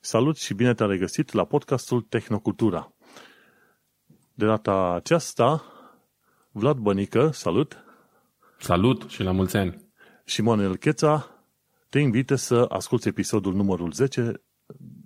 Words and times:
Salut 0.00 0.36
și 0.36 0.54
bine 0.54 0.74
te-am 0.74 0.90
regăsit 0.90 1.32
la 1.32 1.44
podcastul 1.44 2.00
Tehnocultura. 2.00 2.92
De 4.34 4.46
data 4.46 4.92
aceasta, 4.94 5.64
Vlad 6.50 6.76
Bănică, 6.76 7.30
salut! 7.32 7.84
Salut 8.58 9.04
și 9.08 9.22
la 9.22 9.32
mulți 9.32 9.56
ani! 9.56 9.84
Și 10.24 10.42
Manuel 10.42 10.76
Cheța 10.76 11.26
te 11.88 11.98
invită 11.98 12.34
să 12.34 12.66
asculti 12.68 13.08
episodul 13.08 13.54
numărul 13.54 13.92
10 13.92 14.32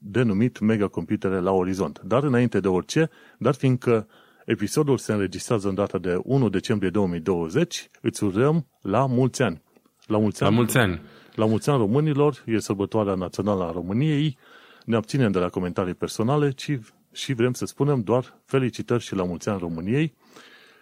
denumit 0.01 0.59
Megacomputere 0.59 1.41
la 1.41 1.51
Orizont. 1.51 2.01
Dar 2.01 2.23
înainte 2.23 2.61
de 2.61 2.69
orice, 2.69 3.11
dar 3.39 3.55
fiindcă 3.55 4.09
episodul 4.45 4.99
se 4.99 5.13
înregistrează 5.13 5.69
în 5.69 5.75
data 5.75 5.99
de 5.99 6.21
1 6.23 6.49
decembrie 6.49 6.91
2020, 6.91 7.89
îți 8.01 8.25
urăm 8.25 8.67
la 8.81 9.07
mulți 9.07 9.43
ani! 9.43 9.63
La 10.07 10.19
mulți 10.19 10.43
ani! 10.43 10.53
La 10.53 10.57
mulți 10.57 10.77
ani! 10.77 11.01
La 11.35 11.47
mulți 11.47 11.71
ani 11.71 11.79
românilor, 11.79 12.43
e 12.47 12.59
sărbătoarea 12.59 13.15
națională 13.15 13.65
a 13.65 13.71
României, 13.71 14.39
ne 14.85 14.97
abținem 14.97 15.31
de 15.31 15.39
la 15.39 15.49
comentarii 15.49 15.95
personale, 15.95 16.51
ci 16.51 16.79
și 17.13 17.33
vrem 17.33 17.53
să 17.53 17.65
spunem 17.65 18.01
doar 18.01 18.41
felicitări 18.45 19.03
și 19.03 19.15
la 19.15 19.25
mulți 19.25 19.49
ani 19.49 19.59
României. 19.59 20.15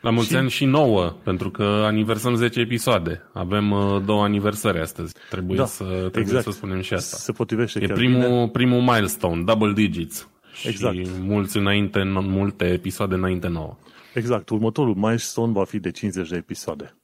La 0.00 0.10
mulți 0.10 0.28
și... 0.28 0.36
ani 0.36 0.50
și 0.50 0.64
nouă, 0.64 1.16
pentru 1.22 1.50
că 1.50 1.62
aniversăm 1.62 2.34
10 2.34 2.60
episoade. 2.60 3.22
Avem 3.32 3.70
uh, 3.70 4.02
două 4.04 4.22
aniversări 4.22 4.80
astăzi. 4.80 5.14
Trebuie, 5.30 5.56
da, 5.56 5.66
să, 5.66 5.84
trebuie 5.84 6.22
exact. 6.22 6.44
să 6.44 6.50
spunem 6.50 6.80
și 6.80 6.94
asta. 6.94 7.16
Se 7.16 7.32
potrivește 7.32 7.78
e 7.82 7.86
chiar 7.86 7.96
primul, 7.96 8.20
bine. 8.20 8.48
primul 8.48 8.80
milestone, 8.80 9.42
double 9.42 9.72
digits. 9.72 10.28
Exact. 10.64 10.94
Și 10.94 11.08
mulți 11.20 11.56
înainte, 11.56 12.02
multe 12.04 12.64
episoade 12.64 13.14
înainte 13.14 13.48
nouă. 13.48 13.76
Exact. 14.14 14.48
Următorul 14.48 14.94
milestone 14.94 15.52
va 15.52 15.64
fi 15.64 15.78
de 15.78 15.90
50 15.90 16.28
de 16.28 16.36
episoade. 16.36 16.94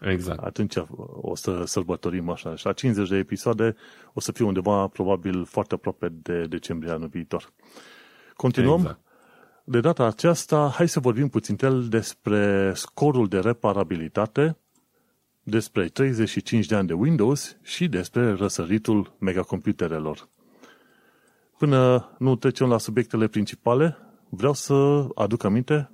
Exact. 0.00 0.44
Atunci 0.44 0.74
o 1.20 1.34
să 1.34 1.64
sărbătorim 1.64 2.30
așa. 2.30 2.56
Și 2.56 2.66
la 2.66 2.72
50 2.72 3.08
de 3.08 3.16
episoade 3.16 3.76
o 4.12 4.20
să 4.20 4.32
fie 4.32 4.44
undeva 4.44 4.86
probabil 4.86 5.44
foarte 5.44 5.74
aproape 5.74 6.08
de 6.22 6.46
decembrie 6.46 6.92
anul 6.92 7.08
viitor. 7.08 7.52
Continuăm. 8.36 8.78
Exact. 8.78 9.00
De 9.64 9.80
data 9.80 10.04
aceasta, 10.04 10.72
hai 10.74 10.88
să 10.88 11.00
vorbim 11.00 11.28
puțin 11.28 11.56
despre 11.88 12.72
scorul 12.74 13.28
de 13.28 13.38
reparabilitate, 13.38 14.56
despre 15.42 15.88
35 15.88 16.66
de 16.66 16.74
ani 16.74 16.86
de 16.86 16.92
Windows 16.92 17.56
și 17.62 17.88
despre 17.88 18.32
răsăritul 18.32 19.16
megacomputerelor. 19.18 20.28
Până 21.58 22.10
nu 22.18 22.36
trecem 22.36 22.68
la 22.68 22.78
subiectele 22.78 23.26
principale, 23.26 23.96
vreau 24.28 24.52
să 24.52 25.06
aduc 25.14 25.44
aminte 25.44 25.90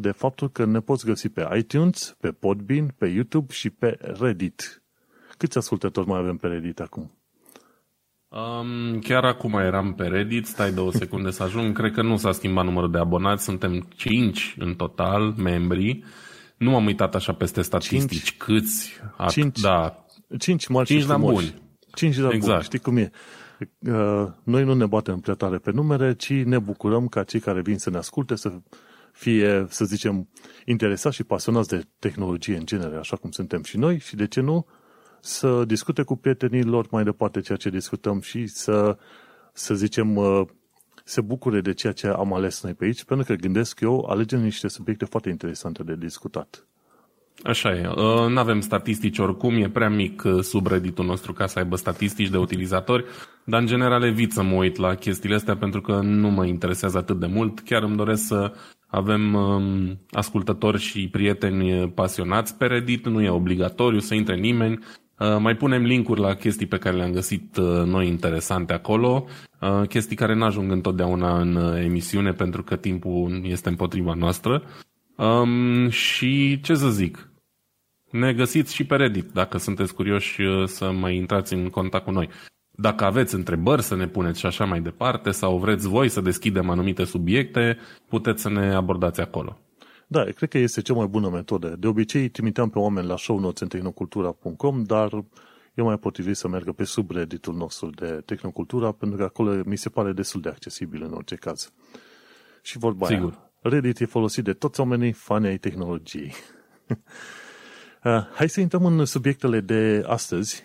de 0.00 0.10
faptul 0.10 0.50
că 0.50 0.64
ne 0.64 0.80
poți 0.80 1.04
găsi 1.04 1.28
pe 1.28 1.48
iTunes, 1.56 2.16
pe 2.20 2.32
Podbean, 2.32 2.94
pe 2.98 3.06
YouTube 3.06 3.52
și 3.52 3.70
pe 3.70 3.98
Reddit. 4.00 4.82
Câți 5.36 5.58
ascultători 5.58 6.06
mai 6.06 6.18
avem 6.18 6.36
pe 6.36 6.46
Reddit 6.46 6.80
acum? 6.80 7.10
Um, 8.28 8.98
chiar 8.98 9.24
acum 9.24 9.52
eram 9.52 9.94
pe 9.94 10.06
Reddit, 10.06 10.46
stai 10.46 10.72
două 10.72 10.92
secunde 10.92 11.30
să 11.30 11.42
ajung. 11.42 11.76
Cred 11.76 11.92
că 11.92 12.02
nu 12.02 12.16
s-a 12.16 12.32
schimbat 12.32 12.64
numărul 12.64 12.90
de 12.90 12.98
abonați, 12.98 13.44
suntem 13.44 13.88
5 13.96 14.54
în 14.58 14.74
total, 14.74 15.34
membri. 15.36 16.04
Nu 16.56 16.76
am 16.76 16.86
uitat 16.86 17.14
așa 17.14 17.32
peste 17.32 17.62
statistici 17.62 18.22
5. 18.22 18.36
câți. 18.36 19.00
5, 19.28 19.60
da. 19.60 20.04
5 20.38 20.66
mari 20.66 20.86
5 20.86 21.02
și 21.02 21.16
buni. 21.18 21.62
5 21.94 22.16
de 22.16 22.28
exact. 22.32 22.44
buni. 22.44 22.62
Știi 22.62 22.78
cum 22.78 22.96
e? 22.96 23.10
Uh, 23.78 24.26
noi 24.42 24.64
nu 24.64 24.74
ne 24.74 24.86
batem 24.86 25.20
prea 25.20 25.34
tare 25.34 25.58
pe 25.58 25.70
numere, 25.70 26.14
ci 26.14 26.32
ne 26.32 26.58
bucurăm 26.58 27.08
ca 27.08 27.22
cei 27.22 27.40
care 27.40 27.60
vin 27.60 27.78
să 27.78 27.90
ne 27.90 27.96
asculte 27.96 28.36
să 28.36 28.52
fie, 29.18 29.66
să 29.68 29.84
zicem, 29.84 30.28
interesați 30.64 31.16
și 31.16 31.24
pasionați 31.24 31.68
de 31.68 31.86
tehnologie 31.98 32.56
în 32.56 32.66
genere, 32.66 32.96
așa 32.96 33.16
cum 33.16 33.30
suntem 33.30 33.62
și 33.62 33.76
noi, 33.76 33.98
și 33.98 34.16
de 34.16 34.26
ce 34.26 34.40
nu, 34.40 34.66
să 35.20 35.64
discute 35.64 36.02
cu 36.02 36.16
prietenii 36.16 36.62
lor 36.62 36.86
mai 36.90 37.04
departe 37.04 37.40
ceea 37.40 37.58
ce 37.58 37.70
discutăm 37.70 38.20
și 38.20 38.46
să, 38.46 38.98
să 39.52 39.74
zicem, 39.74 40.16
uh, 40.16 40.42
se 41.04 41.20
bucure 41.20 41.60
de 41.60 41.72
ceea 41.72 41.92
ce 41.92 42.06
am 42.06 42.32
ales 42.32 42.62
noi 42.62 42.74
pe 42.74 42.84
aici, 42.84 43.04
pentru 43.04 43.26
că 43.26 43.34
gândesc 43.34 43.80
eu, 43.80 44.04
alegem 44.04 44.40
niște 44.40 44.68
subiecte 44.68 45.04
foarte 45.04 45.28
interesante 45.28 45.82
de 45.82 45.96
discutat. 45.96 46.66
Așa 47.42 47.74
e. 47.74 47.86
Uh, 47.86 48.28
nu 48.28 48.38
avem 48.38 48.60
statistici 48.60 49.18
oricum, 49.18 49.54
e 49.54 49.68
prea 49.68 49.88
mic 49.88 50.22
uh, 50.24 50.42
subredditul 50.42 51.04
nostru 51.04 51.32
ca 51.32 51.46
să 51.46 51.58
aibă 51.58 51.76
statistici 51.76 52.28
de 52.28 52.36
utilizatori, 52.36 53.04
dar 53.44 53.60
în 53.60 53.66
general 53.66 54.02
evit 54.02 54.32
să 54.32 54.42
mă 54.42 54.54
uit 54.54 54.76
la 54.76 54.94
chestiile 54.94 55.34
astea 55.34 55.56
pentru 55.56 55.80
că 55.80 56.00
nu 56.02 56.28
mă 56.28 56.46
interesează 56.46 56.98
atât 56.98 57.20
de 57.20 57.26
mult. 57.26 57.60
Chiar 57.60 57.82
îmi 57.82 57.96
doresc 57.96 58.26
să 58.26 58.52
avem 58.86 59.34
um, 59.34 59.98
ascultători 60.10 60.78
și 60.78 61.08
prieteni 61.08 61.88
pasionați 61.88 62.56
pe 62.56 62.66
Reddit, 62.66 63.06
nu 63.06 63.22
e 63.22 63.28
obligatoriu 63.28 63.98
să 63.98 64.14
intre 64.14 64.36
nimeni. 64.36 64.78
Uh, 65.18 65.36
mai 65.40 65.56
punem 65.56 65.82
linkuri 65.82 66.20
la 66.20 66.34
chestii 66.34 66.66
pe 66.66 66.78
care 66.78 66.96
le-am 66.96 67.12
găsit 67.12 67.56
uh, 67.56 67.84
noi 67.84 68.06
interesante 68.06 68.72
acolo, 68.72 69.24
uh, 69.60 69.88
chestii 69.88 70.16
care 70.16 70.34
nu 70.34 70.44
ajung 70.44 70.70
întotdeauna 70.70 71.40
în 71.40 71.56
emisiune 71.82 72.32
pentru 72.32 72.62
că 72.62 72.76
timpul 72.76 73.40
este 73.44 73.68
împotriva 73.68 74.14
noastră. 74.14 74.62
Um, 75.16 75.88
și 75.88 76.60
ce 76.60 76.74
să 76.74 76.88
zic, 76.88 77.27
ne 78.10 78.32
găsiți 78.32 78.74
și 78.74 78.84
pe 78.84 78.96
Reddit 78.96 79.30
dacă 79.32 79.58
sunteți 79.58 79.94
curioși 79.94 80.42
să 80.66 80.90
mai 80.90 81.16
intrați 81.16 81.54
în 81.54 81.68
contact 81.68 82.04
cu 82.04 82.10
noi. 82.10 82.28
Dacă 82.70 83.04
aveți 83.04 83.34
întrebări 83.34 83.82
să 83.82 83.96
ne 83.96 84.08
puneți 84.08 84.38
și 84.38 84.46
așa 84.46 84.64
mai 84.64 84.80
departe 84.80 85.30
sau 85.30 85.58
vreți 85.58 85.88
voi 85.88 86.08
să 86.08 86.20
deschidem 86.20 86.70
anumite 86.70 87.04
subiecte, 87.04 87.78
puteți 88.08 88.42
să 88.42 88.48
ne 88.48 88.74
abordați 88.74 89.20
acolo. 89.20 89.58
Da, 90.06 90.24
cred 90.24 90.48
că 90.48 90.58
este 90.58 90.82
cea 90.82 90.94
mai 90.94 91.06
bună 91.06 91.28
metodă. 91.28 91.76
De 91.78 91.86
obicei 91.86 92.28
trimiteam 92.28 92.70
pe 92.70 92.78
oameni 92.78 93.06
la 93.06 93.16
show 93.16 93.38
notes 93.38 93.60
în 93.60 93.68
tehnocultura.com, 93.68 94.82
dar 94.82 95.24
e 95.74 95.82
mai 95.82 95.98
potrivit 95.98 96.36
să 96.36 96.48
meargă 96.48 96.72
pe 96.72 96.84
subredditul 96.84 97.54
nostru 97.54 97.90
de 97.90 98.22
Tehnocultura, 98.24 98.92
pentru 98.92 99.18
că 99.18 99.24
acolo 99.24 99.62
mi 99.64 99.76
se 99.76 99.88
pare 99.88 100.12
destul 100.12 100.40
de 100.40 100.48
accesibil 100.48 101.02
în 101.02 101.12
orice 101.12 101.34
caz. 101.34 101.72
Și 102.62 102.78
vorba 102.78 103.06
Sigur. 103.06 103.30
aia, 103.30 103.50
Reddit 103.60 104.00
e 104.00 104.04
folosit 104.04 104.44
de 104.44 104.52
toți 104.52 104.80
oamenii 104.80 105.12
fani 105.12 105.46
ai 105.46 105.58
tehnologiei. 105.58 106.32
Uh, 108.04 108.26
hai 108.34 108.48
să 108.48 108.60
intrăm 108.60 108.84
în 108.84 109.04
subiectele 109.04 109.60
de 109.60 110.02
astăzi 110.06 110.64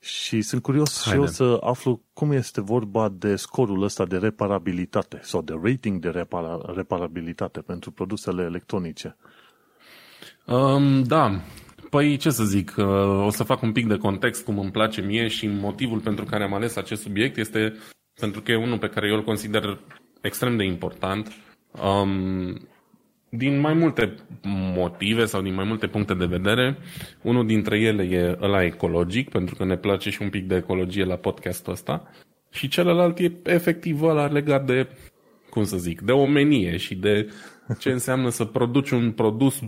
și 0.00 0.42
sunt 0.42 0.62
curios 0.62 1.02
Haide. 1.04 1.18
și 1.18 1.24
eu 1.24 1.32
să 1.32 1.58
aflu 1.60 2.02
cum 2.12 2.32
este 2.32 2.60
vorba 2.60 3.08
de 3.08 3.36
scorul 3.36 3.82
ăsta 3.82 4.04
de 4.04 4.16
reparabilitate 4.16 5.20
sau 5.22 5.42
de 5.42 5.54
rating 5.62 6.00
de 6.00 6.10
repara- 6.10 6.74
reparabilitate 6.74 7.60
pentru 7.60 7.90
produsele 7.90 8.42
electronice. 8.42 9.16
Um, 10.46 11.02
da, 11.02 11.40
Păi, 11.92 12.16
ce 12.16 12.30
să 12.30 12.44
zic, 12.44 12.74
uh, 12.76 12.84
o 13.26 13.30
să 13.30 13.42
fac 13.42 13.62
un 13.62 13.72
pic 13.72 13.86
de 13.86 13.96
context 13.96 14.44
cum 14.44 14.58
îmi 14.58 14.70
place 14.70 15.00
mie 15.00 15.28
și 15.28 15.46
motivul 15.46 16.00
pentru 16.00 16.24
care 16.24 16.44
am 16.44 16.54
ales 16.54 16.76
acest 16.76 17.02
subiect 17.02 17.36
este 17.36 17.76
pentru 18.20 18.40
că 18.42 18.52
e 18.52 18.56
unul 18.56 18.78
pe 18.78 18.88
care 18.88 19.08
eu 19.08 19.14
îl 19.14 19.24
consider 19.24 19.80
extrem 20.20 20.56
de 20.56 20.64
important. 20.64 21.32
Um, 21.82 22.68
din 23.36 23.60
mai 23.60 23.74
multe 23.74 24.14
motive 24.74 25.24
sau 25.24 25.42
din 25.42 25.54
mai 25.54 25.64
multe 25.64 25.86
puncte 25.86 26.14
de 26.14 26.24
vedere. 26.24 26.78
Unul 27.22 27.46
dintre 27.46 27.78
ele 27.78 28.02
e 28.02 28.38
ăla 28.40 28.64
ecologic, 28.64 29.28
pentru 29.28 29.54
că 29.54 29.64
ne 29.64 29.76
place 29.76 30.10
și 30.10 30.22
un 30.22 30.30
pic 30.30 30.46
de 30.46 30.56
ecologie 30.56 31.04
la 31.04 31.16
podcastul 31.16 31.72
ăsta. 31.72 32.10
Și 32.50 32.68
celălalt 32.68 33.18
e 33.18 33.32
efectiv 33.44 34.02
ăla 34.02 34.26
legat 34.26 34.66
de, 34.66 34.88
cum 35.50 35.64
să 35.64 35.76
zic, 35.76 36.00
de 36.00 36.12
omenie 36.12 36.76
și 36.76 36.94
de 36.94 37.32
ce 37.78 37.90
înseamnă 37.90 38.28
să 38.28 38.44
produci 38.44 38.90
un 38.90 39.12
produs 39.12 39.60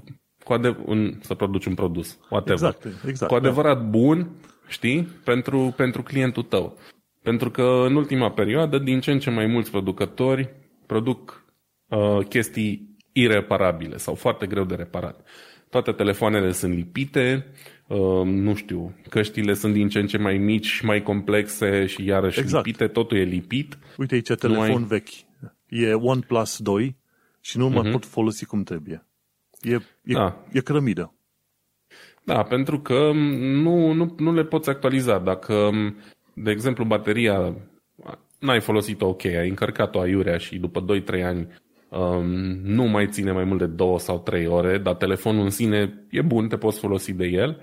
cu 0.44 0.52
adev- 0.52 0.82
un, 0.84 1.14
să 1.20 1.34
produci 1.34 1.66
un 1.66 1.74
produs, 1.74 2.18
whatever, 2.30 2.68
exact, 2.68 3.06
exact, 3.06 3.30
cu 3.30 3.36
adevărat 3.36 3.76
da. 3.76 3.84
bun, 3.84 4.30
știi, 4.68 5.08
pentru, 5.24 5.74
pentru 5.76 6.02
clientul 6.02 6.42
tău. 6.42 6.78
Pentru 7.22 7.50
că 7.50 7.84
în 7.86 7.94
ultima 7.94 8.30
perioadă, 8.30 8.78
din 8.78 9.00
ce 9.00 9.10
în 9.10 9.18
ce 9.18 9.30
mai 9.30 9.46
mulți 9.46 9.70
producători 9.70 10.54
produc 10.86 11.44
uh, 11.88 12.18
chestii 12.28 12.93
ireparabile 13.16 13.96
sau 13.96 14.14
foarte 14.14 14.46
greu 14.46 14.64
de 14.64 14.74
reparat. 14.74 15.26
Toate 15.70 15.92
telefoanele 15.92 16.52
sunt 16.52 16.74
lipite, 16.74 17.46
uh, 17.86 18.22
nu 18.24 18.54
știu, 18.54 18.94
căștile 19.08 19.54
sunt 19.54 19.72
din 19.72 19.88
ce 19.88 19.98
în 19.98 20.06
ce 20.06 20.18
mai 20.18 20.38
mici, 20.38 20.80
mai 20.80 21.02
complexe 21.02 21.86
și 21.86 22.04
iarăși 22.04 22.40
exact. 22.40 22.66
lipite, 22.66 22.86
totul 22.86 23.16
e 23.16 23.22
lipit. 23.22 23.78
Uite 23.96 24.14
aici 24.14 24.32
telefon 24.38 24.82
ai... 24.82 24.84
vechi. 24.88 25.08
E 25.68 25.92
OnePlus 25.92 26.58
2 26.58 26.96
și 27.40 27.58
nu 27.58 27.68
uh-huh. 27.68 27.72
mai 27.72 27.82
mhm. 27.82 27.90
pot 27.90 28.04
folosi 28.04 28.44
cum 28.44 28.62
trebuie. 28.62 29.06
E, 29.60 29.74
e, 30.04 30.12
da. 30.12 30.44
e 30.52 30.60
cărămidă. 30.60 31.14
Da, 32.24 32.42
pentru 32.42 32.80
că 32.80 33.10
nu, 33.62 33.92
nu, 33.92 34.14
nu 34.18 34.32
le 34.32 34.44
poți 34.44 34.70
actualiza. 34.70 35.18
Dacă, 35.18 35.70
de 36.34 36.50
exemplu, 36.50 36.84
bateria 36.84 37.56
n-ai 38.38 38.60
folosit-o 38.60 39.06
ok, 39.06 39.24
ai 39.24 39.48
încărcat-o 39.48 40.00
aiurea 40.00 40.38
și 40.38 40.58
după 40.58 40.84
2-3 41.18 41.22
ani 41.22 41.48
um, 41.98 42.26
nu 42.62 42.84
mai 42.84 43.08
ține 43.08 43.32
mai 43.32 43.44
mult 43.44 43.58
de 43.58 43.66
două 43.66 43.98
sau 43.98 44.18
trei 44.18 44.46
ore, 44.46 44.78
dar 44.78 44.94
telefonul 44.94 45.42
în 45.42 45.50
sine 45.50 46.06
e 46.10 46.22
bun, 46.22 46.48
te 46.48 46.56
poți 46.56 46.78
folosi 46.78 47.12
de 47.12 47.26
el. 47.26 47.60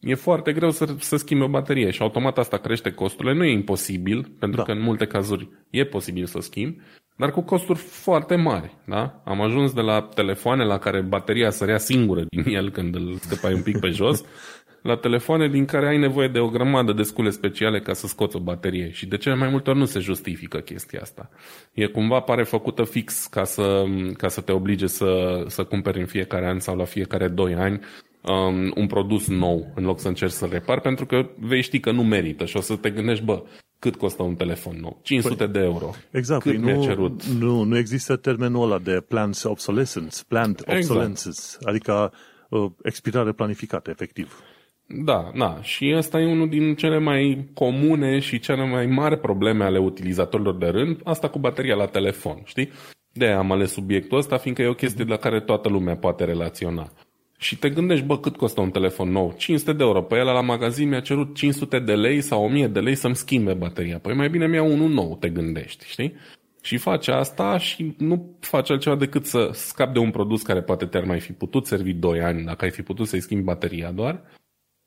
E 0.00 0.14
foarte 0.14 0.52
greu 0.52 0.70
să, 0.70 0.94
să 0.98 1.16
schimbi 1.16 1.44
o 1.44 1.48
baterie 1.48 1.90
și 1.90 2.02
automat 2.02 2.38
asta 2.38 2.56
crește 2.56 2.90
costurile. 2.90 3.34
Nu 3.34 3.44
e 3.44 3.52
imposibil, 3.52 4.34
pentru 4.38 4.58
da. 4.58 4.64
că 4.64 4.72
în 4.72 4.82
multe 4.82 5.06
cazuri 5.06 5.48
e 5.70 5.84
posibil 5.84 6.24
să 6.24 6.38
schimbi, 6.40 6.80
dar 7.16 7.30
cu 7.30 7.40
costuri 7.40 7.78
foarte 7.78 8.36
mari. 8.36 8.76
Da? 8.86 9.22
Am 9.24 9.40
ajuns 9.40 9.72
de 9.72 9.80
la 9.80 10.02
telefoane 10.02 10.64
la 10.64 10.78
care 10.78 11.00
bateria 11.00 11.50
sărea 11.50 11.78
singură 11.78 12.24
din 12.28 12.54
el 12.54 12.70
când 12.70 12.94
îl 12.94 13.14
scăpai 13.14 13.52
un 13.54 13.62
pic 13.62 13.78
pe 13.78 13.88
jos, 13.88 14.24
la 14.84 14.96
telefoane 14.96 15.48
din 15.48 15.64
care 15.64 15.88
ai 15.88 15.98
nevoie 15.98 16.28
de 16.28 16.38
o 16.38 16.48
grămadă 16.48 16.92
de 16.92 17.02
scule 17.02 17.30
speciale 17.30 17.80
ca 17.80 17.92
să 17.92 18.06
scoți 18.06 18.36
o 18.36 18.38
baterie 18.38 18.90
și 18.90 19.06
de 19.06 19.16
cele 19.16 19.34
mai 19.34 19.48
multe 19.48 19.70
ori 19.70 19.78
nu 19.78 19.84
se 19.84 19.98
justifică 19.98 20.58
chestia 20.58 21.00
asta. 21.02 21.30
E 21.72 21.86
cumva 21.86 22.20
pare 22.20 22.42
făcută 22.42 22.82
fix 22.82 23.26
ca 23.26 23.44
să, 23.44 23.84
ca 24.16 24.28
să 24.28 24.40
te 24.40 24.52
oblige 24.52 24.86
să, 24.86 25.42
să 25.46 25.64
cumperi 25.64 26.00
în 26.00 26.06
fiecare 26.06 26.46
an 26.46 26.58
sau 26.58 26.76
la 26.76 26.84
fiecare 26.84 27.28
2 27.28 27.54
ani 27.54 27.80
um, 28.20 28.72
un 28.76 28.86
produs 28.86 29.28
nou 29.28 29.72
în 29.74 29.84
loc 29.84 30.00
să 30.00 30.08
încerci 30.08 30.32
să 30.32 30.48
repar 30.50 30.80
pentru 30.80 31.06
că 31.06 31.30
vei 31.38 31.62
ști 31.62 31.80
că 31.80 31.90
nu 31.90 32.04
merită 32.04 32.44
și 32.44 32.56
o 32.56 32.60
să 32.60 32.76
te 32.76 32.90
gândești, 32.90 33.24
bă, 33.24 33.42
cât 33.78 33.96
costă 33.96 34.22
un 34.22 34.34
telefon 34.34 34.76
nou? 34.80 34.98
500 35.02 35.34
păi, 35.34 35.52
de 35.52 35.58
euro. 35.58 35.90
Exact. 36.10 36.42
Cât 36.42 36.62
păi 36.62 36.74
nu, 36.74 36.82
cerut? 36.82 37.24
Nu, 37.24 37.62
nu 37.62 37.78
există 37.78 38.16
termenul 38.16 38.62
ăla 38.62 38.78
de 38.78 39.04
planned 39.08 39.40
obsolescence, 39.44 40.16
planned 40.28 40.62
exact. 40.66 40.78
obsolescence, 40.78 41.40
adică 41.62 42.12
uh, 42.48 42.70
expirare 42.82 43.32
planificată, 43.32 43.90
efectiv. 43.90 44.42
Da, 44.86 45.30
da. 45.36 45.62
Și 45.62 45.94
ăsta 45.96 46.20
e 46.20 46.32
unul 46.32 46.48
din 46.48 46.74
cele 46.74 46.98
mai 46.98 47.48
comune 47.54 48.18
și 48.18 48.38
cele 48.38 48.70
mai 48.70 48.86
mari 48.86 49.18
probleme 49.18 49.64
ale 49.64 49.78
utilizatorilor 49.78 50.56
de 50.56 50.66
rând, 50.66 51.00
asta 51.04 51.28
cu 51.28 51.38
bateria 51.38 51.74
la 51.74 51.86
telefon, 51.86 52.42
știi? 52.44 52.70
De 53.12 53.26
am 53.26 53.52
ales 53.52 53.72
subiectul 53.72 54.18
ăsta, 54.18 54.36
fiindcă 54.36 54.62
e 54.62 54.68
o 54.68 54.74
chestie 54.74 55.04
la 55.04 55.16
care 55.16 55.40
toată 55.40 55.68
lumea 55.68 55.96
poate 55.96 56.24
relaționa. 56.24 56.92
Și 57.38 57.58
te 57.58 57.70
gândești, 57.70 58.04
bă, 58.04 58.18
cât 58.18 58.36
costă 58.36 58.60
un 58.60 58.70
telefon 58.70 59.10
nou? 59.10 59.34
500 59.36 59.72
de 59.72 59.82
euro. 59.82 60.02
Păi 60.02 60.18
el 60.18 60.24
la 60.24 60.40
magazin 60.40 60.88
mi-a 60.88 61.00
cerut 61.00 61.34
500 61.34 61.78
de 61.78 61.94
lei 61.94 62.20
sau 62.20 62.44
1000 62.44 62.66
de 62.66 62.80
lei 62.80 62.94
să-mi 62.94 63.16
schimbe 63.16 63.52
bateria. 63.52 63.98
Păi 63.98 64.14
mai 64.14 64.28
bine 64.28 64.46
mi-au 64.46 64.72
unul 64.72 64.90
nou, 64.90 65.16
te 65.20 65.28
gândești, 65.28 65.86
știi? 65.86 66.14
Și 66.62 66.76
face 66.76 67.10
asta 67.10 67.58
și 67.58 67.94
nu 67.98 68.36
face 68.40 68.72
altceva 68.72 68.96
decât 68.96 69.26
să 69.26 69.48
scap 69.52 69.92
de 69.92 69.98
un 69.98 70.10
produs 70.10 70.42
care 70.42 70.62
poate 70.62 70.86
te-ar 70.86 71.04
mai 71.04 71.20
fi 71.20 71.32
putut 71.32 71.66
servi 71.66 71.92
2 71.92 72.20
ani 72.20 72.44
dacă 72.44 72.64
ai 72.64 72.70
fi 72.70 72.82
putut 72.82 73.06
să-i 73.06 73.20
schimbi 73.20 73.44
bateria 73.44 73.90
doar. 73.90 74.22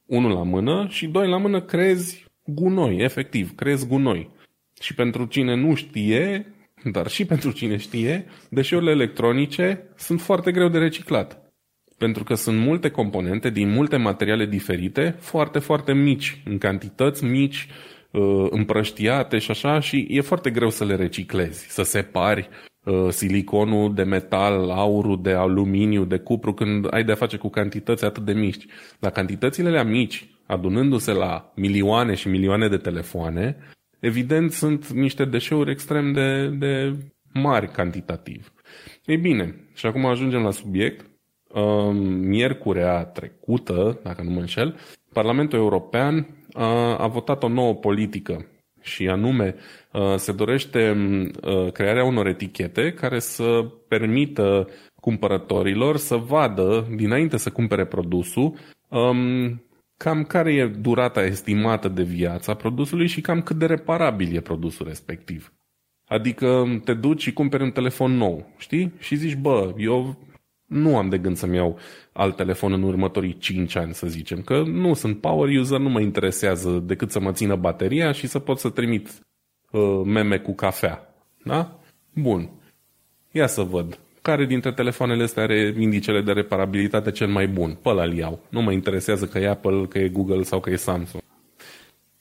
Unul 0.07 0.31
la 0.31 0.43
mână 0.43 0.87
și 0.89 1.07
doi 1.07 1.27
la 1.27 1.37
mână 1.37 1.61
crezi 1.61 2.25
gunoi, 2.45 2.97
efectiv, 2.97 3.55
crezi 3.55 3.87
gunoi. 3.87 4.29
Și 4.81 4.93
pentru 4.93 5.25
cine 5.25 5.55
nu 5.55 5.75
știe, 5.75 6.53
dar 6.83 7.07
și 7.07 7.25
pentru 7.25 7.51
cine 7.51 7.77
știe, 7.77 8.25
deșeurile 8.49 8.91
electronice 8.91 9.83
sunt 9.95 10.21
foarte 10.21 10.51
greu 10.51 10.69
de 10.69 10.77
reciclat. 10.77 11.41
Pentru 11.97 12.23
că 12.23 12.33
sunt 12.33 12.59
multe 12.59 12.89
componente 12.89 13.49
din 13.49 13.69
multe 13.69 13.97
materiale 13.97 14.45
diferite, 14.45 15.15
foarte, 15.19 15.59
foarte 15.59 15.93
mici, 15.93 16.41
în 16.45 16.57
cantități 16.57 17.23
mici, 17.23 17.67
uh, 18.11 18.47
împrăștiate 18.49 19.37
și 19.37 19.51
așa, 19.51 19.79
și 19.79 20.07
e 20.09 20.21
foarte 20.21 20.49
greu 20.49 20.69
să 20.69 20.85
le 20.85 20.95
reciclezi, 20.95 21.65
să 21.69 21.83
separi 21.83 22.49
uh, 22.51 22.76
siliconul 23.09 23.93
de 23.93 24.03
metal, 24.03 24.69
aurul 24.69 25.21
de 25.21 25.31
aluminiu, 25.31 26.05
de 26.05 26.17
cupru, 26.17 26.53
când 26.53 26.93
ai 26.93 27.03
de-a 27.03 27.15
face 27.15 27.37
cu 27.37 27.49
cantități 27.49 28.05
atât 28.05 28.25
de 28.25 28.33
mici. 28.33 28.65
Dar 28.99 29.11
cantitățile 29.11 29.67
alea 29.67 29.83
mici, 29.83 30.29
adunându-se 30.45 31.11
la 31.11 31.51
milioane 31.55 32.13
și 32.13 32.27
milioane 32.27 32.67
de 32.67 32.77
telefoane, 32.77 33.57
evident 33.99 34.51
sunt 34.51 34.89
niște 34.89 35.25
deșeuri 35.25 35.71
extrem 35.71 36.11
de, 36.11 36.47
de 36.47 36.95
mari 37.33 37.71
cantitativ. 37.71 38.51
Ei 39.05 39.17
bine, 39.17 39.55
și 39.73 39.85
acum 39.85 40.05
ajungem 40.05 40.41
la 40.41 40.51
subiect 40.51 41.05
miercurea 42.19 43.03
trecută, 43.03 43.99
dacă 44.03 44.23
nu 44.23 44.29
mă 44.29 44.39
înșel, 44.39 44.75
Parlamentul 45.13 45.59
European 45.59 46.27
a 46.97 47.07
votat 47.07 47.43
o 47.43 47.47
nouă 47.47 47.73
politică 47.73 48.45
și 48.81 49.07
anume 49.07 49.55
se 50.15 50.31
dorește 50.31 50.95
crearea 51.73 52.03
unor 52.03 52.27
etichete 52.27 52.91
care 52.91 53.19
să 53.19 53.65
permită 53.87 54.67
cumpărătorilor 55.01 55.97
să 55.97 56.15
vadă, 56.15 56.87
dinainte 56.95 57.37
să 57.37 57.49
cumpere 57.49 57.85
produsul, 57.85 58.53
cam 59.97 60.23
care 60.23 60.53
e 60.53 60.67
durata 60.67 61.23
estimată 61.23 61.87
de 61.87 62.03
viață 62.03 62.51
a 62.51 62.55
produsului 62.55 63.07
și 63.07 63.21
cam 63.21 63.41
cât 63.41 63.55
de 63.55 63.65
reparabil 63.65 64.35
e 64.35 64.39
produsul 64.39 64.87
respectiv. 64.87 65.53
Adică 66.07 66.79
te 66.83 66.93
duci 66.93 67.21
și 67.21 67.33
cumperi 67.33 67.63
un 67.63 67.71
telefon 67.71 68.11
nou, 68.11 68.53
știi? 68.57 68.93
Și 68.99 69.15
zici, 69.15 69.35
bă, 69.35 69.73
eu 69.77 70.17
nu 70.65 70.97
am 70.97 71.09
de 71.09 71.17
gând 71.17 71.35
să-mi 71.35 71.55
iau 71.55 71.79
alt 72.13 72.35
telefon 72.35 72.73
în 72.73 72.83
următorii 72.83 73.37
5 73.37 73.75
ani, 73.75 73.93
să 73.93 74.07
zicem, 74.07 74.41
că 74.41 74.63
nu 74.63 74.93
sunt 74.93 75.21
power 75.21 75.57
user, 75.57 75.79
nu 75.79 75.89
mă 75.89 75.99
interesează 76.01 76.83
decât 76.85 77.11
să 77.11 77.19
mă 77.19 77.31
țină 77.31 77.55
bateria 77.55 78.11
și 78.11 78.27
să 78.27 78.39
pot 78.39 78.59
să 78.59 78.69
trimit 78.69 79.07
uh, 79.07 79.26
meme 80.05 80.37
cu 80.37 80.53
cafea. 80.53 81.13
Da? 81.43 81.79
Bun. 82.13 82.49
Ia 83.31 83.47
să 83.47 83.61
văd. 83.61 83.99
Care 84.21 84.45
dintre 84.45 84.71
telefoanele 84.71 85.23
astea 85.23 85.43
are 85.43 85.73
indicele 85.79 86.21
de 86.21 86.31
reparabilitate 86.31 87.11
cel 87.11 87.27
mai 87.27 87.47
bun? 87.47 87.77
Pe 87.81 87.89
ăla 87.89 88.05
iau. 88.05 88.39
Nu 88.49 88.61
mă 88.61 88.71
interesează 88.71 89.25
că 89.25 89.39
e 89.39 89.49
Apple, 89.49 89.85
că 89.89 89.99
e 89.99 90.07
Google 90.07 90.43
sau 90.43 90.59
că 90.59 90.69
e 90.69 90.75
Samsung. 90.75 91.23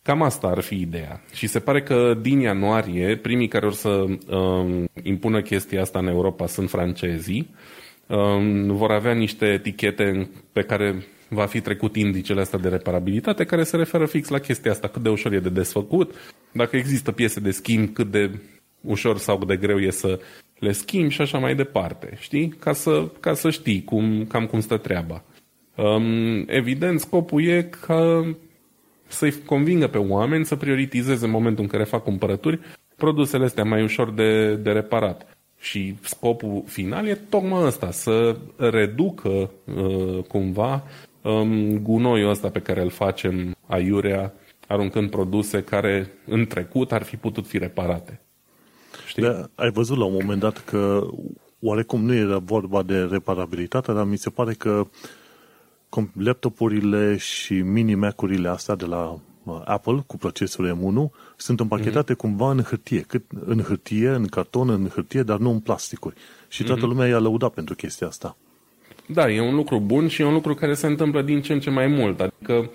Cam 0.02 0.22
asta 0.22 0.46
ar 0.46 0.60
fi 0.60 0.80
ideea. 0.80 1.22
Și 1.32 1.46
se 1.46 1.58
pare 1.58 1.82
că 1.82 2.14
din 2.20 2.40
ianuarie, 2.40 3.16
primii 3.16 3.48
care 3.48 3.66
or 3.66 3.72
să 3.72 3.88
um, 3.88 4.88
impună 5.02 5.42
chestia 5.42 5.80
asta 5.80 5.98
în 5.98 6.06
Europa 6.06 6.46
sunt 6.46 6.70
francezii, 6.70 7.54
vor 8.66 8.90
avea 8.90 9.12
niște 9.12 9.46
etichete 9.46 10.30
pe 10.52 10.62
care 10.62 11.06
va 11.28 11.46
fi 11.46 11.60
trecut 11.60 11.96
indicele 11.96 12.40
astea 12.40 12.58
de 12.58 12.68
reparabilitate 12.68 13.44
care 13.44 13.62
se 13.62 13.76
referă 13.76 14.06
fix 14.06 14.28
la 14.28 14.38
chestia 14.38 14.70
asta, 14.70 14.88
cât 14.88 15.02
de 15.02 15.08
ușor 15.08 15.32
e 15.32 15.38
de 15.38 15.48
desfăcut, 15.48 16.14
dacă 16.52 16.76
există 16.76 17.12
piese 17.12 17.40
de 17.40 17.50
schimb, 17.50 17.92
cât 17.92 18.10
de 18.10 18.30
ușor 18.80 19.18
sau 19.18 19.44
de 19.44 19.56
greu 19.56 19.78
e 19.78 19.90
să 19.90 20.20
le 20.58 20.72
schimbi 20.72 21.14
și 21.14 21.20
așa 21.20 21.38
mai 21.38 21.54
departe, 21.54 22.16
știi? 22.18 22.48
Ca 22.48 22.72
să, 22.72 23.08
ca 23.20 23.34
să 23.34 23.50
știi 23.50 23.84
cum, 23.84 24.24
cam 24.24 24.46
cum 24.46 24.60
stă 24.60 24.76
treaba. 24.76 25.22
Um, 25.76 26.44
evident, 26.46 27.00
scopul 27.00 27.44
e 27.44 27.62
ca 27.86 28.34
să-i 29.06 29.34
convingă 29.44 29.86
pe 29.86 29.98
oameni 29.98 30.44
să 30.44 30.56
prioritizeze 30.56 31.24
în 31.24 31.30
momentul 31.30 31.62
în 31.62 31.70
care 31.70 31.84
fac 31.84 32.02
cumpărături 32.02 32.60
produsele 32.96 33.44
astea 33.44 33.64
mai 33.64 33.82
ușor 33.82 34.10
de, 34.10 34.54
de 34.54 34.70
reparat. 34.70 35.36
Și 35.58 35.94
scopul 36.02 36.62
final 36.66 37.06
e 37.06 37.14
tocmai 37.14 37.64
ăsta, 37.64 37.90
să 37.90 38.36
reducă 38.56 39.50
uh, 39.64 40.22
cumva 40.28 40.82
um, 41.26 41.78
gunoiul 41.78 42.30
ăsta 42.30 42.48
pe 42.48 42.60
care 42.60 42.82
îl 42.82 42.90
facem 42.90 43.56
aiurea, 43.66 44.32
aruncând 44.66 45.10
produse 45.10 45.62
care 45.62 46.12
în 46.26 46.46
trecut 46.46 46.92
ar 46.92 47.02
fi 47.02 47.16
putut 47.16 47.46
fi 47.46 47.58
reparate. 47.58 48.20
Știi? 49.06 49.22
Da, 49.22 49.48
ai 49.54 49.70
văzut 49.70 49.98
la 49.98 50.04
un 50.04 50.12
moment 50.12 50.40
dat 50.40 50.64
că 50.64 51.06
oarecum 51.60 52.04
nu 52.04 52.14
era 52.14 52.38
vorba 52.38 52.82
de 52.82 52.98
reparabilitate, 52.98 53.92
dar 53.92 54.04
mi 54.04 54.16
se 54.16 54.30
pare 54.30 54.52
că 54.52 54.86
laptopurile 56.12 57.16
și 57.16 57.54
mini-Mac-urile 57.54 58.48
astea 58.48 58.74
de 58.74 58.84
la 58.84 59.18
Apple 59.64 60.04
cu 60.06 60.16
procesul 60.16 60.78
M1 60.78 61.16
sunt 61.36 61.60
împachetate 61.60 62.12
mm-hmm. 62.12 62.16
cumva 62.16 62.50
în 62.50 62.62
hârtie, 62.62 63.00
cât 63.00 63.24
în 63.44 63.60
hârtie, 63.60 64.08
în 64.08 64.26
carton, 64.26 64.68
în 64.68 64.88
hârtie, 64.88 65.22
dar 65.22 65.38
nu 65.38 65.50
în 65.50 65.60
plasticuri. 65.60 66.14
Și 66.48 66.64
toată 66.64 66.80
mm-hmm. 66.80 66.88
lumea 66.88 67.06
i-a 67.06 67.18
lăudat 67.18 67.52
pentru 67.52 67.74
chestia 67.74 68.06
asta. 68.06 68.36
Da, 69.06 69.30
e 69.30 69.40
un 69.40 69.54
lucru 69.54 69.80
bun 69.80 70.08
și 70.08 70.22
e 70.22 70.24
un 70.24 70.32
lucru 70.32 70.54
care 70.54 70.74
se 70.74 70.86
întâmplă 70.86 71.22
din 71.22 71.40
ce 71.40 71.52
în 71.52 71.60
ce 71.60 71.70
mai 71.70 71.86
mult. 71.86 72.20
Adică 72.20 72.70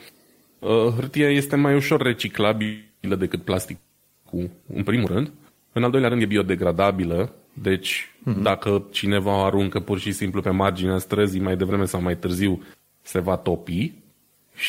uh, 0.60 0.70
hârtia 0.96 1.30
este 1.30 1.56
mai 1.56 1.76
ușor 1.76 2.02
reciclabilă 2.02 3.16
decât 3.18 3.42
plasticul, 3.42 4.50
în 4.74 4.84
primul 4.84 5.08
rând. 5.08 5.32
În 5.74 5.84
al 5.84 5.92
doilea 5.92 6.10
rând 6.10 6.22
e 6.22 6.26
biodegradabilă, 6.26 7.34
deci 7.54 8.10
mm-hmm. 8.20 8.42
dacă 8.42 8.88
cineva 8.92 9.46
aruncă 9.46 9.80
pur 9.80 10.00
și 10.00 10.12
simplu 10.12 10.42
pe 10.42 10.50
marginea 10.50 10.98
străzii 10.98 11.42
mai 11.42 11.58
devreme 11.58 11.86
sau 11.86 12.02
mai 12.02 12.18
târziu, 12.18 12.64
se 13.02 13.20
va 13.20 13.38
topi. 13.38 13.94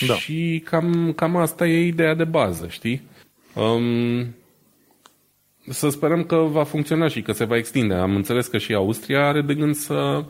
Da. 0.06 0.14
Și 0.14 0.62
cam, 0.64 1.12
cam 1.16 1.36
asta 1.36 1.66
e 1.66 1.86
ideea 1.86 2.14
de 2.14 2.24
bază, 2.24 2.66
știi? 2.68 3.02
Um, 3.54 4.34
să 5.68 5.88
sperăm 5.88 6.24
că 6.24 6.36
va 6.36 6.64
funcționa 6.64 7.08
și 7.08 7.22
că 7.22 7.32
se 7.32 7.44
va 7.44 7.56
extinde. 7.56 7.94
Am 7.94 8.14
înțeles 8.14 8.46
că 8.46 8.58
și 8.58 8.74
Austria 8.74 9.26
are 9.26 9.42
de 9.42 9.54
gând 9.54 9.74
să 9.74 10.24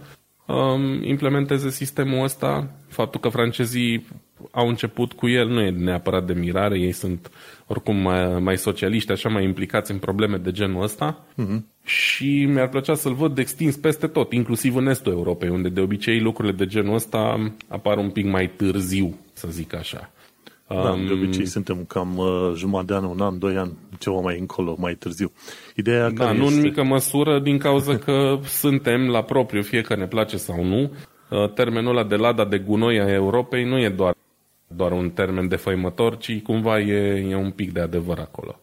um, 0.47 1.03
implementeze 1.03 1.71
sistemul 1.71 2.23
ăsta. 2.23 2.71
Faptul 2.89 3.21
că 3.21 3.29
francezii 3.29 4.07
au 4.51 4.69
început 4.69 5.13
cu 5.13 5.29
el 5.29 5.49
nu 5.49 5.61
e 5.61 5.71
neapărat 5.71 6.27
de 6.27 6.33
mirare, 6.33 6.79
ei 6.79 6.93
sunt 6.93 7.31
oricum 7.67 7.97
mai, 7.97 8.39
mai 8.39 8.59
socialiști, 8.59 9.13
așa 9.13 9.29
mai 9.29 9.45
implicați 9.45 9.91
în 9.91 9.99
probleme 9.99 10.37
de 10.37 10.51
genul 10.51 10.83
ăsta 10.83 11.25
uh-huh. 11.33 11.85
și 11.85 12.45
mi-ar 12.45 12.69
plăcea 12.69 12.95
să-l 12.95 13.15
văd 13.15 13.39
extins 13.39 13.77
peste 13.77 14.07
tot, 14.07 14.33
inclusiv 14.33 14.77
în 14.77 14.87
estul 14.87 15.13
Europei, 15.13 15.49
unde 15.49 15.69
de 15.69 15.81
obicei 15.81 16.21
lucrurile 16.21 16.55
de 16.55 16.67
genul 16.67 16.95
ăsta 16.95 17.53
apar 17.69 17.99
un 17.99 18.11
pic 18.11 18.27
mai 18.27 18.51
târziu, 18.57 19.19
să 19.33 19.49
zic 19.51 19.75
așa. 19.75 20.11
Da, 20.75 20.91
um, 20.91 21.07
de 21.07 21.13
obicei 21.13 21.47
suntem 21.47 21.85
cam 21.85 22.17
uh, 22.17 22.53
jumătate 22.55 22.87
de 22.87 22.95
an, 22.95 23.05
un 23.05 23.21
an, 23.21 23.39
doi 23.39 23.57
ani, 23.57 23.73
ceva 23.99 24.21
mai 24.21 24.39
încolo, 24.39 24.77
mai 24.79 24.95
târziu. 24.95 25.33
Ideea 25.77 26.11
da, 26.11 26.33
nu 26.33 26.45
este... 26.45 26.55
în 26.55 26.61
mică 26.61 26.83
măsură 26.83 27.41
din 27.41 27.59
cauza 27.59 27.99
că 27.99 28.39
suntem 28.63 29.09
la 29.09 29.23
propriu, 29.23 29.63
fie 29.63 29.81
că 29.81 29.97
ne 29.97 30.07
place 30.07 30.37
sau 30.37 30.65
nu. 30.65 30.81
Uh, 31.31 31.53
termenul 31.53 31.97
ăla 31.97 32.09
de 32.09 32.17
lada 32.17 32.45
de 32.45 32.59
gunoi 32.59 33.01
a 33.01 33.13
Europei 33.13 33.65
nu 33.65 33.79
e 33.79 33.89
doar 33.89 34.15
doar 34.77 34.93
un 34.93 35.11
termen 35.11 35.49
de 35.49 35.57
făimător, 35.57 36.17
ci 36.17 36.43
cumva 36.43 36.81
e, 36.81 37.29
e 37.31 37.37
un 37.37 37.51
pic 37.51 37.73
de 37.73 37.81
adevăr 37.81 38.19
acolo. 38.19 38.61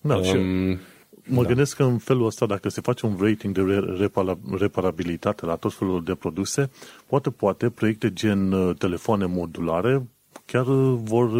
Da, 0.00 0.16
um, 0.16 0.22
și 0.22 0.36
mă 1.24 1.42
da. 1.42 1.48
gândesc 1.48 1.76
că 1.76 1.82
în 1.82 1.98
felul 1.98 2.26
ăsta, 2.26 2.46
dacă 2.46 2.68
se 2.68 2.80
face 2.80 3.06
un 3.06 3.16
rating 3.20 3.54
de 3.54 3.84
reparabilitate 4.58 5.46
la 5.46 5.56
tot 5.56 5.74
felul 5.74 6.04
de 6.04 6.14
produse, 6.14 6.70
poate, 7.06 7.30
poate, 7.30 7.70
proiecte 7.70 8.12
gen 8.12 8.52
uh, 8.52 8.76
telefoane 8.78 9.26
modulare 9.26 10.06
chiar 10.44 10.64
vor 10.94 11.30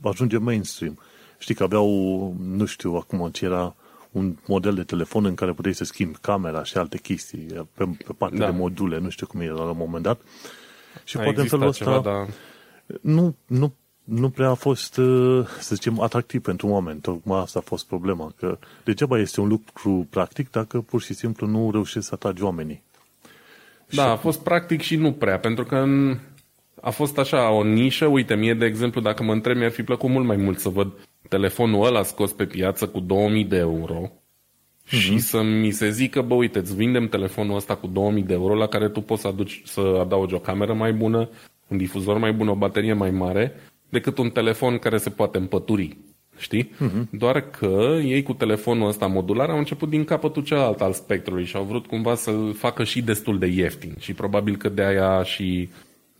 ajunge 0.00 0.38
mainstream. 0.38 0.98
Știi 1.38 1.54
că 1.54 1.62
aveau, 1.62 1.86
nu 2.42 2.64
știu 2.64 2.94
acum 2.94 3.28
ce 3.32 3.44
era, 3.44 3.74
un 4.10 4.36
model 4.46 4.74
de 4.74 4.82
telefon 4.82 5.24
în 5.24 5.34
care 5.34 5.52
puteai 5.52 5.74
să 5.74 5.84
schimbi 5.84 6.18
camera 6.20 6.64
și 6.64 6.76
alte 6.76 6.98
chestii 6.98 7.46
pe, 7.74 7.84
pe 7.84 8.12
parte 8.18 8.36
da. 8.36 8.50
de 8.50 8.56
module, 8.56 8.98
nu 8.98 9.08
știu 9.08 9.26
cum 9.26 9.40
era 9.40 9.52
la 9.52 9.70
un 9.70 9.76
moment 9.76 10.02
dat. 10.02 10.20
Și 11.04 11.16
A 11.16 11.22
poate 11.22 11.40
în 11.40 11.46
felul 11.46 11.66
ăsta 11.66 11.84
ceva, 11.84 12.00
da. 12.00 12.26
nu, 13.00 13.36
nu, 13.46 13.74
nu 14.04 14.30
prea 14.30 14.48
a 14.48 14.54
fost, 14.54 14.96
uh, 14.96 15.46
să 15.60 15.74
zicem, 15.74 16.00
atractiv 16.00 16.42
pentru 16.42 16.66
oameni. 16.66 17.00
Tocmai 17.00 17.40
asta 17.40 17.58
a 17.58 17.66
fost 17.66 17.86
problema, 17.86 18.32
că 18.36 18.58
degeaba 18.84 19.18
este 19.18 19.40
un 19.40 19.48
lucru 19.48 20.06
practic 20.10 20.50
dacă 20.50 20.80
pur 20.80 21.02
și 21.02 21.14
simplu 21.14 21.46
nu 21.46 21.70
reușești 21.70 22.08
să 22.08 22.14
atragi 22.14 22.42
oamenii. 22.42 22.82
Da, 23.90 24.02
și... 24.02 24.08
a 24.08 24.16
fost 24.16 24.40
practic 24.40 24.80
și 24.80 24.96
nu 24.96 25.12
prea, 25.12 25.38
pentru 25.38 25.64
că 25.64 25.86
a 26.80 26.90
fost 26.90 27.18
așa 27.18 27.50
o 27.50 27.64
nișă. 27.64 28.06
Uite, 28.06 28.34
mie, 28.34 28.54
de 28.54 28.64
exemplu, 28.64 29.00
dacă 29.00 29.22
mă 29.22 29.32
întreb, 29.32 29.56
mi-ar 29.56 29.70
fi 29.70 29.82
plăcut 29.82 30.10
mult 30.10 30.26
mai 30.26 30.36
mult 30.36 30.58
să 30.58 30.68
văd 30.68 30.92
telefonul 31.28 31.86
ăla 31.86 32.02
scos 32.02 32.32
pe 32.32 32.46
piață 32.46 32.86
cu 32.86 33.00
2000 33.00 33.44
de 33.44 33.56
euro 33.56 34.02
mm-hmm. 34.10 34.88
și 34.88 35.18
să 35.18 35.42
mi 35.42 35.70
se 35.70 35.90
zică, 35.90 36.22
bă, 36.22 36.34
uite, 36.34 36.58
îți 36.58 36.74
vindem 36.74 37.08
telefonul 37.08 37.56
ăsta 37.56 37.74
cu 37.74 37.86
2000 37.86 38.22
de 38.22 38.32
euro 38.32 38.54
la 38.54 38.66
care 38.66 38.88
tu 38.88 39.00
poți 39.00 39.20
să, 39.20 39.28
aduci, 39.28 39.62
să 39.64 39.80
adaugi 40.00 40.34
o 40.34 40.38
cameră 40.38 40.72
mai 40.72 40.92
bună, 40.92 41.28
un 41.68 41.76
difuzor 41.76 42.18
mai 42.18 42.32
bun, 42.32 42.48
o 42.48 42.54
baterie 42.54 42.92
mai 42.92 43.10
mare, 43.10 43.52
decât 43.88 44.18
un 44.18 44.30
telefon 44.30 44.78
care 44.78 44.96
se 44.96 45.10
poate 45.10 45.38
împături. 45.38 45.96
Știi? 46.38 46.70
Uh-huh. 46.74 47.10
Doar 47.10 47.40
că 47.40 47.98
ei 48.04 48.22
cu 48.22 48.32
telefonul 48.32 48.88
ăsta 48.88 49.06
modular 49.06 49.48
au 49.50 49.58
început 49.58 49.88
din 49.88 50.04
capătul 50.04 50.42
celălalt 50.42 50.80
al 50.80 50.92
spectrului 50.92 51.44
și 51.44 51.56
au 51.56 51.64
vrut 51.64 51.86
cumva 51.86 52.14
să-l 52.14 52.54
facă 52.54 52.84
și 52.84 53.02
destul 53.02 53.38
de 53.38 53.46
ieftin. 53.46 53.94
Și 53.98 54.12
probabil 54.12 54.56
că 54.56 54.68
de 54.68 54.82
aia 54.82 55.22
și 55.22 55.68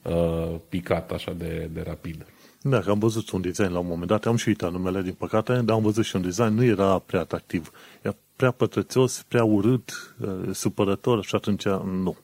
uh, 0.02 0.54
picat 0.68 1.12
așa 1.12 1.32
de, 1.32 1.70
de 1.72 1.82
rapid. 1.86 2.26
Da, 2.62 2.80
că 2.80 2.90
am 2.90 2.98
văzut 2.98 3.30
un 3.30 3.40
design 3.40 3.72
la 3.72 3.78
un 3.78 3.86
moment 3.86 4.08
dat, 4.08 4.26
am 4.26 4.36
și 4.36 4.48
uitat 4.48 4.72
numele 4.72 5.02
din 5.02 5.12
păcate, 5.12 5.52
dar 5.52 5.76
am 5.76 5.82
văzut 5.82 6.04
și 6.04 6.16
un 6.16 6.22
design, 6.22 6.54
nu 6.54 6.64
era 6.64 6.98
prea 6.98 7.20
atractiv. 7.20 7.70
Era 8.02 8.16
prea 8.36 8.50
pătrățios, 8.50 9.24
prea 9.28 9.44
urât, 9.44 10.14
uh, 10.20 10.48
supărător 10.52 11.24
și 11.24 11.34
atunci 11.34 11.64
nu. 12.02 12.16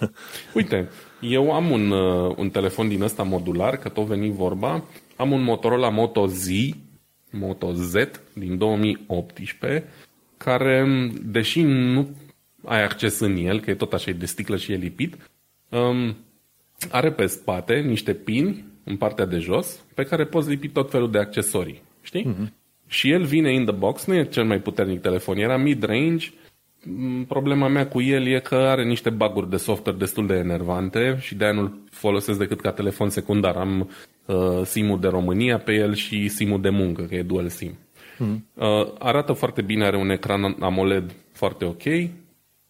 Uite, 0.54 0.88
eu 1.20 1.52
am 1.52 1.70
un, 1.70 1.90
uh, 1.90 2.34
un 2.36 2.50
telefon 2.50 2.88
din 2.88 3.02
ăsta 3.02 3.22
modular, 3.22 3.76
că 3.76 3.88
tot 3.88 4.06
veni 4.06 4.30
vorba, 4.30 4.84
am 5.16 5.32
un 5.32 5.42
Motorola 5.42 5.88
Moto 5.88 6.26
Z, 6.26 6.48
Moto 7.30 7.72
Z 7.72 7.94
din 8.32 8.58
2018, 8.58 9.88
care, 10.36 10.86
deși 11.22 11.62
nu 11.62 12.08
ai 12.64 12.82
acces 12.82 13.18
în 13.18 13.36
el, 13.36 13.60
că 13.60 13.70
e 13.70 13.74
tot 13.74 13.92
așa, 13.92 14.10
e 14.10 14.12
de 14.14 14.26
sticlă 14.26 14.56
și 14.56 14.72
e 14.72 14.76
lipit, 14.76 15.30
um, 15.68 16.16
are 16.90 17.12
pe 17.12 17.26
spate 17.26 17.74
niște 17.74 18.12
pini 18.14 18.64
în 18.84 18.96
partea 18.96 19.24
de 19.24 19.38
jos, 19.38 19.84
pe 19.94 20.02
care 20.02 20.24
poți 20.24 20.48
lipi 20.48 20.68
tot 20.68 20.90
felul 20.90 21.10
de 21.10 21.18
accesorii. 21.18 21.82
Știi? 22.02 22.34
Uh-huh. 22.34 22.52
Și 22.86 23.10
el 23.10 23.22
vine 23.22 23.52
in 23.52 23.64
the 23.64 23.74
box, 23.74 24.04
nu 24.04 24.14
e 24.14 24.24
cel 24.24 24.44
mai 24.44 24.58
puternic 24.60 25.00
telefon, 25.00 25.36
era 25.36 25.56
mid-range. 25.56 26.30
Mm, 26.86 27.24
problema 27.24 27.68
mea 27.68 27.88
cu 27.88 28.00
el 28.00 28.26
e 28.26 28.38
că 28.38 28.54
are 28.54 28.84
niște 28.84 29.10
baguri 29.10 29.50
de 29.50 29.56
software 29.56 29.98
destul 29.98 30.26
de 30.26 30.34
enervante 30.34 31.16
și 31.20 31.34
de-aia 31.34 31.52
nu-l 31.52 31.72
folosesc 31.90 32.38
decât 32.38 32.60
ca 32.60 32.72
telefon 32.72 33.08
secundar. 33.08 33.56
Am 33.56 33.90
uh, 34.26 34.62
SIM-ul 34.64 35.00
de 35.00 35.08
România 35.08 35.58
pe 35.58 35.72
el 35.72 35.94
și 35.94 36.28
SIM-ul 36.28 36.60
de 36.60 36.70
muncă, 36.70 37.02
că 37.02 37.14
e 37.14 37.22
dual 37.22 37.48
SIM. 37.48 37.70
Uh-huh. 37.70 38.36
Uh, 38.54 38.92
arată 38.98 39.32
foarte 39.32 39.62
bine, 39.62 39.84
are 39.84 39.96
un 39.96 40.10
ecran 40.10 40.56
AMOLED 40.60 41.14
foarte 41.32 41.64
ok, 41.64 41.82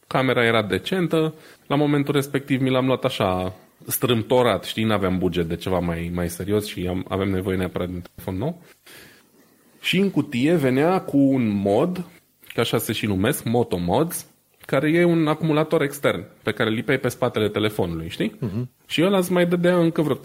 camera 0.07 0.45
era 0.45 0.63
decentă, 0.63 1.35
la 1.67 1.77
momentul 1.77 2.15
respectiv 2.15 2.61
mi 2.61 2.71
l-am 2.71 2.87
luat 2.87 3.05
așa 3.05 3.55
strâmtorat, 3.87 4.65
știi, 4.65 4.85
n-aveam 4.85 5.19
buget 5.19 5.49
de 5.49 5.57
ceva 5.57 5.79
mai, 5.79 6.11
mai 6.15 6.29
serios 6.29 6.67
și 6.67 6.87
am, 6.89 7.05
avem 7.09 7.31
nevoie 7.31 7.57
neapărat 7.57 7.89
de 7.89 7.95
un 7.95 8.03
telefon 8.15 8.37
nou. 8.37 8.63
Și 9.81 9.99
în 9.99 10.11
cutie 10.11 10.55
venea 10.55 11.01
cu 11.01 11.17
un 11.17 11.49
mod, 11.49 12.07
ca 12.55 12.61
așa 12.61 12.79
se 12.79 12.93
și 12.93 13.07
numesc, 13.07 13.45
Moto 13.45 13.77
Mods, 13.77 14.27
care 14.67 14.91
e 14.91 15.05
un 15.05 15.27
acumulator 15.27 15.83
extern 15.83 16.25
pe 16.43 16.53
care 16.53 16.69
îl 16.69 16.75
lipeai 16.75 16.99
pe 16.99 17.09
spatele 17.09 17.49
telefonului, 17.49 18.09
știi? 18.09 18.31
Uh-huh. 18.31 18.63
Și 18.87 19.03
ăla 19.03 19.19
îți 19.19 19.33
mai 19.33 19.47
dădea 19.47 19.79
încă 19.79 20.03
vreo 20.03 20.17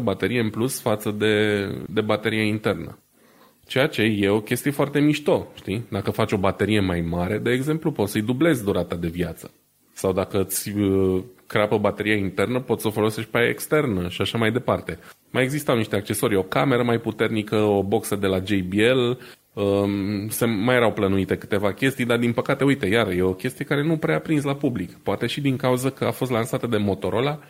30% 0.00 0.02
baterie 0.02 0.40
în 0.40 0.50
plus 0.50 0.80
față 0.80 1.10
de, 1.10 1.64
de 1.88 2.00
baterie 2.00 2.42
internă. 2.42 2.98
Ceea 3.66 3.86
ce 3.86 4.02
e 4.02 4.28
o 4.28 4.40
chestie 4.40 4.70
foarte 4.70 5.00
mișto, 5.00 5.46
știi? 5.54 5.84
Dacă 5.90 6.10
faci 6.10 6.32
o 6.32 6.36
baterie 6.36 6.80
mai 6.80 7.00
mare, 7.00 7.38
de 7.38 7.50
exemplu, 7.50 7.92
poți 7.92 8.12
să-i 8.12 8.22
dublezi 8.22 8.64
durata 8.64 8.96
de 8.96 9.08
viață. 9.08 9.50
Sau 9.92 10.12
dacă 10.12 10.40
îți 10.40 10.70
uh, 10.70 11.22
crapă 11.48 11.78
bateria 11.78 12.14
internă, 12.14 12.60
poți 12.60 12.82
să 12.82 12.88
o 12.88 12.90
folosești 12.90 13.30
pe 13.30 13.38
aia 13.38 13.48
externă 13.48 14.08
și 14.08 14.20
așa 14.20 14.38
mai 14.38 14.50
departe. 14.52 14.98
Mai 15.30 15.42
existau 15.42 15.76
niște 15.76 15.96
accesorii, 15.96 16.36
o 16.36 16.42
cameră 16.42 16.82
mai 16.82 16.98
puternică, 16.98 17.56
o 17.56 17.82
boxă 17.82 18.16
de 18.16 18.26
la 18.26 18.38
JBL, 18.44 19.10
um, 19.60 20.28
se 20.28 20.44
mai 20.44 20.76
erau 20.76 20.92
plănuite 20.92 21.36
câteva 21.36 21.72
chestii, 21.72 22.04
dar 22.04 22.18
din 22.18 22.32
păcate, 22.32 22.64
uite, 22.64 22.86
iar 22.86 23.08
e 23.08 23.22
o 23.22 23.32
chestie 23.32 23.64
care 23.64 23.82
nu 23.82 23.96
prea 23.96 24.16
a 24.16 24.18
prins 24.18 24.44
la 24.44 24.54
public. 24.54 24.92
Poate 24.92 25.26
și 25.26 25.40
din 25.40 25.56
cauza 25.56 25.90
că 25.90 26.04
a 26.04 26.10
fost 26.10 26.30
lansată 26.30 26.66
de 26.66 26.76
Motorola, 26.76 27.40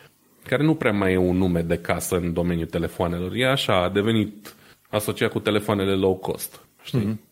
care 0.43 0.63
nu 0.63 0.75
prea 0.75 0.91
mai 0.91 1.13
e 1.13 1.17
un 1.17 1.37
nume 1.37 1.61
de 1.61 1.77
casă 1.77 2.15
în 2.15 2.33
domeniul 2.33 2.67
telefoanelor. 2.67 3.31
E 3.33 3.51
așa, 3.51 3.83
a 3.83 3.89
devenit 3.89 4.55
asociat 4.89 5.31
cu 5.31 5.39
telefoanele 5.39 5.93
low 5.93 6.15
cost. 6.15 6.65
Știi? 6.83 6.99
Mm-hmm. 6.99 7.28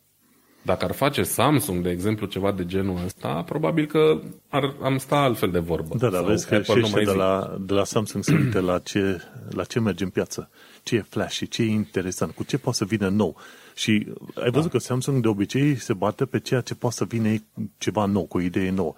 Dacă 0.67 0.86
ar 0.86 0.91
face 0.91 1.24
Samsung, 1.24 1.83
de 1.83 1.89
exemplu, 1.89 2.25
ceva 2.25 2.51
de 2.51 2.65
genul 2.65 2.97
ăsta, 3.05 3.43
probabil 3.45 3.86
că 3.86 4.21
ar, 4.47 4.75
am 4.81 4.97
sta 4.97 5.15
altfel 5.15 5.51
de 5.51 5.59
vorbă. 5.59 5.95
Da, 5.97 6.09
da, 6.09 6.21
vezi 6.21 6.47
că 6.47 6.62
și 6.62 6.93
de 6.93 7.12
la, 7.12 7.57
de 7.59 7.74
la 7.74 7.83
Samsung 7.83 8.24
se 8.24 8.33
uite 8.33 8.59
la 8.59 8.79
ce, 8.79 9.21
la 9.50 9.63
ce 9.63 9.79
merge 9.79 10.03
în 10.03 10.09
piață, 10.09 10.50
ce 10.83 10.95
e 10.95 11.05
flashy, 11.09 11.47
ce 11.47 11.62
e 11.62 11.65
interesant, 11.65 12.31
cu 12.31 12.43
ce 12.43 12.57
poate 12.57 12.77
să 12.77 12.86
vină 12.86 13.09
nou. 13.09 13.36
Și 13.75 14.07
ai 14.36 14.50
văzut 14.50 14.71
da. 14.71 14.77
că 14.77 14.83
Samsung 14.83 15.21
de 15.21 15.27
obicei 15.27 15.75
se 15.75 15.93
bate 15.93 16.25
pe 16.25 16.39
ceea 16.39 16.62
ce 16.62 16.75
poate 16.75 16.95
să 16.95 17.05
vină 17.05 17.36
ceva 17.77 18.05
nou, 18.05 18.25
cu 18.25 18.38
o 18.38 18.41
idee 18.41 18.69
nouă. 18.69 18.93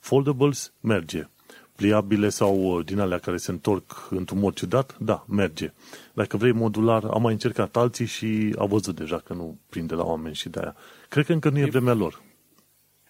Foldables 0.00 0.72
merge. 0.80 1.28
Pliabile 1.78 2.28
sau 2.28 2.56
uh, 2.56 2.84
din 2.84 2.98
alea 2.98 3.18
care 3.18 3.36
se 3.36 3.50
întorc 3.50 4.08
într-un 4.10 4.38
mod 4.38 4.54
ciudat, 4.54 4.96
da, 4.98 5.24
merge. 5.28 5.72
Dacă 6.12 6.36
vrei 6.36 6.52
modular, 6.52 7.04
am 7.04 7.22
mai 7.22 7.32
încercat 7.32 7.76
alții 7.76 8.06
și 8.06 8.54
a 8.58 8.64
văzut 8.64 8.96
deja 8.96 9.18
că 9.18 9.32
nu 9.32 9.58
prinde 9.70 9.94
la 9.94 10.04
oameni 10.04 10.34
și 10.34 10.48
de 10.48 10.60
aia. 10.60 10.76
Cred 11.08 11.24
că 11.24 11.32
încă 11.32 11.48
nu 11.48 11.58
e, 11.58 11.62
e 11.62 11.70
vremea 11.70 11.92
lor. 11.94 12.22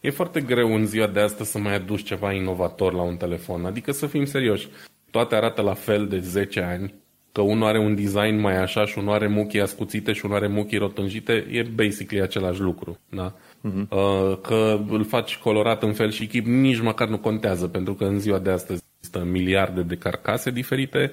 E 0.00 0.10
foarte 0.10 0.40
greu 0.40 0.74
în 0.74 0.86
ziua 0.86 1.06
de 1.06 1.20
astăzi 1.20 1.50
să 1.50 1.58
mai 1.58 1.74
aduci 1.74 2.02
ceva 2.02 2.32
inovator 2.32 2.92
la 2.92 3.02
un 3.02 3.16
telefon. 3.16 3.64
Adică 3.64 3.92
să 3.92 4.06
fim 4.06 4.24
serioși. 4.24 4.68
Toate 5.10 5.34
arată 5.34 5.62
la 5.62 5.74
fel 5.74 6.08
de 6.08 6.18
10 6.20 6.60
ani. 6.60 6.94
Că 7.32 7.40
unul 7.40 7.66
are 7.66 7.78
un 7.78 7.94
design 7.94 8.40
mai 8.40 8.56
așa 8.62 8.86
și 8.86 8.98
unul 8.98 9.12
are 9.12 9.28
muchii 9.28 9.60
ascuțite 9.60 10.12
și 10.12 10.24
unul 10.24 10.36
are 10.36 10.48
muchii 10.48 10.78
rotunjite, 10.78 11.46
e 11.50 11.62
basically 11.62 12.22
același 12.22 12.60
lucru. 12.60 12.98
Da? 13.08 13.34
Uh-huh. 13.34 13.88
Că 14.42 14.80
îl 14.88 15.04
faci 15.04 15.36
colorat 15.36 15.82
în 15.82 15.92
fel 15.92 16.10
și 16.10 16.26
chip, 16.26 16.46
nici 16.46 16.80
măcar 16.80 17.08
nu 17.08 17.18
contează, 17.18 17.68
pentru 17.68 17.94
că 17.94 18.04
în 18.04 18.18
ziua 18.18 18.38
de 18.38 18.50
astăzi 18.50 18.82
există 18.96 19.24
miliarde 19.30 19.82
de 19.82 19.96
carcase 19.96 20.50
diferite, 20.50 21.12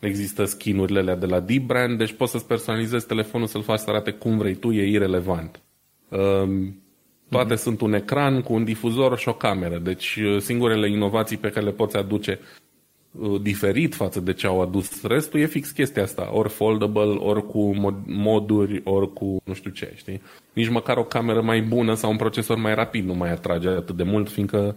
există 0.00 0.44
skin-urile 0.44 0.98
alea 0.98 1.16
de 1.16 1.26
la 1.26 1.40
Deep 1.40 1.62
Brand, 1.62 1.98
deci 1.98 2.12
poți 2.12 2.30
să-ți 2.30 2.46
personalizezi 2.46 3.06
telefonul 3.06 3.46
să-l 3.46 3.62
faci 3.62 3.78
să 3.78 3.90
arate 3.90 4.10
cum 4.10 4.38
vrei 4.38 4.54
tu, 4.54 4.72
e 4.72 4.88
irelevant. 4.88 5.60
Um, 6.08 6.82
toate 7.28 7.54
mm-hmm. 7.54 7.58
sunt 7.58 7.80
un 7.80 7.92
ecran 7.92 8.40
cu 8.40 8.52
un 8.52 8.64
difuzor 8.64 9.18
și 9.18 9.28
o 9.28 9.34
cameră. 9.34 9.78
Deci 9.78 10.16
uh, 10.16 10.40
singurele 10.40 10.90
inovații 10.90 11.36
pe 11.36 11.48
care 11.48 11.64
le 11.64 11.72
poți 11.72 11.96
aduce 11.96 12.38
uh, 12.40 12.65
diferit 13.42 13.94
față 13.94 14.20
de 14.20 14.32
ce 14.32 14.46
au 14.46 14.60
adus 14.60 15.02
restul 15.02 15.40
e 15.40 15.46
fix 15.46 15.70
chestia 15.70 16.02
asta. 16.02 16.30
Ori 16.32 16.48
foldable, 16.48 17.02
ori 17.02 17.46
cu 17.46 17.74
mod- 17.74 18.04
moduri, 18.06 18.80
ori 18.84 19.12
cu 19.12 19.36
nu 19.44 19.54
știu 19.54 19.70
ce, 19.70 19.92
știi? 19.96 20.22
Nici 20.52 20.68
măcar 20.68 20.96
o 20.96 21.04
cameră 21.04 21.40
mai 21.40 21.62
bună 21.62 21.94
sau 21.94 22.10
un 22.10 22.16
procesor 22.16 22.56
mai 22.56 22.74
rapid 22.74 23.04
nu 23.04 23.14
mai 23.14 23.30
atrage 23.30 23.68
atât 23.68 23.96
de 23.96 24.02
mult, 24.02 24.28
fiindcă 24.28 24.76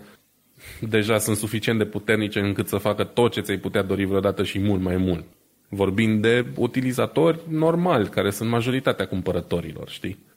deja 0.82 1.18
sunt 1.18 1.38
suficient 1.38 1.78
de 1.78 1.86
puternice 1.86 2.40
încât 2.40 2.68
să 2.68 2.78
facă 2.78 3.04
tot 3.04 3.32
ce 3.32 3.42
ți-ai 3.42 3.58
putea 3.58 3.82
dori 3.82 4.06
vreodată 4.06 4.44
și 4.44 4.60
mult 4.60 4.82
mai 4.82 4.98
mult. 4.98 5.26
Vorbind 5.70 6.22
de 6.22 6.46
utilizatori 6.56 7.40
normali, 7.50 8.10
care 8.10 8.30
sunt 8.30 8.50
majoritatea 8.50 9.08
cumpărătorilor, 9.08 9.90
știi? 9.90 10.28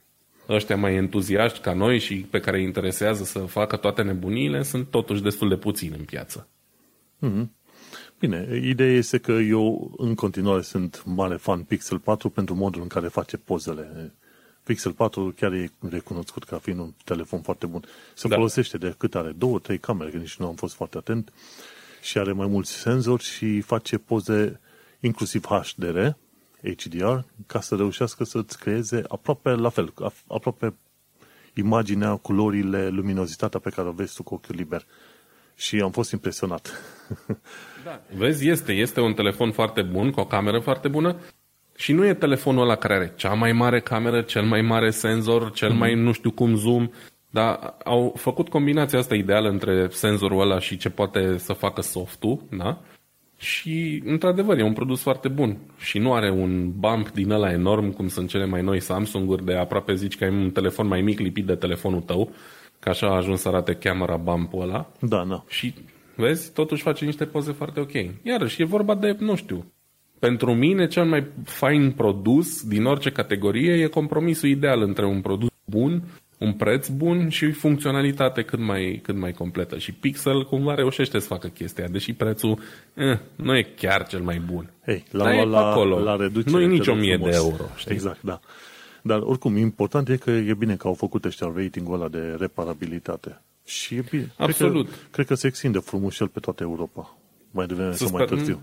ăștia 0.49 0.75
mai 0.75 0.95
entuziaști 0.95 1.59
ca 1.59 1.73
noi 1.73 1.99
și 1.99 2.15
pe 2.15 2.39
care 2.39 2.57
îi 2.57 2.63
interesează 2.63 3.23
să 3.23 3.39
facă 3.39 3.75
toate 3.75 4.01
nebuniile 4.01 4.63
sunt 4.63 4.87
totuși 4.87 5.21
destul 5.21 5.49
de 5.49 5.55
puțini 5.55 5.95
în 5.97 6.03
piață. 6.03 6.47
Mm-hmm. 7.21 7.62
Bine, 8.23 8.59
ideea 8.61 8.91
este 8.91 9.17
că 9.17 9.31
eu 9.31 9.93
în 9.97 10.15
continuare 10.15 10.61
sunt 10.61 11.03
mare 11.05 11.35
fan 11.35 11.63
Pixel 11.63 11.99
4 11.99 12.29
pentru 12.29 12.55
modul 12.55 12.81
în 12.81 12.87
care 12.87 13.07
face 13.07 13.37
pozele. 13.37 14.13
Pixel 14.63 14.91
4 14.91 15.33
chiar 15.37 15.53
e 15.53 15.71
recunoscut 15.89 16.43
ca 16.43 16.57
fiind 16.57 16.79
un 16.79 16.93
telefon 17.03 17.41
foarte 17.41 17.65
bun. 17.65 17.85
Se 18.13 18.27
da. 18.27 18.35
folosește 18.35 18.77
de 18.77 18.95
cât 18.97 19.15
are? 19.15 19.31
Două, 19.31 19.59
trei 19.59 19.77
camere, 19.77 20.09
că 20.09 20.17
nici 20.17 20.35
nu 20.35 20.47
am 20.47 20.55
fost 20.55 20.75
foarte 20.75 20.97
atent. 20.97 21.33
Și 22.01 22.17
are 22.17 22.31
mai 22.31 22.47
mulți 22.47 22.71
senzori 22.71 23.23
și 23.23 23.61
face 23.61 23.97
poze 23.97 24.59
inclusiv 24.99 25.45
HDR, 25.45 26.07
HDR 26.61 27.17
ca 27.47 27.61
să 27.61 27.75
reușească 27.75 28.23
să-ți 28.23 28.59
creeze 28.59 29.03
aproape 29.07 29.49
la 29.49 29.69
fel, 29.69 29.93
aproape 30.27 30.73
imaginea, 31.53 32.15
culorile, 32.15 32.89
luminozitatea 32.89 33.59
pe 33.59 33.69
care 33.69 33.87
o 33.87 33.91
vezi 33.91 34.15
tu 34.15 34.23
cu 34.23 34.33
ochiul 34.33 34.55
liber. 34.55 34.85
Și 35.55 35.81
am 35.81 35.91
fost 35.91 36.11
impresionat. 36.11 36.71
Da. 37.85 38.01
Vezi, 38.15 38.49
este, 38.49 38.71
este 38.71 39.01
un 39.01 39.13
telefon 39.13 39.51
foarte 39.51 39.81
bun, 39.81 40.11
cu 40.11 40.19
o 40.19 40.25
cameră 40.25 40.59
foarte 40.59 40.87
bună. 40.87 41.15
Și 41.75 41.93
nu 41.93 42.05
e 42.05 42.13
telefonul 42.13 42.63
ăla 42.63 42.75
care 42.75 42.93
are 42.93 43.13
cea 43.15 43.33
mai 43.33 43.51
mare 43.51 43.79
cameră, 43.79 44.21
cel 44.21 44.43
mai 44.43 44.61
mare 44.61 44.89
senzor, 44.89 45.51
cel 45.51 45.73
mm-hmm. 45.73 45.77
mai 45.77 45.93
nu 45.93 46.11
știu 46.11 46.31
cum 46.31 46.55
zoom, 46.55 46.89
dar 47.29 47.77
au 47.83 48.13
făcut 48.17 48.49
combinația 48.49 48.99
asta 48.99 49.15
ideală 49.15 49.49
între 49.49 49.87
senzorul 49.89 50.41
ăla 50.41 50.59
și 50.59 50.77
ce 50.77 50.89
poate 50.89 51.37
să 51.37 51.53
facă 51.53 51.81
softul, 51.81 52.41
da? 52.57 52.81
Și, 53.37 54.01
într-adevăr, 54.05 54.57
e 54.57 54.63
un 54.63 54.73
produs 54.73 55.01
foarte 55.01 55.27
bun. 55.27 55.57
Și 55.77 55.97
nu 55.97 56.13
are 56.13 56.29
un 56.31 56.71
bump 56.79 57.11
din 57.11 57.31
ăla 57.31 57.51
enorm, 57.51 57.91
cum 57.91 58.07
sunt 58.07 58.29
cele 58.29 58.45
mai 58.45 58.61
noi 58.61 58.79
Samsung-uri, 58.79 59.45
de 59.45 59.53
aproape 59.53 59.93
zici 59.93 60.17
că 60.17 60.23
ai 60.23 60.29
un 60.29 60.51
telefon 60.51 60.87
mai 60.87 61.01
mic 61.01 61.19
lipit 61.19 61.45
de 61.45 61.55
telefonul 61.55 62.01
tău, 62.01 62.31
că 62.79 62.89
așa 62.89 63.07
a 63.07 63.15
ajuns 63.15 63.41
să 63.41 63.47
arate 63.47 63.73
camera 63.73 64.17
bump-ul 64.17 64.61
ăla. 64.61 64.91
Da, 64.99 65.25
da. 65.29 65.43
Și, 65.47 65.73
vezi, 66.15 66.51
totuși 66.53 66.81
face 66.81 67.05
niște 67.05 67.25
poze 67.25 67.51
foarte 67.51 67.79
ok. 67.79 67.91
Iarăși, 68.23 68.61
e 68.61 68.65
vorba 68.65 68.95
de, 68.95 69.15
nu 69.19 69.35
știu, 69.35 69.65
pentru 70.19 70.53
mine 70.53 70.87
cel 70.87 71.05
mai 71.05 71.27
fain 71.43 71.91
produs 71.91 72.63
din 72.67 72.85
orice 72.85 73.11
categorie 73.11 73.73
e 73.73 73.87
compromisul 73.87 74.49
ideal 74.49 74.81
între 74.81 75.05
un 75.05 75.21
produs 75.21 75.49
bun 75.65 76.03
un 76.43 76.53
preț 76.53 76.87
bun 76.87 77.29
și 77.29 77.51
funcționalitate 77.51 78.41
cât 78.41 78.59
mai, 78.59 78.99
cât 79.03 79.15
mai 79.15 79.31
completă. 79.31 79.77
Și 79.77 79.91
Pixel 79.91 80.45
cumva 80.45 80.73
reușește 80.73 81.19
să 81.19 81.27
facă 81.27 81.47
chestia, 81.47 81.87
deși 81.87 82.13
prețul 82.13 82.59
eh, 82.93 83.17
nu 83.35 83.57
e 83.57 83.67
chiar 83.75 84.07
cel 84.07 84.21
mai 84.21 84.41
bun. 84.45 84.69
Hey, 84.85 85.03
la, 85.11 85.23
Dar 85.23 85.45
la, 85.45 85.69
acolo. 85.69 85.99
la 85.99 86.15
reducere. 86.15 86.51
Nu 86.51 86.61
e 86.61 86.65
nici 86.65 86.87
o 86.87 86.93
mie 86.93 87.17
de 87.17 87.29
euro. 87.33 87.63
Știi? 87.75 87.93
Exact, 87.93 88.21
da. 88.21 88.39
Dar 89.01 89.19
oricum, 89.21 89.57
important 89.57 90.09
e 90.09 90.17
că 90.17 90.31
e 90.31 90.53
bine 90.53 90.75
că 90.75 90.87
au 90.87 90.93
făcut 90.93 91.25
ăștia 91.25 91.51
ratingul 91.55 91.93
ăla 91.93 92.07
de 92.07 92.35
reparabilitate. 92.39 93.41
Și 93.65 93.95
e 93.95 94.03
bine. 94.09 94.33
Absolut. 94.37 94.85
Cred 94.85 94.99
că, 94.99 95.07
cred 95.11 95.25
că 95.25 95.33
se 95.33 95.47
extinde 95.47 95.79
frumos 95.79 96.19
el 96.19 96.27
pe 96.27 96.39
toată 96.39 96.63
Europa. 96.63 97.17
Mai 97.51 97.65
devreme 97.65 97.91
sau 97.91 98.09
mai 98.11 98.25
târziu. 98.25 98.59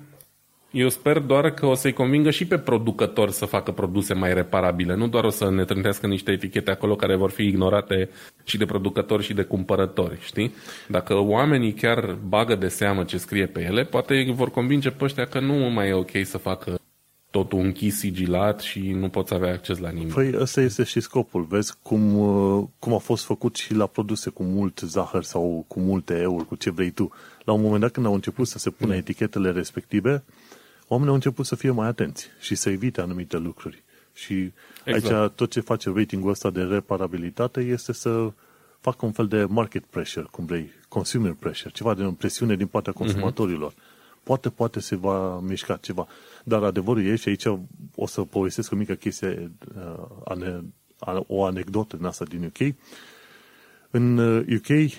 Eu 0.71 0.89
sper 0.89 1.19
doar 1.19 1.51
că 1.51 1.67
o 1.67 1.75
să-i 1.75 1.93
convingă 1.93 2.31
și 2.31 2.47
pe 2.47 2.59
producători 2.59 3.33
să 3.33 3.45
facă 3.45 3.73
produse 3.73 4.15
mai 4.15 4.35
reparabile. 4.35 4.95
Nu 4.95 5.09
doar 5.09 5.25
o 5.25 5.31
să 5.31 5.51
ne 5.51 5.65
trântească 5.65 6.07
niște 6.07 6.33
etichete 6.33 6.71
acolo 6.71 6.97
care 6.97 7.17
vor 7.17 7.31
fi 7.31 7.43
ignorate 7.43 8.11
și 8.45 8.57
de 8.57 8.67
producători 8.67 9.23
și 9.23 9.35
de 9.35 9.43
cumpărători, 9.43 10.19
știi? 10.21 10.55
Dacă 10.89 11.15
oamenii 11.15 11.73
chiar 11.73 12.19
bagă 12.29 12.55
de 12.55 12.69
seamă 12.69 13.05
ce 13.05 13.17
scrie 13.19 13.47
pe 13.47 13.61
ele, 13.61 13.85
poate 13.85 14.33
vor 14.35 14.51
convinge 14.51 14.91
pe 14.91 15.05
ăștia 15.05 15.25
că 15.25 15.41
nu 15.41 15.55
mai 15.55 15.89
e 15.89 15.93
ok 15.93 16.11
să 16.25 16.39
facă 16.39 16.81
totul 17.31 17.59
închis, 17.59 17.99
sigilat 17.99 18.61
și 18.61 18.93
nu 18.93 19.09
poți 19.09 19.35
avea 19.35 19.53
acces 19.53 19.79
la 19.79 19.91
nimic. 19.91 20.13
Păi 20.13 20.35
ăsta 20.39 20.61
este 20.61 20.83
și 20.83 21.01
scopul. 21.01 21.43
Vezi 21.43 21.75
cum, 21.83 22.73
cum 22.79 22.95
a 22.95 22.99
fost 22.99 23.25
făcut 23.25 23.57
și 23.57 23.75
la 23.75 23.87
produse 23.87 24.31
cu 24.31 24.43
mult 24.43 24.79
zahăr 24.79 25.23
sau 25.23 25.65
cu 25.69 25.81
multe 25.81 26.19
euri, 26.19 26.47
cu 26.47 26.55
ce 26.55 26.71
vrei 26.71 26.91
tu. 26.91 27.13
La 27.45 27.53
un 27.53 27.63
moment 27.63 27.81
dat 27.81 27.91
când 27.91 28.07
au 28.07 28.15
început 28.15 28.47
să 28.47 28.59
se 28.59 28.71
pună 28.71 28.93
mm. 28.93 28.99
etichetele 28.99 29.51
respective, 29.51 30.25
oamenii 30.87 31.11
au 31.11 31.15
început 31.15 31.47
să 31.47 31.55
fie 31.55 31.71
mai 31.71 31.89
atenți 31.89 32.27
și 32.41 32.55
să 32.55 32.71
evite 32.71 33.01
anumite 33.01 33.37
lucruri. 33.37 33.83
Și 34.13 34.53
exact. 34.85 35.15
aici 35.15 35.31
tot 35.35 35.51
ce 35.51 35.61
face 35.61 35.93
ratingul 35.95 36.31
ăsta 36.31 36.51
de 36.51 36.63
reparabilitate 36.63 37.61
este 37.61 37.93
să 37.93 38.33
facă 38.81 39.07
un 39.07 39.13
fel 39.13 39.27
de 39.27 39.45
market 39.45 39.85
pressure, 39.85 40.27
cum 40.31 40.45
vrei, 40.45 40.71
consumer 40.89 41.37
pressure, 41.39 41.71
ceva 41.75 41.95
de 41.95 42.15
presiune 42.19 42.57
din 42.57 42.67
partea 42.67 42.93
mhm. 42.97 43.03
consumatorilor. 43.05 43.73
Uh-huh. 43.73 44.23
Poate, 44.23 44.49
poate 44.49 44.81
se 44.81 44.97
va 44.97 45.41
mișca 45.41 45.77
ceva. 45.77 46.07
Dar 46.45 46.63
adevărul 46.63 47.07
e, 47.07 47.17
și 47.17 47.29
aici 47.29 47.45
o 47.95 48.07
să 48.07 48.23
povestesc 48.23 48.73
o 48.73 48.77
mică 48.77 48.95
chestie, 48.95 49.53
uh, 49.77 51.21
o 51.27 51.45
anecdotă 51.45 51.97
în 51.99 52.05
asta 52.05 52.25
din 52.25 52.45
UK. 52.45 52.75
În 53.91 54.19
UK, 54.55 54.69
uh, 54.69 54.95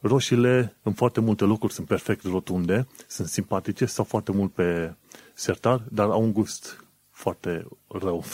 roșiile 0.00 0.76
în 0.82 0.92
foarte 0.92 1.20
multe 1.20 1.44
locuri 1.44 1.72
sunt 1.72 1.86
perfect 1.86 2.24
rotunde, 2.24 2.86
sunt 3.06 3.28
simpatice, 3.28 3.84
stau 3.84 4.04
foarte 4.04 4.32
mult 4.32 4.52
pe 4.52 4.94
sertar, 5.34 5.82
dar 5.88 6.08
au 6.08 6.22
un 6.22 6.32
gust 6.32 6.84
foarte 7.10 7.66
rău. 7.88 8.24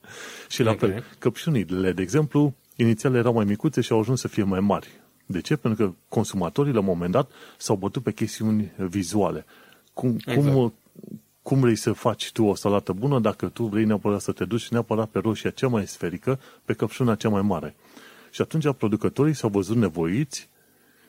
și 0.48 0.62
la 0.62 0.70
okay. 0.70 0.90
fel, 0.90 1.04
căpșunile, 1.18 1.92
de 1.92 2.02
exemplu, 2.02 2.54
inițial 2.76 3.14
erau 3.14 3.32
mai 3.32 3.44
micuțe 3.44 3.80
și 3.80 3.92
au 3.92 4.00
ajuns 4.00 4.20
să 4.20 4.28
fie 4.28 4.42
mai 4.42 4.60
mari. 4.60 4.88
De 5.26 5.40
ce? 5.40 5.56
Pentru 5.56 5.84
că 5.84 5.94
consumatorii, 6.08 6.72
la 6.72 6.78
un 6.78 6.84
moment 6.84 7.12
dat, 7.12 7.30
s-au 7.58 7.76
bătut 7.76 8.02
pe 8.02 8.12
chestiuni 8.12 8.72
vizuale. 8.76 9.44
Cum, 9.92 10.16
exact. 10.26 10.52
cum, 10.52 10.74
cum 11.42 11.60
vrei 11.60 11.76
să 11.76 11.92
faci 11.92 12.32
tu 12.32 12.44
o 12.44 12.54
salată 12.54 12.92
bună 12.92 13.18
dacă 13.18 13.48
tu 13.48 13.64
vrei 13.64 13.84
neapărat 13.84 14.20
să 14.20 14.32
te 14.32 14.44
duci 14.44 14.68
neapărat 14.68 15.08
pe 15.08 15.18
roșia 15.18 15.50
cea 15.50 15.68
mai 15.68 15.86
sferică, 15.86 16.40
pe 16.64 16.72
căpșuna 16.72 17.14
cea 17.14 17.28
mai 17.28 17.42
mare. 17.42 17.74
Și 18.30 18.40
atunci 18.40 18.74
producătorii 18.76 19.34
s-au 19.34 19.48
văzut 19.50 19.76
nevoiți 19.76 20.48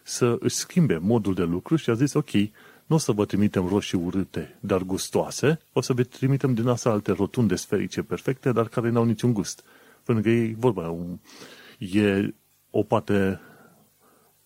să 0.03 0.37
își 0.39 0.55
schimbe 0.55 0.97
modul 0.97 1.33
de 1.33 1.43
lucru 1.43 1.75
și 1.75 1.89
a 1.89 1.93
zis, 1.93 2.13
ok, 2.13 2.31
nu 2.85 2.95
o 2.95 2.97
să 2.97 3.11
vă 3.11 3.25
trimitem 3.25 3.67
roșii 3.67 3.97
urâte, 3.97 4.57
dar 4.59 4.81
gustoase, 4.81 5.59
o 5.73 5.81
să 5.81 5.93
vă 5.93 6.03
trimitem 6.03 6.53
din 6.53 6.67
asta 6.67 6.89
alte 6.89 7.11
rotunde 7.11 7.55
sferice 7.55 8.01
perfecte, 8.01 8.51
dar 8.51 8.67
care 8.67 8.89
n-au 8.89 9.03
niciun 9.03 9.33
gust. 9.33 9.63
Pentru 10.03 10.23
că 10.23 10.29
e 10.29 10.55
vorba, 10.57 10.95
e 11.77 12.33
o 12.69 12.83
parte 12.83 13.39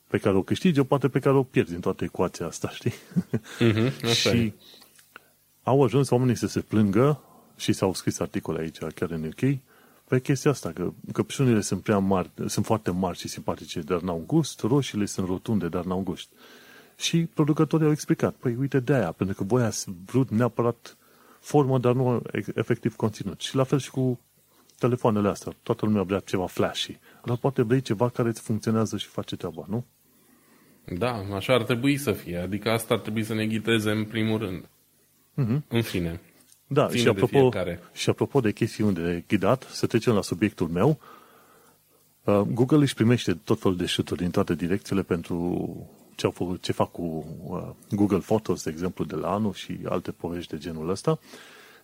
pe 0.08 0.18
care 0.18 0.36
o 0.36 0.42
câștigi, 0.42 0.80
o 0.80 0.84
parte 0.84 1.08
pe 1.08 1.20
care 1.20 1.36
o 1.36 1.44
pierzi 1.44 1.74
în 1.74 1.80
toată 1.80 2.04
ecuația 2.04 2.46
asta, 2.46 2.70
știi? 2.70 2.94
Mm-hmm, 3.60 4.14
și 4.14 4.54
au 5.66 5.84
ajuns 5.84 6.10
oamenii 6.10 6.36
să 6.36 6.48
se 6.48 6.60
plângă 6.60 7.22
și 7.56 7.74
s-au 7.74 7.94
scris 7.94 8.20
articole 8.20 8.62
aici, 8.62 8.78
chiar 8.78 9.12
în 9.12 9.24
UK, 9.24 9.58
pe 10.08 10.20
chestia 10.20 10.52
asta, 10.52 10.72
că 10.72 10.94
căpșunile 11.14 11.62
sunt 11.62 11.84
prea 11.84 11.98
mari, 11.98 12.30
sunt 12.46 12.66
foarte 12.66 12.92
mari 12.92 13.18
și 13.18 13.28
simpatice, 13.28 13.80
dar 13.80 14.02
n-au 14.02 14.24
gust, 14.26 14.60
roșiile 14.60 15.06
sunt 15.06 15.28
rotunde, 15.28 15.68
dar 15.68 15.84
n-au 15.84 16.02
gust. 16.02 16.30
Și 16.98 17.26
producătorii 17.34 17.86
au 17.86 17.92
explicat, 17.92 18.36
păi 18.36 18.56
uite 18.56 18.80
de 18.80 18.94
aia, 18.94 19.12
pentru 19.12 19.36
că 19.36 19.44
voi 19.44 19.64
ați 19.64 19.86
vrut 20.06 20.30
neapărat 20.30 20.98
formă, 21.40 21.78
dar 21.78 21.94
nu 21.94 22.22
efectiv 22.56 22.96
conținut. 22.96 23.42
Și 23.42 23.56
la 23.56 23.64
fel 23.64 23.80
și 23.80 23.92
cu 23.92 24.20
telefoanele 24.80 25.30
astea. 25.30 25.54
Toată 25.64 25.86
lumea 25.86 26.04
vrea 26.04 26.20
ceva 26.20 26.46
flashy, 26.46 27.00
dar 27.26 27.38
poate 27.38 27.62
vrei 27.62 27.82
ceva 27.82 28.10
care 28.10 28.30
îți 28.30 28.42
funcționează 28.42 28.98
și 28.98 29.08
face 29.08 29.36
treaba, 29.36 29.66
nu? 29.68 29.86
Da, 30.98 31.26
așa 31.34 31.54
ar 31.54 31.64
trebui 31.64 31.98
să 31.98 32.12
fie. 32.12 32.38
Adică 32.38 32.72
asta 32.72 32.94
ar 32.94 33.00
trebui 33.00 33.24
să 33.24 33.34
ne 33.34 33.46
ghiteze 33.46 33.92
în 33.92 34.06
primul 34.06 34.38
rând. 34.38 34.70
Mm-hmm. 35.38 35.68
În 35.68 35.82
fine. 35.82 36.22
Da, 36.68 36.90
și 36.90 37.08
apropo, 37.08 37.50
de 37.50 37.80
și 37.94 38.10
apropo 38.10 38.40
de 38.40 38.52
chestiuni 38.52 38.96
de 38.96 39.24
ghidat, 39.28 39.68
să 39.72 39.88
trecem 39.88 40.14
la 40.14 40.22
subiectul 40.22 40.68
meu. 40.68 41.00
Uh, 42.24 42.40
Google 42.40 42.78
își 42.78 42.94
primește 42.94 43.34
tot 43.34 43.60
felul 43.60 43.78
de 43.78 43.86
șuturi 43.86 44.22
din 44.22 44.32
toate 44.32 44.56
direcțiile 44.56 45.02
pentru 45.02 45.68
ce, 46.16 46.26
au 46.26 46.32
făcut, 46.32 46.62
ce 46.62 46.72
fac 46.72 46.92
cu 46.92 47.26
uh, 47.44 47.96
Google 47.96 48.18
Photos, 48.18 48.64
de 48.64 48.70
exemplu, 48.70 49.06
de 49.06 49.16
la 49.16 49.34
anul 49.34 49.54
și 49.54 49.80
alte 49.86 50.12
povești 50.12 50.52
de 50.52 50.58
genul 50.58 50.90
ăsta, 50.90 51.20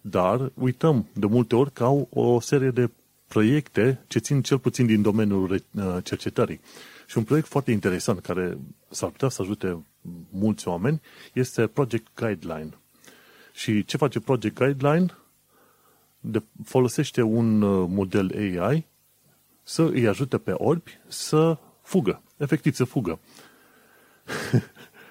dar 0.01 0.51
uităm 0.53 1.07
de 1.13 1.25
multe 1.25 1.55
ori 1.55 1.71
că 1.71 1.83
au 1.83 2.07
o 2.13 2.39
serie 2.39 2.69
de 2.69 2.89
proiecte 3.27 4.03
ce 4.07 4.19
țin 4.19 4.41
cel 4.41 4.59
puțin 4.59 4.85
din 4.85 5.01
domeniul 5.01 5.51
uh, 5.51 5.97
cercetării. 6.03 6.59
Și 7.07 7.17
un 7.17 7.23
proiect 7.23 7.47
foarte 7.47 7.71
interesant 7.71 8.19
care 8.19 8.57
s-ar 8.89 9.09
putea 9.09 9.29
să 9.29 9.41
ajute 9.41 9.85
mulți 10.29 10.67
oameni 10.67 11.01
este 11.33 11.67
Project 11.67 12.07
Guideline. 12.15 12.80
Și 13.61 13.85
ce 13.85 13.97
face 13.97 14.19
Project 14.19 14.55
Guideline? 14.55 15.05
De, 16.19 16.43
folosește 16.65 17.21
un 17.21 17.61
uh, 17.61 17.85
model 17.89 18.59
AI 18.59 18.85
să 19.63 19.81
îi 19.81 20.07
ajute 20.07 20.37
pe 20.37 20.51
orbi 20.51 20.99
să 21.07 21.57
fugă, 21.81 22.21
efectiv 22.37 22.73
să 22.73 22.83
fugă. 22.83 23.19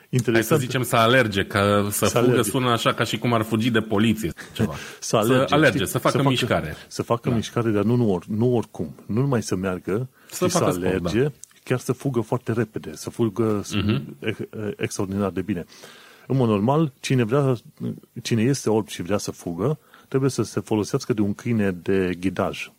Interesant. 0.08 0.48
Hai 0.48 0.58
să 0.58 0.64
zicem 0.66 0.82
să 0.82 0.96
alerge, 0.96 1.44
că 1.44 1.88
să, 1.90 2.06
să 2.06 2.18
fugă 2.18 2.30
alerge. 2.30 2.50
sună 2.50 2.70
așa 2.70 2.94
ca 2.94 3.04
și 3.04 3.18
cum 3.18 3.32
ar 3.32 3.42
fugi 3.42 3.70
de 3.70 3.80
poliție 3.80 4.32
ceva. 4.52 4.74
să 5.00 5.16
alerge, 5.16 5.46
să, 5.46 5.54
alerge, 5.54 5.84
să 5.84 5.98
facă 5.98 6.16
să 6.22 6.28
mișcare. 6.28 6.66
Facă, 6.66 6.84
să 6.88 7.02
facă 7.02 7.28
da. 7.28 7.34
mișcare, 7.34 7.70
dar 7.70 7.82
nu, 7.82 7.94
nu, 7.94 8.12
or, 8.12 8.24
nu 8.26 8.56
oricum. 8.56 8.94
Nu 9.06 9.20
numai 9.20 9.42
să 9.42 9.54
meargă, 9.56 10.08
să, 10.30 10.46
să 10.46 10.64
alerge, 10.64 10.98
sport, 10.98 11.12
da. 11.12 11.30
chiar 11.64 11.78
să 11.78 11.92
fugă 11.92 12.20
foarte 12.20 12.52
repede, 12.52 12.90
să 12.94 13.10
fugă 13.10 13.62
uh-huh. 13.62 14.02
extraordinar 14.76 15.30
de 15.30 15.42
bine. 15.42 15.66
În 16.31 16.37
mod 16.37 16.49
normal, 16.49 16.93
cine, 17.01 17.25
vrea, 17.25 17.57
cine 18.23 18.43
este 18.43 18.71
orb 18.71 18.88
și 18.88 19.03
vrea 19.03 19.19
să 19.19 19.31
fugă, 19.31 19.79
trebuie 20.09 20.31
să 20.31 20.43
se 20.43 20.61
folosească 20.61 21.12
de 21.12 21.21
un 21.21 21.35
câine 21.35 21.71
de 21.71 22.14
ghidaj. 22.21 22.71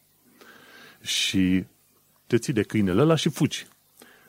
Și 1.02 1.64
te 2.28 2.38
ții 2.38 2.54
de 2.54 2.64
câinele 2.64 3.02
ăla 3.02 3.16
și 3.16 3.30
fugi. 3.30 3.68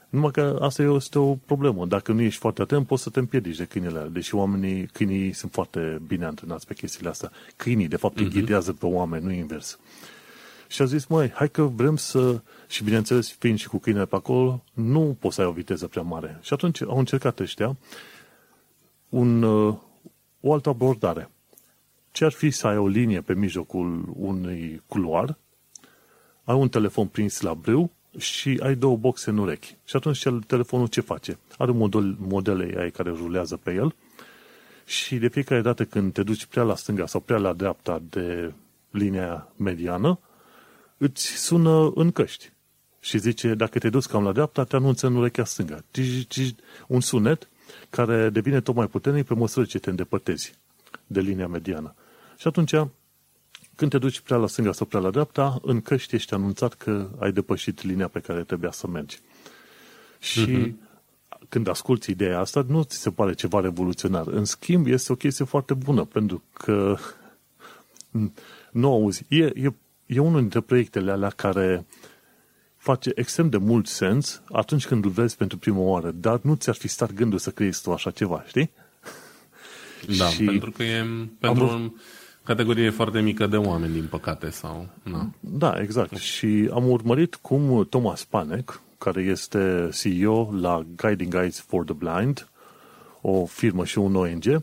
Numai 0.08 0.30
că 0.30 0.58
asta 0.60 0.82
este 0.82 1.18
o 1.18 1.34
problemă. 1.34 1.86
Dacă 1.86 2.12
nu 2.12 2.20
ești 2.20 2.40
foarte 2.40 2.62
atent, 2.62 2.86
poți 2.86 3.02
să 3.02 3.10
te 3.10 3.18
împiedici 3.18 3.56
de 3.56 3.64
câinele 3.64 3.98
alea. 3.98 4.10
Deși 4.10 4.34
oamenii, 4.34 4.86
câinii 4.86 5.32
sunt 5.32 5.52
foarte 5.52 6.02
bine 6.06 6.24
antrenați 6.24 6.66
pe 6.66 6.74
chestiile 6.74 7.08
astea. 7.08 7.30
Câinii, 7.56 7.88
de 7.88 7.96
fapt, 7.96 8.14
uh-huh. 8.14 8.18
îi 8.18 8.26
mhm. 8.26 8.38
ghidează 8.38 8.72
pe 8.72 8.86
oameni, 8.86 9.24
nu 9.24 9.32
invers. 9.32 9.78
Și 10.68 10.82
a 10.82 10.84
zis, 10.84 11.06
măi, 11.06 11.30
hai 11.30 11.50
că 11.50 11.62
vrem 11.62 11.96
să... 11.96 12.40
Și 12.68 12.84
bineînțeles, 12.84 13.32
fiind 13.38 13.58
și 13.58 13.68
cu 13.68 13.78
câinele 13.78 14.06
pe 14.06 14.16
acolo, 14.16 14.64
nu 14.72 15.16
poți 15.20 15.34
să 15.34 15.40
ai 15.40 15.46
o 15.46 15.52
viteză 15.52 15.86
prea 15.86 16.02
mare. 16.02 16.38
Și 16.42 16.52
atunci 16.52 16.82
au 16.82 16.98
încercat 16.98 17.40
ăștia 17.40 17.76
un, 19.12 19.42
uh, 19.42 19.74
o 20.40 20.52
altă 20.52 20.68
abordare. 20.68 21.30
Ce 22.12 22.24
ar 22.24 22.32
fi 22.32 22.50
să 22.50 22.66
ai 22.66 22.76
o 22.76 22.86
linie 22.86 23.20
pe 23.20 23.34
mijlocul 23.34 24.12
unui 24.16 24.82
culoar, 24.86 25.36
ai 26.44 26.54
un 26.54 26.68
telefon 26.68 27.06
prins 27.06 27.40
la 27.40 27.54
brâu 27.54 27.90
și 28.18 28.60
ai 28.62 28.74
două 28.74 28.96
boxe 28.96 29.30
în 29.30 29.38
urechi. 29.38 29.76
Și 29.84 29.96
atunci 29.96 30.26
telefonul 30.46 30.86
ce 30.86 31.00
face? 31.00 31.38
Are 31.58 31.70
un 31.70 31.76
model, 31.76 32.16
modele 32.18 32.80
AI 32.80 32.90
care 32.90 33.10
rulează 33.10 33.56
pe 33.56 33.72
el 33.72 33.94
și 34.84 35.16
de 35.16 35.28
fiecare 35.28 35.60
dată 35.60 35.84
când 35.84 36.12
te 36.12 36.22
duci 36.22 36.46
prea 36.46 36.62
la 36.62 36.76
stânga 36.76 37.06
sau 37.06 37.20
prea 37.20 37.38
la 37.38 37.52
dreapta 37.52 38.02
de 38.10 38.52
linia 38.90 39.48
mediană, 39.56 40.18
îți 40.96 41.26
sună 41.26 41.92
în 41.94 42.10
căști. 42.10 42.52
Și 43.00 43.18
zice, 43.18 43.54
dacă 43.54 43.78
te 43.78 43.88
duci 43.88 44.04
cam 44.04 44.24
la 44.24 44.32
dreapta, 44.32 44.64
te 44.64 44.76
anunță 44.76 45.06
în 45.06 45.16
urechea 45.16 45.44
stângă. 45.44 45.84
Un 46.86 47.00
sunet 47.00 47.48
care 47.90 48.30
devine 48.30 48.60
tot 48.60 48.74
mai 48.74 48.86
puternic 48.86 49.26
pe 49.26 49.34
măsură 49.34 49.64
ce 49.66 49.78
te 49.78 49.90
îndepărtezi 49.90 50.54
de 51.06 51.20
linia 51.20 51.46
mediană. 51.46 51.94
Și 52.36 52.46
atunci, 52.46 52.74
când 53.76 53.90
te 53.90 53.98
duci 53.98 54.20
prea 54.20 54.36
la 54.36 54.46
stânga 54.46 54.72
sau 54.72 54.86
prea 54.86 55.00
la 55.00 55.10
dreapta, 55.10 55.58
în 55.62 55.80
căști 55.80 56.14
ești 56.14 56.34
anunțat 56.34 56.74
că 56.74 57.08
ai 57.18 57.32
depășit 57.32 57.82
linia 57.82 58.08
pe 58.08 58.20
care 58.20 58.42
trebuia 58.44 58.70
să 58.70 58.86
mergi. 58.86 59.18
Și 60.18 60.46
uh-huh. 60.46 61.48
când 61.48 61.68
asculti 61.68 62.10
ideea 62.10 62.38
asta, 62.38 62.64
nu 62.68 62.82
ți 62.82 62.96
se 62.96 63.10
pare 63.10 63.34
ceva 63.34 63.60
revoluționar. 63.60 64.26
În 64.26 64.44
schimb, 64.44 64.86
este 64.86 65.12
o 65.12 65.14
chestie 65.14 65.44
foarte 65.44 65.74
bună, 65.74 66.04
pentru 66.04 66.42
că 66.52 66.96
nu 68.80 68.90
auzi. 68.90 69.24
E, 69.28 69.44
e, 69.44 69.72
e 70.06 70.18
unul 70.18 70.40
dintre 70.40 70.60
proiectele 70.60 71.10
alea 71.10 71.30
care 71.30 71.86
face 72.82 73.12
extrem 73.14 73.48
de 73.48 73.56
mult 73.56 73.86
sens 73.86 74.42
atunci 74.52 74.86
când 74.86 75.04
îl 75.04 75.10
vezi 75.10 75.36
pentru 75.36 75.58
prima 75.58 75.78
oară, 75.78 76.10
dar 76.10 76.40
nu 76.42 76.54
ți-ar 76.54 76.74
fi 76.74 76.88
stat 76.88 77.12
gândul 77.12 77.38
să 77.38 77.50
creezi 77.50 77.82
tu 77.82 77.92
așa 77.92 78.10
ceva, 78.10 78.44
știi? 78.46 78.70
Da, 80.18 80.26
și 80.26 80.44
pentru 80.44 80.70
că 80.70 80.82
e 80.82 81.04
pentru 81.38 81.64
am... 81.64 81.84
o 81.84 81.90
categorie 82.44 82.90
foarte 82.90 83.20
mică 83.20 83.46
de 83.46 83.56
oameni, 83.56 83.92
din 83.92 84.06
păcate, 84.10 84.50
sau... 84.50 84.88
Na. 85.02 85.30
Da, 85.40 85.80
exact. 85.80 86.16
Și 86.16 86.70
am 86.72 86.90
urmărit 86.90 87.34
cum 87.34 87.86
Thomas 87.90 88.24
Panek, 88.24 88.80
care 88.98 89.22
este 89.22 89.88
CEO 90.02 90.52
la 90.60 90.86
Guiding 90.96 91.34
Guides 91.34 91.60
for 91.60 91.84
the 91.84 91.94
Blind, 91.94 92.48
o 93.20 93.44
firmă 93.44 93.84
și 93.84 93.98
un 93.98 94.14
ONG, 94.14 94.62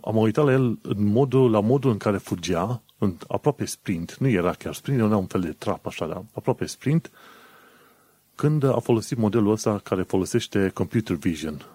am 0.00 0.16
uitat 0.16 0.44
la 0.44 0.52
el 0.52 0.78
în 0.82 1.04
modul, 1.04 1.50
la 1.50 1.60
modul 1.60 1.90
în 1.90 1.96
care 1.96 2.16
fugea, 2.16 2.62
în 2.62 2.82
aproape 3.28 3.64
sprint, 3.64 4.16
nu 4.16 4.28
era 4.28 4.52
chiar 4.52 4.74
sprint, 4.74 5.00
era 5.00 5.16
un 5.16 5.26
fel 5.26 5.40
de 5.40 5.54
trap 5.58 5.86
așa, 5.86 6.06
dar 6.06 6.24
aproape 6.32 6.66
sprint, 6.66 7.10
când 8.34 8.62
a 8.62 8.78
folosit 8.78 9.18
modelul 9.18 9.52
ăsta 9.52 9.78
care 9.78 10.02
folosește 10.02 10.70
computer 10.74 11.16
vision. 11.16 11.66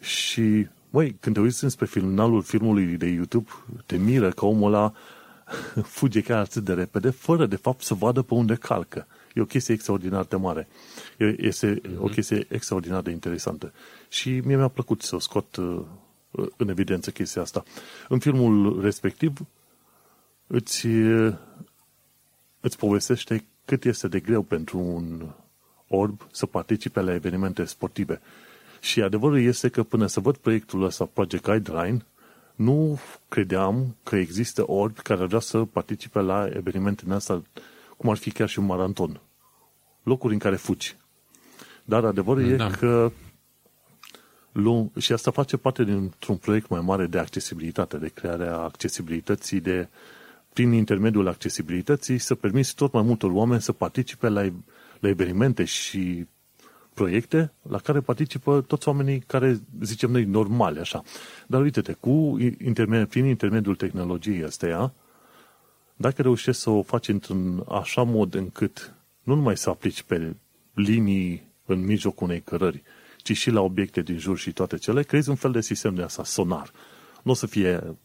Și, 0.00 0.66
măi, 0.90 1.16
când 1.20 1.34
te 1.34 1.40
uiți 1.40 1.64
înspre 1.64 1.86
finalul 1.86 2.42
filmului 2.42 2.84
de 2.84 3.06
YouTube, 3.06 3.50
te 3.86 3.96
miră 3.96 4.30
că 4.30 4.44
omul 4.44 4.74
ăla 4.74 4.92
fuge 5.98 6.20
chiar 6.20 6.38
atât 6.38 6.64
de 6.64 6.72
repede, 6.72 7.10
fără 7.10 7.46
de 7.46 7.56
fapt 7.56 7.82
să 7.82 7.94
vadă 7.94 8.22
pe 8.22 8.34
unde 8.34 8.54
calcă. 8.54 9.06
E 9.34 9.40
o 9.40 9.44
chestie 9.44 9.74
extraordinar 9.74 10.24
de 10.24 10.36
mare. 10.36 10.68
Este 11.36 11.80
mm-hmm. 11.80 11.98
o 11.98 12.06
chestie 12.06 12.46
extraordinar 12.48 13.02
de 13.02 13.10
interesantă. 13.10 13.72
Și 14.08 14.40
mie 14.44 14.56
mi-a 14.56 14.68
plăcut 14.68 15.02
să 15.02 15.14
o 15.14 15.18
scot 15.18 15.56
uh, 15.56 15.82
în 16.56 16.68
evidență 16.68 17.10
chestia 17.10 17.42
asta. 17.42 17.62
În 18.08 18.18
filmul 18.18 18.80
respectiv 18.82 19.38
îți, 20.46 20.86
îți 22.60 22.78
povestește 22.78 23.44
cât 23.64 23.84
este 23.84 24.08
de 24.08 24.20
greu 24.20 24.42
pentru 24.42 24.78
un 24.78 25.30
orb 25.88 26.26
să 26.30 26.46
participe 26.46 27.00
la 27.00 27.14
evenimente 27.14 27.64
sportive. 27.64 28.20
Și 28.80 29.02
adevărul 29.02 29.40
este 29.40 29.68
că 29.68 29.82
până 29.82 30.06
să 30.06 30.20
văd 30.20 30.36
proiectul 30.36 30.82
ăsta, 30.82 31.04
Project 31.04 31.44
Guideline, 31.44 32.04
nu 32.54 32.98
credeam 33.28 33.96
că 34.02 34.16
există 34.16 34.70
orbi 34.70 35.00
care 35.00 35.20
ar 35.20 35.26
vrea 35.26 35.40
să 35.40 35.64
participe 35.64 36.20
la 36.20 36.48
evenimente 36.52 37.02
în 37.06 37.12
asta, 37.12 37.42
cum 37.96 38.10
ar 38.10 38.16
fi 38.16 38.30
chiar 38.30 38.48
și 38.48 38.58
un 38.58 38.64
maraton. 38.64 39.20
Locuri 40.02 40.32
în 40.32 40.38
care 40.38 40.56
fugi. 40.56 40.96
Dar 41.84 42.04
adevărul 42.04 42.56
da. 42.56 42.66
e 42.66 42.70
că 42.70 43.12
și 44.98 45.12
asta 45.12 45.30
face 45.30 45.56
parte 45.56 45.84
dintr-un 45.84 46.36
proiect 46.36 46.68
mai 46.68 46.80
mare 46.80 47.06
de 47.06 47.18
accesibilitate, 47.18 47.96
de 47.96 48.08
crearea 48.08 48.56
accesibilității, 48.56 49.60
de 49.60 49.88
prin 50.56 50.72
intermediul 50.72 51.28
accesibilității 51.28 52.18
să 52.18 52.34
permiți 52.34 52.74
tot 52.74 52.92
mai 52.92 53.02
multor 53.02 53.30
oameni 53.30 53.60
să 53.62 53.72
participe 53.72 54.28
la, 54.28 54.42
la 55.00 55.08
evenimente 55.08 55.64
și 55.64 56.26
proiecte 56.94 57.52
la 57.62 57.78
care 57.78 58.00
participă 58.00 58.60
toți 58.60 58.88
oamenii 58.88 59.18
care, 59.18 59.60
zicem 59.82 60.10
noi, 60.10 60.24
normale, 60.24 60.80
așa. 60.80 61.02
Dar 61.46 61.62
uite-te, 61.62 61.92
cu 61.92 62.36
intermed, 62.64 63.08
prin 63.08 63.24
intermediul 63.24 63.74
tehnologiei 63.74 64.44
astea, 64.44 64.92
dacă 65.96 66.22
reușești 66.22 66.60
să 66.60 66.70
o 66.70 66.82
faci 66.82 67.08
într-un 67.08 67.64
așa 67.68 68.02
mod 68.02 68.34
încât 68.34 68.94
nu 69.22 69.34
numai 69.34 69.56
să 69.56 69.70
aplici 69.70 70.02
pe 70.02 70.36
linii 70.74 71.48
în 71.66 71.84
mijlocul 71.84 72.26
unei 72.26 72.40
cărări, 72.40 72.82
ci 73.16 73.36
și 73.36 73.50
la 73.50 73.60
obiecte 73.60 74.00
din 74.00 74.18
jur 74.18 74.38
și 74.38 74.52
toate 74.52 74.76
cele, 74.76 75.02
creezi 75.02 75.28
un 75.28 75.36
fel 75.36 75.52
de 75.52 75.60
sistem 75.60 75.94
de 75.94 76.02
asta, 76.02 76.24
sonar. 76.24 76.70
Nu 77.22 77.30
o 77.30 77.34
să 77.34 77.46
fie 77.46 77.96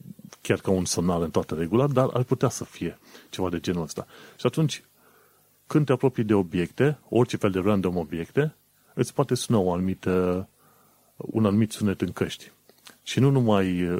chiar 0.41 0.59
ca 0.59 0.71
un 0.71 0.85
sonar 0.85 1.21
în 1.21 1.29
toată 1.29 1.55
regula, 1.55 1.87
dar 1.87 2.09
ar 2.13 2.23
putea 2.23 2.49
să 2.49 2.63
fie 2.63 2.99
ceva 3.29 3.49
de 3.49 3.59
genul 3.59 3.83
ăsta. 3.83 4.07
Și 4.39 4.45
atunci, 4.45 4.83
când 5.67 5.85
te 5.85 5.91
apropii 5.91 6.23
de 6.23 6.33
obiecte, 6.33 6.99
orice 7.09 7.37
fel 7.37 7.51
de 7.51 7.59
random 7.59 7.97
obiecte, 7.97 8.55
îți 8.93 9.13
poate 9.13 9.35
suna 9.35 9.57
o 9.57 9.73
anumită, 9.73 10.47
un 11.15 11.45
anumit 11.45 11.71
sunet 11.71 12.01
în 12.01 12.11
căști. 12.11 12.51
Și 13.03 13.19
nu 13.19 13.29
numai 13.29 13.99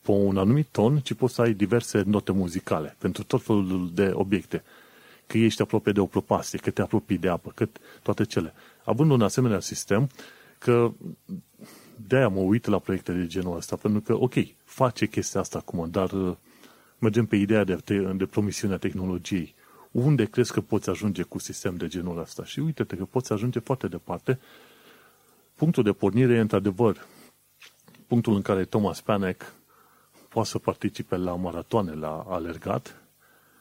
pe 0.00 0.10
un 0.10 0.36
anumit 0.36 0.66
ton, 0.70 0.98
ci 0.98 1.14
poți 1.14 1.34
să 1.34 1.42
ai 1.42 1.52
diverse 1.52 2.02
note 2.06 2.32
muzicale 2.32 2.96
pentru 2.98 3.24
tot 3.24 3.42
felul 3.42 3.90
de 3.94 4.10
obiecte. 4.12 4.62
Că 5.26 5.38
ești 5.38 5.62
aproape 5.62 5.92
de 5.92 6.00
o 6.00 6.06
propastie, 6.06 6.58
că 6.58 6.70
te 6.70 6.82
apropii 6.82 7.18
de 7.18 7.28
apă, 7.28 7.52
că 7.54 7.68
toate 8.02 8.24
cele 8.24 8.54
având 8.84 9.10
un 9.10 9.22
asemenea 9.22 9.60
sistem, 9.60 10.08
că 10.58 10.92
de-aia 12.06 12.28
mă 12.28 12.40
uit 12.40 12.66
la 12.66 12.78
proiecte 12.78 13.12
de 13.12 13.26
genul 13.26 13.56
ăsta, 13.56 13.76
pentru 13.76 14.00
că, 14.00 14.14
ok, 14.14 14.34
face 14.64 15.06
chestia 15.06 15.40
asta 15.40 15.58
acum, 15.58 15.90
dar 15.90 16.12
uh, 16.12 16.36
mergem 16.98 17.26
pe 17.26 17.36
ideea 17.36 17.64
de, 17.64 17.78
de 18.16 18.26
promisiunea 18.26 18.76
tehnologiei. 18.76 19.54
Unde 19.90 20.24
crezi 20.24 20.52
că 20.52 20.60
poți 20.60 20.90
ajunge 20.90 21.22
cu 21.22 21.38
sistem 21.38 21.76
de 21.76 21.86
genul 21.86 22.18
ăsta? 22.18 22.44
Și 22.44 22.60
uite-te 22.60 22.96
că 22.96 23.04
poți 23.04 23.32
ajunge 23.32 23.58
foarte 23.58 23.88
departe. 23.88 24.38
Punctul 25.54 25.82
de 25.82 25.92
pornire 25.92 26.34
e, 26.34 26.40
într-adevăr, 26.40 27.06
punctul 28.06 28.34
în 28.34 28.42
care 28.42 28.64
Thomas 28.64 29.00
Panek 29.00 29.52
poate 30.28 30.48
să 30.48 30.58
participe 30.58 31.16
la 31.16 31.36
maratoane, 31.36 31.92
la 31.92 32.24
alergat, 32.28 33.02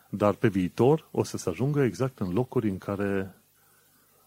dar 0.09 0.33
pe 0.33 0.47
viitor 0.47 1.07
o 1.11 1.23
să 1.23 1.37
se 1.37 1.49
ajungă 1.49 1.83
exact 1.83 2.19
în 2.19 2.33
locuri 2.33 2.69
în 2.69 2.77
care 2.77 3.39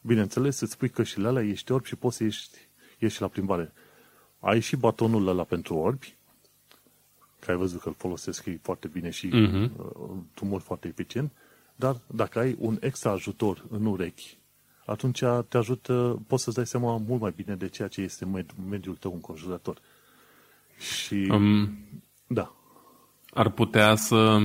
Bineînțeles, 0.05 0.61
îți 0.61 0.77
pui 0.77 0.89
cășile 0.89 1.29
alea, 1.29 1.43
ești 1.43 1.73
orb 1.73 1.85
și 1.85 1.97
poți 1.97 2.17
să 2.17 2.23
ieși, 2.23 2.49
ieși 2.99 3.21
la 3.21 3.29
plimbare. 3.29 3.73
Ai 4.45 4.61
și 4.61 4.77
batonul 4.77 5.29
ăla 5.29 5.45
pentru 5.45 5.75
orbi, 5.75 6.15
că 7.39 7.51
ai 7.51 7.57
văzut 7.57 7.81
că 7.81 7.89
îl 7.89 7.95
folosesc 7.99 8.47
ei 8.47 8.59
foarte 8.63 8.89
bine 8.89 9.11
și 9.11 9.29
uh-huh. 9.29 9.71
un 10.43 10.49
mod 10.49 10.63
foarte 10.63 10.89
eficient, 10.89 11.33
dar 11.77 12.01
dacă 12.07 12.39
ai 12.39 12.57
un 12.59 12.77
extra 12.81 13.11
ajutor 13.11 13.65
în 13.71 13.87
urechi, 13.87 14.39
atunci 14.87 15.23
te 15.49 15.57
ajută, 15.57 16.23
poți 16.27 16.43
să-ți 16.43 16.57
dai 16.57 16.67
seama 16.67 16.97
mult 16.97 17.21
mai 17.21 17.33
bine 17.37 17.55
de 17.55 17.69
ceea 17.69 17.89
ce 17.89 18.01
este 18.01 18.25
med- 18.25 18.69
mediul 18.71 18.95
tău 18.95 19.13
înconjurător. 19.13 19.79
Și, 20.79 21.29
um, 21.31 21.79
da. 22.27 22.55
Ar 23.35 23.51
putea 23.51 23.95
să, 23.95 24.39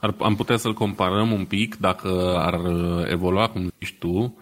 ar, 0.00 0.14
am 0.18 0.36
putea 0.36 0.56
să-l 0.56 0.74
comparăm 0.74 1.32
un 1.32 1.44
pic 1.44 1.76
dacă 1.76 2.36
ar 2.36 2.60
evolua, 3.10 3.48
cum 3.48 3.72
zici 3.80 3.96
tu, 3.98 4.08
um, 4.08 4.36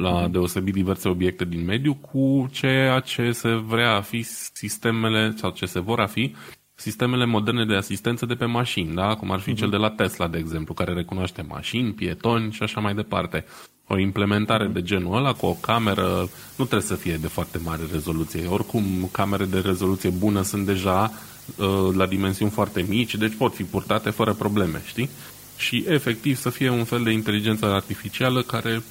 la 0.00 0.28
deosebit 0.28 0.74
diverse 0.74 1.08
obiecte 1.08 1.44
din 1.44 1.64
mediu 1.64 1.94
cu 1.94 2.48
ceea 2.50 3.00
ce 3.00 3.32
se 3.32 3.54
vrea 3.54 3.94
a 3.94 4.00
fi 4.00 4.22
sistemele, 4.52 5.34
sau 5.36 5.50
ce 5.50 5.66
se 5.66 5.80
vor 5.80 6.00
a 6.00 6.06
fi 6.06 6.34
sistemele 6.74 7.24
moderne 7.24 7.64
de 7.64 7.74
asistență 7.74 8.26
de 8.26 8.34
pe 8.34 8.44
mașini, 8.44 8.94
da? 8.94 9.14
cum 9.14 9.30
ar 9.30 9.40
fi 9.40 9.52
uh-huh. 9.52 9.56
cel 9.56 9.70
de 9.70 9.76
la 9.76 9.90
Tesla, 9.90 10.28
de 10.28 10.38
exemplu, 10.38 10.74
care 10.74 10.92
recunoaște 10.92 11.42
mașini, 11.48 11.92
pietoni 11.92 12.52
și 12.52 12.62
așa 12.62 12.80
mai 12.80 12.94
departe. 12.94 13.44
O 13.86 13.98
implementare 13.98 14.68
uh-huh. 14.68 14.72
de 14.72 14.82
genul 14.82 15.16
ăla 15.16 15.32
cu 15.32 15.46
o 15.46 15.56
cameră 15.60 16.28
nu 16.56 16.64
trebuie 16.64 16.88
să 16.88 16.94
fie 16.94 17.16
de 17.16 17.28
foarte 17.28 17.58
mare 17.58 17.82
rezoluție. 17.92 18.46
Oricum, 18.46 19.08
camere 19.12 19.44
de 19.44 19.58
rezoluție 19.58 20.10
bună 20.10 20.42
sunt 20.42 20.66
deja 20.66 21.12
uh, 21.56 21.94
la 21.94 22.06
dimensiuni 22.06 22.50
foarte 22.50 22.84
mici, 22.88 23.14
deci 23.14 23.34
pot 23.34 23.54
fi 23.54 23.62
purtate 23.62 24.10
fără 24.10 24.32
probleme, 24.32 24.82
știi? 24.86 25.08
Și 25.56 25.84
efectiv 25.88 26.36
să 26.36 26.50
fie 26.50 26.70
un 26.70 26.84
fel 26.84 27.02
de 27.02 27.10
inteligență 27.10 27.66
artificială 27.66 28.42
care 28.42 28.82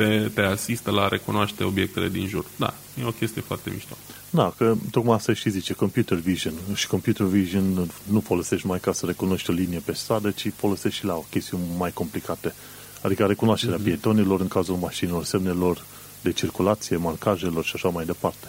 te, 0.00 0.28
te 0.34 0.40
asistă 0.40 0.90
la 0.90 1.02
a 1.02 1.08
recunoaște 1.08 1.64
obiectele 1.64 2.08
din 2.08 2.26
jur. 2.26 2.44
Da, 2.56 2.74
e 3.00 3.04
o 3.04 3.10
chestie 3.10 3.42
foarte 3.42 3.70
mișto. 3.70 3.96
Da, 4.30 4.54
că 4.56 4.74
tocmai 4.90 5.16
asta 5.16 5.32
și 5.32 5.50
zice, 5.50 5.72
computer 5.72 6.18
vision. 6.18 6.52
Și 6.74 6.86
computer 6.86 7.26
vision 7.26 7.90
nu 8.10 8.20
folosești 8.20 8.66
mai 8.66 8.80
ca 8.80 8.92
să 8.92 9.06
recunoști 9.06 9.50
o 9.50 9.52
linie 9.52 9.78
pe 9.84 9.92
stradă, 9.92 10.30
ci 10.30 10.52
folosești 10.56 10.98
și 10.98 11.04
la 11.04 11.14
o 11.14 11.24
chestiune 11.30 11.64
mai 11.76 11.92
complicate. 11.92 12.54
Adică 13.02 13.26
recunoașterea 13.26 13.78
mm-hmm. 13.78 13.82
pietonilor 13.82 14.40
în 14.40 14.48
cazul 14.48 14.76
mașinilor, 14.76 15.24
semnelor 15.24 15.84
de 16.20 16.32
circulație, 16.32 16.96
marcajelor 16.96 17.64
și 17.64 17.72
așa 17.74 17.88
mai 17.88 18.04
departe. 18.04 18.46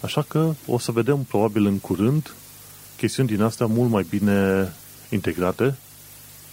Așa 0.00 0.22
că 0.22 0.54
o 0.66 0.78
să 0.78 0.92
vedem 0.92 1.18
probabil 1.28 1.66
în 1.66 1.78
curând 1.78 2.34
chestiuni 2.96 3.28
din 3.28 3.42
astea 3.42 3.66
mult 3.66 3.90
mai 3.90 4.06
bine 4.08 4.72
integrate 5.08 5.74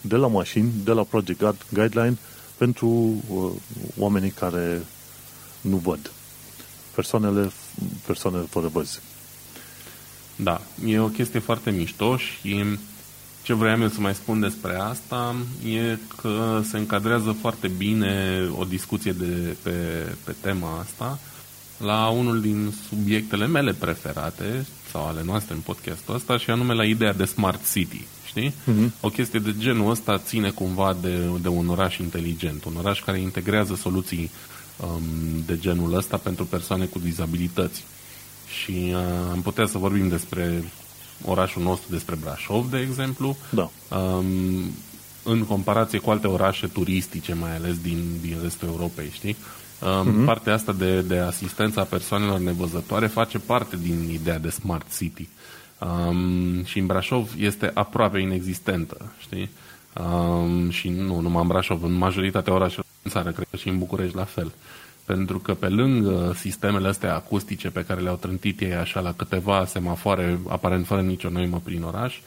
de 0.01 0.15
la 0.15 0.28
mașini, 0.28 0.71
de 0.84 0.91
la 0.91 1.04
Project 1.04 1.56
Guideline 1.73 2.17
pentru 2.58 2.88
uh, 2.88 3.52
oamenii 3.98 4.30
care 4.30 4.82
nu 5.62 5.76
văd. 5.76 6.12
Persoanele, 6.96 7.52
persoanele 8.06 8.46
fără 8.50 8.68
văz. 8.68 9.00
Da, 10.36 10.62
e 10.86 11.00
o 11.00 11.08
chestie 11.08 11.39
foarte 11.39 11.72
mișto 11.72 12.18
și 12.18 12.63
ce 13.44 13.54
vreau 13.54 13.82
eu 13.82 13.88
să 13.88 14.00
mai 14.00 14.15
spun 14.15 14.39
despre 14.39 14.76
asta 14.76 15.36
e 15.65 15.98
că 16.22 16.62
se 16.70 16.78
încadrează 16.78 17.32
foarte 17.41 17.68
bine 17.68 18.41
o 18.58 18.63
discuție 18.63 19.12
de, 19.12 19.56
pe, 19.62 19.72
pe 20.24 20.36
tema 20.41 20.80
asta 20.80 21.20
la 21.78 22.08
unul 22.08 22.41
din 22.41 22.74
subiectele 22.89 23.48
mele 23.48 23.74
preferate 23.74 24.65
sau 24.91 25.08
ale 25.08 25.22
noastre 25.24 25.54
în 25.54 25.60
podcastul 25.60 26.15
ăsta 26.15 26.38
și 26.38 26.50
anume 26.50 26.74
la 26.74 26.86
ideea 26.86 27.13
de 27.13 27.26
Smart 27.26 27.72
City. 27.72 28.08
Știi? 28.36 28.54
Uh-huh. 28.54 28.89
O 29.02 29.10
chestie 29.10 29.39
de 29.39 29.56
genul 29.58 29.89
ăsta 29.89 30.17
ține 30.17 30.50
cumva 30.50 30.98
de, 31.02 31.30
de 31.41 31.48
un 31.48 31.69
oraș 31.69 31.98
inteligent, 31.98 32.63
un 32.63 32.76
oraș 32.78 33.04
care 33.04 33.19
integrează 33.19 33.76
soluții 33.76 34.32
um, 34.78 35.02
de 35.45 35.58
genul 35.58 35.93
ăsta 35.93 36.17
pentru 36.17 36.45
persoane 36.45 36.86
cu 36.86 37.00
dizabilități. 37.00 37.84
Și 38.62 38.93
uh, 38.93 38.98
am 39.32 39.41
putea 39.41 39.65
să 39.65 39.78
vorbim 39.78 40.08
despre 40.08 40.63
orașul 41.26 41.62
nostru, 41.62 41.88
despre 41.91 42.15
Brașov, 42.15 42.69
de 42.69 42.80
exemplu, 42.80 43.38
da. 43.50 43.69
um, 43.98 44.26
în 45.24 45.43
comparație 45.43 46.00
cu 46.00 46.10
alte 46.10 46.28
orașe 46.28 46.67
turistice, 46.67 47.34
mai 47.34 47.56
ales 47.56 47.78
din, 47.82 48.04
din 48.21 48.38
restul 48.41 48.67
Europei, 48.67 49.10
știi? 49.12 49.36
Um, 49.82 50.21
uh-huh. 50.21 50.26
Partea 50.26 50.54
asta 50.54 50.71
de, 50.71 51.02
de 51.02 51.17
asistență 51.17 51.80
a 51.80 51.84
persoanelor 51.84 52.39
nevăzătoare 52.39 53.08
face 53.08 53.38
parte 53.38 53.78
din 53.82 54.10
ideea 54.12 54.39
de 54.39 54.50
Smart 54.50 54.98
City. 54.98 55.28
Um, 55.86 56.63
și 56.63 56.80
în 56.80 56.86
Brașov 56.86 57.34
este 57.38 57.71
aproape 57.74 58.19
inexistentă, 58.19 59.12
știi? 59.19 59.50
Um, 59.93 60.69
și 60.69 60.89
nu 60.89 61.19
numai 61.19 61.41
în 61.41 61.48
Brașov, 61.48 61.84
în 61.84 61.93
majoritatea 61.93 62.54
orașelor 62.54 62.86
în 63.04 63.12
țară, 63.12 63.32
cred 63.32 63.48
că 63.50 63.58
și 63.58 63.67
în 63.67 63.78
București 63.78 64.15
la 64.15 64.24
fel. 64.24 64.54
Pentru 65.06 65.39
că 65.39 65.54
pe 65.54 65.67
lângă 65.67 66.34
sistemele 66.36 66.88
astea 66.88 67.15
acustice 67.15 67.69
pe 67.69 67.84
care 67.88 68.02
le-au 68.02 68.15
trântit 68.15 68.62
ei 68.62 68.74
așa 68.74 69.00
la 69.00 69.13
câteva 69.13 69.65
semafoare, 69.65 70.39
aparent 70.48 70.86
fără 70.86 71.02
nicio 71.02 71.30
noimă 71.30 71.62
prin 71.63 71.84
oraș, 71.84 72.19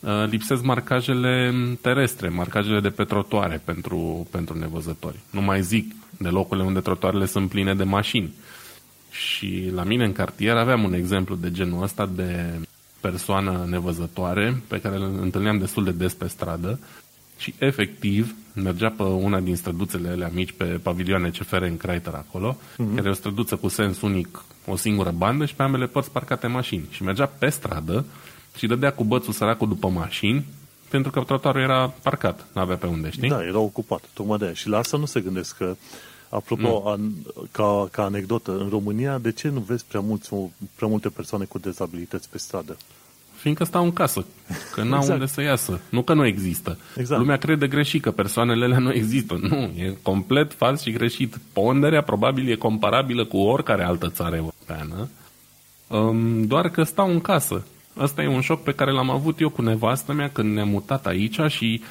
uh, 0.00 0.24
lipsesc 0.30 0.62
marcajele 0.62 1.52
terestre, 1.80 2.28
marcajele 2.28 2.80
de 2.80 2.90
pe 2.90 3.04
trotuare 3.04 3.62
pentru, 3.64 4.26
pentru 4.30 4.58
nevăzători. 4.58 5.18
Nu 5.30 5.40
mai 5.40 5.62
zic 5.62 5.94
de 6.18 6.28
locurile 6.28 6.66
unde 6.66 6.80
trotuarele 6.80 7.26
sunt 7.26 7.48
pline 7.48 7.74
de 7.74 7.84
mașini. 7.84 8.34
Și 9.10 9.70
la 9.74 9.82
mine 9.82 10.04
în 10.04 10.12
cartier 10.12 10.56
aveam 10.56 10.84
un 10.84 10.92
exemplu 10.92 11.34
de 11.34 11.50
genul 11.50 11.82
ăsta 11.82 12.06
de 12.06 12.58
persoană 13.00 13.66
nevăzătoare 13.68 14.62
pe 14.68 14.80
care 14.80 14.96
îl 14.96 15.18
întâlneam 15.20 15.58
destul 15.58 15.84
de 15.84 15.90
des 15.90 16.14
pe 16.14 16.26
stradă 16.26 16.78
și 17.38 17.54
efectiv 17.58 18.34
mergea 18.54 18.90
pe 18.96 19.02
una 19.02 19.40
din 19.40 19.56
străduțele 19.56 20.08
alea 20.08 20.30
mici 20.34 20.52
pe 20.52 20.64
pavilioane 20.64 21.30
CFR 21.30 21.62
în 21.62 21.76
Craiter 21.76 22.14
acolo, 22.14 22.56
uh-huh. 22.56 22.94
care 22.94 23.06
e 23.06 23.10
o 23.10 23.12
străduță 23.12 23.56
cu 23.56 23.68
sens 23.68 24.00
unic, 24.00 24.44
o 24.66 24.76
singură 24.76 25.10
bandă 25.10 25.44
și 25.44 25.54
pe 25.54 25.62
ambele 25.62 25.86
părți 25.86 26.10
parcate 26.10 26.46
mașini. 26.46 26.86
Și 26.90 27.02
mergea 27.02 27.26
pe 27.26 27.48
stradă 27.48 28.04
și 28.56 28.66
dădea 28.66 28.92
cu 28.92 29.04
bățul 29.04 29.32
săracul 29.32 29.68
după 29.68 29.88
mașini 29.88 30.44
pentru 30.88 31.10
că 31.10 31.20
trotuarul 31.20 31.60
era 31.60 31.94
parcat, 32.02 32.46
nu 32.52 32.60
avea 32.60 32.76
pe 32.76 32.86
unde, 32.86 33.10
știi? 33.10 33.28
Da, 33.28 33.44
era 33.44 33.58
ocupat, 33.58 34.02
tocmai 34.14 34.38
de 34.38 34.44
aia. 34.44 34.54
Și 34.54 34.68
la 34.68 34.78
asta 34.78 34.96
nu 34.96 35.04
se 35.04 35.20
gândesc 35.20 35.56
că 35.56 35.76
Apropo, 36.28 36.82
an, 36.90 37.00
ca, 37.50 37.88
ca 37.90 38.04
anecdotă, 38.04 38.58
în 38.58 38.68
România, 38.68 39.18
de 39.18 39.32
ce 39.32 39.48
nu 39.48 39.60
vezi 39.60 39.84
prea, 39.88 40.00
mulți, 40.00 40.30
prea 40.74 40.88
multe 40.88 41.08
persoane 41.08 41.44
cu 41.44 41.58
dezabilități 41.58 42.30
pe 42.30 42.38
stradă? 42.38 42.76
Fiindcă 43.38 43.64
stau 43.64 43.84
în 43.84 43.92
casă, 43.92 44.26
că 44.72 44.82
n-au 44.82 44.98
exact. 44.98 45.12
unde 45.12 45.26
să 45.26 45.42
iasă. 45.42 45.80
Nu 45.90 46.02
că 46.02 46.14
nu 46.14 46.26
există. 46.26 46.78
Exact. 46.96 47.20
Lumea 47.20 47.36
crede 47.36 47.66
greșit 47.66 48.02
că 48.02 48.10
persoanele 48.10 48.64
alea 48.64 48.78
nu 48.78 48.92
există. 48.92 49.38
Nu, 49.40 49.56
e 49.56 49.96
complet 50.02 50.52
fals 50.52 50.82
și 50.82 50.92
greșit. 50.92 51.38
Ponderea 51.52 52.02
probabil 52.02 52.50
e 52.50 52.54
comparabilă 52.54 53.24
cu 53.24 53.36
oricare 53.36 53.84
altă 53.84 54.08
țară 54.08 54.36
europeană, 54.36 55.08
um, 55.88 56.46
doar 56.46 56.68
că 56.68 56.82
stau 56.82 57.10
în 57.10 57.20
casă. 57.20 57.64
Asta 57.96 58.22
e 58.22 58.28
un 58.28 58.40
șoc 58.40 58.62
pe 58.62 58.72
care 58.72 58.90
l-am 58.90 59.10
avut 59.10 59.40
eu 59.40 59.50
cu 59.50 59.62
nevastă 59.62 60.12
mea 60.12 60.30
când 60.30 60.54
ne-am 60.54 60.68
mutat 60.68 61.06
aici 61.06 61.40
și 61.48 61.82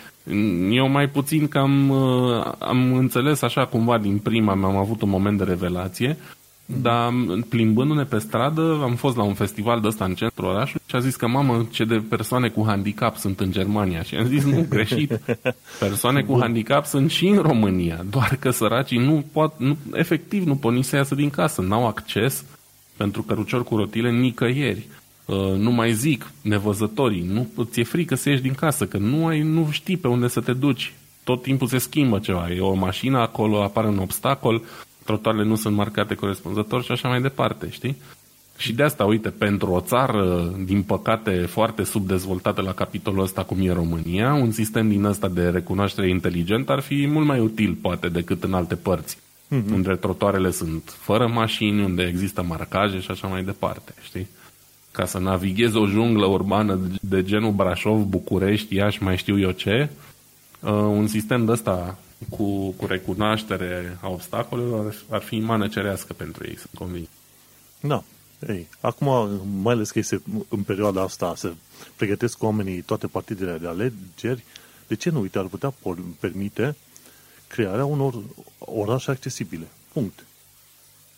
eu 0.72 0.90
mai 0.90 1.10
puțin 1.10 1.48
că 1.48 1.58
am, 1.58 1.90
uh, 1.90 2.52
am 2.60 2.94
înțeles 2.94 3.42
așa 3.42 3.66
cumva 3.66 3.98
din 3.98 4.18
prima, 4.18 4.54
mi-am 4.54 4.76
avut 4.76 5.02
un 5.02 5.10
moment 5.10 5.38
de 5.38 5.44
revelație, 5.44 6.18
dar 6.66 7.14
plimbându-ne 7.50 8.04
pe 8.04 8.18
stradă, 8.18 8.80
am 8.84 8.96
fost 8.96 9.16
la 9.16 9.24
un 9.24 9.34
festival 9.34 9.82
de 9.82 9.88
ăsta 9.88 10.06
în 10.06 10.14
centrul 10.14 10.48
orașului 10.48 10.82
și 10.86 10.96
a 10.96 11.00
zis 11.00 11.16
că, 11.16 11.28
mamă, 11.28 11.68
ce 11.72 11.86
de 11.86 12.04
persoane 12.10 12.50
cu 12.50 12.64
handicap 12.66 13.16
sunt 13.16 13.40
în 13.40 13.52
Germania. 13.52 14.02
Și 14.02 14.16
am 14.16 14.26
zis, 14.26 14.44
nu, 14.44 14.66
greșit. 14.70 15.20
Persoane 15.80 16.22
cu 16.22 16.40
handicap 16.40 16.86
sunt 16.86 17.12
și 17.12 17.28
în 17.28 17.38
România, 17.38 18.06
doar 18.10 18.38
că 18.40 18.50
săracii 18.50 18.98
nu 18.98 19.26
pot, 19.32 19.54
nu, 19.58 19.78
efectiv 19.94 20.44
nu 20.46 20.56
pot 20.56 20.74
nici 20.74 20.86
să 20.86 20.96
iasă 20.96 21.16
din 21.16 21.30
casă, 21.30 21.62
n-au 21.62 21.88
acces 21.88 22.46
pentru 22.98 23.24
cărucior 23.24 23.64
cu 23.64 23.76
rotile 23.76 24.12
nicăieri. 24.12 24.88
Uh, 25.28 25.54
nu 25.58 25.72
mai 25.72 25.94
zic, 25.94 26.32
nevăzătorii, 26.42 27.26
nu 27.32 27.48
ți-e 27.64 27.84
frică 27.84 28.16
să 28.16 28.30
ieși 28.30 28.42
din 28.42 28.54
casă, 28.54 28.86
că 28.86 28.98
nu, 28.98 29.28
ai, 29.28 29.42
nu 29.42 29.68
știi 29.72 29.98
pe 29.98 30.08
unde 30.08 30.28
să 30.28 30.42
te 30.42 30.54
duci. 30.54 30.94
Tot 31.24 31.42
timpul 31.42 31.68
se 31.68 31.78
schimbă 31.78 32.20
ceva. 32.20 32.52
E 32.52 32.60
o 32.60 32.74
mașină 32.74 33.20
acolo, 33.20 33.64
apare 33.64 33.88
un 33.88 33.98
obstacol, 33.98 34.64
trotuarele 35.04 35.44
nu 35.44 35.56
sunt 35.56 35.76
marcate 35.76 36.16
corespunzător 36.16 36.84
și 36.84 36.92
așa 36.92 37.08
mai 37.08 37.22
departe, 37.22 37.70
știi? 37.70 37.98
Și 38.58 38.74
de 38.74 38.84
asta, 38.84 39.06
uite, 39.06 39.30
pentru 39.30 39.72
o 39.72 39.80
țară, 39.80 40.54
din 40.66 40.82
păcate, 40.82 41.32
foarte 41.32 41.84
subdezvoltată 41.84 42.62
la 42.62 42.74
capitolul 42.74 43.24
ăsta, 43.24 43.44
cum 43.44 43.58
e 43.62 43.74
România, 43.74 44.34
un 44.34 44.52
sistem 44.52 44.90
din 44.90 45.04
ăsta 45.04 45.28
de 45.28 45.50
recunoaștere 45.50 46.10
inteligent 46.10 46.70
ar 46.70 46.80
fi 46.80 47.08
mult 47.08 47.26
mai 47.26 47.40
util, 47.40 47.78
poate, 47.82 48.08
decât 48.08 48.44
în 48.44 48.54
alte 48.54 48.76
părți, 48.76 49.18
mm-hmm. 49.18 49.74
unde 49.74 49.94
trotuarele 49.94 50.52
sunt 50.52 50.96
fără 51.00 51.28
mașini, 51.28 51.84
unde 51.84 52.04
există 52.04 52.44
marcaje 52.44 53.00
și 53.00 53.12
așa 53.12 53.28
mai 53.28 53.44
departe, 53.44 53.94
știi? 54.02 54.28
Ca 54.98 55.06
să 55.06 55.18
navighezi 55.18 55.76
o 55.76 55.88
junglă 55.88 56.26
urbană 56.26 56.80
de 57.02 57.24
genul 57.24 57.52
Brașov, 57.52 58.04
București, 58.04 58.76
Iași, 58.76 59.04
mai 59.04 59.18
știu 59.18 59.40
eu 59.40 59.52
ce, 59.52 59.90
uh, 60.60 60.72
un 60.72 61.08
sistem 61.08 61.46
de 61.46 61.52
ăsta 61.52 61.98
cu, 62.30 62.70
cu 62.70 62.86
recunoaștere 62.86 63.98
a 64.02 64.10
obstacolelor 64.10 64.96
ar 65.10 65.22
fi 65.22 65.40
mană 65.40 65.68
cerească 65.68 66.14
pentru 66.14 66.44
ei, 66.48 66.58
sunt 66.58 66.72
convins. 66.74 67.08
Da. 67.80 68.04
Ei, 68.48 68.68
acum, 68.80 69.30
mai 69.62 69.74
ales 69.74 69.92
că 69.92 70.00
este 70.00 70.22
în 70.50 70.62
perioada 70.62 71.02
asta 71.02 71.34
să 71.36 71.54
pregătesc 71.96 72.44
oamenii 72.44 72.82
toate 72.82 73.08
partidele 73.08 73.58
de 73.58 73.68
alegeri, 73.68 74.44
de 74.88 74.96
ce 74.96 75.10
nu? 75.10 75.20
Uite, 75.20 75.38
ar 75.38 75.46
putea 75.46 75.74
permite 76.20 76.76
crearea 77.48 77.86
unor 77.86 78.14
orașe 78.60 79.12
accesibile. 79.12 79.68
Punct. 79.94 80.26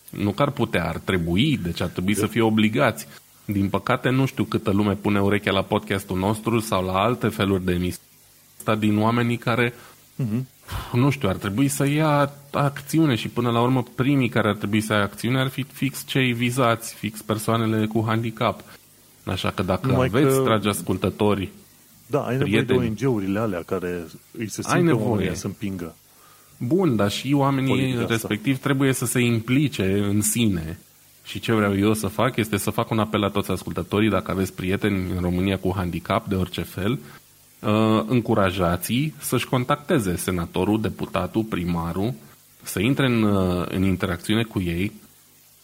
Nu 0.10 0.32
că 0.32 0.42
ar 0.42 0.52
putea, 0.52 0.88
ar 0.88 0.98
trebui, 0.98 1.58
deci 1.58 1.82
ar 1.82 1.88
trebui 1.88 2.14
de... 2.14 2.20
să 2.20 2.28
fie 2.28 2.42
obligați. 2.42 3.08
Din 3.52 3.70
păcate, 3.70 4.10
nu 4.10 4.26
știu 4.26 4.44
câtă 4.44 4.72
lume 4.72 4.94
pune 4.94 5.22
urechea 5.22 5.52
la 5.52 5.62
podcastul 5.62 6.18
nostru 6.18 6.60
sau 6.60 6.86
la 6.86 6.94
alte 6.94 7.28
feluri 7.28 7.66
de 7.66 7.74
emisii. 7.74 8.02
Asta 8.58 8.76
din 8.76 8.98
oamenii 8.98 9.38
care, 9.38 9.74
uh-huh. 9.74 10.42
nu 10.94 11.10
știu, 11.10 11.30
ar 11.30 11.36
trebui 11.36 11.68
să 11.68 11.88
ia 11.88 12.32
acțiune 12.52 13.16
și 13.16 13.28
până 13.28 13.50
la 13.52 13.62
urmă 13.62 13.84
primii 13.96 14.30
care 14.30 14.50
ar 14.50 14.56
trebui 14.56 14.82
să 14.82 14.94
ia 14.94 15.02
acțiune 15.02 15.40
ar 15.40 15.48
fi 15.48 15.64
fix 15.64 16.04
cei 16.06 16.34
vizați, 16.34 16.94
fix 16.94 17.22
persoanele 17.22 17.86
cu 17.86 18.04
handicap. 18.08 18.62
Așa 19.24 19.52
că 19.52 19.64
dacă 19.64 19.88
Numai 19.88 20.10
aveți, 20.14 20.36
că... 20.36 20.44
dragi 20.44 20.68
ascultători, 20.68 21.50
da, 22.06 22.20
ai 22.20 22.38
nevoie 22.38 22.64
prieteni, 22.64 22.96
de 22.96 23.06
ONG-urile 23.06 23.40
alea 23.40 23.64
care 23.66 24.06
îi 24.38 24.50
se 24.50 24.62
simte 24.62 24.92
oamenii 24.92 25.36
să 25.36 25.46
împingă. 25.46 25.96
Bun, 26.58 26.96
dar 26.96 27.12
și 27.12 27.34
oamenii 27.34 27.70
Politica 27.70 28.06
respectiv 28.06 28.54
asta. 28.54 28.66
trebuie 28.66 28.94
să 28.94 29.06
se 29.06 29.20
implice 29.20 30.00
în 30.10 30.22
sine 30.22 30.80
și 31.30 31.40
ce 31.40 31.54
vreau 31.54 31.78
eu 31.78 31.94
să 31.94 32.08
fac 32.08 32.36
este 32.36 32.58
să 32.58 32.70
fac 32.70 32.90
un 32.90 33.00
apel 33.00 33.20
la 33.20 33.30
toți 33.30 33.52
ascultătorii, 33.52 34.10
dacă 34.10 34.32
aveți 34.32 34.54
prieteni 34.54 35.12
în 35.16 35.22
România 35.22 35.58
cu 35.58 35.74
handicap 35.76 36.28
de 36.28 36.36
orice 36.36 36.62
fel, 36.62 36.92
uh, 36.92 38.04
încurajați 38.08 39.14
să-și 39.18 39.48
contacteze 39.48 40.16
senatorul, 40.16 40.82
deputatul, 40.82 41.44
primarul, 41.44 42.14
să 42.64 42.80
intre 42.80 43.06
în, 43.06 43.24
uh, 43.24 43.66
în 43.68 43.84
interacțiune 43.84 44.44
cu 44.44 44.62
ei, 44.62 44.92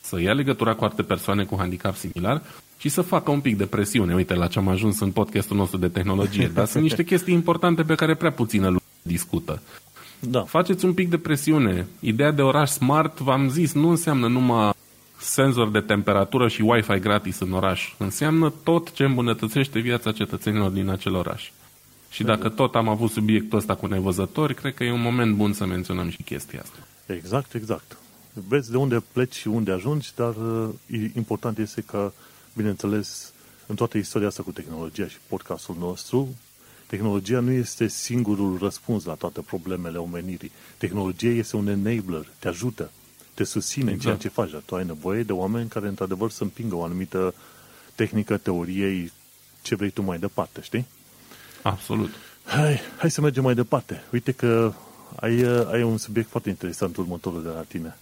să 0.01 0.21
ia 0.21 0.33
legătura 0.33 0.73
cu 0.73 0.83
alte 0.83 1.01
persoane 1.01 1.43
cu 1.43 1.55
handicap 1.57 1.95
similar 1.95 2.41
și 2.77 2.89
să 2.89 3.01
facă 3.01 3.31
un 3.31 3.39
pic 3.39 3.57
de 3.57 3.65
presiune. 3.65 4.13
Uite 4.13 4.33
la 4.33 4.47
ce 4.47 4.59
am 4.59 4.67
ajuns 4.67 4.99
în 4.99 5.11
podcastul 5.11 5.57
nostru 5.57 5.77
de 5.77 5.87
tehnologie, 5.87 6.51
dar 6.53 6.65
sunt 6.65 6.83
niște 6.83 7.03
chestii 7.03 7.33
importante 7.33 7.83
pe 7.83 7.95
care 7.95 8.15
prea 8.15 8.31
puțină 8.31 8.65
lume 8.65 8.79
discută. 9.01 9.61
Da. 10.19 10.41
Faceți 10.41 10.85
un 10.85 10.93
pic 10.93 11.09
de 11.09 11.17
presiune. 11.17 11.87
Ideea 11.99 12.31
de 12.31 12.41
oraș 12.41 12.69
smart, 12.69 13.19
v-am 13.19 13.49
zis, 13.49 13.73
nu 13.73 13.89
înseamnă 13.89 14.27
numai 14.27 14.73
senzor 15.19 15.69
de 15.69 15.79
temperatură 15.79 16.47
și 16.47 16.61
Wi-Fi 16.61 16.99
gratis 16.99 17.39
în 17.39 17.51
oraș. 17.51 17.93
Înseamnă 17.97 18.53
tot 18.63 18.91
ce 18.91 19.03
îmbunătățește 19.03 19.79
viața 19.79 20.11
cetățenilor 20.11 20.69
din 20.69 20.89
acel 20.89 21.15
oraș. 21.15 21.49
Și 22.09 22.23
dacă 22.23 22.49
tot 22.49 22.75
am 22.75 22.89
avut 22.89 23.11
subiectul 23.11 23.57
ăsta 23.57 23.75
cu 23.75 23.85
nevăzători, 23.85 24.53
cred 24.53 24.73
că 24.73 24.83
e 24.83 24.91
un 24.91 25.01
moment 25.01 25.35
bun 25.35 25.53
să 25.53 25.65
menționăm 25.65 26.09
și 26.09 26.23
chestia 26.23 26.61
asta. 26.61 26.77
Exact, 27.05 27.53
exact. 27.53 27.97
Vezi 28.47 28.71
de 28.71 28.77
unde 28.77 29.03
pleci 29.11 29.35
și 29.35 29.47
unde 29.47 29.71
ajungi, 29.71 30.11
dar 30.15 30.35
uh, 30.35 30.69
important 31.15 31.57
este 31.57 31.81
că, 31.81 32.11
bineînțeles, 32.53 33.33
în 33.65 33.75
toată 33.75 33.97
istoria 33.97 34.27
asta 34.27 34.43
cu 34.43 34.51
tehnologia 34.51 35.07
și 35.07 35.17
podcastul 35.27 35.75
nostru, 35.79 36.35
tehnologia 36.87 37.39
nu 37.39 37.51
este 37.51 37.87
singurul 37.87 38.57
răspuns 38.61 39.03
la 39.03 39.13
toate 39.13 39.41
problemele 39.41 39.97
omenirii. 39.97 40.51
Tehnologia 40.77 41.27
este 41.27 41.55
un 41.55 41.67
enabler, 41.67 42.25
te 42.39 42.47
ajută 42.47 42.91
te 43.35 43.43
susține 43.43 43.91
exact. 43.91 44.03
în 44.03 44.17
ceea 44.17 44.31
ce 44.31 44.41
faci. 44.41 44.63
Tu 44.65 44.75
ai 44.75 44.85
nevoie 44.85 45.23
de 45.23 45.31
oameni 45.31 45.69
care, 45.69 45.87
într-adevăr, 45.87 46.29
să 46.29 46.43
împingă 46.43 46.75
o 46.75 46.83
anumită 46.83 47.33
tehnică, 47.95 48.37
teoriei, 48.37 49.11
ce 49.61 49.75
vrei 49.75 49.89
tu 49.89 50.01
mai 50.01 50.19
departe, 50.19 50.61
știi? 50.61 50.85
Absolut. 51.61 52.09
Hai, 52.43 52.79
hai 52.97 53.11
să 53.11 53.21
mergem 53.21 53.43
mai 53.43 53.55
departe. 53.55 54.03
Uite 54.11 54.31
că 54.31 54.73
ai, 55.15 55.43
ai 55.71 55.83
un 55.83 55.97
subiect 55.97 56.29
foarte 56.29 56.49
interesant 56.49 56.97
următorul 56.97 57.43
de 57.43 57.49
la 57.49 57.61
tine. 57.61 57.97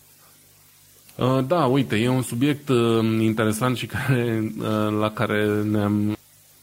Uh, 1.15 1.45
da, 1.47 1.65
uite, 1.65 1.95
e 1.95 2.07
un 2.07 2.21
subiect 2.21 2.69
uh, 2.69 3.03
interesant 3.19 3.77
și 3.77 3.85
care, 3.85 4.53
uh, 4.57 4.97
la 4.99 5.11
care 5.11 5.63
ne-am 5.63 6.17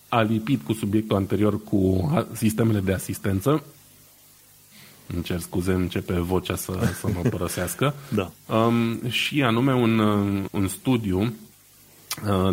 alipit 0.09 0.63
cu 0.63 0.73
subiectul 0.73 1.17
anterior 1.17 1.63
cu 1.63 2.11
sistemele 2.33 2.81
de 2.81 2.93
asistență. 2.93 3.65
Îmi 5.15 5.23
cer 5.23 5.41
scuze, 5.41 5.73
începe 5.73 6.13
vocea 6.13 6.57
să, 6.57 6.93
să 7.01 7.09
mă 7.15 7.29
părăsească. 7.31 7.95
da. 8.09 8.55
Um, 8.55 9.09
și 9.09 9.43
anume 9.43 9.75
un, 9.75 9.99
un 10.51 10.69
studiu 10.69 11.35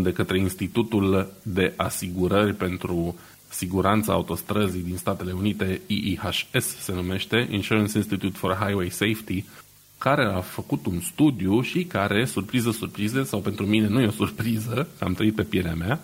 de 0.01 0.11
către 0.11 0.39
Institutul 0.39 1.33
de 1.43 1.73
Asigurări 1.75 2.53
pentru 2.53 3.15
Siguranța 3.49 4.13
Autostrăzii 4.13 4.81
din 4.81 4.97
Statele 4.97 5.31
Unite, 5.31 5.81
IIHS 5.87 6.77
se 6.79 6.93
numește, 6.93 7.47
Insurance 7.51 7.97
Institute 7.97 8.37
for 8.37 8.53
Highway 8.53 8.89
Safety, 8.89 9.43
care 9.97 10.25
a 10.25 10.41
făcut 10.41 10.85
un 10.85 10.99
studiu 10.99 11.61
și 11.61 11.83
care, 11.83 12.25
surpriză, 12.25 12.71
surpriză, 12.71 13.23
sau 13.23 13.39
pentru 13.39 13.65
mine 13.65 13.87
nu 13.87 14.01
e 14.01 14.07
o 14.07 14.11
surpriză, 14.11 14.87
am 14.99 15.13
trăit 15.13 15.35
pe 15.35 15.43
pielea 15.43 15.73
mea, 15.73 15.99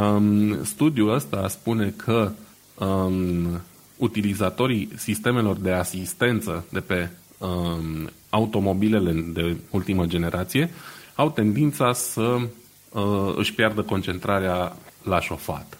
um, 0.00 0.64
studiul 0.64 1.14
ăsta 1.14 1.48
spune 1.48 1.94
că 1.96 2.32
um, 2.74 3.60
utilizatorii 3.96 4.88
sistemelor 4.96 5.56
de 5.56 5.70
asistență 5.70 6.66
de 6.70 6.80
pe 6.80 7.08
um, 7.38 8.10
automobilele 8.30 9.12
de 9.12 9.56
ultimă 9.70 10.06
generație 10.06 10.70
au 11.14 11.30
tendința 11.30 11.92
să 11.92 12.36
uh, 12.90 13.34
își 13.36 13.54
piardă 13.54 13.82
concentrarea 13.82 14.76
la 15.02 15.20
șofat. 15.20 15.78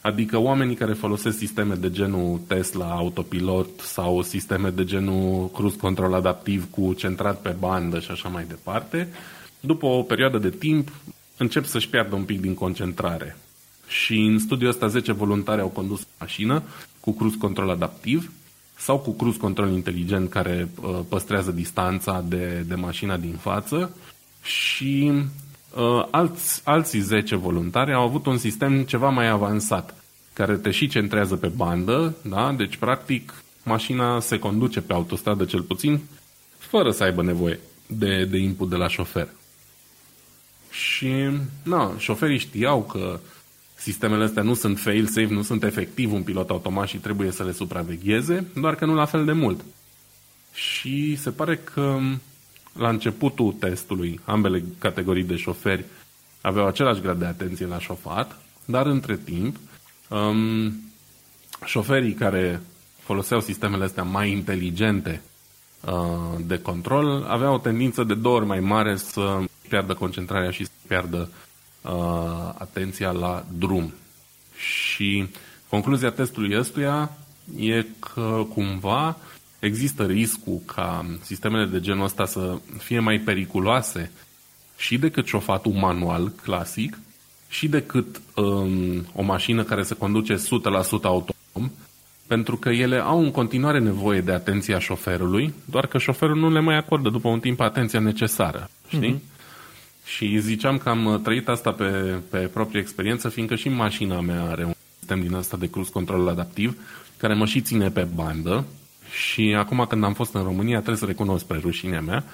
Adică 0.00 0.38
oamenii 0.38 0.74
care 0.74 0.92
folosesc 0.92 1.38
sisteme 1.38 1.74
de 1.74 1.90
genul 1.90 2.40
Tesla, 2.46 2.90
autopilot 2.90 3.80
sau 3.80 4.22
sisteme 4.22 4.70
de 4.70 4.84
genul 4.84 5.50
cruise 5.50 5.76
control 5.76 6.14
adaptiv 6.14 6.70
cu 6.70 6.92
centrat 6.92 7.40
pe 7.40 7.56
bandă 7.58 8.00
și 8.00 8.10
așa 8.10 8.28
mai 8.28 8.44
departe, 8.48 9.08
după 9.60 9.86
o 9.86 10.02
perioadă 10.02 10.38
de 10.38 10.50
timp 10.50 10.92
încep 11.36 11.64
să-și 11.64 11.88
piardă 11.88 12.14
un 12.14 12.24
pic 12.24 12.40
din 12.40 12.54
concentrare. 12.54 13.36
Și 13.86 14.14
în 14.16 14.38
studiul 14.38 14.70
ăsta 14.70 14.86
10 14.86 15.12
voluntari 15.12 15.60
au 15.60 15.68
condus 15.68 16.06
mașină 16.18 16.62
cu 17.02 17.12
cruise 17.12 17.36
control 17.38 17.70
adaptiv 17.70 18.32
sau 18.76 18.98
cu 18.98 19.10
cruise 19.10 19.38
control 19.38 19.70
inteligent 19.70 20.30
care 20.30 20.68
uh, 20.82 20.98
păstrează 21.08 21.50
distanța 21.50 22.24
de, 22.28 22.64
de 22.66 22.74
mașina 22.74 23.16
din 23.16 23.34
față 23.34 23.96
și 24.42 25.12
uh, 25.74 26.06
alți, 26.10 26.60
alții 26.64 27.00
10 27.00 27.36
voluntari 27.36 27.92
au 27.92 28.02
avut 28.02 28.26
un 28.26 28.38
sistem 28.38 28.82
ceva 28.82 29.08
mai 29.08 29.28
avansat, 29.28 29.94
care 30.32 30.56
te 30.56 30.70
și 30.70 30.88
centrează 30.88 31.36
pe 31.36 31.48
bandă, 31.48 32.14
da? 32.22 32.52
deci 32.52 32.76
practic 32.76 33.42
mașina 33.62 34.20
se 34.20 34.38
conduce 34.38 34.80
pe 34.80 34.92
autostradă 34.92 35.44
cel 35.44 35.62
puțin, 35.62 36.00
fără 36.58 36.90
să 36.90 37.02
aibă 37.02 37.22
nevoie 37.22 37.60
de, 37.86 38.24
de 38.24 38.38
input 38.38 38.68
de 38.68 38.76
la 38.76 38.88
șofer. 38.88 39.28
Și, 40.70 41.12
na, 41.62 41.92
șoferii 41.98 42.38
știau 42.38 42.82
că 42.82 43.20
sistemele 43.82 44.24
astea 44.24 44.42
nu 44.42 44.54
sunt 44.54 44.78
fail-safe, 44.78 45.34
nu 45.34 45.42
sunt 45.42 45.62
efectiv 45.62 46.12
un 46.12 46.22
pilot 46.22 46.50
automat 46.50 46.88
și 46.88 46.96
trebuie 46.96 47.30
să 47.30 47.44
le 47.44 47.52
supravegheze, 47.52 48.46
doar 48.54 48.74
că 48.74 48.84
nu 48.84 48.94
la 48.94 49.04
fel 49.04 49.24
de 49.24 49.32
mult. 49.32 49.64
Și 50.54 51.16
se 51.16 51.30
pare 51.30 51.56
că 51.56 51.98
la 52.72 52.88
începutul 52.88 53.52
testului, 53.52 54.20
ambele 54.24 54.64
categorii 54.78 55.24
de 55.24 55.36
șoferi 55.36 55.84
aveau 56.40 56.66
același 56.66 57.00
grad 57.00 57.18
de 57.18 57.24
atenție 57.24 57.66
la 57.66 57.78
șofat, 57.78 58.40
dar 58.64 58.86
între 58.86 59.16
timp, 59.16 59.56
um, 60.08 60.72
șoferii 61.64 62.14
care 62.14 62.60
foloseau 63.00 63.40
sistemele 63.40 63.84
astea 63.84 64.02
mai 64.02 64.30
inteligente 64.30 65.22
uh, 65.80 66.38
de 66.46 66.58
control 66.58 67.24
aveau 67.28 67.54
o 67.54 67.58
tendință 67.58 68.04
de 68.04 68.14
două 68.14 68.36
ori 68.36 68.46
mai 68.46 68.60
mare 68.60 68.96
să 68.96 69.38
piardă 69.68 69.94
concentrarea 69.94 70.50
și 70.50 70.64
să 70.64 70.70
piardă 70.86 71.28
uh, 71.30 71.51
atenția 72.58 73.10
la 73.10 73.44
drum. 73.58 73.92
Și 74.56 75.26
concluzia 75.68 76.10
testului 76.10 76.58
ăstuia 76.58 77.10
e 77.58 77.84
că 77.98 78.46
cumva 78.54 79.16
există 79.58 80.04
riscul 80.04 80.60
ca 80.66 81.06
sistemele 81.20 81.66
de 81.66 81.80
genul 81.80 82.04
ăsta 82.04 82.26
să 82.26 82.58
fie 82.78 82.98
mai 82.98 83.18
periculoase 83.18 84.10
și 84.76 84.98
decât 84.98 85.26
șofatul 85.26 85.72
manual 85.72 86.28
clasic 86.42 86.98
și 87.48 87.68
decât 87.68 88.20
um, 88.34 89.06
o 89.14 89.22
mașină 89.22 89.62
care 89.62 89.82
se 89.82 89.94
conduce 89.94 90.34
100% 90.34 90.38
autonom, 91.02 91.70
pentru 92.26 92.56
că 92.56 92.68
ele 92.68 92.98
au 92.98 93.22
în 93.22 93.30
continuare 93.30 93.78
nevoie 93.78 94.20
de 94.20 94.32
atenția 94.32 94.78
șoferului, 94.78 95.54
doar 95.64 95.86
că 95.86 95.98
șoferul 95.98 96.36
nu 96.36 96.50
le 96.50 96.60
mai 96.60 96.76
acordă 96.76 97.08
după 97.08 97.28
un 97.28 97.40
timp 97.40 97.60
atenția 97.60 98.00
necesară, 98.00 98.70
știi? 98.88 99.14
Mm-hmm. 99.14 99.31
Și 100.04 100.38
ziceam 100.38 100.78
că 100.78 100.88
am 100.88 101.20
trăit 101.22 101.48
asta 101.48 101.72
pe, 101.72 102.18
pe 102.30 102.38
proprie 102.38 102.80
experiență, 102.80 103.28
fiindcă 103.28 103.54
și 103.54 103.68
mașina 103.68 104.20
mea 104.20 104.42
are 104.42 104.64
un 104.64 104.72
sistem 104.98 105.20
din 105.20 105.34
asta 105.34 105.56
de 105.56 105.70
cruise 105.70 105.90
control 105.90 106.28
adaptiv, 106.28 106.76
care 107.16 107.34
mă 107.34 107.46
și 107.46 107.60
ține 107.60 107.90
pe 107.90 108.08
bandă, 108.14 108.64
și 109.10 109.54
acum 109.58 109.86
când 109.88 110.04
am 110.04 110.12
fost 110.12 110.34
în 110.34 110.42
România, 110.42 110.76
trebuie 110.76 110.96
să 110.96 111.04
recunosc 111.04 111.44
pe 111.44 111.58
rușinea 111.62 112.00
mea, 112.00 112.24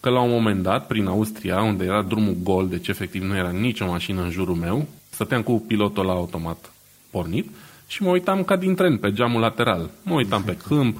că 0.00 0.10
la 0.10 0.20
un 0.20 0.30
moment 0.30 0.62
dat, 0.62 0.86
prin 0.86 1.06
Austria, 1.06 1.62
unde 1.62 1.84
era 1.84 2.02
drumul 2.02 2.36
gol, 2.42 2.68
deci 2.68 2.88
efectiv 2.88 3.22
nu 3.22 3.36
era 3.36 3.50
nicio 3.50 3.86
mașină 3.86 4.22
în 4.22 4.30
jurul 4.30 4.54
meu, 4.54 4.88
stăteam 5.10 5.42
cu 5.42 5.64
pilotul 5.66 6.04
la 6.04 6.12
automat 6.12 6.72
pornit 7.10 7.50
și 7.86 8.02
mă 8.02 8.10
uitam 8.10 8.44
ca 8.44 8.56
din 8.56 8.74
tren 8.74 8.96
pe 8.96 9.12
geamul 9.12 9.40
lateral. 9.40 9.90
Mă 10.02 10.14
uitam 10.14 10.42
pe 10.42 10.56
câmp, 10.56 10.98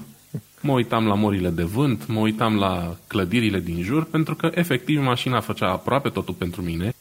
mă 0.63 0.71
uitam 0.71 1.05
la 1.05 1.13
morile 1.13 1.49
de 1.49 1.63
vânt, 1.63 2.07
mă 2.07 2.19
uitam 2.19 2.55
la 2.55 2.95
clădirile 3.07 3.59
din 3.59 3.81
jur, 3.81 4.03
pentru 4.03 4.35
că 4.35 4.51
efectiv 4.53 5.01
mașina 5.01 5.39
făcea 5.39 5.71
aproape 5.71 6.09
totul 6.09 6.33
pentru 6.33 6.61
mine. 6.61 6.93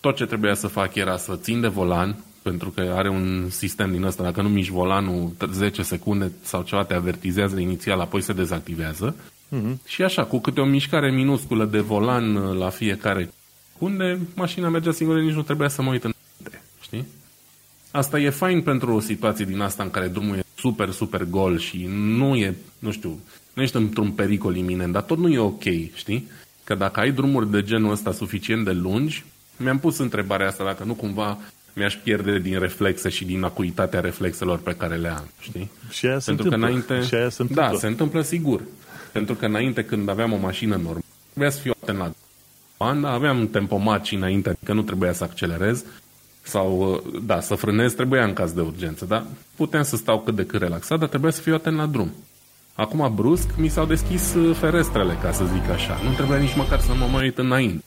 Tot 0.00 0.16
ce 0.16 0.26
trebuia 0.26 0.54
să 0.54 0.66
fac 0.66 0.94
era 0.94 1.16
să 1.16 1.36
țin 1.36 1.60
de 1.60 1.68
volan, 1.68 2.16
pentru 2.42 2.70
că 2.70 2.92
are 2.96 3.08
un 3.08 3.46
sistem 3.50 3.90
din 3.90 4.02
ăsta, 4.02 4.22
dacă 4.22 4.42
nu 4.42 4.48
miști 4.48 4.72
volanul 4.72 5.32
10 5.52 5.82
secunde 5.82 6.32
sau 6.42 6.62
ceva 6.62 6.84
te 6.84 6.94
avertizează 6.94 7.60
inițial, 7.60 8.00
apoi 8.00 8.20
se 8.20 8.32
dezactivează. 8.32 9.14
Uh-huh. 9.14 9.84
Și 9.86 10.02
așa, 10.02 10.24
cu 10.24 10.38
câte 10.38 10.60
o 10.60 10.64
mișcare 10.64 11.10
minusculă 11.10 11.64
de 11.64 11.78
volan 11.78 12.34
uh, 12.36 12.58
la 12.58 12.68
fiecare 12.68 13.30
unde 13.78 14.18
mașina 14.34 14.68
mergea 14.68 14.92
singură, 14.92 15.20
nici 15.20 15.34
nu 15.34 15.42
trebuia 15.42 15.68
să 15.68 15.82
mă 15.82 15.90
uit 15.90 16.04
în 16.04 16.12
știi? 16.80 17.06
Asta 17.90 18.18
e 18.18 18.30
fain 18.30 18.62
pentru 18.62 18.94
o 18.94 19.00
situație 19.00 19.44
din 19.44 19.60
asta 19.60 19.82
în 19.82 19.90
care 19.90 20.08
drumul 20.08 20.36
e 20.36 20.44
super, 20.58 20.90
super 20.90 21.24
gol 21.24 21.58
și 21.58 21.88
nu 21.90 22.36
e, 22.36 22.56
nu 22.78 22.90
știu, 22.90 23.18
nu 23.52 23.62
ești 23.62 23.76
într-un 23.76 24.10
pericol 24.10 24.56
iminent, 24.56 24.92
dar 24.92 25.02
tot 25.02 25.18
nu 25.18 25.28
e 25.28 25.38
ok, 25.38 25.62
știi? 25.94 26.28
Că 26.64 26.74
dacă 26.74 27.00
ai 27.00 27.12
drumuri 27.12 27.50
de 27.50 27.62
genul 27.62 27.90
ăsta 27.90 28.12
suficient 28.12 28.64
de 28.64 28.72
lungi, 28.72 29.24
mi-am 29.56 29.78
pus 29.78 29.98
întrebarea 29.98 30.46
asta 30.46 30.64
dacă 30.64 30.84
nu 30.84 30.94
cumva 30.94 31.38
mi-aș 31.72 31.94
pierde 31.94 32.38
din 32.38 32.58
reflexe 32.58 33.08
și 33.08 33.24
din 33.24 33.42
acuitatea 33.42 34.00
reflexelor 34.00 34.58
pe 34.58 34.74
care 34.74 34.96
le 34.96 35.08
am, 35.08 35.28
știi? 35.40 35.70
Și 35.90 36.06
aia 36.06 36.18
se 36.18 36.32
Pentru 36.32 36.44
întâmplă. 36.44 36.66
Că 36.66 36.72
înainte, 36.72 37.08
și 37.08 37.14
aia 37.14 37.28
se 37.28 37.42
întâmplă. 37.42 37.68
Da, 37.72 37.78
se 37.78 37.86
întâmplă 37.86 38.22
sigur. 38.22 38.62
Pentru 39.12 39.34
că 39.34 39.46
înainte 39.46 39.84
când 39.84 40.08
aveam 40.08 40.32
o 40.32 40.36
mașină 40.36 40.74
normală, 40.74 41.04
trebuia 41.30 41.50
să 41.50 41.60
fiu 41.60 41.72
atent 41.82 41.98
la 41.98 42.12
banda, 42.78 43.10
aveam 43.10 43.48
tempomat 43.48 44.04
și 44.04 44.14
înainte, 44.14 44.56
că 44.64 44.72
nu 44.72 44.82
trebuia 44.82 45.12
să 45.12 45.24
accelerez 45.24 45.84
sau, 46.48 47.02
da, 47.22 47.40
să 47.40 47.54
frânez 47.54 47.92
trebuia 47.92 48.24
în 48.24 48.32
caz 48.32 48.52
de 48.52 48.60
urgență, 48.60 49.04
da? 49.04 49.26
Puteam 49.56 49.82
să 49.82 49.96
stau 49.96 50.20
cât 50.20 50.34
de 50.34 50.44
cât 50.44 50.60
relaxat, 50.60 50.98
dar 50.98 51.08
trebuia 51.08 51.30
să 51.30 51.40
fiu 51.40 51.54
atent 51.54 51.76
la 51.76 51.86
drum. 51.86 52.12
Acum, 52.74 53.12
brusc, 53.14 53.48
mi 53.56 53.68
s-au 53.68 53.86
deschis 53.86 54.34
uh, 54.34 54.56
ferestrele, 54.56 55.18
ca 55.22 55.32
să 55.32 55.44
zic 55.44 55.70
așa. 55.70 56.00
Nu 56.04 56.12
trebuia 56.12 56.38
nici 56.38 56.56
măcar 56.56 56.80
să 56.80 56.94
mă 56.94 57.06
mai 57.12 57.24
uit 57.24 57.38
înainte 57.38 57.84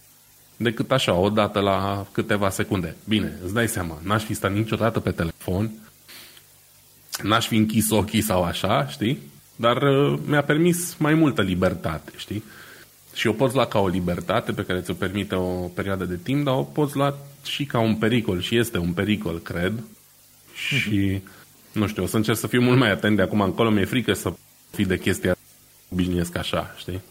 decât 0.57 0.91
așa, 0.91 1.14
o 1.14 1.30
dată 1.30 1.59
la 1.59 2.05
câteva 2.12 2.49
secunde. 2.49 2.95
Bine, 3.07 3.39
îți 3.43 3.53
dai 3.53 3.68
seama, 3.68 3.97
n-aș 4.03 4.24
fi 4.24 4.34
stat 4.34 4.53
niciodată 4.53 4.99
pe 4.99 5.12
telefon, 5.12 5.72
n-aș 7.24 7.47
fi 7.47 7.55
închis 7.55 7.89
ochii 7.89 8.22
sau 8.22 8.43
așa, 8.43 8.88
știi? 8.88 9.20
Dar 9.55 9.82
uh, 9.82 10.20
mi-a 10.26 10.43
permis 10.43 10.95
mai 10.97 11.14
multă 11.14 11.41
libertate, 11.41 12.12
știi? 12.16 12.43
Și 13.22 13.28
o 13.28 13.34
poți 13.34 13.55
lua 13.55 13.65
ca 13.65 13.80
o 13.80 13.88
libertate 13.88 14.51
pe 14.51 14.63
care 14.65 14.82
ți-o 14.82 14.93
permite 14.93 15.36
o 15.36 15.51
perioadă 15.51 16.05
de 16.05 16.17
timp, 16.24 16.43
dar 16.43 16.53
o 16.53 16.63
poți 16.63 16.95
lua 16.95 17.17
și 17.43 17.65
ca 17.65 17.80
un 17.80 17.95
pericol 17.95 18.41
și 18.41 18.57
este 18.57 18.78
un 18.78 18.93
pericol, 18.93 19.39
cred. 19.39 19.84
Și, 20.53 21.22
nu 21.72 21.88
știu, 21.88 22.03
o 22.03 22.05
să 22.05 22.15
încerc 22.15 22.38
să 22.38 22.47
fiu 22.47 22.61
mult 22.61 22.78
mai 22.78 22.91
atent 22.91 23.15
de 23.15 23.22
acum 23.22 23.41
încolo, 23.41 23.69
mi-e 23.69 23.86
frică 23.86 24.13
să 24.13 24.34
fi 24.72 24.86
de 24.86 24.97
chestia 24.97 25.36
obișnuiesc 25.91 26.38
așa, 26.38 26.74
știi? 26.78 27.01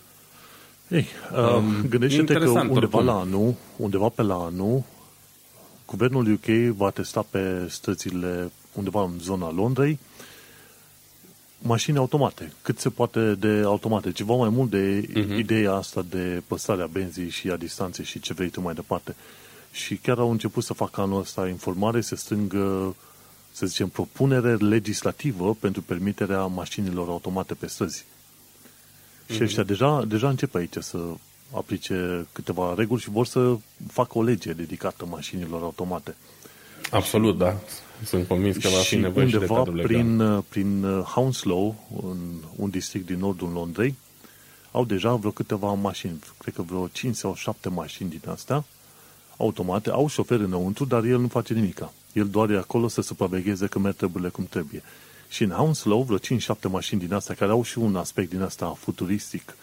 Ei, 0.89 1.07
uh, 1.33 1.55
um, 1.55 1.87
gândește-te 1.89 2.33
că 2.33 2.49
undeva 2.49 2.75
oricum. 2.75 3.05
la 3.05 3.19
anul, 3.19 3.55
undeva 3.77 4.09
pe 4.09 4.23
la 4.23 4.35
anul, 4.35 4.83
guvernul 5.87 6.33
UK 6.33 6.77
va 6.77 6.91
testa 6.91 7.27
pe 7.31 7.67
străzile 7.69 8.51
undeva 8.73 9.03
în 9.03 9.19
zona 9.21 9.53
Londrei 9.53 9.99
mașini 11.63 11.99
automate, 11.99 12.53
cât 12.63 12.79
se 12.79 12.89
poate 12.89 13.35
de 13.35 13.63
automate, 13.65 14.13
ceva 14.13 14.35
mai 14.35 14.49
mult 14.49 14.71
de 14.71 15.01
uh-huh. 15.01 15.39
ideea 15.39 15.73
asta 15.73 16.05
de 16.11 16.43
păstrarea 16.47 16.87
benzii 16.87 17.31
și 17.31 17.51
a 17.51 17.57
distanței 17.57 18.05
și 18.05 18.21
ce 18.21 18.33
vrei 18.33 18.49
tu 18.49 18.61
mai 18.61 18.75
departe. 18.75 19.15
și 19.73 19.97
chiar 19.97 20.19
au 20.19 20.31
început 20.31 20.65
să 20.65 20.73
facă 20.73 21.01
anul 21.01 21.21
ăsta 21.21 21.49
informare, 21.49 22.01
să 22.01 22.17
strângă, 22.17 22.97
să 23.53 23.67
zicem, 23.67 23.89
propunere 23.89 24.55
legislativă 24.55 25.55
pentru 25.61 25.83
permiterea 25.83 26.47
mașinilor 26.47 27.09
automate 27.09 27.55
pe 27.55 27.67
străzi. 27.67 28.05
Mm-hmm. 28.05 29.27
Și 29.27 29.35
mhm. 29.35 29.45
ăștia 29.45 29.63
deja, 29.63 30.05
deja 30.05 30.29
începe 30.29 30.59
aici 30.59 30.77
să 30.79 30.99
aplice 31.57 32.27
câteva 32.33 32.75
reguli 32.77 33.01
și 33.01 33.11
vor 33.11 33.27
să 33.27 33.57
facă 33.89 34.19
o 34.19 34.23
lege 34.23 34.53
dedicată 34.53 35.07
mașinilor 35.07 35.63
automate. 35.63 36.15
Absolut, 36.91 37.39
da. 37.39 37.57
Sunt 38.05 38.27
convins 38.27 38.57
că 38.57 38.69
va 38.69 38.79
fi 38.79 38.97
nevoie 38.97 39.27
și 39.27 39.39
de 39.39 39.47
cadrul 39.47 39.83
prin, 39.83 40.17
legal. 40.17 40.45
prin 40.49 41.03
Hounslow, 41.03 41.89
în 42.03 42.19
un 42.57 42.71
district 42.71 43.07
din 43.07 43.19
nordul 43.19 43.51
Londrei, 43.53 43.95
au 44.71 44.85
deja 44.85 45.15
vreo 45.15 45.31
câteva 45.31 45.73
mașini, 45.73 46.19
cred 46.39 46.55
că 46.55 46.63
vreo 46.63 46.89
5 46.89 47.17
sau 47.17 47.35
7 47.35 47.69
mașini 47.69 48.11
din 48.11 48.21
astea, 48.29 48.65
automate, 49.37 49.91
au 49.91 50.09
șofer 50.09 50.41
înăuntru, 50.41 50.85
dar 50.85 51.05
el 51.05 51.19
nu 51.19 51.29
face 51.29 51.55
nimica. 51.55 51.93
El 52.13 52.29
doar 52.29 52.51
e 52.51 52.57
acolo 52.57 52.89
să 52.89 53.01
supravegheze 53.01 53.67
că 53.67 53.79
merg 53.79 53.97
treburile 53.97 54.29
cum 54.29 54.47
trebuie. 54.51 54.83
Și 55.29 55.43
în 55.43 55.51
Hounslow, 55.51 56.03
vreo 56.03 56.19
5-7 56.19 56.21
mașini 56.71 57.01
din 57.01 57.13
astea, 57.13 57.35
care 57.35 57.51
au 57.51 57.63
și 57.63 57.79
un 57.79 57.97
aspect 57.97 58.31
din 58.31 58.43
asta 58.43 58.77
futuristic, 58.79 59.57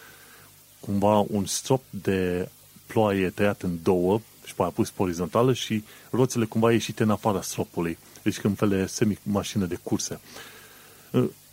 cumva 0.79 1.25
un 1.27 1.45
strop 1.45 1.83
de 1.89 2.49
ploaie 2.85 3.29
tăiat 3.29 3.61
în 3.61 3.77
două 3.83 4.21
și 4.45 4.55
pe 4.55 4.63
pus 4.73 4.89
pe 4.89 5.01
orizontală 5.01 5.53
și 5.53 5.83
roțile 6.09 6.45
cumva 6.45 6.71
ieșite 6.71 7.03
în 7.03 7.09
afara 7.09 7.41
stropului. 7.41 7.97
Deci 8.27 8.39
când 8.39 8.57
fel 8.57 8.69
de 8.69 8.85
semi-mașină 8.85 9.65
de 9.65 9.79
curse. 9.83 10.19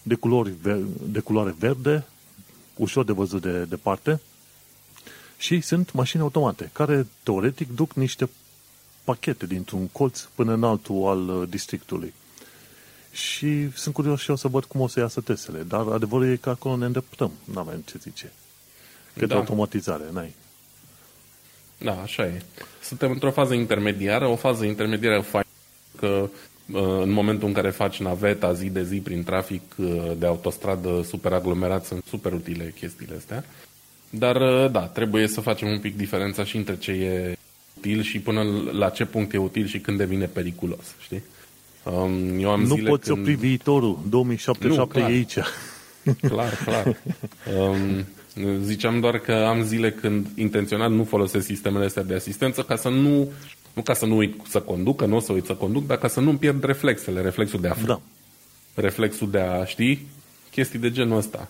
De, 0.03 0.15
culori, 0.15 0.53
de 1.07 1.21
culoare 1.21 1.55
verde, 1.59 2.05
ușor 2.77 3.05
de 3.05 3.13
văzut 3.13 3.43
de 3.43 3.65
departe, 3.65 4.21
și 5.37 5.61
sunt 5.61 5.93
mașini 5.93 6.23
automate, 6.23 6.71
care 6.73 7.07
teoretic 7.23 7.75
duc 7.75 7.93
niște 7.93 8.29
pachete 9.05 9.47
dintr-un 9.47 9.87
colț 9.89 10.21
până 10.21 10.53
în 10.53 10.65
altul 10.65 11.07
al 11.07 11.29
uh, 11.29 11.49
districtului. 11.49 12.15
Și 13.11 13.71
sunt 13.77 13.95
curios 13.95 14.21
și 14.21 14.31
eu 14.31 14.37
să 14.37 14.49
văd 14.49 14.65
cum 14.65 14.81
o 14.81 14.89
să 14.89 15.01
iasă 15.01 15.21
testele, 15.21 15.63
dar 15.63 15.87
adevărul 15.87 16.31
e 16.31 16.37
că 16.37 16.51
acolo 16.51 16.77
ne 16.77 16.85
îndreptăm, 16.85 17.33
nu 17.45 17.59
avem 17.59 17.81
ce 17.81 17.99
zice. 17.99 18.33
Cât 19.17 19.29
da. 19.29 19.35
automatizare, 19.35 20.05
n-ai. 20.13 20.35
Da, 21.79 22.01
așa 22.01 22.27
e. 22.27 22.43
Suntem 22.83 23.11
într-o 23.11 23.31
fază 23.31 23.55
intermediară, 23.55 24.27
o 24.27 24.37
fază 24.37 24.65
intermediară 24.65 25.21
faină 25.21 25.49
că 25.97 26.07
uh, 26.07 26.29
în 26.73 27.11
momentul 27.11 27.49
în 27.49 27.55
care 27.55 27.71
faci 27.71 28.01
naveta 28.01 28.53
zi 28.53 28.71
de 28.71 28.83
zi 28.83 28.97
prin 28.97 29.25
trafic 29.25 29.63
uh, 29.77 30.13
de 30.19 30.27
autostradă 30.27 31.03
super 31.07 31.33
aglomerat 31.33 31.85
sunt 31.85 32.05
super 32.09 32.33
utile 32.33 32.75
chestiile 32.79 33.15
astea. 33.17 33.45
Dar, 34.11 34.37
uh, 34.37 34.71
da, 34.71 34.81
trebuie 34.81 35.27
să 35.27 35.41
facem 35.41 35.69
un 35.69 35.79
pic 35.79 35.97
diferența 35.97 36.45
și 36.45 36.57
între 36.57 36.77
ce 36.77 36.91
e 36.91 37.37
util 37.77 38.03
și 38.03 38.19
până 38.19 38.43
la 38.73 38.89
ce 38.89 39.05
punct 39.05 39.35
e 39.35 39.39
util 39.39 39.67
și 39.67 39.79
când 39.79 39.99
devine 39.99 40.27
periculos, 40.27 40.95
știi? 41.01 41.23
Um, 41.85 42.39
eu 42.39 42.51
am 42.51 42.61
nu 42.63 42.75
zile 42.75 42.89
poți 42.89 43.09
când... 43.09 43.21
opri 43.21 43.35
viitorul. 43.35 43.99
2077 44.09 44.79
nu, 44.79 44.87
clar. 44.87 45.11
e 45.11 45.13
aici. 45.13 45.39
Clar, 46.31 46.59
clar. 46.65 46.97
Um, 47.59 48.05
ziceam 48.63 49.01
doar 49.01 49.19
că 49.19 49.33
am 49.33 49.63
zile 49.63 49.91
când 49.91 50.27
intenționat 50.35 50.91
nu 50.91 51.05
folosesc 51.05 51.47
sistemele 51.47 51.85
astea 51.85 52.03
de 52.03 52.15
asistență 52.15 52.63
ca 52.63 52.77
să 52.77 52.89
nu, 52.89 53.33
nu 53.75 53.83
ca 53.83 53.95
să 53.95 54.07
nu 54.07 54.17
uit 54.17 54.41
să 54.49 54.61
conduc, 54.61 54.97
că 54.97 55.07
nu 55.07 55.17
o 55.17 55.21
să 55.21 55.33
uit 55.33 55.45
să 55.45 55.55
conduc, 55.55 55.87
dar 55.87 55.99
ca 55.99 56.09
să 56.09 56.21
nu 56.21 56.35
pierd 56.35 56.65
reflexele, 56.65 57.21
reflexul 57.21 57.61
de 57.61 57.69
a 57.69 57.75
da. 57.87 58.01
reflexul 58.75 59.31
de 59.31 59.39
a 59.39 59.65
ști 59.65 59.99
chestii 60.51 60.79
de 60.79 60.91
genul 60.91 61.17
ăsta 61.17 61.49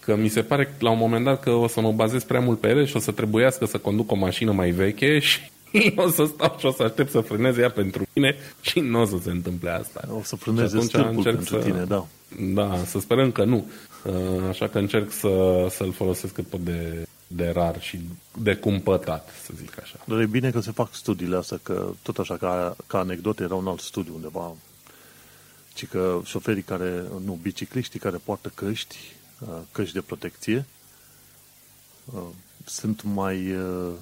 că 0.00 0.16
mi 0.16 0.28
se 0.28 0.42
pare 0.42 0.74
la 0.78 0.90
un 0.90 0.98
moment 0.98 1.24
dat 1.24 1.42
că 1.42 1.50
o 1.50 1.66
să 1.66 1.80
mă 1.80 1.92
bazez 1.92 2.24
prea 2.24 2.40
mult 2.40 2.60
pe 2.60 2.68
ele 2.68 2.84
și 2.84 2.96
o 2.96 2.98
să 2.98 3.10
trebuiască 3.10 3.64
să 3.64 3.78
conduc 3.78 4.12
o 4.12 4.14
mașină 4.14 4.52
mai 4.52 4.70
veche 4.70 5.18
și 5.28 5.40
o 5.96 6.08
să 6.08 6.24
stau 6.24 6.56
și 6.58 6.66
o 6.66 6.72
să 6.72 6.82
aștept 6.82 7.10
să 7.10 7.20
frâneze 7.20 7.60
ea 7.60 7.70
pentru 7.70 8.06
mine 8.14 8.36
și 8.60 8.80
nu 8.80 9.00
o 9.00 9.04
să 9.04 9.16
se 9.22 9.30
întâmple 9.30 9.70
asta. 9.70 10.08
O 10.18 10.22
să 10.22 10.36
frâneze 10.36 10.80
stâlpul 10.80 11.22
pentru 11.22 11.58
să, 11.58 11.64
tine, 11.64 11.84
da. 11.88 12.06
Da, 12.54 12.76
să 12.86 12.98
sperăm 13.00 13.30
că 13.30 13.44
nu. 13.44 13.66
Uh, 14.04 14.12
așa 14.48 14.68
că 14.68 14.78
încerc 14.78 15.12
să, 15.12 15.66
să-l 15.70 15.92
folosesc 15.92 16.34
cât 16.34 16.46
pot 16.46 16.60
de, 16.60 17.06
de 17.32 17.48
rar 17.48 17.82
și 17.82 18.00
de 18.38 18.54
cumpătat, 18.54 19.28
să 19.44 19.52
zic 19.56 19.80
așa. 19.80 19.96
Dar 20.04 20.20
e 20.20 20.26
bine 20.26 20.50
că 20.50 20.60
se 20.60 20.70
fac 20.70 20.94
studiile 20.94 21.36
astea, 21.36 21.58
că 21.62 21.92
tot 22.02 22.18
așa 22.18 22.36
ca, 22.36 22.76
ca 22.86 22.98
anecdote 22.98 23.42
era 23.42 23.54
un 23.54 23.66
alt 23.66 23.80
studiu 23.80 24.14
undeva 24.14 24.52
ci 25.74 25.86
că 25.86 26.20
șoferii 26.24 26.62
care, 26.62 27.04
nu, 27.24 27.38
bicicliștii 27.42 27.98
care 27.98 28.16
poartă 28.16 28.52
căști 28.54 28.96
Uh, 29.40 29.48
căști 29.72 29.94
de 29.94 30.00
protecție 30.00 30.66
uh, 32.14 32.22
sunt 32.64 33.02
mai 33.02 33.52
uh, 33.52 33.92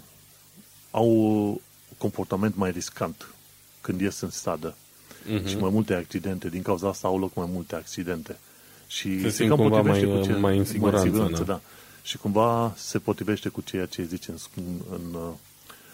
au 0.90 1.60
comportament 1.98 2.56
mai 2.56 2.70
riscant 2.70 3.34
când 3.80 4.00
ies 4.00 4.20
în 4.20 4.30
stradă. 4.30 4.74
Uh-huh. 4.74 5.46
Și 5.46 5.56
mai 5.56 5.70
multe 5.70 5.94
accidente. 5.94 6.48
Din 6.48 6.62
cauza 6.62 6.88
asta 6.88 7.08
au 7.08 7.18
loc 7.18 7.34
mai 7.34 7.48
multe 7.50 7.74
accidente. 7.74 8.38
Și 8.86 9.20
se, 9.20 9.28
se 9.28 9.46
cam 9.46 9.56
cumva 9.56 9.82
mai, 9.82 10.04
cu 10.04 10.22
ce, 10.24 10.32
mai 10.32 10.58
în 10.58 10.64
siguranță. 10.64 10.98
Mai 10.98 11.08
în 11.08 11.12
siguranță 11.12 11.44
da. 11.44 11.52
da. 11.52 11.60
Și 12.08 12.16
cumva 12.16 12.74
se 12.76 12.98
potrivește 12.98 13.48
cu 13.48 13.60
ceea 13.60 13.86
ce 13.86 14.02
zice 14.02 14.30
în, 14.30 14.64
în, 14.90 15.16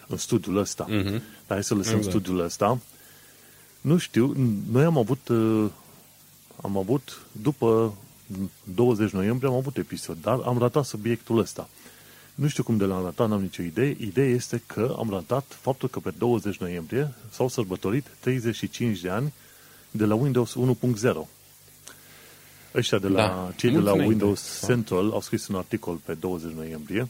în 0.07 0.17
studiul 0.17 0.57
ăsta. 0.57 0.85
Uh-huh. 0.85 1.21
Dar 1.47 1.57
hai 1.57 1.65
să 1.65 1.75
lăsăm 1.75 1.97
exact. 1.97 2.15
studiul 2.15 2.41
ăsta. 2.41 2.79
Nu 3.81 3.99
știu, 3.99 4.35
noi 4.71 4.85
am 4.85 4.99
avut 4.99 5.29
am 6.63 6.77
avut, 6.77 7.27
după 7.33 7.95
20 8.75 9.11
noiembrie 9.11 9.51
am 9.51 9.57
avut 9.57 9.77
episod, 9.77 10.17
dar 10.21 10.41
am 10.45 10.59
ratat 10.59 10.85
subiectul 10.85 11.39
ăsta. 11.39 11.69
Nu 12.35 12.49
știu 12.49 12.63
cum 12.63 12.77
de 12.77 12.85
l-am 12.85 13.03
ratat, 13.05 13.29
n-am 13.29 13.41
nicio 13.43 13.63
idee. 13.63 13.97
Ideea 14.01 14.29
este 14.29 14.63
că 14.67 14.95
am 14.99 15.11
ratat 15.11 15.57
faptul 15.61 15.89
că 15.89 15.99
pe 15.99 16.11
20 16.19 16.57
noiembrie 16.57 17.15
s-au 17.31 17.49
sărbătorit 17.49 18.07
35 18.21 19.01
de 19.01 19.09
ani 19.09 19.33
de 19.91 20.05
la 20.05 20.15
Windows 20.15 20.57
1.0. 21.03 21.13
Ăștia 22.75 22.99
de 22.99 23.09
la, 23.09 23.27
da, 23.27 23.53
cei 23.57 23.71
de 23.71 23.79
la 23.79 23.93
Windows 23.93 24.61
da. 24.61 24.67
Central 24.67 25.11
au 25.11 25.21
scris 25.21 25.47
un 25.47 25.55
articol 25.55 25.97
pe 25.97 26.15
20 26.15 26.53
noiembrie, 26.53 27.09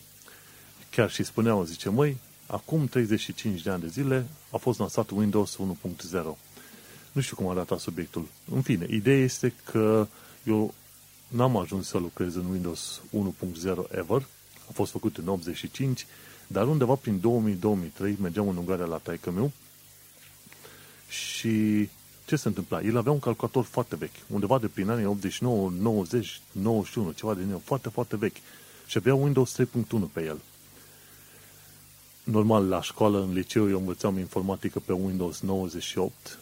chiar 0.90 1.10
și 1.10 1.22
spuneau, 1.22 1.64
zice, 1.64 1.88
măi, 1.88 2.16
acum 2.46 2.86
35 2.86 3.62
de 3.62 3.70
ani 3.70 3.80
de 3.82 3.88
zile 3.88 4.26
a 4.50 4.56
fost 4.56 4.78
lansat 4.78 5.10
Windows 5.10 5.58
1.0. 6.12 6.22
Nu 7.12 7.20
știu 7.20 7.36
cum 7.36 7.46
a 7.46 7.50
arătat 7.50 7.78
subiectul. 7.78 8.26
În 8.54 8.62
fine, 8.62 8.86
ideea 8.90 9.18
este 9.18 9.54
că 9.64 10.06
eu 10.44 10.74
N-am 11.34 11.56
ajuns 11.56 11.86
să 11.86 11.98
lucrez 11.98 12.34
în 12.34 12.44
Windows 12.50 13.00
1.0 13.12 13.74
ever. 13.90 14.26
A 14.68 14.72
fost 14.72 14.90
făcut 14.90 15.16
în 15.16 15.28
85, 15.28 16.06
dar 16.46 16.66
undeva 16.66 16.94
prin 16.94 17.20
2000-2003 18.00 18.16
mergeam 18.20 18.48
în 18.48 18.56
Ungaria 18.56 18.84
la 18.84 18.96
taică 18.96 19.30
meu 19.30 19.52
și 21.08 21.88
ce 22.26 22.36
se 22.36 22.48
întâmpla? 22.48 22.80
El 22.80 22.96
avea 22.96 23.12
un 23.12 23.18
calculator 23.18 23.64
foarte 23.64 23.96
vechi, 23.96 24.16
undeva 24.26 24.58
de 24.58 24.66
prin 24.66 24.88
anii 24.88 25.04
89, 25.04 25.70
90, 25.80 26.40
91, 26.52 27.10
ceva 27.10 27.34
de 27.34 27.40
el, 27.50 27.60
foarte, 27.64 27.88
foarte 27.88 28.16
vechi. 28.16 28.36
Și 28.86 28.96
avea 28.96 29.14
Windows 29.14 29.60
3.1 29.62 29.66
pe 30.12 30.24
el. 30.24 30.40
Normal, 32.24 32.68
la 32.68 32.82
școală, 32.82 33.20
în 33.22 33.32
liceu, 33.32 33.68
eu 33.68 33.78
învățam 33.78 34.18
informatică 34.18 34.78
pe 34.78 34.92
Windows 34.92 35.40
98 35.40 36.38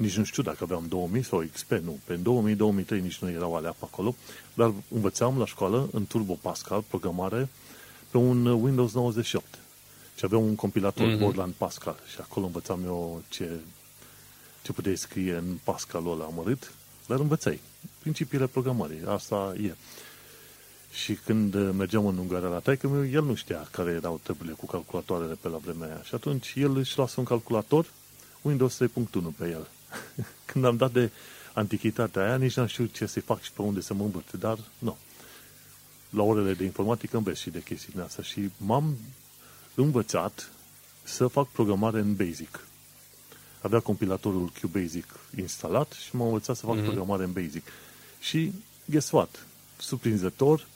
nici 0.00 0.16
nu 0.16 0.24
știu 0.24 0.42
dacă 0.42 0.58
aveam 0.60 0.84
2000 0.88 1.22
sau 1.22 1.44
XP, 1.52 1.70
nu. 1.70 1.98
Pe 2.04 2.16
2000-2003 2.16 3.00
nici 3.02 3.18
nu 3.18 3.30
erau 3.30 3.56
alea 3.56 3.70
pe 3.70 3.84
acolo, 3.84 4.14
dar 4.54 4.72
învățam 4.88 5.38
la 5.38 5.46
școală 5.46 5.88
în 5.92 6.06
Turbo 6.06 6.38
Pascal 6.42 6.84
programare 6.88 7.48
pe 8.10 8.16
un 8.16 8.46
Windows 8.46 8.92
98. 8.92 9.44
Și 10.16 10.24
aveam 10.24 10.42
un 10.42 10.54
compilator 10.54 11.14
mm-hmm. 11.14 11.18
Borland 11.18 11.52
Pascal 11.52 11.96
și 12.12 12.16
acolo 12.20 12.46
învățam 12.46 12.80
eu 12.84 13.22
ce, 13.28 13.50
ce 14.62 14.72
puteai 14.72 14.96
scrie 14.96 15.34
în 15.34 15.58
Pascalul 15.64 16.12
ăla 16.12 16.24
amărât, 16.24 16.74
dar 17.06 17.18
învățai 17.18 17.60
principiile 17.98 18.46
programării. 18.46 19.02
Asta 19.06 19.54
e. 19.62 19.74
Și 20.92 21.14
când 21.14 21.72
mergeam 21.72 22.06
în 22.06 22.18
Ungaria 22.18 22.48
la 22.48 22.58
taică 22.58 22.88
meu, 22.88 23.06
el 23.06 23.24
nu 23.24 23.34
știa 23.34 23.68
care 23.70 23.90
erau 23.90 24.20
treburile 24.22 24.54
cu 24.54 24.66
calculatoarele 24.66 25.34
pe 25.34 25.48
la 25.48 25.56
vremea 25.56 25.86
aia. 25.86 26.02
Și 26.02 26.14
atunci 26.14 26.52
el 26.56 26.76
își 26.76 26.98
lasă 26.98 27.14
un 27.18 27.26
calculator 27.26 27.86
Windows 28.42 28.78
3.1 28.82 28.86
pe 29.36 29.48
el. 29.48 29.68
Când 30.52 30.64
am 30.64 30.76
dat 30.76 30.92
de 30.92 31.10
antichitatea 31.52 32.22
aia, 32.22 32.36
nici 32.36 32.56
n-am 32.56 32.66
știut 32.66 32.94
ce 32.94 33.06
să-i 33.06 33.22
fac 33.22 33.42
și 33.42 33.52
pe 33.52 33.62
unde 33.62 33.80
să 33.80 33.94
mă 33.94 34.04
învârt, 34.04 34.32
dar 34.32 34.58
nu. 34.78 34.96
La 36.10 36.22
orele 36.22 36.54
de 36.54 36.64
informatică 36.64 37.16
înveți 37.16 37.40
și 37.40 37.50
de 37.50 37.62
chestii 37.62 37.92
din 37.92 38.00
asta 38.00 38.22
și 38.22 38.50
m-am 38.56 38.96
învățat 39.74 40.50
să 41.02 41.26
fac 41.26 41.48
programare 41.48 42.00
în 42.00 42.14
Basic. 42.14 42.60
Avea 43.60 43.80
compilatorul 43.80 44.52
QBasic 44.60 45.06
instalat 45.36 45.92
și 45.92 46.16
m-am 46.16 46.26
învățat 46.26 46.56
să 46.56 46.66
fac 46.66 46.76
mm-hmm. 46.76 46.84
programare 46.84 47.24
în 47.24 47.32
Basic. 47.32 47.66
Și, 48.20 48.52
guess 48.84 49.10
what? 49.10 49.46
Surprinzător, 49.78 50.66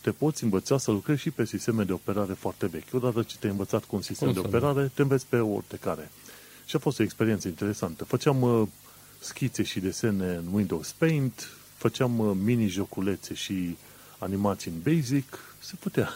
te 0.00 0.10
poți 0.10 0.44
învăța 0.44 0.78
să 0.78 0.90
lucrezi 0.90 1.20
și 1.20 1.30
pe 1.30 1.44
sisteme 1.44 1.84
de 1.84 1.92
operare 1.92 2.32
foarte 2.32 2.66
vechi. 2.66 2.92
Odată 2.92 3.22
ce 3.22 3.36
te-ai 3.38 3.52
învățat 3.52 3.84
cu 3.84 3.96
un 3.96 4.02
sistem 4.02 4.32
Cum 4.32 4.42
de 4.42 4.48
operare, 4.48 4.90
te 4.94 5.02
înveți 5.02 5.26
pe 5.26 5.36
orice 5.36 5.76
care. 5.76 6.10
Și 6.66 6.76
a 6.76 6.78
fost 6.78 6.98
o 6.98 7.02
experiență 7.02 7.48
interesantă. 7.48 8.04
Făceam 8.04 8.42
uh, 8.42 8.68
schițe 9.18 9.62
și 9.62 9.80
desene 9.80 10.34
în 10.34 10.44
Windows 10.52 10.92
Paint, 10.92 11.48
făceam 11.76 12.18
uh, 12.18 12.36
mini-joculețe 12.44 13.34
și 13.34 13.76
animații 14.18 14.70
în 14.70 14.94
Basic, 14.94 15.38
se 15.58 15.74
putea. 15.80 16.08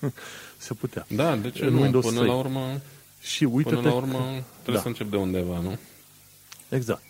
Se 0.56 0.74
putea. 0.74 1.06
Da, 1.08 1.36
de 1.36 1.50
ce 1.50 1.64
în 1.64 1.74
nu? 1.74 1.80
Windows 1.80 2.04
până 2.04 2.16
3. 2.16 2.30
la 2.30 2.36
urmă, 2.36 2.80
și 3.24 3.44
uite 3.44 3.74
până 3.74 3.88
la 3.88 3.94
urmă 3.94 4.18
trebuie 4.52 4.74
da. 4.74 4.80
să 4.80 4.86
încep 4.86 5.10
de 5.10 5.16
undeva, 5.16 5.60
nu? 5.60 5.78
Exact. 6.68 7.02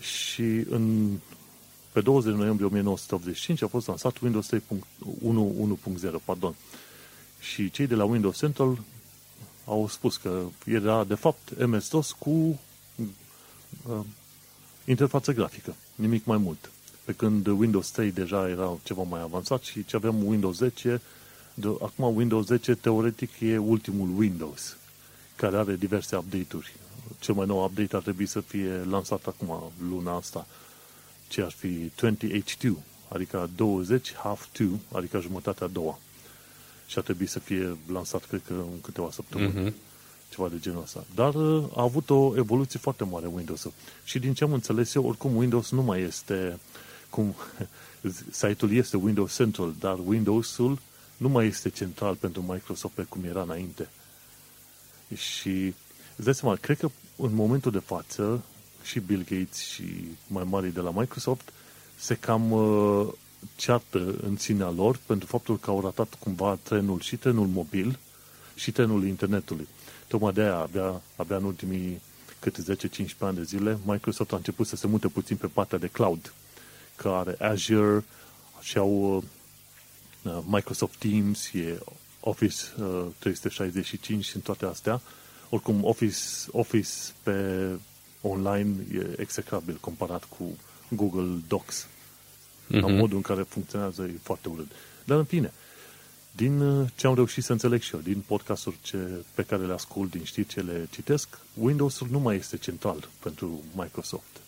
Și 0.00 0.64
în, 0.70 1.10
pe 1.92 2.00
20 2.00 2.34
noiembrie 2.34 2.66
1985 2.66 3.62
a 3.62 3.66
fost 3.66 3.86
lansat 3.86 4.18
Windows 4.18 4.50
3.1.1.0, 4.54 6.10
pardon. 6.24 6.54
Și 7.40 7.70
cei 7.70 7.86
de 7.86 7.94
la 7.94 8.04
Windows 8.04 8.38
Central 8.38 8.78
au 9.64 9.88
spus 9.88 10.16
că 10.16 10.42
era 10.64 11.04
de 11.04 11.14
fapt 11.14 11.66
MS-DOS 11.66 12.12
cu 12.12 12.30
uh, 12.30 14.00
interfață 14.84 15.32
grafică, 15.32 15.74
nimic 15.94 16.24
mai 16.24 16.36
mult. 16.36 16.70
Pe 17.04 17.12
când 17.12 17.46
Windows 17.46 17.90
3 17.90 18.12
deja 18.12 18.48
era 18.48 18.76
ceva 18.82 19.02
mai 19.02 19.20
avansat 19.20 19.62
și 19.62 19.84
ce 19.84 19.96
avem 19.96 20.26
Windows 20.26 20.56
10, 20.56 21.00
de, 21.54 21.66
acum 21.66 22.16
Windows 22.16 22.46
10 22.46 22.74
teoretic 22.74 23.40
e 23.40 23.58
ultimul 23.58 24.08
Windows, 24.18 24.76
care 25.36 25.56
are 25.56 25.76
diverse 25.76 26.16
update-uri. 26.16 26.72
Cel 27.18 27.34
mai 27.34 27.46
nou 27.46 27.64
update 27.64 27.96
ar 27.96 28.02
trebui 28.02 28.26
să 28.26 28.40
fie 28.40 28.84
lansat 28.90 29.26
acum, 29.26 29.72
luna 29.88 30.16
asta, 30.16 30.46
ce 31.28 31.42
ar 31.42 31.50
fi 31.50 31.90
20H2, 31.90 32.70
adică 33.08 33.50
20 33.56 34.14
half 34.14 34.46
2, 34.52 34.80
adică 34.92 35.20
jumătatea 35.20 35.66
a 35.66 35.70
doua. 35.70 35.98
Și 36.86 36.98
ar 36.98 37.04
trebui 37.04 37.26
să 37.26 37.38
fie 37.38 37.76
lansat, 37.92 38.24
cred 38.24 38.42
că, 38.46 38.52
în 38.52 38.80
câteva 38.80 39.08
săptămâni. 39.10 39.70
Uh-huh 39.70 39.90
ceva 40.32 40.48
de 40.48 40.58
genul 40.58 40.82
ăsta. 40.82 41.04
Dar 41.14 41.34
uh, 41.34 41.64
a 41.76 41.82
avut 41.82 42.10
o 42.10 42.36
evoluție 42.36 42.78
foarte 42.78 43.04
mare 43.04 43.26
Windows-ul. 43.26 43.72
Și 44.04 44.18
din 44.18 44.34
ce 44.34 44.44
am 44.44 44.52
înțeles 44.52 44.94
eu, 44.94 45.06
oricum 45.06 45.36
Windows 45.36 45.70
nu 45.70 45.82
mai 45.82 46.00
este, 46.00 46.58
cum 47.10 47.34
site-ul 48.40 48.72
este 48.72 48.96
Windows 48.96 49.34
Central, 49.34 49.74
dar 49.78 49.98
Windows-ul 50.04 50.78
nu 51.16 51.28
mai 51.28 51.46
este 51.46 51.68
central 51.68 52.14
pentru 52.14 52.42
Microsoft 52.42 52.94
pe 52.94 53.02
cum 53.02 53.24
era 53.24 53.42
înainte. 53.42 53.88
Și 55.16 55.74
îți 56.16 56.24
dai 56.24 56.34
seama, 56.34 56.56
cred 56.56 56.78
că 56.78 56.90
în 57.16 57.34
momentul 57.34 57.70
de 57.70 57.78
față 57.78 58.42
și 58.82 59.00
Bill 59.00 59.24
Gates 59.28 59.58
și 59.58 59.84
mai 60.26 60.44
mari 60.44 60.72
de 60.72 60.80
la 60.80 60.90
Microsoft 60.90 61.52
se 61.96 62.14
cam 62.14 62.50
uh, 62.50 63.08
ceartă 63.56 64.14
în 64.22 64.36
sinea 64.36 64.70
lor 64.70 64.98
pentru 65.06 65.26
faptul 65.26 65.58
că 65.58 65.70
au 65.70 65.80
ratat 65.80 66.14
cumva 66.14 66.58
trenul 66.62 67.00
și 67.00 67.16
trenul 67.16 67.46
mobil 67.46 67.98
și 68.54 68.72
trenul 68.72 69.06
internetului. 69.06 69.68
Tocmai 70.08 70.32
de 70.32 70.40
aia, 70.40 70.56
abia, 70.56 71.02
abia 71.16 71.36
în 71.36 71.44
ultimii 71.44 72.00
câte 72.38 72.76
10-15 72.76 73.18
ani 73.18 73.36
de 73.36 73.42
zile, 73.42 73.78
Microsoft 73.84 74.32
a 74.32 74.36
început 74.36 74.66
să 74.66 74.76
se 74.76 74.86
mute 74.86 75.08
puțin 75.08 75.36
pe 75.36 75.46
partea 75.46 75.78
de 75.78 75.86
cloud, 75.86 76.32
care 76.96 77.36
Azure 77.38 78.04
și 78.60 78.78
au 78.78 79.16
uh, 80.22 80.38
Microsoft 80.46 80.96
Teams, 80.98 81.52
e 81.52 81.78
Office 82.24 82.56
uh, 82.78 83.06
365 83.18 84.24
și 84.24 84.36
în 84.36 84.42
toate 84.42 84.64
astea. 84.64 85.00
Oricum, 85.48 85.84
Office, 85.84 86.18
Office 86.50 86.90
pe 87.22 87.68
online 88.20 88.74
e 88.92 89.20
execrabil 89.20 89.78
comparat 89.80 90.24
cu 90.24 90.56
Google 90.88 91.38
Docs. 91.48 91.86
Mm-hmm. 91.86 92.80
La 92.80 92.86
mhm. 92.86 92.96
modul 92.96 93.16
în 93.16 93.22
care 93.22 93.42
funcționează 93.42 94.02
e 94.02 94.18
foarte 94.22 94.48
urât. 94.48 94.70
Dar 95.04 95.18
în 95.18 95.24
fine, 95.24 95.52
din 96.30 96.60
uh, 96.60 96.88
ce 96.94 97.06
am 97.06 97.14
reușit 97.14 97.44
să 97.44 97.52
înțeleg 97.52 97.80
și 97.80 97.94
eu, 97.94 98.00
din 98.00 98.22
podcasturi 98.26 98.76
ce, 98.82 98.96
pe 99.34 99.42
care 99.42 99.66
le 99.66 99.72
ascult, 99.72 100.10
din 100.10 100.24
știri 100.24 100.46
ce 100.46 100.60
le 100.60 100.88
citesc, 100.90 101.38
Windows-ul 101.54 102.08
nu 102.10 102.18
mai 102.18 102.36
este 102.36 102.56
central 102.56 103.08
pentru 103.22 103.62
Microsoft. 103.74 104.40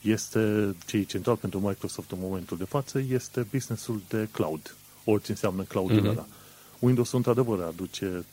Este 0.00 0.74
ce 0.86 0.96
e 0.96 1.02
central 1.02 1.36
pentru 1.36 1.60
Microsoft 1.60 2.10
în 2.10 2.18
momentul 2.20 2.56
de 2.56 2.64
față 2.64 2.98
este 2.98 3.46
businessul 3.50 4.02
de 4.08 4.28
cloud, 4.32 4.76
orice 5.04 5.30
înseamnă 5.30 5.62
cloud-ul 5.62 6.00
mm-hmm. 6.00 6.10
ăla. 6.10 6.26
Windows 6.78 7.12
într-adevăr 7.12 7.60
aduce 7.60 8.24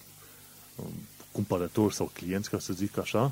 um, 0.75 0.91
cumpărători 1.31 1.93
sau 1.93 2.11
clienți, 2.13 2.49
ca 2.49 2.59
să 2.59 2.73
zic 2.73 2.97
așa, 2.97 3.31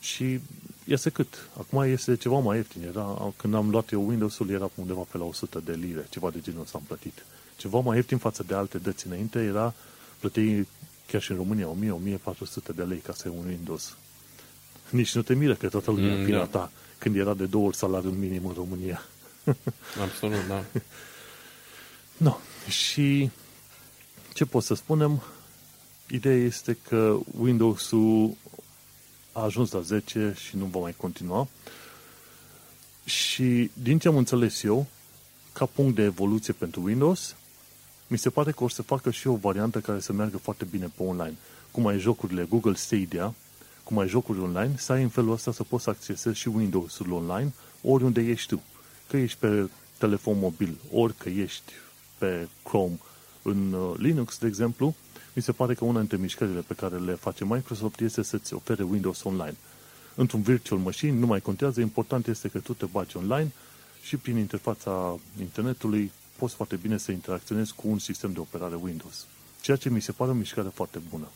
și 0.00 0.40
iese 0.84 1.10
cât? 1.10 1.48
Acum 1.58 1.82
este 1.82 2.16
ceva 2.16 2.38
mai 2.38 2.56
ieftin. 2.56 2.82
Era, 2.82 3.32
când 3.36 3.54
am 3.54 3.70
luat 3.70 3.90
eu 3.90 4.08
Windows-ul 4.08 4.50
era 4.50 4.70
undeva 4.74 5.06
pe 5.10 5.18
la 5.18 5.24
100 5.24 5.60
de 5.64 5.72
lire, 5.72 6.06
ceva 6.10 6.30
de 6.30 6.40
genul 6.40 6.60
ăsta 6.60 6.78
am 6.78 6.84
plătit 6.86 7.24
ceva 7.58 7.78
mai 7.78 7.96
ieftin 7.96 8.18
față 8.18 8.42
de 8.46 8.54
alte 8.54 8.78
dăți 8.78 9.06
înainte 9.06 9.38
era 9.38 9.74
plătei 10.18 10.68
chiar 11.06 11.20
și 11.20 11.30
în 11.30 11.36
România 11.36 11.68
1000-1400 11.68 12.74
de 12.74 12.82
lei 12.82 12.98
ca 12.98 13.12
să 13.12 13.28
ai 13.28 13.34
un 13.38 13.46
Windows. 13.46 13.96
Nici 14.90 15.14
nu 15.14 15.22
te 15.22 15.34
miră 15.34 15.54
că 15.54 15.68
toată 15.68 15.90
lumea 15.90 16.16
mm, 16.16 16.24
pirata 16.24 16.58
da. 16.58 16.70
când 16.98 17.16
era 17.16 17.34
de 17.34 17.44
două 17.44 17.66
ori 17.66 17.76
salariul 17.76 18.12
minim 18.12 18.46
în 18.46 18.52
România. 18.52 19.02
Absolut, 20.02 20.46
da. 20.48 20.64
no. 22.18 22.36
Și 22.68 23.30
ce 24.34 24.44
pot 24.44 24.62
să 24.62 24.74
spunem? 24.74 25.22
Ideea 26.10 26.36
este 26.36 26.78
că 26.88 27.18
Windows-ul 27.38 28.36
a 29.32 29.42
ajuns 29.42 29.70
la 29.70 29.80
10 29.80 30.34
și 30.36 30.56
nu 30.56 30.64
va 30.64 30.80
mai 30.80 30.94
continua. 30.96 31.48
Și 33.04 33.70
din 33.82 33.98
ce 33.98 34.08
am 34.08 34.16
înțeles 34.16 34.62
eu, 34.62 34.86
ca 35.52 35.66
punct 35.66 35.94
de 35.94 36.02
evoluție 36.02 36.52
pentru 36.52 36.82
Windows, 36.82 37.34
mi 38.06 38.18
se 38.18 38.30
pare 38.30 38.52
că 38.52 38.64
o 38.64 38.68
să 38.68 38.82
facă 38.82 39.10
și 39.10 39.26
o 39.26 39.36
variantă 39.36 39.80
care 39.80 40.00
să 40.00 40.12
meargă 40.12 40.38
foarte 40.38 40.64
bine 40.64 40.92
pe 40.96 41.02
online. 41.02 41.36
Cum 41.70 41.86
ai 41.86 41.98
jocurile 41.98 42.44
Google 42.44 42.74
Stadia, 42.74 43.34
cum 43.84 43.98
ai 43.98 44.08
jocuri 44.08 44.40
online, 44.40 44.74
să 44.76 44.92
ai 44.92 45.02
în 45.02 45.08
felul 45.08 45.32
ăsta 45.32 45.52
să 45.52 45.62
poți 45.62 45.84
să 45.84 45.90
accesezi 45.90 46.38
și 46.38 46.48
Windows-ul 46.48 47.12
online 47.12 47.52
oriunde 47.82 48.20
ești 48.20 48.48
tu. 48.48 48.62
Că 49.08 49.16
ești 49.16 49.38
pe 49.38 49.68
telefon 49.98 50.38
mobil, 50.38 50.76
ori 50.92 51.14
că 51.14 51.28
ești 51.28 51.72
pe 52.18 52.48
Chrome 52.64 52.98
în 53.42 53.72
uh, 53.72 53.94
Linux, 53.98 54.38
de 54.38 54.46
exemplu, 54.46 54.94
mi 55.32 55.42
se 55.42 55.52
pare 55.52 55.74
că 55.74 55.84
una 55.84 55.98
dintre 55.98 56.16
mișcările 56.16 56.60
pe 56.60 56.74
care 56.74 56.96
le 56.96 57.14
face 57.14 57.44
Microsoft 57.44 58.00
este 58.00 58.22
să-ți 58.22 58.54
ofere 58.54 58.82
Windows 58.82 59.22
Online. 59.24 59.56
Într-un 60.14 60.42
virtual 60.42 60.80
machine 60.80 61.12
nu 61.12 61.26
mai 61.26 61.40
contează, 61.40 61.80
important 61.80 62.26
este 62.26 62.48
că 62.48 62.58
tu 62.58 62.72
te 62.74 62.84
bagi 62.84 63.16
online 63.16 63.52
și 64.02 64.16
prin 64.16 64.36
interfața 64.36 65.18
internetului 65.40 66.12
poți 66.38 66.54
foarte 66.54 66.76
bine 66.76 66.96
să 66.96 67.12
interacționezi 67.12 67.74
cu 67.74 67.88
un 67.88 67.98
sistem 67.98 68.32
de 68.32 68.40
operare 68.40 68.74
Windows. 68.74 69.26
Ceea 69.60 69.76
ce 69.76 69.90
mi 69.90 70.00
se 70.02 70.12
pare 70.12 70.30
o 70.30 70.34
mișcare 70.34 70.68
foarte 70.74 71.00
bună. 71.10 71.28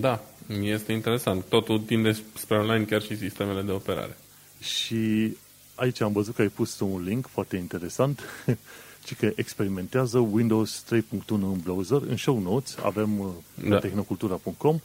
Da, 0.00 0.24
este 0.60 0.92
interesant. 0.92 1.44
Totul 1.44 1.80
tinde 1.80 2.12
spre 2.34 2.56
online 2.58 2.84
chiar 2.84 3.02
și 3.02 3.16
sistemele 3.16 3.62
de 3.62 3.70
operare. 3.70 4.16
Și 4.60 5.36
aici 5.74 6.00
am 6.00 6.12
văzut 6.12 6.34
că 6.34 6.42
ai 6.42 6.48
pus 6.48 6.80
un 6.80 7.02
link 7.02 7.26
foarte 7.26 7.56
interesant, 7.56 8.20
ci 9.06 9.14
că 9.14 9.32
experimentează 9.34 10.18
Windows 10.18 10.84
3.1 10.94 11.26
în 11.28 11.60
browser. 11.62 12.00
În 12.08 12.16
show 12.16 12.38
notes 12.38 12.76
avem 12.82 13.18
uh, 13.18 13.26
da. 13.68 13.76
pe 13.76 13.86
tehnocultura.com 13.86 14.78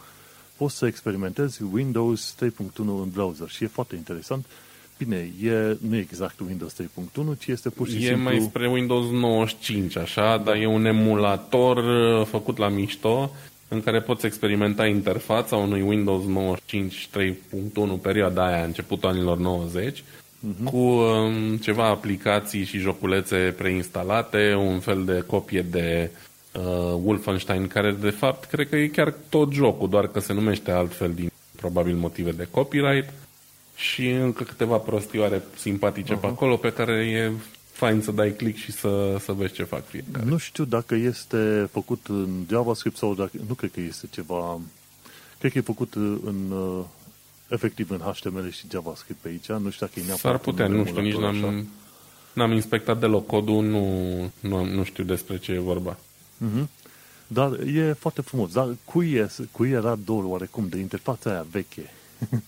poți 0.57 0.77
să 0.77 0.85
experimentezi 0.85 1.63
Windows 1.63 2.35
3.1 2.43 2.61
în 2.77 3.09
browser 3.13 3.49
și 3.49 3.63
e 3.63 3.67
foarte 3.67 3.95
interesant 3.95 4.45
Bine, 5.03 5.31
e, 5.43 5.77
nu 5.87 5.95
e 5.95 5.99
exact 5.99 6.39
Windows 6.39 6.75
3.1, 6.81 7.37
ci 7.39 7.47
este 7.47 7.69
pur 7.69 7.87
și 7.87 7.95
e 7.95 7.99
simplu... 7.99 8.19
E 8.19 8.23
mai 8.23 8.39
spre 8.39 8.69
Windows 8.69 9.09
95, 9.09 9.97
așa, 9.97 10.37
dar 10.37 10.55
e 10.55 10.65
un 10.65 10.85
emulator 10.85 11.77
uh, 11.77 12.25
făcut 12.25 12.57
la 12.57 12.67
mișto, 12.67 13.31
în 13.67 13.81
care 13.81 14.01
poți 14.01 14.25
experimenta 14.25 14.85
interfața 14.85 15.55
unui 15.55 15.81
Windows 15.81 16.25
95 16.25 17.09
3.1 17.97 18.01
perioada 18.01 18.45
aia, 18.45 18.63
începutul 18.63 19.09
anilor 19.09 19.37
90, 19.37 20.03
uh-huh. 20.41 20.57
Mhm. 20.57 20.63
cu 20.63 20.77
um, 20.77 21.57
ceva 21.57 21.87
aplicații 21.87 22.63
și 22.63 22.77
joculețe 22.77 23.53
preinstalate, 23.57 24.53
un 24.53 24.79
fel 24.79 25.05
de 25.05 25.23
copie 25.27 25.61
de 25.61 26.09
uh, 26.53 26.61
Wolfenstein, 27.03 27.67
care 27.67 27.91
de 27.91 28.09
fapt 28.09 28.45
cred 28.45 28.69
că 28.69 28.75
e 28.75 28.87
chiar 28.87 29.13
tot 29.29 29.51
jocul, 29.51 29.89
doar 29.89 30.07
că 30.07 30.19
se 30.19 30.33
numește 30.33 30.71
altfel 30.71 31.13
din 31.13 31.31
probabil 31.55 31.95
motive 31.95 32.31
de 32.31 32.47
copyright 32.51 33.09
și 33.75 34.09
încă 34.09 34.43
câteva 34.43 34.77
prostioare 34.77 35.41
simpatice 35.57 36.17
uh-huh. 36.17 36.19
pe 36.19 36.27
acolo 36.27 36.55
pe 36.55 36.73
care 36.73 36.93
e 36.93 37.31
fain 37.71 38.01
să 38.01 38.11
dai 38.11 38.31
click 38.31 38.57
și 38.57 38.71
să, 38.71 39.17
să 39.19 39.31
vezi 39.31 39.53
ce 39.53 39.63
fac 39.63 39.85
fiecare. 39.85 40.25
Nu 40.25 40.37
știu 40.37 40.63
dacă 40.63 40.95
este 40.95 41.69
făcut 41.71 42.05
în 42.07 42.29
JavaScript 42.49 42.97
sau 42.97 43.13
dacă... 43.13 43.31
Nu 43.47 43.53
cred 43.53 43.71
că 43.71 43.79
este 43.79 44.07
ceva... 44.11 44.59
Cred 45.39 45.51
că 45.51 45.57
e 45.57 45.61
făcut 45.61 45.93
în 46.23 46.53
efectiv 47.51 47.91
în 47.91 47.99
HTML 47.99 48.51
și 48.51 48.65
JavaScript 48.71 49.19
pe 49.21 49.27
aici. 49.27 49.47
Nu 49.47 49.69
știu 49.69 49.85
dacă 49.85 49.99
e 49.99 50.05
neapărat 50.05 50.19
S-ar 50.19 50.37
putea, 50.37 50.67
nu 50.67 50.85
știu, 50.85 51.01
nici 51.01 51.15
n-am, 51.15 51.67
n-am 52.33 52.51
inspectat 52.51 52.99
deloc 52.99 53.25
codul, 53.25 53.63
nu, 53.63 53.85
nu, 54.39 54.65
nu 54.65 54.83
știu 54.83 55.03
despre 55.03 55.37
ce 55.37 55.51
e 55.51 55.59
vorba. 55.59 55.97
Uh-huh. 55.97 56.65
Dar 57.27 57.59
e 57.59 57.93
foarte 57.93 58.21
frumos. 58.21 58.51
Dar 58.51 58.75
cui, 58.85 59.11
e, 59.11 59.29
cui 59.51 59.69
era 59.69 59.95
dor 59.95 60.23
oarecum 60.23 60.67
de 60.67 60.77
interfața 60.77 61.29
aia 61.29 61.45
veche? 61.51 61.93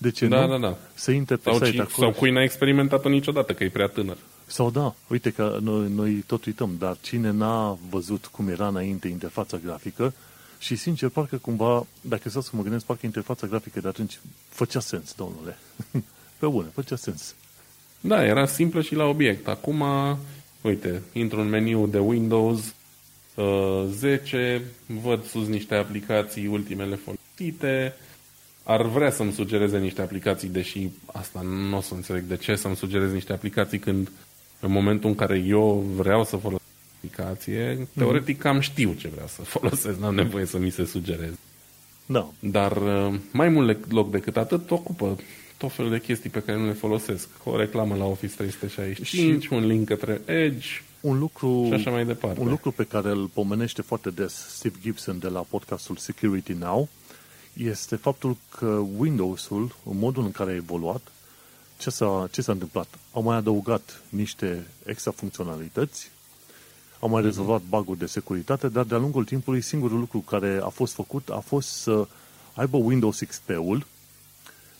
De 0.00 0.10
ce 0.10 0.26
da, 0.26 0.46
nu? 0.46 0.58
Da, 0.58 0.68
da, 0.68 0.76
Să 0.94 1.10
intre 1.10 1.36
pe 1.36 1.50
sau, 1.50 1.64
site 1.64 1.80
acolo. 1.80 2.06
Sau 2.06 2.12
cui 2.12 2.30
n-a 2.30 2.42
experimentat-o 2.42 3.08
niciodată, 3.08 3.52
că 3.52 3.64
e 3.64 3.68
prea 3.68 3.86
tânăr. 3.86 4.16
Sau 4.46 4.70
da, 4.70 4.94
uite 5.08 5.30
că 5.30 5.58
noi, 5.60 5.88
noi 5.94 6.24
tot 6.26 6.44
uităm, 6.44 6.70
dar 6.78 6.96
cine 7.00 7.30
n-a 7.30 7.78
văzut 7.90 8.26
cum 8.26 8.48
era 8.48 8.68
înainte 8.68 9.08
interfața 9.08 9.56
grafică 9.56 10.14
și 10.58 10.76
sincer, 10.76 11.08
parcă 11.08 11.36
cumva, 11.36 11.86
dacă 12.00 12.28
să 12.28 12.50
mă 12.52 12.62
gândesc, 12.62 12.84
parcă 12.84 13.06
interfața 13.06 13.46
grafică 13.46 13.80
de 13.80 13.88
atunci 13.88 14.20
făcea 14.48 14.80
sens, 14.80 15.14
domnule. 15.14 15.58
pe 16.38 16.46
bune, 16.46 16.68
făcea 16.74 16.96
sens. 16.96 17.34
Da, 18.00 18.24
era 18.24 18.46
simplă 18.46 18.82
și 18.82 18.94
la 18.94 19.04
obiect. 19.04 19.48
Acum, 19.48 19.84
uite, 20.60 21.02
intru 21.12 21.40
în 21.40 21.48
meniu 21.48 21.86
de 21.86 21.98
Windows, 21.98 22.74
uh, 23.34 23.84
10, 23.88 24.62
văd 24.86 25.24
sus 25.24 25.46
niște 25.46 25.74
aplicații 25.74 26.46
ultimele 26.46 26.94
folosite, 26.96 27.94
ar 28.62 28.82
vrea 28.82 29.10
să-mi 29.10 29.32
sugereze 29.32 29.78
niște 29.78 30.02
aplicații, 30.02 30.48
deși 30.48 30.88
asta 31.06 31.40
nu 31.40 31.76
o 31.76 31.80
să 31.80 31.94
înțeleg 31.94 32.22
de 32.22 32.36
ce 32.36 32.54
să-mi 32.54 32.76
sugereze 32.76 33.12
niște 33.12 33.32
aplicații 33.32 33.78
când 33.78 34.10
în 34.60 34.70
momentul 34.70 35.08
în 35.08 35.14
care 35.14 35.38
eu 35.38 35.84
vreau 35.96 36.24
să 36.24 36.36
folosesc 36.36 36.67
aplicație, 36.98 37.76
mm-hmm. 37.76 37.96
teoretic 37.96 38.38
cam 38.38 38.60
știu 38.60 38.92
ce 38.92 39.08
vreau 39.08 39.26
să 39.26 39.42
folosesc, 39.42 39.98
n-am 39.98 40.14
nevoie 40.14 40.44
să 40.44 40.58
mi 40.58 40.70
se 40.70 40.84
sugereze. 40.84 41.38
Da. 42.06 42.30
Dar 42.40 42.76
uh, 42.76 43.14
mai 43.32 43.48
mult 43.48 43.92
loc 43.92 44.10
decât 44.10 44.36
atât 44.36 44.70
ocupă 44.70 45.18
tot 45.56 45.72
felul 45.72 45.90
de 45.90 46.00
chestii 46.00 46.30
pe 46.30 46.42
care 46.42 46.58
nu 46.58 46.66
le 46.66 46.72
folosesc. 46.72 47.28
O 47.44 47.56
reclamă 47.56 47.94
la 47.94 48.04
Office 48.04 48.34
365, 48.34 49.42
și 49.42 49.52
un 49.52 49.66
link 49.66 49.86
către 49.86 50.20
Edge, 50.24 50.66
un 51.00 51.18
lucru, 51.18 51.64
și 51.66 51.72
așa 51.72 51.90
mai 51.90 52.04
departe. 52.04 52.40
Un 52.40 52.48
lucru 52.48 52.70
pe 52.70 52.84
care 52.84 53.08
îl 53.08 53.26
pomenește 53.26 53.82
foarte 53.82 54.10
des 54.10 54.32
Steve 54.48 54.76
Gibson 54.80 55.18
de 55.18 55.28
la 55.28 55.40
podcastul 55.40 55.96
Security 55.96 56.52
Now 56.52 56.88
este 57.52 57.96
faptul 57.96 58.36
că 58.58 58.66
Windows-ul, 58.96 59.74
în 59.84 59.98
modul 59.98 60.24
în 60.24 60.30
care 60.30 60.50
a 60.50 60.54
evoluat, 60.54 61.12
ce 61.78 61.90
s-a, 61.90 62.28
ce 62.30 62.42
s-a 62.42 62.52
întâmplat? 62.52 62.98
Au 63.12 63.22
mai 63.22 63.36
adăugat 63.36 64.02
niște 64.08 64.66
extra 64.84 65.10
funcționalități, 65.10 66.10
au 67.00 67.08
mai 67.08 67.20
mhm. 67.20 67.28
rezolvat 67.28 67.60
bug 67.68 67.96
de 67.96 68.06
securitate, 68.06 68.68
dar 68.68 68.84
de-a 68.84 68.98
lungul 68.98 69.24
timpului 69.24 69.60
singurul 69.60 69.98
lucru 69.98 70.18
care 70.18 70.60
a 70.62 70.68
fost 70.68 70.94
făcut 70.94 71.28
a 71.28 71.38
fost 71.38 71.68
să 71.68 72.06
aibă 72.54 72.76
Windows 72.76 73.18
XP-ul 73.18 73.86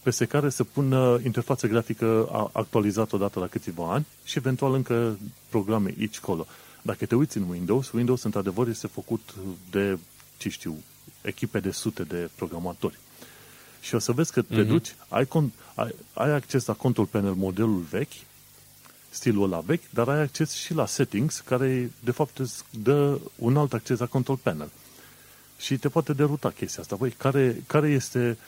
peste 0.03 0.25
care 0.25 0.49
să 0.51 0.65
pună 0.65 1.21
interfață 1.25 1.67
grafică 1.67 2.29
actualizată 2.53 3.15
odată 3.15 3.39
la 3.39 3.47
câțiva 3.47 3.93
ani 3.93 4.07
și 4.25 4.39
eventual 4.39 4.75
încă 4.75 5.19
programe 5.49 5.95
aici 5.99 6.19
colo. 6.19 6.47
Dacă 6.83 7.07
te 7.07 7.15
uiți 7.15 7.37
în 7.37 7.49
Windows, 7.49 7.91
Windows 7.93 8.23
într-adevăr 8.23 8.69
este 8.69 8.87
făcut 8.87 9.35
de, 9.71 9.99
ce 10.37 10.49
știu, 10.49 10.77
echipe 11.23 11.61
de 11.61 11.71
sute 11.71 12.03
de 12.03 12.31
programatori. 12.35 12.99
Și 13.81 13.95
o 13.95 13.99
să 13.99 14.13
vezi 14.13 14.33
că 14.33 14.43
te 14.43 14.65
uh-huh. 14.65 14.67
duci, 14.67 14.95
ai, 15.09 15.27
con, 15.27 15.53
ai, 15.75 15.95
ai 16.13 16.31
acces 16.31 16.67
la 16.67 16.75
control 16.75 17.07
panel 17.07 17.33
modelul 17.33 17.85
vechi, 17.91 18.13
stilul 19.11 19.45
ăla 19.45 19.61
vechi, 19.61 19.91
dar 19.91 20.09
ai 20.09 20.21
acces 20.21 20.53
și 20.53 20.75
la 20.75 20.87
settings, 20.87 21.41
care 21.41 21.93
de 22.05 22.11
fapt 22.11 22.39
îți 22.39 22.65
dă 22.71 23.21
un 23.39 23.57
alt 23.57 23.73
acces 23.73 23.99
la 23.99 24.07
control 24.07 24.37
panel. 24.37 24.71
Și 25.59 25.79
te 25.79 25.89
poate 25.89 26.13
deruta 26.13 26.51
chestia 26.51 26.83
asta. 26.83 26.97
Băi, 26.97 27.11
care, 27.11 27.63
care 27.67 27.89
este 27.89 28.39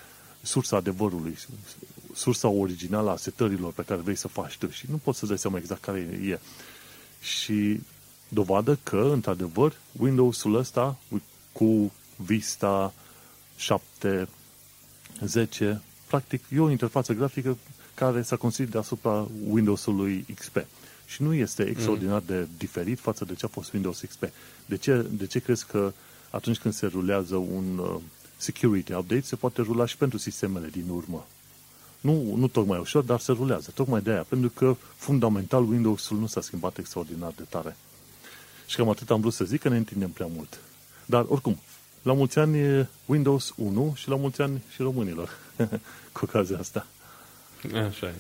sursa 0.43 0.77
adevărului, 0.77 1.39
sursa 2.15 2.49
originală 2.49 3.11
a 3.11 3.17
setărilor 3.17 3.73
pe 3.73 3.83
care 3.83 4.01
vrei 4.01 4.17
să 4.17 4.29
faci 4.29 4.57
tu 4.57 4.69
și 4.69 4.87
nu 4.91 4.97
poți 4.97 5.19
să 5.19 5.27
dai 5.27 5.39
seama 5.39 5.59
exact 5.59 5.83
care 5.83 5.99
e. 6.25 6.39
Și 7.21 7.81
dovadă 8.29 8.79
că, 8.83 9.11
într-adevăr, 9.13 9.77
Windows-ul 9.99 10.55
ăsta 10.55 10.99
cu 11.53 11.93
Vista 12.17 12.93
7, 13.57 14.29
10, 15.21 15.83
practic 16.07 16.45
e 16.53 16.61
o 16.61 16.71
interfață 16.71 17.13
grafică 17.13 17.59
care 18.01 18.23
s-a 18.23 18.37
construit 18.37 18.71
deasupra 18.71 19.29
Windows-ului 19.49 20.27
XP. 20.35 20.57
Și 21.07 21.23
nu 21.23 21.35
este 21.35 21.63
extraordinar 21.63 22.23
de 22.27 22.49
diferit 22.59 22.99
față 22.99 23.25
de 23.25 23.35
ce 23.35 23.45
a 23.45 23.49
fost 23.49 23.73
Windows 23.73 24.01
XP. 24.01 24.25
De 24.67 24.77
ce, 24.77 25.07
de 25.11 25.27
ce 25.27 25.39
crezi 25.39 25.67
că 25.67 25.93
atunci 26.31 26.59
când 26.59 26.75
se 26.75 26.87
rulează 26.87 27.37
un 27.37 27.79
uh, 27.79 27.97
security 28.37 28.93
update, 28.93 29.21
se 29.21 29.37
poate 29.37 29.63
rula 29.63 29.87
și 29.87 29.97
pentru 29.97 30.19
sistemele 30.19 30.69
din 30.69 30.89
urmă? 30.89 31.27
Nu, 32.01 32.35
nu 32.37 32.49
tocmai 32.49 32.79
ușor, 32.79 33.03
dar 33.03 33.21
se 33.21 33.33
rulează. 33.33 33.71
Tocmai 33.75 34.01
de 34.01 34.11
aia, 34.11 34.23
pentru 34.29 34.51
că 34.51 34.77
fundamental 34.97 35.63
Windows-ul 35.63 36.19
nu 36.19 36.27
s-a 36.27 36.41
schimbat 36.41 36.79
extraordinar 36.79 37.33
de 37.37 37.45
tare. 37.49 37.77
Și 38.67 38.77
cam 38.77 38.89
atât 38.89 39.11
am 39.11 39.21
vrut 39.21 39.33
să 39.33 39.45
zic 39.45 39.61
că 39.61 39.69
ne 39.69 39.77
întindem 39.77 40.11
prea 40.11 40.29
mult. 40.35 40.61
Dar, 41.07 41.25
oricum, 41.29 41.59
la 42.03 42.13
mulți 42.13 42.39
ani 42.39 42.89
Windows 43.07 43.53
1 43.57 43.93
și 43.97 44.09
la 44.09 44.17
mulți 44.17 44.41
ani 44.41 44.63
și 44.75 44.83
românilor 44.83 45.31
cu 46.13 46.21
ocazia 46.23 46.59
asta. 46.59 46.87
Așa 47.89 48.07
e. 48.07 48.15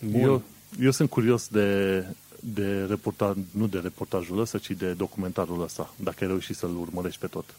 Bun. 0.00 0.20
Eu, 0.20 0.42
eu 0.80 0.90
sunt 0.90 1.10
curios 1.10 1.48
de, 1.48 2.04
de 2.40 2.84
reportaj, 2.88 3.36
nu 3.50 3.66
de 3.66 3.78
reportajul 3.78 4.40
ăsta, 4.40 4.58
ci 4.58 4.70
de 4.70 4.92
documentarul 4.92 5.62
ăsta, 5.62 5.94
dacă 5.96 6.16
ai 6.20 6.26
reușit 6.26 6.56
să-l 6.56 6.76
urmărești 6.76 7.20
pe 7.20 7.26
tot. 7.26 7.54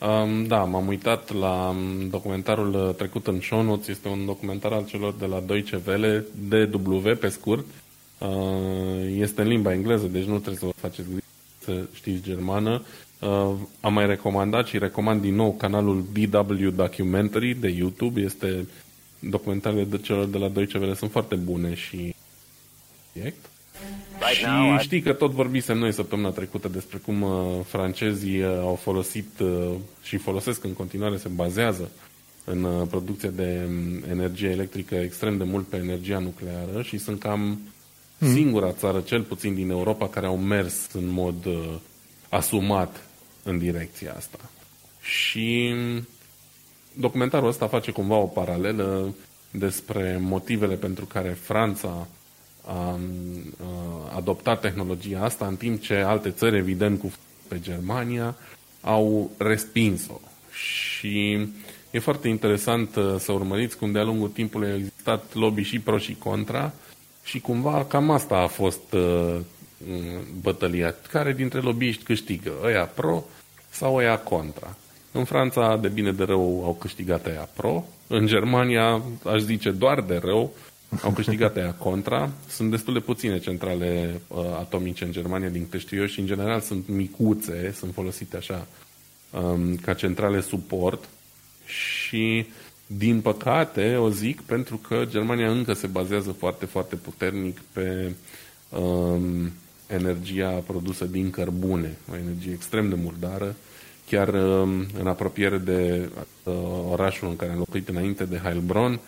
Um, 0.00 0.46
da, 0.46 0.64
m-am 0.64 0.86
uitat 0.86 1.32
la 1.32 1.68
um, 1.68 2.08
documentarul 2.08 2.92
trecut 2.92 3.26
în 3.26 3.40
show 3.40 3.62
notes. 3.62 3.86
Este 3.86 4.08
un 4.08 4.24
documentar 4.24 4.72
al 4.72 4.84
celor 4.84 5.14
de 5.14 5.26
la 5.26 5.40
Deutsche 5.40 5.82
Welle, 5.86 6.24
DW 6.48 7.14
pe 7.14 7.28
scurt. 7.28 7.64
Uh, 8.18 8.28
este 9.16 9.42
în 9.42 9.48
limba 9.48 9.72
engleză, 9.72 10.06
deci 10.06 10.24
nu 10.24 10.38
trebuie 10.38 10.56
să 10.56 10.64
vă 10.64 10.72
faceți 10.76 11.08
griji 11.08 11.26
să 11.58 11.86
știți 11.92 12.22
germană. 12.22 12.82
Uh, 13.20 13.54
am 13.80 13.92
mai 13.92 14.06
recomandat 14.06 14.66
și 14.66 14.78
recomand 14.78 15.20
din 15.20 15.34
nou 15.34 15.52
canalul 15.52 16.00
BW 16.00 16.70
Documentary 16.70 17.54
de 17.54 17.68
YouTube. 17.68 18.20
Este 18.20 18.66
documentarele 19.18 19.84
de 19.84 19.98
celor 19.98 20.26
de 20.26 20.38
la 20.38 20.48
Deutsche 20.48 20.78
Welle 20.78 20.94
sunt 20.94 21.10
foarte 21.10 21.34
bune 21.34 21.74
și 21.74 22.14
Right 23.12 23.48
și 24.34 24.44
now, 24.44 24.78
știi 24.78 25.00
că 25.00 25.12
tot 25.12 25.30
vorbisem 25.30 25.78
noi 25.78 25.92
săptămâna 25.92 26.30
trecută 26.30 26.68
despre 26.68 26.98
cum 26.98 27.22
uh, 27.22 27.30
francezii 27.64 28.42
uh, 28.42 28.58
au 28.60 28.74
folosit 28.74 29.38
uh, 29.40 29.70
și 30.02 30.16
folosesc 30.16 30.64
în 30.64 30.72
continuare, 30.72 31.16
se 31.16 31.28
bazează 31.28 31.90
în 32.44 32.62
uh, 32.62 32.86
producția 32.90 33.30
de 33.30 33.66
um, 33.66 34.02
energie 34.10 34.48
electrică 34.48 34.94
extrem 34.94 35.36
de 35.36 35.44
mult 35.44 35.66
pe 35.66 35.76
energia 35.76 36.18
nucleară 36.18 36.82
și 36.82 36.98
sunt 36.98 37.18
cam 37.18 37.60
hmm. 38.18 38.32
singura 38.32 38.72
țară, 38.72 39.00
cel 39.00 39.22
puțin 39.22 39.54
din 39.54 39.70
Europa, 39.70 40.08
care 40.08 40.26
au 40.26 40.36
mers 40.36 40.92
în 40.92 41.06
mod 41.06 41.44
uh, 41.44 41.74
asumat 42.28 43.07
în 43.48 43.58
direcția 43.58 44.14
asta. 44.16 44.38
Și 45.00 45.72
um, 45.72 46.06
documentarul 46.92 47.48
ăsta 47.48 47.66
face 47.66 47.90
cumva 47.90 48.16
o 48.16 48.26
paralelă 48.26 49.14
despre 49.50 50.18
motivele 50.20 50.74
pentru 50.74 51.04
care 51.04 51.28
Franța 51.28 52.06
a 52.66 52.98
adoptat 54.16 54.60
tehnologia 54.60 55.24
asta, 55.24 55.46
în 55.46 55.56
timp 55.56 55.80
ce 55.80 55.94
alte 55.94 56.30
țări, 56.30 56.56
evident, 56.56 57.00
cu 57.00 57.12
pe 57.48 57.60
Germania, 57.60 58.36
au 58.80 59.30
respins-o. 59.38 60.20
Și 60.50 61.48
e 61.90 61.98
foarte 61.98 62.28
interesant 62.28 62.96
uh, 62.96 63.14
să 63.18 63.32
urmăriți 63.32 63.76
cum 63.76 63.92
de-a 63.92 64.02
lungul 64.02 64.28
timpului 64.28 64.70
au 64.70 64.76
existat 64.76 65.34
lobby 65.34 65.62
și 65.62 65.78
pro 65.78 65.98
și 65.98 66.14
contra 66.14 66.72
și 67.24 67.40
cumva 67.40 67.84
cam 67.84 68.10
asta 68.10 68.34
a 68.34 68.46
fost 68.46 68.92
uh, 68.92 69.36
bătălia. 70.40 70.94
Care 71.10 71.32
dintre 71.32 71.60
lobbyiști 71.60 72.04
câștigă? 72.04 72.52
Ăia 72.64 72.84
pro 72.84 73.24
sau 73.70 73.94
ăia 73.94 74.18
contra? 74.18 74.76
În 75.12 75.24
Franța, 75.24 75.76
de 75.76 75.88
bine 75.88 76.12
de 76.12 76.24
rău, 76.24 76.64
au 76.64 76.74
câștigat 76.74 77.26
ăia 77.26 77.48
pro. 77.56 77.84
În 78.06 78.26
Germania, 78.26 79.02
aș 79.24 79.40
zice, 79.40 79.70
doar 79.70 80.00
de 80.00 80.20
rău, 80.22 80.52
au 81.02 81.10
câștigat 81.10 81.56
aia 81.56 81.72
contra. 81.72 82.30
Sunt 82.48 82.70
destul 82.70 82.92
de 82.92 83.00
puține 83.00 83.38
centrale 83.38 84.20
uh, 84.28 84.38
atomice 84.58 85.04
în 85.04 85.12
Germania, 85.12 85.48
din 85.48 85.64
câte 85.64 85.78
știu 85.78 85.98
eu, 86.00 86.06
și 86.06 86.20
în 86.20 86.26
general 86.26 86.60
sunt 86.60 86.88
micuțe, 86.88 87.74
sunt 87.76 87.94
folosite 87.94 88.36
așa 88.36 88.66
um, 89.30 89.76
ca 89.76 89.94
centrale 89.94 90.40
suport 90.40 91.08
și 91.64 92.46
din 92.86 93.20
păcate, 93.20 93.96
o 93.96 94.10
zic, 94.10 94.40
pentru 94.40 94.76
că 94.76 95.04
Germania 95.08 95.50
încă 95.50 95.72
se 95.72 95.86
bazează 95.86 96.32
foarte, 96.32 96.66
foarte 96.66 96.96
puternic 96.96 97.60
pe 97.72 98.12
um, 98.68 99.52
energia 99.88 100.50
produsă 100.50 101.04
din 101.04 101.30
cărbune, 101.30 101.96
o 102.12 102.16
energie 102.16 102.52
extrem 102.52 102.88
de 102.88 102.94
murdară, 102.94 103.54
chiar 104.08 104.28
um, 104.28 104.86
în 104.98 105.06
apropiere 105.06 105.58
de 105.58 106.10
uh, 106.42 106.54
orașul 106.90 107.28
în 107.28 107.36
care 107.36 107.50
am 107.52 107.58
locuit 107.58 107.88
înainte 107.88 108.24
de 108.24 108.40
Heilbronn, 108.42 109.00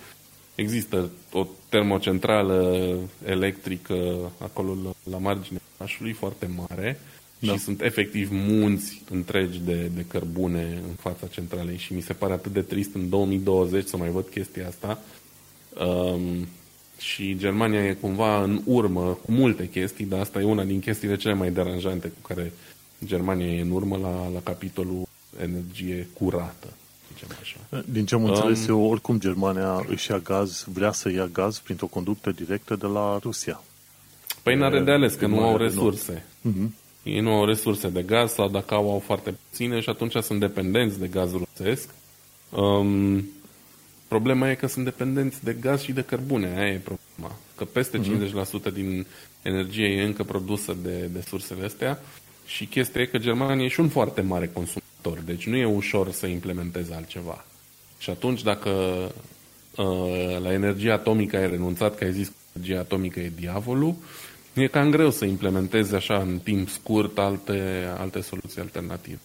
există 0.54 1.10
o 1.32 1.46
termocentrală 1.68 2.88
electrică 3.24 4.30
acolo 4.38 4.76
la 5.10 5.18
marginea 5.18 5.60
orașului 5.78 6.12
foarte 6.12 6.50
mare 6.56 7.00
da. 7.38 7.52
și 7.52 7.58
sunt 7.58 7.82
efectiv 7.82 8.28
munți 8.32 9.02
întregi 9.10 9.60
de, 9.64 9.90
de 9.94 10.04
cărbune 10.08 10.82
în 10.88 10.94
fața 10.94 11.26
centralei 11.26 11.76
și 11.76 11.94
mi 11.94 12.00
se 12.00 12.12
pare 12.12 12.32
atât 12.32 12.52
de 12.52 12.62
trist 12.62 12.94
în 12.94 13.08
2020 13.08 13.86
să 13.86 13.96
mai 13.96 14.08
văd 14.08 14.26
chestia 14.28 14.66
asta. 14.66 14.98
Um, 15.84 16.46
și 17.00 17.36
Germania 17.36 17.84
e 17.84 17.92
cumva 17.92 18.42
în 18.42 18.60
urmă 18.64 19.18
cu 19.24 19.32
multe 19.32 19.68
chestii, 19.68 20.04
dar 20.04 20.20
asta 20.20 20.40
e 20.40 20.44
una 20.44 20.64
din 20.64 20.80
chestiile 20.80 21.16
cele 21.16 21.34
mai 21.34 21.50
deranjante 21.50 22.08
cu 22.08 22.28
care 22.28 22.52
Germania 23.04 23.46
e 23.46 23.60
în 23.60 23.70
urmă 23.70 23.96
la, 23.96 24.28
la 24.34 24.40
capitolul 24.42 25.08
energie 25.40 26.08
curată 26.12 26.66
zicem 27.12 27.36
așa. 27.40 27.84
Din 27.92 28.06
ce 28.06 28.14
am 28.14 28.24
înțeles 28.24 28.66
um, 28.66 28.74
eu, 28.74 28.90
oricum 28.90 29.18
Germania 29.18 29.84
își 29.88 30.10
ia 30.10 30.18
gaz, 30.18 30.66
vrea 30.72 30.92
să 30.92 31.10
ia 31.10 31.26
gaz 31.26 31.58
printr-o 31.58 31.86
conductă 31.86 32.30
directă 32.30 32.76
de 32.76 32.86
la 32.86 33.18
Rusia. 33.22 33.62
Păi 34.42 34.56
n-are 34.56 34.80
de 34.80 34.90
ales, 34.90 35.14
că 35.14 35.26
nu 35.26 35.42
au 35.42 35.56
resurse. 35.56 36.24
Uh-huh. 36.48 36.68
Ei 37.02 37.20
nu 37.20 37.30
au 37.30 37.44
resurse 37.44 37.88
de 37.88 38.02
gaz 38.02 38.32
sau 38.32 38.48
dacă 38.48 38.74
au, 38.74 38.90
au 38.90 38.98
foarte 38.98 39.34
puține 39.48 39.80
și 39.80 39.88
atunci 39.88 40.16
sunt 40.16 40.40
dependenți 40.40 40.98
de 40.98 41.06
gazul 41.06 41.48
rusesc. 41.56 41.88
Um, 42.50 43.28
problema 44.14 44.50
e 44.50 44.54
că 44.54 44.66
sunt 44.66 44.84
dependenți 44.84 45.44
de 45.44 45.52
gaz 45.52 45.82
și 45.82 45.92
de 45.92 46.02
cărbune. 46.02 46.46
Aia 46.56 46.72
e 46.72 46.80
problema. 46.90 47.38
că 47.56 47.64
peste 47.64 47.98
mm-hmm. 47.98 48.70
50% 48.70 48.72
din 48.72 49.06
energie 49.42 49.86
e 49.86 50.02
încă 50.02 50.22
produsă 50.22 50.76
de, 50.82 51.08
de 51.12 51.24
sursele 51.26 51.64
astea 51.64 51.98
și 52.46 52.66
chestia 52.66 53.00
e 53.00 53.06
că 53.06 53.18
Germania 53.18 53.64
e 53.64 53.68
și 53.68 53.80
un 53.80 53.88
foarte 53.88 54.20
mare 54.20 54.46
consumator, 54.46 55.18
deci 55.24 55.46
nu 55.46 55.56
e 55.56 55.64
ușor 55.64 56.12
să 56.12 56.26
implementeze 56.26 56.94
altceva. 56.94 57.44
Și 57.98 58.10
atunci 58.10 58.42
dacă 58.42 58.70
uh, 59.76 60.38
la 60.42 60.52
energia 60.52 60.92
atomică 60.92 61.36
ai 61.36 61.48
renunțat, 61.48 61.96
că 61.96 62.04
ai 62.04 62.12
zis 62.12 62.28
că 62.28 62.34
energia 62.54 62.78
atomică 62.80 63.20
e 63.20 63.32
diavolul, 63.36 63.94
e 64.54 64.66
cam 64.66 64.90
greu 64.90 65.10
să 65.10 65.24
implementezi 65.24 65.94
așa 65.94 66.16
în 66.16 66.38
timp 66.38 66.68
scurt 66.68 67.18
alte, 67.18 67.86
alte 67.98 68.20
soluții 68.20 68.60
alternative. 68.60 69.18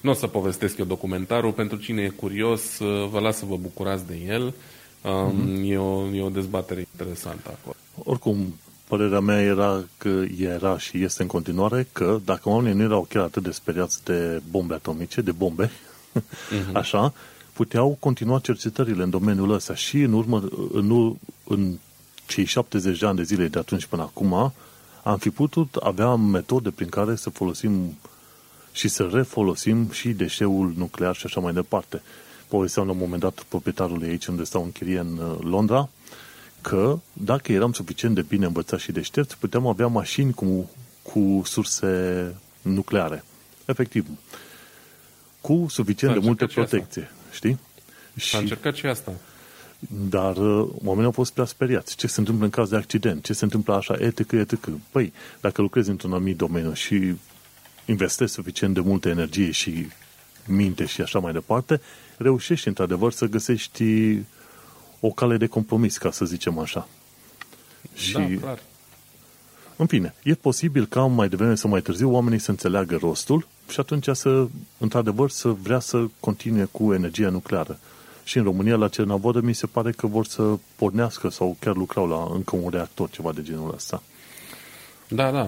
Nu 0.00 0.10
o 0.10 0.14
să 0.14 0.26
povestesc 0.26 0.78
eu 0.78 0.84
documentarul, 0.84 1.52
pentru 1.52 1.76
cine 1.76 2.02
e 2.02 2.08
curios, 2.08 2.78
uh, 2.78 3.08
vă 3.08 3.20
las 3.20 3.36
să 3.36 3.44
vă 3.44 3.56
bucurați 3.56 4.06
de 4.06 4.16
el. 4.26 4.54
Um, 5.02 5.32
mm-hmm. 5.32 5.70
e, 5.70 5.76
o, 5.76 6.14
e 6.14 6.22
o 6.22 6.28
dezbatere 6.28 6.86
interesantă 6.92 7.50
acolo. 7.60 7.76
Oricum, 8.04 8.54
părerea 8.88 9.20
mea 9.20 9.40
era 9.40 9.84
că 9.96 10.22
era 10.38 10.78
și 10.78 11.02
este 11.02 11.22
în 11.22 11.28
continuare 11.28 11.88
că 11.92 12.20
dacă 12.24 12.48
oamenii 12.48 12.78
nu 12.78 12.82
erau 12.82 13.06
chiar 13.08 13.22
atât 13.22 13.42
de 13.42 13.50
speriați 13.50 14.04
de 14.04 14.42
bombe 14.50 14.74
atomice, 14.74 15.20
de 15.20 15.32
bombe, 15.32 15.70
mm-hmm. 15.70 16.72
așa, 16.82 17.12
puteau 17.52 17.96
continua 18.00 18.38
cercetările 18.38 19.02
în 19.02 19.10
domeniul 19.10 19.50
ăsta 19.50 19.74
și 19.74 20.00
în 20.00 20.12
urmă, 20.12 20.42
în, 20.72 21.16
în 21.44 21.78
cei 22.26 22.44
70 22.44 22.98
de 22.98 23.06
ani 23.06 23.16
de 23.16 23.22
zile 23.22 23.48
de 23.48 23.58
atunci 23.58 23.86
până 23.86 24.02
acum, 24.02 24.52
am 25.02 25.16
fi 25.18 25.30
putut 25.30 25.74
avea 25.74 26.14
metode 26.14 26.70
prin 26.70 26.88
care 26.88 27.16
să 27.16 27.30
folosim 27.30 27.96
și 28.78 28.88
să 28.88 29.08
refolosim 29.12 29.90
și 29.90 30.08
deșeul 30.08 30.72
nuclear 30.76 31.16
și 31.16 31.26
așa 31.26 31.40
mai 31.40 31.52
departe. 31.52 32.02
Povesteam 32.48 32.86
la 32.86 32.92
un 32.92 32.98
moment 32.98 33.20
dat 33.20 33.44
proprietarului 33.48 34.08
aici 34.08 34.26
unde 34.26 34.44
stau 34.44 34.62
în 34.62 34.72
chirie 34.72 34.98
în 34.98 35.16
uh, 35.16 35.36
Londra, 35.40 35.88
că 36.60 36.98
dacă 37.12 37.52
eram 37.52 37.72
suficient 37.72 38.14
de 38.14 38.22
bine 38.22 38.46
învățați 38.46 38.82
și 38.82 38.92
deștepți, 38.92 39.38
puteam 39.38 39.66
avea 39.66 39.86
mașini 39.86 40.32
cu, 40.32 40.70
cu 41.02 41.42
surse 41.44 42.34
nucleare. 42.62 43.24
Efectiv. 43.64 44.06
Cu 45.40 45.66
suficient 45.68 46.14
de 46.14 46.20
multe 46.20 46.46
protecție. 46.46 47.02
Asta. 47.02 47.32
Știi? 47.32 47.58
Și 48.16 48.36
a 48.36 48.38
încercat 48.38 48.74
și 48.74 48.86
asta. 48.86 49.12
Dar 50.08 50.36
uh, 50.36 50.68
oamenii 50.84 51.04
au 51.04 51.12
fost 51.12 51.32
prea 51.32 51.44
speriați. 51.44 51.96
Ce 51.96 52.06
se 52.06 52.20
întâmplă 52.20 52.44
în 52.44 52.50
caz 52.50 52.68
de 52.68 52.76
accident? 52.76 53.24
Ce 53.24 53.32
se 53.32 53.44
întâmplă 53.44 53.74
așa? 53.74 53.96
Etc, 53.98 54.32
etc. 54.32 54.68
Păi, 54.90 55.12
dacă 55.40 55.62
lucrezi 55.62 55.90
într-un 55.90 56.12
anumit 56.12 56.36
domeniu 56.36 56.72
și 56.72 57.14
investești 57.88 58.34
suficient 58.34 58.74
de 58.74 58.80
multă 58.80 59.08
energie 59.08 59.50
și 59.50 59.86
minte 60.46 60.86
și 60.86 61.00
așa 61.00 61.18
mai 61.18 61.32
departe, 61.32 61.80
reușești 62.16 62.68
într-adevăr 62.68 63.12
să 63.12 63.26
găsești 63.26 63.84
o 65.00 65.08
cale 65.08 65.36
de 65.36 65.46
compromis, 65.46 65.98
ca 65.98 66.10
să 66.10 66.24
zicem 66.24 66.58
așa. 66.58 66.88
Da, 67.82 68.00
și, 68.00 68.36
clar. 68.40 68.58
În 69.76 69.86
fine, 69.86 70.14
e 70.22 70.34
posibil 70.34 70.86
ca 70.86 71.00
mai 71.00 71.28
devreme 71.28 71.54
sau 71.54 71.70
mai 71.70 71.80
târziu 71.80 72.12
oamenii 72.12 72.38
să 72.38 72.50
înțeleagă 72.50 72.96
rostul 72.96 73.46
și 73.68 73.80
atunci 73.80 74.08
să, 74.12 74.46
într-adevăr, 74.78 75.30
să 75.30 75.48
vrea 75.48 75.78
să 75.78 76.06
continue 76.20 76.64
cu 76.64 76.94
energia 76.94 77.28
nucleară. 77.28 77.78
Și 78.24 78.38
în 78.38 78.44
România, 78.44 78.76
la 78.76 78.88
Cernavodă, 78.88 79.40
mi 79.40 79.52
se 79.52 79.66
pare 79.66 79.90
că 79.90 80.06
vor 80.06 80.26
să 80.26 80.58
pornească 80.76 81.28
sau 81.28 81.56
chiar 81.60 81.76
lucrau 81.76 82.08
la 82.08 82.28
încă 82.34 82.56
un 82.56 82.70
reactor, 82.70 83.10
ceva 83.10 83.32
de 83.32 83.42
genul 83.42 83.72
ăsta. 83.74 84.02
Da, 85.08 85.30
da. 85.30 85.46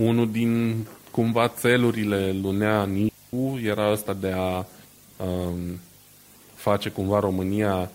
Uh, 0.00 0.06
unul 0.06 0.30
din, 0.30 0.76
cumva, 1.10 1.48
țelurile 1.48 2.36
lunea 2.42 2.84
Nicu 2.84 3.60
era 3.62 3.92
ăsta 3.92 4.12
de 4.12 4.32
a 4.36 4.58
uh, 5.16 5.54
face 6.54 6.88
cumva 6.88 7.18
România 7.18 7.90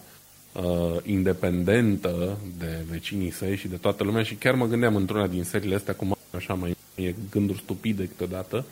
uh, 0.51 0.97
independentă 1.03 2.38
de 2.58 2.86
vecinii 2.89 3.32
săi 3.32 3.56
și 3.56 3.68
de 3.68 3.76
toată 3.76 4.03
lumea 4.03 4.24
și 4.24 4.36
chiar 4.36 4.56
mă 4.56 4.66
gândeam 4.66 4.95
într-una 4.95 5.28
din 5.28 5.43
seriile 5.43 5.76
astea, 5.76 5.93
cum 5.93 6.18
așa 6.38 6.53
mai 6.53 6.76
e 6.95 7.14
gânduri 7.32 7.60
stupide 7.60 8.06
câteodată, 8.06 8.66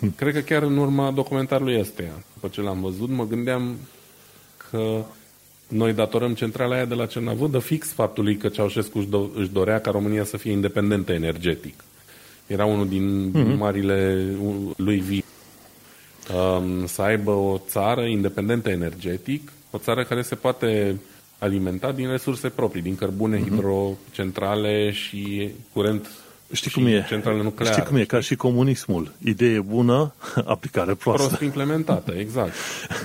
hm. 0.00 0.14
cred 0.16 0.34
că 0.34 0.40
chiar 0.40 0.62
în 0.62 0.76
urma 0.76 1.10
documentarului 1.10 1.80
ăsteia, 1.80 2.22
după 2.32 2.48
ce 2.48 2.60
l-am 2.60 2.80
văzut, 2.80 3.08
mă 3.08 3.26
gândeam 3.26 3.76
că 4.70 5.04
noi 5.68 5.92
datorăm 5.92 6.34
centrala 6.34 6.74
aia 6.74 6.84
de 6.84 6.94
la 6.94 7.06
Cernavudă 7.06 7.58
fix 7.58 7.92
faptului 7.92 8.36
că 8.36 8.48
Ceaușescu 8.48 8.98
își, 8.98 9.06
do- 9.06 9.34
își 9.34 9.50
dorea 9.50 9.80
ca 9.80 9.90
România 9.90 10.24
să 10.24 10.36
fie 10.36 10.52
independentă 10.52 11.12
energetic. 11.12 11.82
Era 12.48 12.64
unul 12.64 12.88
din 12.88 13.30
mm-hmm. 13.30 13.56
marile 13.56 14.26
lui 14.76 14.98
Vi 14.98 15.24
um, 16.34 16.86
să 16.86 17.02
aibă 17.02 17.30
o 17.30 17.60
țară 17.68 18.04
independentă 18.04 18.70
energetic, 18.70 19.52
o 19.70 19.78
țară 19.78 20.04
care 20.04 20.22
se 20.22 20.34
poate 20.34 21.00
alimenta 21.38 21.92
din 21.92 22.10
resurse 22.10 22.48
proprii, 22.48 22.82
din 22.82 22.96
cărbune, 22.96 23.38
mm-hmm. 23.38 23.48
hidrocentrale 23.48 24.90
și 24.90 25.50
curent 25.72 26.10
Știi 26.52 26.70
cum 26.70 26.86
e? 26.86 27.04
Centrale 27.08 27.42
nucleare. 27.42 27.74
Știi 27.74 27.88
cum 27.88 27.96
e? 27.96 28.04
Ca 28.04 28.20
și 28.20 28.36
comunismul. 28.36 29.12
Idee 29.24 29.60
bună, 29.60 30.14
aplicare 30.44 30.94
proastă. 30.94 31.26
Prost 31.26 31.42
implementată, 31.42 32.12
exact. 32.12 32.52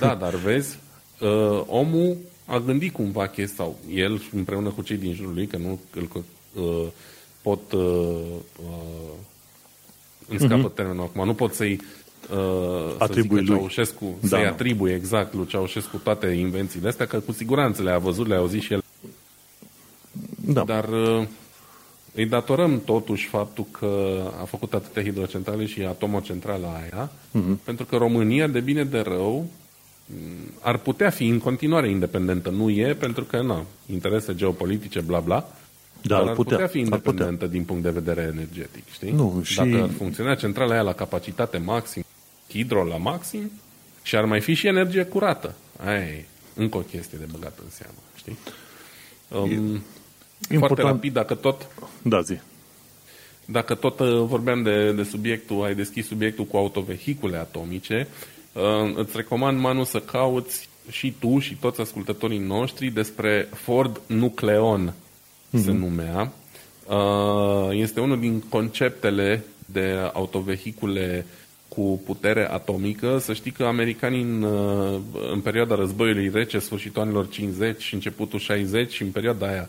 Da, 0.00 0.14
dar 0.14 0.34
vezi, 0.34 0.78
uh, 1.20 1.62
omul 1.66 2.16
a 2.46 2.58
gândit 2.58 2.92
cumva 2.92 3.26
chestia, 3.26 3.64
sau 3.64 3.78
el 3.94 4.22
împreună 4.32 4.68
cu 4.68 4.82
cei 4.82 4.96
din 4.96 5.14
jurul 5.14 5.34
lui, 5.34 5.46
că 5.46 5.56
nu 5.56 5.80
îl 5.94 6.08
uh, 6.52 6.86
pot 7.42 7.72
uh, 7.72 7.80
uh, 8.62 9.12
îmi 10.28 10.38
scapă 10.38 10.70
uh-huh. 10.70 10.74
termenul 10.74 11.02
acum, 11.02 11.24
nu 11.24 11.34
pot 11.34 11.54
să-i 11.54 11.80
uh, 12.32 12.94
atribui 12.98 13.44
lui. 13.44 13.56
Ceaușescu, 13.56 14.18
da, 14.20 14.28
să-i 14.28 14.46
atribui 14.46 14.92
exact 14.92 15.34
lui 15.34 15.46
Ceaușescu 15.46 15.96
toate 15.96 16.26
invențiile 16.26 16.88
astea, 16.88 17.06
că 17.06 17.18
cu 17.20 17.32
siguranță 17.32 17.82
le-a 17.82 17.98
văzut, 17.98 18.26
le-a 18.26 18.38
auzit 18.38 18.62
și 18.62 18.72
el. 18.72 18.82
Da. 20.46 20.64
Dar 20.64 20.88
uh, 20.88 21.26
îi 22.14 22.26
datorăm 22.26 22.80
totuși 22.84 23.26
faptul 23.26 23.66
că 23.70 24.20
a 24.40 24.44
făcut 24.44 24.74
atâtea 24.74 25.02
hidrocentrale 25.02 25.66
și 25.66 25.82
atomocentrala 25.82 26.68
aia, 26.68 27.10
uh-huh. 27.10 27.64
pentru 27.64 27.84
că 27.84 27.96
România, 27.96 28.46
de 28.46 28.60
bine 28.60 28.84
de 28.84 29.00
rău, 29.00 29.46
ar 30.60 30.78
putea 30.78 31.10
fi 31.10 31.26
în 31.26 31.38
continuare 31.38 31.90
independentă. 31.90 32.50
Nu 32.50 32.70
e, 32.70 32.94
pentru 32.94 33.24
că, 33.24 33.42
na, 33.42 33.64
interese 33.86 34.34
geopolitice, 34.34 35.00
bla 35.00 35.20
bla, 35.20 35.48
da, 36.06 36.16
dar 36.18 36.28
ar 36.28 36.34
putea, 36.34 36.56
putea 36.56 36.66
fi 36.66 36.78
independentă 36.78 37.32
putea. 37.32 37.48
din 37.48 37.64
punct 37.64 37.82
de 37.82 37.90
vedere 37.90 38.22
energetic, 38.32 38.90
știi? 38.92 39.10
Nu, 39.10 39.40
și... 39.44 39.56
Dacă 39.56 39.82
ar 39.82 39.90
funcționa 39.90 40.34
centrala 40.34 40.72
aia 40.72 40.82
la 40.82 40.92
capacitate 40.92 41.58
maxim, 41.58 42.04
hidro 42.48 42.84
la 42.84 42.96
maxim, 42.96 43.50
și 44.02 44.16
ar 44.16 44.24
mai 44.24 44.40
fi 44.40 44.54
și 44.54 44.66
energie 44.66 45.04
curată. 45.04 45.54
Aia 45.84 45.98
e 45.98 46.24
încă 46.54 46.76
o 46.76 46.80
chestie 46.80 47.18
de 47.18 47.26
băgat 47.32 47.58
în 47.62 47.70
seamă, 47.70 47.98
știi? 48.16 48.38
Um, 49.28 49.74
e 49.74 49.80
foarte 50.48 50.54
important... 50.54 50.88
rapid, 50.88 51.12
dacă 51.12 51.34
tot... 51.34 51.66
Da, 52.02 52.20
zi. 52.20 52.38
Dacă 53.44 53.74
tot 53.74 53.98
uh, 53.98 54.24
vorbeam 54.26 54.62
de, 54.62 54.92
de 54.92 55.02
subiectul, 55.02 55.64
ai 55.64 55.74
deschis 55.74 56.06
subiectul 56.06 56.44
cu 56.44 56.56
autovehicule 56.56 57.36
atomice, 57.36 58.08
uh, 58.52 58.92
îți 58.94 59.16
recomand, 59.16 59.60
Manu, 59.60 59.84
să 59.84 60.00
cauți 60.00 60.68
și 60.90 61.14
tu 61.18 61.38
și 61.38 61.56
toți 61.56 61.80
ascultătorii 61.80 62.38
noștri 62.38 62.90
despre 62.90 63.48
Ford 63.52 64.00
Nucleon, 64.06 64.94
mm-hmm. 65.54 65.64
se 65.64 65.72
numea. 65.72 66.32
Uh, 66.88 67.68
este 67.70 68.00
unul 68.00 68.20
din 68.20 68.40
conceptele 68.40 69.44
de 69.66 70.10
autovehicule 70.12 71.26
cu 71.68 72.02
putere 72.04 72.50
atomică. 72.50 73.18
Să 73.18 73.32
știi 73.32 73.50
că 73.50 73.64
americanii 73.64 74.22
în, 74.22 74.42
uh, 74.42 75.00
în 75.32 75.40
perioada 75.40 75.74
războiului 75.74 76.30
rece, 76.32 76.58
sfârșitul 76.58 77.02
anilor 77.02 77.28
50 77.28 77.82
și 77.82 77.94
începutul 77.94 78.38
60 78.38 78.92
și 78.92 79.02
în 79.02 79.10
perioada 79.10 79.46
aia 79.46 79.68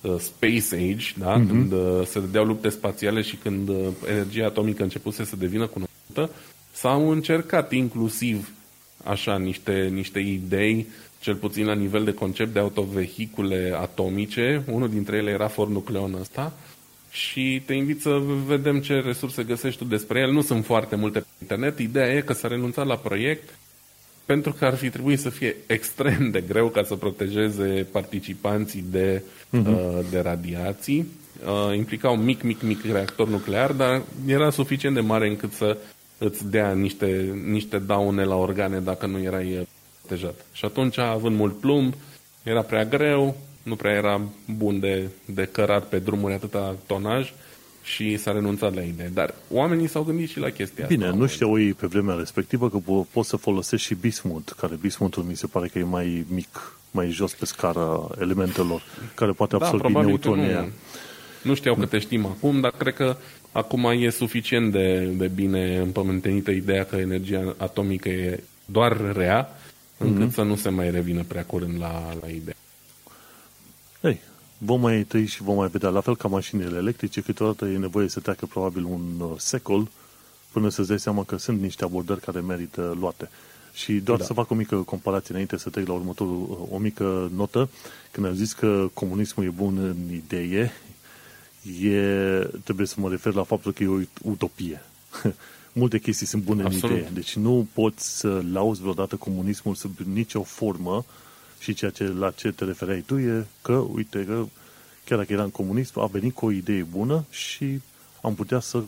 uh, 0.00 0.14
Space 0.18 0.74
Age, 0.74 1.12
da? 1.18 1.40
Mm-hmm. 1.40 1.46
când 1.46 1.72
se 2.06 2.20
dădeau 2.20 2.44
lupte 2.44 2.68
spațiale 2.68 3.22
și 3.22 3.36
când 3.36 3.70
energia 4.08 4.46
atomică 4.46 4.82
începuse 4.82 5.24
să 5.24 5.36
devină 5.36 5.66
cunoscută, 5.66 6.30
s-au 6.72 7.10
încercat 7.10 7.72
inclusiv 7.72 8.52
așa 9.04 9.38
niște, 9.38 9.90
niște 9.92 10.18
idei 10.18 10.86
cel 11.20 11.34
puțin 11.34 11.66
la 11.66 11.74
nivel 11.74 12.04
de 12.04 12.14
concept 12.14 12.52
de 12.52 12.58
autovehicule 12.58 13.76
atomice. 13.80 14.62
Unul 14.66 14.88
dintre 14.88 15.16
ele 15.16 15.30
era 15.30 15.48
Ford 15.48 15.70
Nucleon 15.70 16.16
ăsta 16.20 16.52
și 17.10 17.62
te 17.66 17.74
invit 17.74 18.00
să 18.00 18.20
vedem 18.46 18.80
ce 18.80 19.00
resurse 19.00 19.42
găsești 19.42 19.78
tu 19.78 19.84
despre 19.84 20.20
el. 20.20 20.32
Nu 20.32 20.42
sunt 20.42 20.64
foarte 20.64 20.96
multe 20.96 21.18
pe 21.18 21.26
internet. 21.40 21.78
Ideea 21.78 22.12
e 22.12 22.20
că 22.20 22.32
s-a 22.32 22.48
renunțat 22.48 22.86
la 22.86 22.96
proiect 22.96 23.58
pentru 24.24 24.52
că 24.52 24.64
ar 24.64 24.74
fi 24.74 24.90
trebuit 24.90 25.20
să 25.20 25.30
fie 25.30 25.56
extrem 25.66 26.30
de 26.30 26.40
greu 26.40 26.68
ca 26.68 26.82
să 26.82 26.94
protejeze 26.94 27.86
participanții 27.92 28.84
de, 28.90 29.22
uh-huh. 29.22 30.10
de 30.10 30.20
radiații. 30.20 31.06
Uh, 31.44 31.76
implica 31.76 32.10
un 32.10 32.24
mic, 32.24 32.42
mic, 32.42 32.62
mic 32.62 32.84
reactor 32.84 33.28
nuclear, 33.28 33.72
dar 33.72 34.02
era 34.26 34.50
suficient 34.50 34.94
de 34.94 35.00
mare 35.00 35.28
încât 35.28 35.52
să 35.52 35.76
îți 36.18 36.50
dea 36.50 36.72
niște, 36.72 37.34
niște 37.46 37.78
daune 37.78 38.24
la 38.24 38.36
organe 38.36 38.78
dacă 38.78 39.06
nu 39.06 39.18
erai 39.22 39.66
protejat. 40.08 40.44
Și 40.52 40.64
atunci, 40.64 40.98
având 40.98 41.36
mult 41.36 41.58
plumb, 41.58 41.94
era 42.42 42.62
prea 42.62 42.84
greu, 42.84 43.36
nu 43.62 43.76
prea 43.76 43.92
era 43.92 44.20
bun 44.56 44.80
de, 44.80 45.08
de 45.24 45.48
cărat 45.52 45.84
pe 45.84 45.98
drumuri 45.98 46.34
atâta 46.34 46.76
tonaj 46.86 47.32
și 47.82 48.16
s-a 48.16 48.32
renunțat 48.32 48.74
la 48.74 48.80
idee. 48.80 49.10
Dar 49.14 49.34
oamenii 49.50 49.86
s-au 49.86 50.02
gândit 50.02 50.28
și 50.28 50.38
la 50.38 50.50
chestia 50.50 50.86
Bine, 50.86 51.04
asta. 51.04 51.14
Bine, 51.14 51.26
nu 51.26 51.32
știu 51.32 51.60
ei 51.60 51.72
pe 51.72 51.86
vremea 51.86 52.14
respectivă 52.14 52.70
că 52.70 52.78
po- 52.78 53.12
poți 53.12 53.28
să 53.28 53.36
folosești 53.36 53.86
și 53.86 53.94
bismut, 53.94 54.54
care 54.60 54.74
bismutul 54.80 55.22
mi 55.22 55.36
se 55.36 55.46
pare 55.46 55.68
că 55.68 55.78
e 55.78 55.82
mai 55.82 56.24
mic, 56.28 56.78
mai 56.90 57.10
jos 57.10 57.34
pe 57.34 57.44
scara 57.44 58.08
elementelor, 58.20 58.82
care 59.14 59.32
poate 59.32 59.56
da, 59.56 59.64
absorbi 59.64 59.92
da, 59.92 60.00
neutronii 60.00 60.52
nu, 60.52 60.68
nu 61.42 61.54
știu 61.54 61.74
câte 61.74 61.98
știm 61.98 62.26
acum, 62.26 62.60
dar 62.60 62.72
cred 62.78 62.94
că 62.94 63.16
acum 63.52 63.84
e 63.84 64.10
suficient 64.10 64.72
de, 64.72 64.98
de 65.04 65.30
bine 65.34 65.76
împământenită 65.76 66.50
ideea 66.50 66.84
că 66.84 66.96
energia 66.96 67.54
atomică 67.58 68.08
e 68.08 68.42
doar 68.64 69.12
rea, 69.16 69.58
încât 69.98 70.28
mm-hmm. 70.28 70.34
să 70.34 70.42
nu 70.42 70.56
se 70.56 70.68
mai 70.68 70.90
revină 70.90 71.22
prea 71.22 71.44
curând 71.44 71.78
la, 71.78 72.16
la 72.20 72.28
idee. 72.28 72.56
Ei, 74.00 74.20
vom 74.58 74.80
mai 74.80 75.02
trăi 75.02 75.26
și 75.26 75.42
vom 75.42 75.56
mai 75.56 75.68
vedea, 75.68 75.88
la 75.88 76.00
fel 76.00 76.16
ca 76.16 76.28
mașinile 76.28 76.76
electrice, 76.76 77.20
câteodată 77.20 77.64
e 77.64 77.76
nevoie 77.76 78.08
să 78.08 78.20
treacă 78.20 78.46
probabil 78.46 78.84
un 78.84 79.20
uh, 79.20 79.30
secol 79.36 79.88
până 80.52 80.68
să-ți 80.68 80.88
dai 80.88 80.98
seama 80.98 81.24
că 81.24 81.36
sunt 81.36 81.60
niște 81.60 81.84
abordări 81.84 82.20
care 82.20 82.40
merită 82.40 82.96
luate. 83.00 83.30
Și 83.72 83.92
doar 83.92 84.18
da. 84.18 84.24
să 84.24 84.32
fac 84.32 84.50
o 84.50 84.54
mică 84.54 84.76
comparație 84.76 85.28
înainte 85.30 85.56
să 85.56 85.70
trec 85.70 85.86
la 85.86 85.92
următorul, 85.92 86.46
uh, 86.48 86.58
o 86.70 86.78
mică 86.78 87.30
notă. 87.34 87.68
Când 88.10 88.26
am 88.26 88.34
zis 88.34 88.52
că 88.52 88.90
comunismul 88.94 89.46
e 89.46 89.50
bun 89.50 89.78
în 89.78 90.14
idee, 90.14 90.72
e, 91.82 92.00
trebuie 92.64 92.86
să 92.86 92.94
mă 92.98 93.08
refer 93.08 93.32
la 93.32 93.42
faptul 93.42 93.72
că 93.72 93.82
e 93.82 93.88
o 93.88 94.00
utopie. 94.22 94.82
Multe 95.78 95.98
chestii 95.98 96.26
sunt 96.26 96.42
bune 96.42 96.62
Absolut. 96.62 96.90
în 96.90 96.96
idee. 96.96 97.10
Deci 97.14 97.36
nu 97.36 97.66
poți 97.72 98.18
să 98.18 98.42
lauzi 98.52 98.80
vreodată 98.80 99.16
comunismul 99.16 99.74
sub 99.74 99.98
nicio 100.12 100.42
formă 100.42 101.04
și 101.58 101.74
ceea 101.74 101.90
ce, 101.90 102.04
la 102.04 102.30
ce 102.30 102.52
te 102.52 102.64
referai 102.64 103.02
tu 103.06 103.18
e 103.18 103.46
că, 103.62 103.72
uite, 103.72 104.24
că 104.24 104.46
chiar 105.04 105.18
dacă 105.18 105.32
era 105.32 105.42
în 105.42 105.50
comunism, 105.50 106.00
a 106.00 106.06
venit 106.06 106.34
cu 106.34 106.46
o 106.46 106.50
idee 106.50 106.82
bună 106.82 107.24
și 107.30 107.80
am 108.22 108.34
putea 108.34 108.60
să 108.60 108.82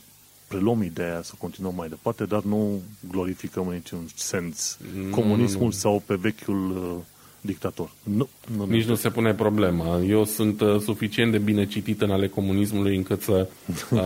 preluăm 0.48 0.82
ideea, 0.82 1.22
să 1.22 1.32
continuăm 1.38 1.74
mai 1.74 1.88
departe, 1.88 2.24
dar 2.24 2.42
nu 2.42 2.82
glorificăm 3.10 3.68
în 3.68 3.74
niciun 3.74 4.08
sens 4.14 4.78
comunismul 5.10 5.60
nu, 5.60 5.64
nu. 5.64 5.70
sau 5.70 6.02
pe 6.06 6.14
vechiul 6.14 6.70
uh, 6.70 7.04
dictator. 7.40 7.90
Nu, 8.02 8.28
nu, 8.56 8.64
Nici 8.64 8.84
nu, 8.84 8.90
nu 8.90 8.94
se 8.94 9.10
pune 9.10 9.34
problema. 9.34 9.98
Eu 9.98 10.24
sunt 10.24 10.60
uh, 10.60 10.80
suficient 10.80 11.32
de 11.32 11.38
bine 11.38 11.66
citit 11.66 12.00
în 12.00 12.10
ale 12.10 12.28
comunismului 12.28 12.96
încât 12.96 13.22
să 13.22 13.48
uh, 13.90 14.00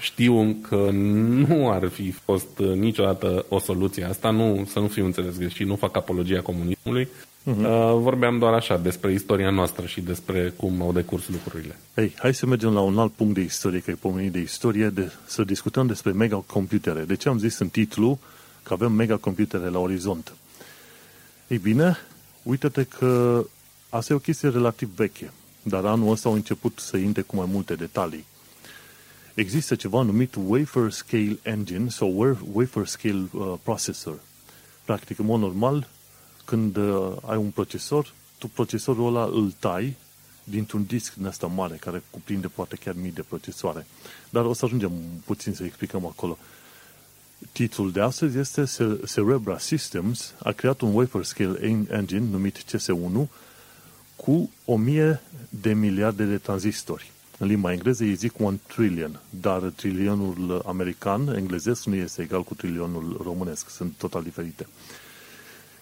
știu 0.00 0.56
că 0.68 0.88
nu 1.46 1.70
ar 1.70 1.88
fi 1.88 2.10
fost 2.10 2.58
uh, 2.58 2.72
niciodată 2.72 3.44
o 3.48 3.58
soluție 3.58 4.04
asta, 4.04 4.30
nu, 4.30 4.68
să 4.70 4.78
nu 4.78 4.88
fiu 4.88 5.04
înțeles 5.04 5.38
greșit, 5.38 5.66
nu 5.66 5.76
fac 5.76 5.96
apologia 5.96 6.40
comunismului. 6.40 7.08
Uh-huh. 7.46 7.64
Uh, 7.64 7.98
vorbeam 7.98 8.38
doar 8.38 8.52
așa 8.52 8.76
despre 8.76 9.12
istoria 9.12 9.50
noastră 9.50 9.86
și 9.86 10.00
despre 10.00 10.52
cum 10.56 10.82
au 10.82 10.92
decurs 10.92 11.28
lucrurile. 11.28 11.78
Ei, 11.94 12.14
hai 12.18 12.34
să 12.34 12.46
mergem 12.46 12.72
la 12.72 12.80
un 12.80 12.98
alt 12.98 13.12
punct 13.12 13.34
de 13.34 13.40
istorie, 13.40 13.80
că 13.80 13.90
e 13.90 13.94
pomenit 13.94 14.32
de 14.32 14.40
istorie, 14.40 14.88
de, 14.88 15.12
să 15.26 15.44
discutăm 15.44 15.86
despre 15.86 16.12
megacomputere. 16.12 17.00
De 17.00 17.16
ce 17.16 17.28
am 17.28 17.38
zis 17.38 17.58
în 17.58 17.68
titlu 17.68 18.18
că 18.62 18.72
avem 18.72 18.92
megacomputere 18.92 19.68
la 19.68 19.78
orizont? 19.78 20.32
Ei 21.48 21.58
bine, 21.58 21.96
Uită-te 22.46 22.84
că 22.84 23.44
asta 23.88 24.12
e 24.12 24.16
o 24.16 24.18
chestie 24.18 24.48
relativ 24.48 24.88
veche, 24.94 25.32
dar 25.62 25.84
anul 25.84 26.10
ăsta 26.10 26.28
au 26.28 26.34
început 26.34 26.78
să 26.78 26.96
intre 26.96 27.22
cu 27.22 27.36
mai 27.36 27.46
multe 27.48 27.74
detalii. 27.74 28.24
Există 29.34 29.74
ceva 29.74 30.02
numit 30.02 30.34
Wafer 30.46 30.90
Scale 30.90 31.38
Engine 31.42 31.88
sau 31.88 32.36
Wafer 32.52 32.86
Scale 32.86 33.28
uh, 33.32 33.54
Processor. 33.62 34.18
Practic, 34.84 35.18
în 35.18 35.24
mod 35.24 35.40
normal, 35.40 35.88
când 36.44 36.76
uh, 36.76 37.12
ai 37.26 37.36
un 37.36 37.50
procesor, 37.50 38.12
tu 38.38 38.48
procesorul 38.48 39.06
ăla 39.06 39.24
îl 39.24 39.54
tai 39.58 39.96
dintr-un 40.44 40.84
disc 40.84 41.14
din 41.14 41.26
asta 41.26 41.46
mare, 41.46 41.76
care 41.76 42.02
cuprinde 42.10 42.48
poate 42.48 42.76
chiar 42.76 42.94
mii 42.94 43.12
de 43.12 43.24
procesoare. 43.28 43.86
Dar 44.30 44.44
o 44.44 44.52
să 44.52 44.64
ajungem 44.64 44.92
puțin 45.24 45.54
să 45.54 45.64
explicăm 45.64 46.06
acolo. 46.06 46.38
Uh, 46.40 46.55
Titlul 47.52 47.92
de 47.92 48.00
astăzi 48.00 48.38
este 48.38 48.64
Cerebra 49.14 49.58
Systems 49.58 50.34
a 50.42 50.52
creat 50.52 50.80
un 50.80 50.94
wafer 50.94 51.24
scale 51.24 51.86
engine 51.90 52.26
numit 52.30 52.64
CS1 52.64 53.28
cu 54.16 54.50
1000 54.64 55.20
de 55.48 55.72
miliarde 55.72 56.24
de 56.24 56.38
tranzistori. 56.38 57.10
În 57.38 57.46
limba 57.46 57.72
engleză 57.72 58.02
îi 58.02 58.14
zic 58.14 58.40
one 58.40 58.60
trillion, 58.66 59.20
dar 59.30 59.60
trilionul 59.60 60.62
american, 60.66 61.28
englezesc, 61.28 61.84
nu 61.84 61.94
este 61.94 62.22
egal 62.22 62.42
cu 62.42 62.54
trilionul 62.54 63.20
românesc, 63.22 63.70
sunt 63.70 63.92
total 63.98 64.22
diferite. 64.22 64.66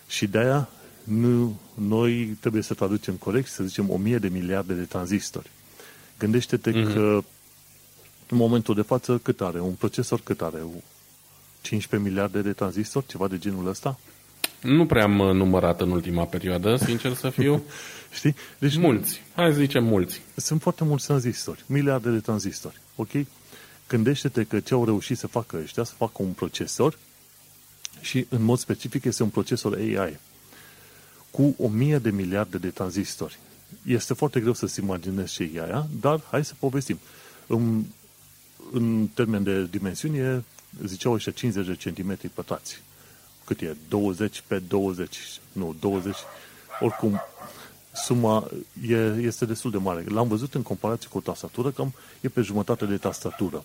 Și 0.06 0.26
de-aia 0.26 0.68
nu, 1.04 1.60
noi 1.74 2.36
trebuie 2.40 2.62
să 2.62 2.74
traducem 2.74 3.14
corect 3.14 3.48
să 3.48 3.64
zicem 3.64 3.90
1000 3.90 4.18
de 4.18 4.28
miliarde 4.28 4.74
de 4.74 4.82
tranzistori. 4.82 5.50
Gândește-te 6.18 6.70
mm-hmm. 6.70 6.92
că 6.92 7.22
în 8.28 8.36
momentul 8.36 8.74
de 8.74 8.82
față 8.82 9.18
cât 9.18 9.40
are? 9.40 9.60
Un 9.60 9.72
procesor 9.72 10.20
cât 10.20 10.40
are? 10.42 10.62
15 11.64 12.08
miliarde 12.08 12.40
de 12.40 12.52
tranzistori, 12.52 13.06
ceva 13.06 13.28
de 13.28 13.38
genul 13.38 13.66
ăsta? 13.66 13.98
Nu 14.62 14.86
prea 14.86 15.02
am 15.02 15.18
uh, 15.18 15.32
numărat 15.32 15.80
în 15.80 15.90
ultima 15.90 16.24
perioadă, 16.24 16.76
sincer 16.76 17.14
să 17.14 17.30
fiu. 17.30 17.62
Știi? 18.16 18.34
Deci 18.58 18.76
mulți. 18.76 19.22
Hai 19.34 19.52
să 19.52 19.58
zicem 19.58 19.84
mulți. 19.84 20.22
Sunt 20.36 20.62
foarte 20.62 20.84
mulți 20.84 21.06
tranzistori. 21.06 21.64
Miliarde 21.66 22.10
de 22.10 22.18
tranzistori. 22.18 22.80
Ok? 22.96 23.10
Gândește-te 23.88 24.44
că 24.44 24.60
ce 24.60 24.74
au 24.74 24.84
reușit 24.84 25.18
să 25.18 25.26
facă 25.26 25.58
ăștia, 25.62 25.84
să 25.84 25.92
facă 25.96 26.22
un 26.22 26.30
procesor 26.30 26.98
și 28.00 28.26
în 28.28 28.42
mod 28.42 28.58
specific 28.58 29.04
este 29.04 29.22
un 29.22 29.28
procesor 29.28 29.74
AI 29.74 30.18
cu 31.30 31.54
o 31.58 31.68
mie 31.68 31.98
de 31.98 32.10
miliarde 32.10 32.58
de 32.58 32.68
tranzistori. 32.68 33.38
Este 33.86 34.14
foarte 34.14 34.40
greu 34.40 34.52
să-ți 34.52 34.80
imaginezi 34.80 35.32
ce 35.32 35.50
e 35.54 35.62
aia, 35.62 35.86
dar 36.00 36.20
hai 36.30 36.44
să 36.44 36.54
povestim. 36.58 36.98
În, 37.46 37.84
în 38.72 39.08
termen 39.14 39.42
de 39.42 39.64
dimensiuni 39.64 40.18
e 40.18 40.42
ziceau 40.84 41.12
ăștia 41.12 41.32
50 41.32 41.66
de 41.66 41.74
centimetri 41.74 42.28
pătrați. 42.28 42.82
Cât 43.44 43.60
e? 43.60 43.76
20 43.88 44.42
pe 44.46 44.58
20, 44.58 45.18
nu, 45.52 45.76
20. 45.80 46.14
Oricum, 46.80 47.20
suma 47.92 48.48
e, 48.88 48.96
este 49.20 49.44
destul 49.44 49.70
de 49.70 49.76
mare. 49.76 50.04
L-am 50.08 50.28
văzut 50.28 50.54
în 50.54 50.62
comparație 50.62 51.08
cu 51.08 51.18
o 51.18 51.20
tastatură, 51.20 51.70
cam 51.70 51.92
e 52.20 52.28
pe 52.28 52.40
jumătate 52.40 52.84
de 52.84 52.96
tastatură. 52.96 53.64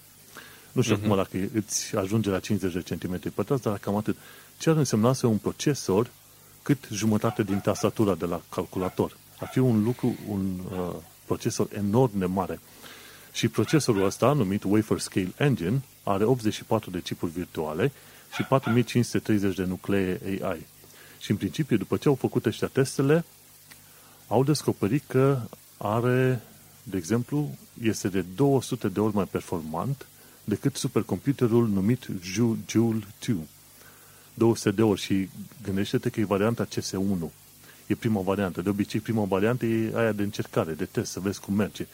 Nu 0.72 0.82
știu 0.82 0.95
uh-huh. 0.95 1.03
acum 1.03 1.16
dacă 1.16 1.38
îți 1.53 1.95
ajunge 1.95 2.30
la 2.30 2.39
50 2.39 2.74
de 2.74 2.82
centimetri 2.82 3.30
pătrați, 3.30 3.62
dar 3.62 3.78
cam 3.78 3.95
atât. 3.95 4.18
Ce 4.57 4.70
ar 4.70 4.76
însemna 4.76 5.14
să 5.14 5.28
un 5.28 5.38
procesor 5.38 6.12
cât 6.62 6.88
jumătate 6.91 7.43
din 7.43 7.60
tastatura 7.60 8.16
de 8.16 8.26
la 8.26 8.41
calculator? 8.49 9.18
Ar 9.39 9.47
fi 9.47 9.60
un 9.60 9.84
lucru, 9.84 10.16
un 10.28 10.60
uh, 10.72 10.95
procesor 11.26 11.68
enorm 11.74 12.18
de 12.18 12.26
mare. 12.26 12.60
Și 13.32 13.47
procesorul 13.47 14.05
ăsta, 14.05 14.34
numit 14.34 14.64
Wafer 14.64 14.99
Scale 14.99 15.34
Engine, 15.38 15.82
are 16.12 16.24
84 16.24 16.89
de 16.89 17.01
chipuri 17.01 17.32
virtuale 17.32 17.91
și 18.34 18.43
4530 18.43 19.55
de 19.55 19.64
nuclee 19.64 20.20
AI. 20.41 20.66
Și 21.20 21.32
în 21.32 21.38
principiu, 21.38 21.78
după 21.78 21.97
ce 21.97 22.07
au 22.07 22.16
făcut 22.16 22.45
ăștia 22.45 22.68
testele, 22.68 23.26
au 24.28 24.43
descoperit 24.43 25.03
că 25.07 25.41
are, 25.78 26.41
de 26.84 26.97
exemplu, 26.97 27.49
este 27.84 28.07
de 28.07 28.22
200 28.36 28.88
de 28.88 28.99
ori 28.99 29.16
mai 29.16 29.26
performant 29.26 30.05
decât 30.43 30.76
supercomputerul 30.76 31.68
numit 31.68 32.07
Joule 32.22 33.03
2. 33.26 33.36
200 34.34 34.72
de 34.72 34.82
ori 34.82 35.01
și 35.01 35.30
gândește-te 35.64 36.10
că 36.10 36.20
e 36.20 36.24
varianta 36.24 36.66
CS1. 36.66 37.30
E 37.88 37.95
prima 37.95 38.22
variantă. 38.22 38.62
De 38.62 38.70
obicei, 38.70 38.99
prima 38.99 39.24
variantă 39.24 39.66
e 39.66 39.91
aia 39.95 40.12
de 40.12 40.24
încercare, 40.24 40.74
de 40.74 40.86
test, 40.86 41.12
să 41.12 41.20
vezi 41.20 41.39
cum 41.39 41.53
merge. 41.53 41.88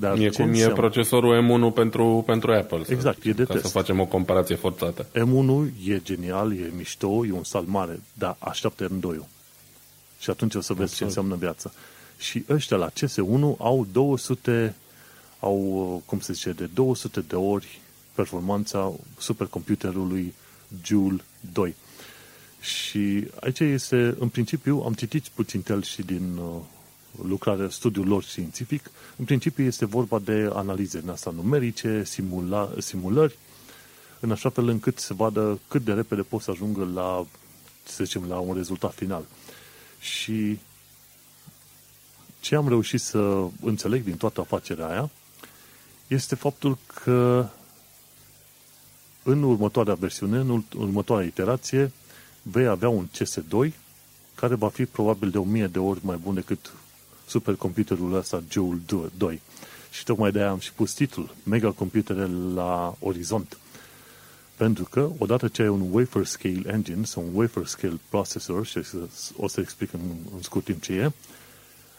Dar 0.00 0.18
e 0.18 0.28
cum 0.28 0.52
e 0.52 0.68
procesorul 0.68 1.44
M1 1.44 1.74
pentru, 1.74 2.22
pentru 2.26 2.52
Apple. 2.52 2.82
Exact, 2.88 3.24
e 3.24 3.32
de 3.32 3.44
ca 3.44 3.52
test. 3.52 3.64
să 3.64 3.70
facem 3.70 4.00
o 4.00 4.06
comparație 4.06 4.54
forțată. 4.54 5.06
M1 5.06 5.86
e 5.86 6.00
genial, 6.02 6.52
e 6.52 6.72
mișto, 6.76 7.26
e 7.26 7.32
un 7.32 7.44
sal 7.44 7.64
mare, 7.66 8.00
dar 8.12 8.36
așteaptă 8.38 8.88
M2-ul. 8.88 9.24
Și 10.18 10.30
atunci 10.30 10.54
o 10.54 10.60
să 10.60 10.72
vezi 10.72 10.82
Absolut. 10.82 10.96
ce 10.96 11.04
înseamnă 11.04 11.34
viața. 11.34 11.70
Și 12.18 12.44
ăștia 12.48 12.76
la 12.76 12.90
CS1 12.90 13.56
au 13.58 13.86
200, 13.92 14.74
au, 15.40 16.02
cum 16.06 16.20
se 16.20 16.32
zice, 16.32 16.52
de 16.52 16.68
200 16.74 17.20
de 17.20 17.36
ori 17.36 17.80
performanța 18.14 18.92
supercomputerului 19.18 20.34
Joule 20.84 21.24
2. 21.52 21.74
Și 22.60 23.26
aici 23.40 23.60
este, 23.60 24.14
în 24.18 24.28
principiu, 24.28 24.82
am 24.86 24.92
citit 24.92 25.28
puțin 25.28 25.62
tel 25.62 25.82
și 25.82 26.02
din 26.02 26.38
uh, 27.18 27.24
lucrare, 27.28 27.68
studiul 27.68 28.06
lor 28.06 28.22
științific, 28.22 28.90
în 29.16 29.24
principiu 29.24 29.64
este 29.64 29.86
vorba 29.86 30.18
de 30.18 30.50
analize 30.52 31.00
în 31.02 31.08
asta 31.08 31.30
numerice, 31.30 32.04
simula, 32.04 32.70
simulări, 32.78 33.38
în 34.20 34.30
așa 34.30 34.48
fel 34.48 34.68
încât 34.68 34.98
să 34.98 35.14
vadă 35.14 35.58
cât 35.68 35.84
de 35.84 35.92
repede 35.92 36.22
pot 36.22 36.42
să 36.42 36.50
ajungă 36.50 36.90
la, 36.94 37.26
să 37.82 38.04
zicem, 38.04 38.24
la 38.28 38.38
un 38.38 38.54
rezultat 38.54 38.94
final. 38.94 39.24
Și 40.00 40.58
ce 42.40 42.54
am 42.54 42.68
reușit 42.68 43.00
să 43.00 43.46
înțeleg 43.62 44.04
din 44.04 44.16
toată 44.16 44.40
afacerea 44.40 44.88
aia 44.88 45.10
este 46.06 46.34
faptul 46.34 46.78
că 47.02 47.48
în 49.22 49.42
următoarea 49.42 49.94
versiune, 49.94 50.38
în 50.38 50.64
următoarea 50.76 51.26
iterație, 51.26 51.92
vei 52.42 52.66
avea 52.66 52.88
un 52.88 53.08
CS2 53.08 53.72
care 54.34 54.54
va 54.54 54.68
fi 54.68 54.84
probabil 54.84 55.30
de 55.30 55.38
1000 55.38 55.66
de 55.66 55.78
ori 55.78 56.00
mai 56.02 56.16
bun 56.16 56.34
decât 56.34 56.72
supercomputerul 57.30 58.14
ăsta 58.14 58.42
Joule 58.50 58.80
2. 59.16 59.40
Și 59.90 60.04
tocmai 60.04 60.30
de-aia 60.30 60.50
am 60.50 60.58
și 60.58 60.72
pus 60.72 60.92
titlul 60.92 61.34
Megacomputere 61.42 62.28
la 62.54 62.96
orizont. 63.00 63.58
Pentru 64.56 64.84
că, 64.84 65.10
odată 65.18 65.48
ce 65.48 65.62
ai 65.62 65.68
un 65.68 65.88
wafer 65.90 66.26
scale 66.26 66.62
engine 66.66 67.04
sau 67.04 67.22
un 67.22 67.34
wafer 67.34 67.66
scale 67.66 68.00
processor, 68.08 68.66
și 68.66 68.80
o 69.36 69.48
să 69.48 69.60
explic 69.60 69.92
în, 69.92 70.00
în 70.34 70.42
scurt 70.42 70.64
timp 70.64 70.82
ce 70.82 70.92
e, 70.92 71.12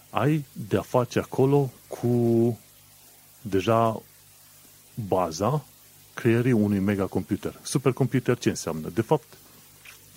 ai 0.09 0.45
de-a 0.67 0.82
face 0.82 1.19
acolo 1.19 1.71
cu 1.88 2.59
deja 3.41 4.01
baza 5.07 5.65
creierii 6.13 6.51
unui 6.51 6.79
megacomputer. 6.79 7.59
Supercomputer 7.61 8.38
ce 8.38 8.49
înseamnă? 8.49 8.89
De 8.89 9.01
fapt, 9.01 9.38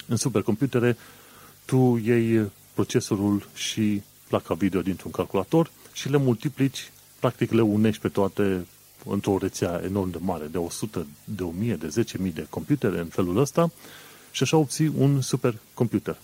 în 0.07 0.17
supercomputere 0.17 0.97
tu 1.65 2.01
iei 2.05 2.51
procesorul 2.75 3.49
și 3.55 4.03
placa 4.35 4.55
video 4.55 4.83
dintr-un 4.83 5.11
calculator 5.11 5.71
și 5.93 6.09
le 6.09 6.17
multiplici, 6.17 6.91
practic 7.19 7.51
le 7.51 7.61
unești 7.61 8.01
pe 8.01 8.09
toate 8.09 8.67
într-o 9.05 9.39
rețea 9.39 9.81
enorm 9.85 10.11
de 10.11 10.19
mare, 10.21 10.47
de 10.47 10.59
100, 10.59 11.07
de 11.25 11.43
1000, 11.43 11.75
de 11.75 12.05
10.000 12.29 12.35
de 12.35 12.47
computere 12.51 12.99
în 12.99 13.07
felul 13.07 13.37
ăsta 13.37 13.71
și 14.31 14.43
așa 14.43 14.57
obții 14.57 14.93
un 14.99 15.21
supercomputer. 15.21 16.17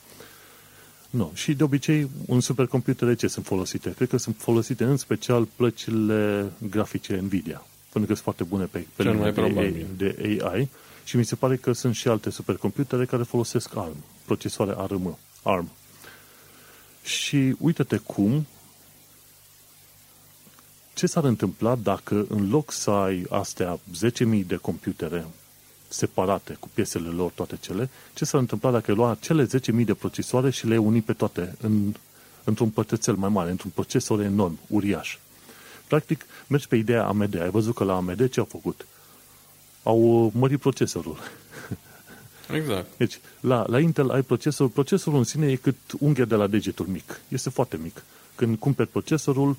Nu. 1.10 1.30
Și 1.34 1.54
de 1.54 1.62
obicei, 1.62 2.10
un 2.26 2.40
supercomputer 2.40 3.16
ce 3.16 3.26
sunt 3.26 3.44
folosite? 3.46 3.92
Cred 3.96 4.08
că 4.08 4.16
sunt 4.16 4.36
folosite 4.38 4.84
în 4.84 4.96
special 4.96 5.44
plăcile 5.56 6.52
grafice 6.70 7.16
Nvidia, 7.16 7.66
pentru 7.92 8.10
că 8.10 8.14
sunt 8.14 8.18
foarte 8.18 8.44
bune 8.44 8.64
pe, 8.64 8.86
pe 8.96 9.10
mai 9.10 9.86
de, 9.96 10.14
de 10.14 10.38
AI 10.44 10.68
și 11.04 11.16
mi 11.16 11.24
se 11.24 11.34
pare 11.34 11.56
că 11.56 11.72
sunt 11.72 11.94
și 11.94 12.08
alte 12.08 12.30
supercomputere 12.30 13.04
care 13.04 13.22
folosesc 13.22 13.76
ARM, 13.76 14.04
procesoare 14.24 14.74
ARM. 14.76 15.18
ARM. 15.42 15.70
Și 17.10 17.54
uite-te 17.58 17.96
cum 17.96 18.46
ce 20.94 21.06
s-ar 21.06 21.24
întâmpla 21.24 21.74
dacă 21.74 22.26
în 22.28 22.50
loc 22.50 22.72
să 22.72 22.90
ai 22.90 23.26
astea 23.30 23.78
10.000 24.34 24.46
de 24.46 24.56
computere 24.56 25.26
separate 25.88 26.56
cu 26.60 26.68
piesele 26.74 27.08
lor 27.08 27.30
toate 27.30 27.56
cele, 27.60 27.90
ce 28.14 28.24
s-ar 28.24 28.40
întâmpla 28.40 28.70
dacă 28.70 28.90
ai 28.90 28.96
lua 28.96 29.16
cele 29.20 29.46
10.000 29.46 29.84
de 29.84 29.94
procesoare 29.94 30.50
și 30.50 30.66
le 30.66 30.78
uni 30.78 31.02
pe 31.02 31.12
toate 31.12 31.56
în, 31.60 31.94
într-un 32.44 32.68
pătrățel 32.70 33.14
mai 33.14 33.28
mare, 33.28 33.50
într-un 33.50 33.70
procesor 33.74 34.20
enorm, 34.20 34.58
uriaș. 34.66 35.18
Practic, 35.86 36.26
mergi 36.46 36.68
pe 36.68 36.76
ideea 36.76 37.06
AMD. 37.06 37.40
Ai 37.40 37.50
văzut 37.50 37.74
că 37.74 37.84
la 37.84 37.94
AMD 37.94 38.30
ce 38.30 38.40
au 38.40 38.46
făcut? 38.50 38.86
Au 39.82 40.30
mărit 40.34 40.60
procesorul. 40.60 41.18
Exact. 42.54 42.86
Deci, 42.96 43.20
la, 43.40 43.64
la 43.68 43.80
Intel 43.80 44.10
ai 44.10 44.22
procesorul, 44.22 44.72
procesorul 44.72 45.18
în 45.18 45.24
sine 45.24 45.50
e 45.50 45.56
cât 45.56 45.76
unghia 45.98 46.24
de 46.24 46.34
la 46.34 46.46
degetul 46.46 46.86
mic. 46.86 47.20
Este 47.28 47.50
foarte 47.50 47.78
mic. 47.82 48.04
Când 48.34 48.58
cumperi 48.58 48.88
procesorul, 48.88 49.56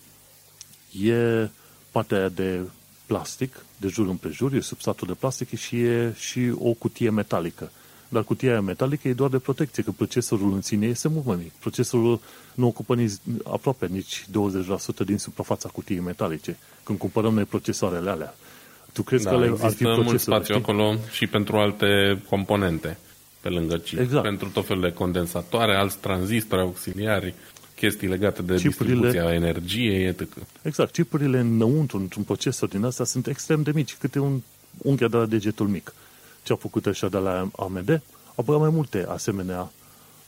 e 1.02 1.50
partea 1.92 2.18
aia 2.18 2.30
de 2.30 2.60
plastic, 3.06 3.66
de 3.78 3.88
jur 3.88 4.08
împrejur, 4.08 4.54
e 4.54 4.60
substratul 4.60 5.08
de 5.08 5.14
plastic 5.14 5.58
și 5.58 5.82
e 5.82 6.14
și 6.18 6.54
o 6.60 6.72
cutie 6.72 7.10
metalică. 7.10 7.72
Dar 8.10 8.24
cutia 8.24 8.52
aia 8.52 8.62
metalică 8.62 9.08
e 9.08 9.14
doar 9.14 9.30
de 9.30 9.40
protecție, 9.40 9.84
că 9.84 9.92
procesorul 9.92 10.54
în 10.54 10.62
sine 10.62 10.86
este 10.88 11.08
mult 11.08 11.26
mai 11.26 11.36
mic. 11.36 11.52
Procesorul 11.52 12.20
nu 12.54 12.68
ocupă 12.68 12.96
nici, 12.96 13.14
aproape 13.44 13.88
nici 13.88 14.26
20% 14.26 15.06
din 15.06 15.18
suprafața 15.18 15.70
cutiei 15.70 16.00
metalice, 16.00 16.58
când 16.84 16.98
cumpărăm 16.98 17.34
noi 17.34 17.44
procesoarele 17.44 18.10
alea. 18.10 18.36
Tu 18.94 19.04
crezi 19.04 19.24
da, 19.24 19.30
că 19.30 19.38
le 19.38 19.54
ar 19.62 19.72
fi 19.72 19.84
mult 19.84 20.20
spațiu 20.20 20.54
știi? 20.54 20.56
acolo 20.56 20.96
și 21.12 21.28
pentru 21.28 21.58
alte 21.58 22.22
componente 22.30 22.98
pe 23.42 23.50
lângă 23.50 23.76
chip. 23.76 24.00
Exact. 24.00 24.24
Pentru 24.24 24.50
tot 24.50 24.66
felul 24.66 24.82
de 24.82 24.92
condensatoare, 24.92 25.76
alți 25.76 25.98
tranzistori 25.98 26.62
auxiliari 26.62 27.34
chestii 27.76 28.08
legate 28.08 28.42
de 28.42 28.56
chipurile, 28.56 28.94
distribuția 28.94 29.34
energiei, 29.34 30.06
etc. 30.06 30.28
Exact. 30.62 30.92
Chipurile 30.92 31.40
înăuntru, 31.40 31.98
într-un 31.98 32.24
procesor 32.24 32.70
din 32.70 32.84
asta, 32.84 33.04
sunt 33.04 33.28
extrem 33.28 33.62
de 33.62 33.72
mici, 33.74 33.96
câte 33.96 34.20
un 34.20 34.42
unghia 34.78 35.08
de 35.08 35.18
la 35.18 35.26
degetul 35.26 35.68
mic. 35.68 35.94
Ce 36.44 36.52
au 36.52 36.58
făcut 36.58 36.86
așa 36.86 37.08
de 37.08 37.18
la 37.18 37.50
AMD? 37.56 38.02
Apoi 38.36 38.58
mai 38.58 38.70
multe 38.70 39.06
asemenea 39.10 39.72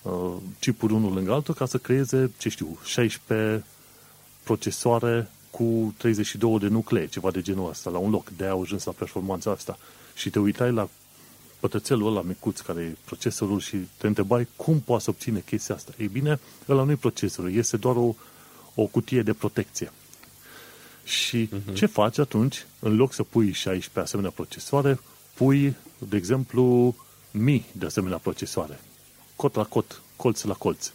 uh, 0.01 0.34
chipuri 0.59 0.93
unul 0.93 1.14
lângă 1.14 1.34
altul 1.34 1.53
ca 1.53 1.66
să 1.66 1.78
creeze, 1.78 2.32
ce 2.38 2.49
știu, 2.49 2.80
16 2.86 3.64
procesoare 4.43 5.30
cu 5.58 5.93
32 5.97 6.60
de 6.60 6.68
nuclee, 6.68 7.08
ceva 7.08 7.32
de 7.32 7.41
genul 7.41 7.70
ăsta, 7.70 7.89
la 7.89 7.97
un 7.97 8.10
loc. 8.10 8.30
De 8.30 8.45
au 8.45 8.62
ajuns 8.62 8.84
la 8.84 8.91
performanța 8.91 9.51
asta. 9.51 9.78
Și 10.16 10.30
te 10.30 10.39
uitai 10.39 10.72
la 10.72 10.89
pătrățelul 11.60 12.08
ăla 12.08 12.22
micuț 12.22 12.60
care 12.60 12.82
e 12.82 12.95
procesorul 13.06 13.60
și 13.60 13.78
te 13.97 14.08
întrebai 14.08 14.47
cum 14.56 14.80
poate 14.80 15.04
să 15.04 15.10
obține 15.10 15.43
chestia 15.45 15.76
asta. 15.76 15.91
Ei 15.97 16.08
bine, 16.08 16.39
ăla 16.70 16.84
nu 16.84 16.91
e 16.91 16.95
procesorul, 16.95 17.54
este 17.54 17.78
doar 17.78 17.95
o, 17.95 18.16
o 18.76 18.86
cutie 18.86 19.22
de 19.22 19.34
protecție. 19.34 19.91
Și 21.04 21.49
uh-huh. 21.49 21.74
ce 21.74 21.86
faci 21.86 22.18
atunci? 22.18 22.66
În 22.80 22.95
loc 22.95 23.14
să 23.14 23.24
pui 23.24 23.51
16 23.51 23.99
asemenea 23.99 24.32
procesoare, 24.32 24.99
pui, 25.34 25.76
de 25.97 26.16
exemplu, 26.16 26.95
mii 27.32 27.66
de 27.72 27.86
asemenea 27.86 28.18
procesoare. 28.18 28.80
Cot 29.36 29.56
la 29.56 29.64
cot, 29.64 30.01
colț 30.16 30.41
la 30.41 30.54
colț. 30.54 30.91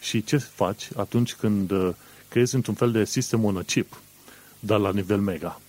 Și 0.00 0.24
ce 0.24 0.36
faci 0.36 0.88
atunci 0.96 1.34
când 1.34 1.70
uh, 1.70 1.94
creezi 2.32 2.54
într-un 2.54 2.74
fel 2.74 2.92
de 2.92 3.04
sistem 3.04 3.44
on 3.44 3.56
a 3.56 3.62
chip, 3.62 4.00
dar 4.60 4.78
la 4.78 4.92
nivel 4.92 5.20
mega? 5.20 5.60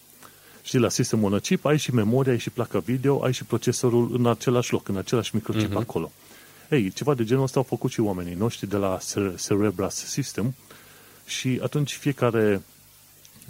Și 0.64 0.78
la 0.78 0.90
System 0.90 1.24
on 1.24 1.34
a 1.34 1.40
Chip 1.40 1.66
ai 1.66 1.78
și 1.78 1.94
memoria, 1.94 2.32
ai 2.32 2.40
și 2.40 2.50
placa 2.50 2.80
video, 2.80 3.24
ai 3.24 3.34
și 3.34 3.44
procesorul 3.44 4.10
în 4.14 4.26
același 4.26 4.72
loc, 4.72 4.88
în 4.88 4.98
același 4.98 5.36
microchip 5.36 5.72
uh-huh. 5.72 5.82
acolo. 5.82 6.12
Ei, 6.70 6.92
ceva 6.92 7.14
de 7.14 7.24
genul 7.24 7.44
ăsta 7.44 7.60
au 7.60 7.66
făcut 7.66 7.92
și 7.92 8.00
oamenii 8.00 8.34
noștri 8.34 8.70
de 8.70 8.78
la 8.78 8.98
Cerebras 9.46 9.96
System 9.96 10.56
și 11.26 11.60
atunci 11.64 11.94
fiecare, 11.94 12.62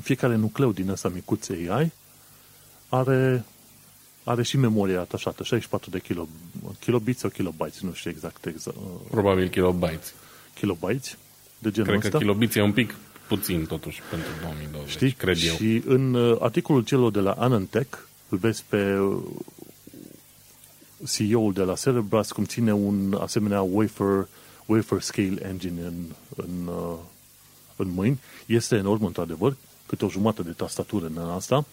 fiecare 0.01 0.35
nucleu 0.35 0.71
din 0.71 0.89
ăsta 0.89 1.09
micuț 1.09 1.49
AI 1.49 1.91
are, 2.89 3.45
are 4.23 4.43
și 4.43 4.57
memoria 4.57 4.99
atașată, 4.99 5.43
64 5.43 5.89
de 5.89 5.99
kilo, 5.99 6.27
kilobits 6.79 7.19
sau 7.19 7.29
kilobytes, 7.29 7.81
nu 7.81 7.93
știu 7.93 8.09
exact. 8.09 8.45
exact 8.45 8.77
Probabil 9.09 9.49
kilobytes. 9.49 10.13
Kilobytes 10.53 11.17
de 11.63 11.71
genul 11.71 11.89
Cred 11.89 12.03
ăsta. 12.03 12.17
că 12.17 12.17
kilobits 12.17 12.55
e 12.55 12.61
un 12.61 12.71
pic 12.71 12.95
puțin 13.27 13.65
totuși 13.65 14.01
pentru 14.09 14.29
2020, 14.41 14.89
Știi? 14.91 15.11
cred 15.11 15.37
eu. 15.43 15.55
Și 15.55 15.81
în 15.85 16.13
uh, 16.13 16.37
articolul 16.39 16.83
celor 16.83 17.11
de 17.11 17.19
la 17.19 17.31
Anantech, 17.31 17.97
îl 18.29 18.37
vezi 18.37 18.63
pe 18.69 18.97
uh, 18.99 19.23
CEO-ul 21.11 21.53
de 21.53 21.61
la 21.61 21.73
Cerebras 21.73 22.31
cum 22.31 22.43
ține 22.45 22.73
un 22.73 23.17
asemenea 23.21 23.61
wafer, 23.61 24.27
wafer 24.65 25.01
scale 25.01 25.47
engine 25.47 25.81
în, 25.81 26.03
în, 26.35 26.67
uh, 26.67 26.97
în 27.75 27.89
mâini. 27.89 28.19
Este 28.45 28.75
enorm, 28.75 29.05
într-adevăr, 29.05 29.55
câte 29.85 30.05
o 30.05 30.09
jumătate 30.09 30.47
de 30.47 30.53
tastatură 30.53 31.05
în 31.05 31.17
asta 31.17 31.65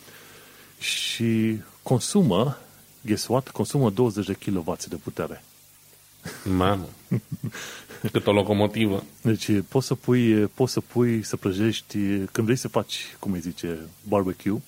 și 0.79 1.57
consumă, 1.83 2.59
guess 3.05 3.27
what, 3.27 3.49
consumă 3.49 3.91
20 3.91 4.27
de 4.27 4.33
kW 4.33 4.77
de 4.89 4.97
putere. 4.97 5.45
Mamă. 6.45 6.89
Cât 8.13 8.27
o 8.27 8.33
locomotivă. 8.33 9.05
Deci 9.23 9.51
poți 9.69 9.87
să 9.87 9.95
pui, 9.95 10.47
poți 10.47 10.73
să 10.73 10.81
pui, 10.81 11.23
să 11.23 11.37
prăjești, 11.37 11.99
când 12.33 12.47
vrei 12.47 12.57
să 12.57 12.69
faci, 12.69 13.17
cum 13.19 13.33
îi 13.33 13.41
zice, 13.41 13.79
barbecue, 14.09 14.63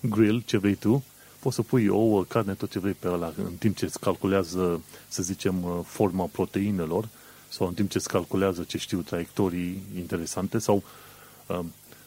grill, 0.00 0.42
ce 0.46 0.58
vrei 0.58 0.74
tu, 0.74 1.04
poți 1.38 1.54
să 1.54 1.62
pui 1.62 1.88
ouă, 1.88 2.24
carne, 2.24 2.54
tot 2.54 2.70
ce 2.70 2.78
vrei 2.78 2.92
pe 2.92 3.08
ăla, 3.08 3.32
în 3.36 3.52
timp 3.58 3.76
ce 3.76 3.84
îți 3.84 4.00
calculează, 4.00 4.82
să 5.08 5.22
zicem, 5.22 5.84
forma 5.86 6.24
proteinelor, 6.32 7.08
sau 7.48 7.66
în 7.66 7.74
timp 7.74 7.90
ce 7.90 7.96
îți 7.98 8.08
calculează, 8.08 8.62
ce 8.62 8.78
știu, 8.78 9.00
traiectorii 9.00 9.82
interesante, 9.96 10.58
sau 10.58 10.82
uh, 11.46 11.60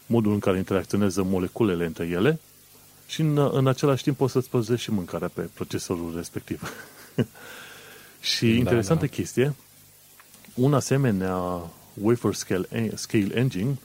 modul 0.06 0.34
în 0.34 0.40
care 0.40 0.58
interacționează 0.58 1.24
moleculele 1.24 1.86
între 1.86 2.06
ele, 2.06 2.40
și 3.08 3.22
în, 3.22 3.38
în 3.52 3.68
același 3.68 4.04
timp 4.04 4.18
poți 4.18 4.32
să-ți 4.32 4.50
păzești 4.50 4.84
și 4.84 4.92
mâncarea 4.92 5.28
pe 5.28 5.50
procesorul 5.54 6.14
respectiv. 6.16 6.74
și 8.32 8.46
da, 8.46 8.58
interesantă 8.58 9.06
da. 9.06 9.12
chestie, 9.12 9.56
un 10.54 10.74
asemenea 10.74 11.70
wafer 12.02 12.34
scale, 12.34 12.92
scale 12.96 13.36
engine 13.36 13.78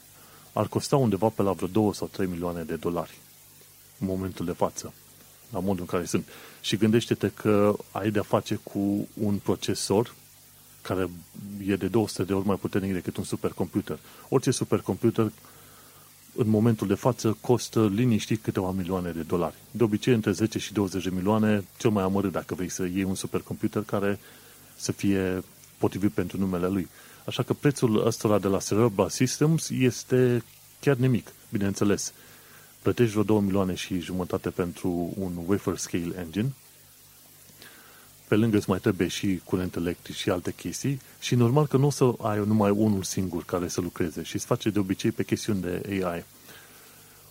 ar 0.53 0.67
costa 0.67 0.95
undeva 0.95 1.29
pe 1.29 1.41
la 1.41 1.51
vreo 1.51 1.67
2 1.67 1.95
sau 1.95 2.07
3 2.07 2.27
milioane 2.27 2.63
de 2.63 2.75
dolari 2.75 3.17
în 3.99 4.07
momentul 4.07 4.45
de 4.45 4.51
față, 4.51 4.93
la 5.51 5.59
modul 5.59 5.79
în 5.79 5.85
care 5.85 6.05
sunt. 6.05 6.27
Și 6.61 6.77
gândește-te 6.77 7.29
că 7.29 7.75
ai 7.91 8.11
de-a 8.11 8.21
face 8.21 8.55
cu 8.55 9.07
un 9.13 9.37
procesor 9.43 10.13
care 10.81 11.09
e 11.65 11.75
de 11.75 11.87
200 11.87 12.23
de 12.23 12.33
ori 12.33 12.45
mai 12.45 12.55
puternic 12.55 12.93
decât 12.93 13.17
un 13.17 13.23
supercomputer. 13.23 13.99
Orice 14.29 14.51
supercomputer 14.51 15.31
în 16.35 16.49
momentul 16.49 16.87
de 16.87 16.93
față 16.93 17.37
costă 17.41 17.91
liniștit 17.93 18.41
câteva 18.41 18.71
milioane 18.71 19.11
de 19.11 19.21
dolari. 19.21 19.55
De 19.71 19.83
obicei 19.83 20.13
între 20.13 20.31
10 20.31 20.59
și 20.59 20.73
20 20.73 21.03
de 21.03 21.09
milioane, 21.13 21.63
cel 21.77 21.89
mai 21.89 22.03
amărât 22.03 22.31
dacă 22.31 22.55
vrei 22.55 22.69
să 22.69 22.85
iei 22.85 23.03
un 23.03 23.15
supercomputer 23.15 23.83
care 23.83 24.19
să 24.75 24.91
fie 24.91 25.43
potrivit 25.77 26.11
pentru 26.11 26.37
numele 26.37 26.67
lui. 26.67 26.89
Așa 27.25 27.43
că 27.43 27.53
prețul 27.53 28.05
ăsta 28.05 28.39
de 28.39 28.47
la 28.47 28.57
Cerebral 28.57 29.09
Systems 29.09 29.69
este 29.69 30.43
chiar 30.79 30.95
nimic, 30.95 31.31
bineînțeles. 31.49 32.13
Plătești 32.81 33.11
vreo 33.11 33.23
2 33.23 33.39
milioane 33.39 33.73
și 33.73 33.99
jumătate 33.99 34.49
pentru 34.49 35.13
un 35.17 35.31
wafer 35.45 35.77
scale 35.77 36.19
engine, 36.19 36.53
pe 38.27 38.35
lângă 38.35 38.57
îți 38.57 38.69
mai 38.69 38.79
trebuie 38.79 39.07
și 39.07 39.41
curent 39.43 39.75
electric 39.75 40.15
și 40.15 40.29
alte 40.29 40.53
chestii 40.53 41.01
și 41.19 41.35
normal 41.35 41.67
că 41.67 41.77
nu 41.77 41.85
o 41.85 41.89
să 41.89 42.13
ai 42.21 42.37
numai 42.45 42.69
unul 42.69 43.03
singur 43.03 43.43
care 43.45 43.67
să 43.67 43.81
lucreze 43.81 44.23
și 44.23 44.35
îți 44.35 44.45
face 44.45 44.69
de 44.69 44.79
obicei 44.79 45.11
pe 45.11 45.23
chestiuni 45.23 45.61
de 45.61 46.03
AI. 46.03 46.23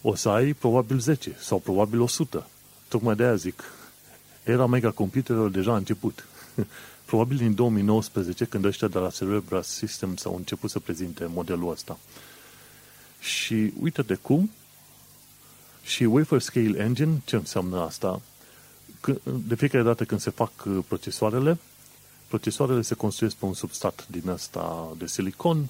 O 0.03 0.15
să 0.15 0.29
ai 0.29 0.53
probabil 0.53 0.99
10 0.99 1.37
sau 1.39 1.59
probabil 1.59 2.01
100. 2.01 2.49
Tocmai 2.89 3.15
de 3.15 3.23
aia 3.23 3.35
zic, 3.35 3.65
era 4.45 4.67
mega 4.67 4.91
computerul 4.91 5.51
deja 5.51 5.73
a 5.73 5.77
început. 5.77 6.27
probabil 7.07 7.37
din 7.37 7.55
2019, 7.55 8.45
când 8.45 8.65
ăștia 8.65 8.89
de 8.89 8.99
la 8.99 9.11
Cerebras 9.11 9.69
Systems 9.69 10.25
au 10.25 10.37
început 10.37 10.71
să 10.71 10.79
prezinte 10.79 11.27
modelul 11.27 11.71
ăsta. 11.71 11.99
Și 13.21 13.73
uite 13.81 14.03
de 14.03 14.15
cum 14.15 14.51
și 15.83 16.05
Wafer 16.05 16.41
Scale 16.41 16.79
Engine, 16.79 17.23
ce 17.25 17.37
înseamnă 17.37 17.81
asta? 17.81 18.21
De 19.47 19.55
fiecare 19.55 19.85
dată 19.85 20.05
când 20.05 20.21
se 20.21 20.31
fac 20.31 20.51
uh, 20.65 20.79
procesoarele, 20.89 21.59
procesoarele 22.29 22.83
se 22.83 22.95
construiesc 22.95 23.37
pe 23.37 23.45
un 23.45 23.55
substrat 23.55 24.07
din 24.11 24.29
asta 24.31 24.95
de 24.99 25.07
silicon, 25.07 25.69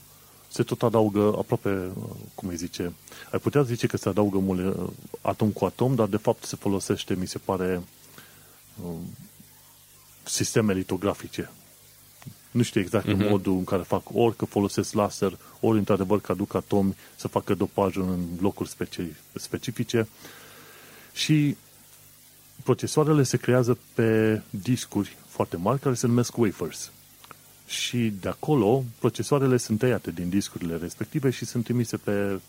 se 0.49 0.63
tot 0.63 0.83
adaugă 0.83 1.35
aproape, 1.39 1.71
uh, 1.71 2.05
cum 2.35 2.49
îi 2.49 2.57
zice, 2.57 2.93
ai 3.33 3.39
putea 3.39 3.63
zice 3.63 3.87
că 3.87 3.97
se 3.97 4.09
adaugă 4.09 4.39
mule, 4.39 4.69
uh, 4.69 4.89
atom 5.21 5.51
cu 5.51 5.65
atom, 5.65 5.95
dar 5.95 6.07
de 6.07 6.17
fapt 6.17 6.45
se 6.45 6.57
folosește, 6.57 7.15
mi 7.15 7.27
se 7.27 7.39
pare, 7.39 7.83
sisteme 10.27 10.73
litografice. 10.73 11.51
Nu 12.51 12.63
știu 12.63 12.81
exact 12.81 13.07
uh-huh. 13.07 13.29
modul 13.29 13.53
în 13.53 13.65
care 13.65 13.83
fac, 13.83 14.03
ori 14.13 14.37
că 14.37 14.45
folosesc 14.45 14.93
laser, 14.93 15.39
ori 15.61 15.79
într-adevăr 15.79 16.21
că 16.21 16.33
aduc 16.33 16.55
atomi 16.55 16.97
să 17.17 17.29
facă 17.29 17.55
dopajul 17.55 18.03
în 18.03 18.27
locuri 18.41 18.75
specifice. 19.35 20.09
Și 21.13 21.57
procesoarele 22.63 23.23
se 23.23 23.37
creează 23.37 23.79
pe 23.95 24.41
discuri 24.51 25.17
foarte 25.27 25.57
mari 25.57 25.81
care 25.81 25.95
se 25.95 26.07
numesc 26.07 26.37
wafers. 26.37 26.91
Și 27.67 28.13
de 28.21 28.29
acolo, 28.29 28.85
procesoarele 28.99 29.57
sunt 29.57 29.79
tăiate 29.79 30.11
din 30.11 30.29
discurile 30.29 30.77
respective 30.77 31.31
și 31.31 31.45
sunt 31.45 31.65
trimise 31.65 31.97
pe 31.97 32.41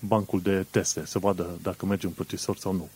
bancul 0.00 0.40
de 0.40 0.66
teste, 0.70 1.06
să 1.06 1.18
vadă 1.18 1.58
dacă 1.62 1.86
merge 1.86 2.06
un 2.06 2.12
procesor 2.12 2.56
sau 2.56 2.72
nu. 2.72 2.88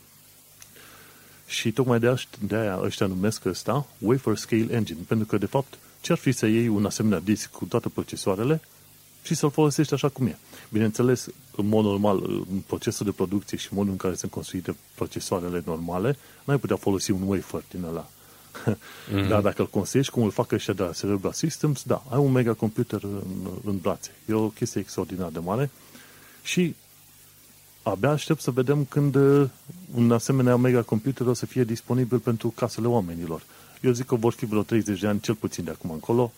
Și 1.47 1.73
tocmai 1.73 1.99
de, 1.99 2.15
de 2.41 2.57
aia 2.57 2.81
ăștia 2.83 3.07
numesc 3.07 3.45
ăsta 3.45 3.87
Wafer 3.99 4.37
Scale 4.37 4.67
Engine, 4.71 4.99
pentru 5.07 5.27
că, 5.27 5.37
de 5.37 5.47
fapt, 5.47 5.79
ce-ar 6.01 6.19
fi 6.19 6.33
să 6.33 6.47
iei 6.47 6.69
un 6.69 6.85
asemenea 6.85 7.21
disc 7.21 7.51
cu 7.51 7.65
toate 7.65 7.89
procesoarele 7.89 8.61
și 9.23 9.35
să-l 9.35 9.51
folosești 9.51 9.95
așa 9.95 10.09
cum 10.09 10.27
e. 10.27 10.39
Bineînțeles, 10.69 11.29
în 11.57 11.67
mod 11.67 11.85
normal, 11.85 12.23
în 12.51 12.63
procesul 12.67 13.07
de 13.07 13.13
producție 13.13 13.59
și 13.59 13.69
modul 13.71 13.91
în 13.91 13.97
care 13.97 14.15
sunt 14.15 14.31
construite 14.31 14.77
procesoarele 14.95 15.63
normale, 15.67 16.17
n-ai 16.45 16.59
putea 16.59 16.77
folosi 16.77 17.11
un 17.11 17.23
wafer 17.23 17.63
din 17.71 17.85
ăla. 17.85 18.09
Mm-hmm. 18.63 19.29
Dar 19.31 19.41
dacă 19.41 19.63
îl 19.63 19.69
construiești 19.69 20.13
cum 20.13 20.23
îl 20.23 20.31
fac 20.31 20.53
ăștia 20.53 20.75
de 20.75 20.83
la 20.83 20.93
Cerebral 20.93 21.33
Systems, 21.33 21.83
da, 21.83 22.05
ai 22.09 22.19
un 22.19 22.33
mega 22.33 22.53
computer 22.53 23.03
în, 23.03 23.21
în 23.65 23.79
brațe. 23.79 24.11
E 24.29 24.33
o 24.33 24.49
chestie 24.49 24.81
extraordinar 24.81 25.29
de 25.29 25.39
mare 25.39 25.71
și 26.43 26.75
abia 27.85 28.11
aștept 28.11 28.41
să 28.41 28.51
vedem 28.51 28.85
când 28.85 29.15
uh, 29.15 29.49
un 29.95 30.13
asemenea 30.13 30.57
mega 30.57 30.83
computer 30.83 31.27
o 31.27 31.33
să 31.33 31.47
fie 31.47 31.65
disponibil 31.65 32.19
pentru 32.19 32.49
casele 32.49 32.87
oamenilor. 32.87 33.43
Eu 33.81 33.93
zic 33.93 34.07
că 34.07 34.15
vor 34.15 34.33
fi 34.33 34.47
vreo 34.47 34.63
30 34.63 35.01
de 35.01 35.07
ani, 35.07 35.21
cel 35.21 35.35
puțin 35.35 35.65
de 35.65 35.71
acum 35.71 35.91
încolo, 35.91 36.33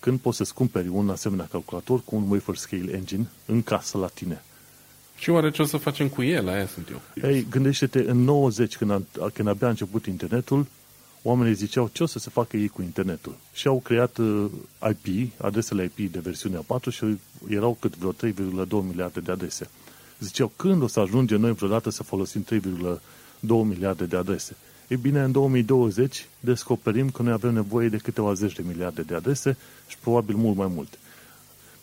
când 0.00 0.18
poți 0.18 0.36
să-ți 0.36 0.54
cumperi 0.54 0.88
un 0.88 1.10
asemenea 1.10 1.48
calculator 1.50 2.00
cu 2.04 2.16
un 2.16 2.30
wafer 2.30 2.56
scale 2.56 2.92
engine 2.92 3.26
în 3.46 3.62
casă 3.62 3.98
la 3.98 4.06
tine. 4.06 4.42
Și 5.16 5.30
oare 5.30 5.50
ce 5.50 5.62
o 5.62 5.64
să 5.64 5.76
facem 5.76 6.08
cu 6.08 6.22
el? 6.22 6.48
Aia 6.48 6.66
sunt 6.66 6.88
eu. 6.90 7.28
Ei, 7.30 7.46
gândește-te, 7.50 7.98
în 7.98 8.24
90, 8.24 8.76
când, 8.76 8.90
a, 8.90 9.02
când 9.32 9.48
abia 9.48 9.66
a 9.66 9.70
început 9.70 10.06
internetul, 10.06 10.66
oamenii 11.22 11.54
ziceau 11.54 11.90
ce 11.92 12.02
o 12.02 12.06
să 12.06 12.18
se 12.18 12.30
facă 12.30 12.56
ei 12.56 12.68
cu 12.68 12.82
internetul. 12.82 13.36
Și 13.52 13.66
au 13.66 13.80
creat 13.80 14.16
uh, 14.16 14.50
IP, 14.90 15.32
adresele 15.40 15.90
IP 15.96 16.12
de 16.12 16.18
versiunea 16.18 16.60
4 16.66 16.90
și 16.90 17.18
erau 17.48 17.76
cât 17.80 17.96
vreo 17.96 18.12
3,2 18.12 18.86
miliarde 18.86 19.20
de 19.20 19.32
adrese. 19.32 19.70
Ziceau, 20.18 20.52
când 20.56 20.82
o 20.82 20.86
să 20.86 21.00
ajungem 21.00 21.40
noi 21.40 21.52
vreodată 21.52 21.90
să 21.90 22.02
folosim 22.02 22.44
3,2 22.44 22.98
miliarde 23.40 24.04
de 24.04 24.16
adrese? 24.16 24.56
Ei 24.88 24.96
bine, 24.96 25.22
în 25.22 25.32
2020 25.32 26.28
descoperim 26.40 27.10
că 27.10 27.22
noi 27.22 27.32
avem 27.32 27.52
nevoie 27.52 27.88
de 27.88 27.96
câteva 27.96 28.32
zeci 28.32 28.54
de 28.54 28.62
miliarde 28.66 29.02
de 29.02 29.14
adrese 29.14 29.56
și 29.86 29.98
probabil 29.98 30.36
mult 30.36 30.56
mai 30.56 30.66
multe. 30.74 30.96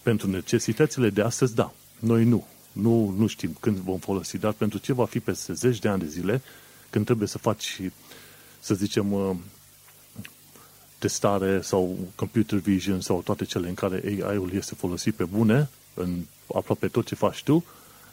Pentru 0.01 0.29
necesitățile 0.29 1.09
de 1.09 1.21
astăzi, 1.21 1.55
da. 1.55 1.73
Noi 1.99 2.23
nu. 2.23 2.47
Nu, 2.71 3.13
nu 3.17 3.27
știm 3.27 3.57
când 3.59 3.77
vom 3.77 3.97
folosi, 3.97 4.38
dar 4.38 4.51
pentru 4.51 4.77
ce 4.77 4.93
va 4.93 5.05
fi 5.05 5.19
peste 5.19 5.53
zeci 5.53 5.79
de 5.79 5.88
ani 5.88 6.01
de 6.01 6.07
zile, 6.07 6.41
când 6.89 7.05
trebuie 7.05 7.27
să 7.27 7.38
faci, 7.38 7.82
să 8.59 8.73
zicem, 8.73 9.11
uh, 9.11 9.36
testare 10.97 11.61
sau 11.61 11.97
computer 12.15 12.59
vision 12.59 13.01
sau 13.01 13.21
toate 13.21 13.45
cele 13.45 13.67
în 13.67 13.73
care 13.73 14.01
AI-ul 14.05 14.51
este 14.53 14.75
folosit 14.75 15.15
pe 15.15 15.23
bune, 15.23 15.69
în 15.93 16.19
aproape 16.55 16.88
tot 16.88 17.05
ce 17.05 17.15
faci 17.15 17.43
tu, 17.43 17.63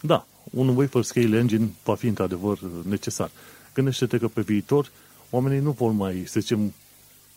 da, 0.00 0.26
un 0.50 0.68
wafer 0.68 1.02
scale 1.02 1.38
engine 1.38 1.70
va 1.84 1.94
fi 1.94 2.06
într-adevăr 2.06 2.58
necesar. 2.88 3.30
Gândește-te 3.74 4.18
că 4.18 4.28
pe 4.28 4.40
viitor 4.40 4.90
oamenii 5.30 5.60
nu 5.60 5.70
vor 5.70 5.90
mai, 5.90 6.22
să 6.26 6.40
zicem, 6.40 6.74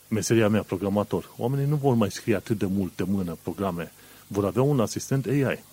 meseria 0.07 0.49
mea, 0.49 0.61
programator, 0.61 1.29
oamenii 1.37 1.65
nu 1.65 1.75
vor 1.75 1.93
mai 1.93 2.11
scrie 2.11 2.35
atât 2.35 2.57
de 2.57 2.65
mult 2.65 2.95
de 2.95 3.03
mână 3.03 3.37
programe. 3.41 3.91
Vor 4.27 4.45
avea 4.45 4.61
un 4.61 4.79
asistent 4.79 5.25
AI. 5.25 5.63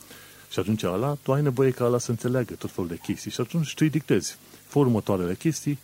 Și 0.51 0.59
atunci 0.59 0.83
ala, 0.83 1.17
tu 1.23 1.33
ai 1.33 1.43
nevoie 1.43 1.71
ca 1.71 1.85
ala 1.85 1.99
să 1.99 2.11
înțeleagă 2.11 2.55
tot 2.55 2.71
felul 2.71 2.89
de 2.89 2.99
chestii. 3.03 3.31
Și 3.31 3.41
atunci 3.41 3.69
tu 3.69 3.79
îi 3.79 3.91
dictezi. 3.91 4.37
Fă 4.67 4.79
următoarele 4.79 5.35
chestii, 5.35 5.79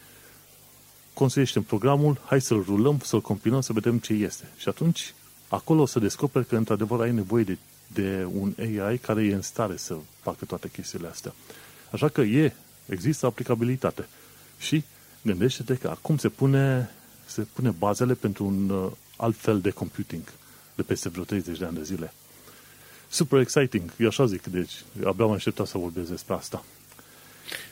construiește 1.15 1.59
în 1.59 1.65
programul, 1.65 2.21
hai 2.25 2.41
să-l 2.41 2.63
rulăm, 2.63 3.01
să-l 3.05 3.21
compilăm, 3.21 3.61
să 3.61 3.73
vedem 3.73 3.99
ce 3.99 4.13
este. 4.13 4.51
Și 4.57 4.69
atunci, 4.69 5.15
acolo 5.49 5.83
o 5.83 5.87
să 5.87 5.99
descoperi 5.99 6.47
că 6.47 6.57
într-adevăr 6.57 7.01
ai 7.01 7.13
nevoie 7.13 7.45
de, 7.45 7.59
de 7.87 8.27
un 8.33 8.55
AI 8.59 8.99
care 8.99 9.25
e 9.25 9.35
în 9.35 9.43
stare 9.43 9.77
să 9.77 9.97
facă 10.21 10.45
toate 10.45 10.69
chestiile 10.69 11.09
astea. 11.09 11.35
Așa 11.91 12.09
că 12.09 12.21
e, 12.21 12.53
există 12.87 13.27
aplicabilitate. 13.27 14.09
Și 14.59 14.85
gândește-te 15.23 15.75
că 15.75 15.89
acum 15.89 16.17
se 16.17 16.29
pune, 16.29 16.91
se 17.27 17.47
pune 17.53 17.71
bazele 17.71 18.15
pentru 18.15 18.45
un 18.45 18.69
uh, 18.71 18.91
alt 19.17 19.37
fel 19.37 19.61
de 19.61 19.71
computing 19.71 20.23
de 20.75 20.83
peste 20.83 21.09
vreo 21.09 21.25
30 21.25 21.59
de 21.59 21.65
ani 21.65 21.77
de 21.77 21.83
zile. 21.83 22.13
Super 23.09 23.41
exciting, 23.41 23.93
eu 23.99 24.07
așa 24.07 24.27
zic, 24.27 24.43
deci 24.43 24.73
abia 25.05 25.25
am 25.25 25.31
așteptat 25.31 25.67
să 25.67 25.79
vorbesc 25.79 26.09
despre 26.11 26.35
asta. 26.35 26.65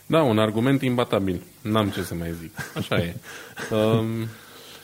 Da, 0.07 0.23
un 0.23 0.39
argument 0.39 0.83
imbatabil. 0.83 1.43
N-am 1.61 1.91
ce 1.91 2.03
să 2.03 2.15
mai 2.15 2.35
zic. 2.41 2.53
Așa 2.77 2.99
e. 2.99 3.15
Um, 3.71 4.29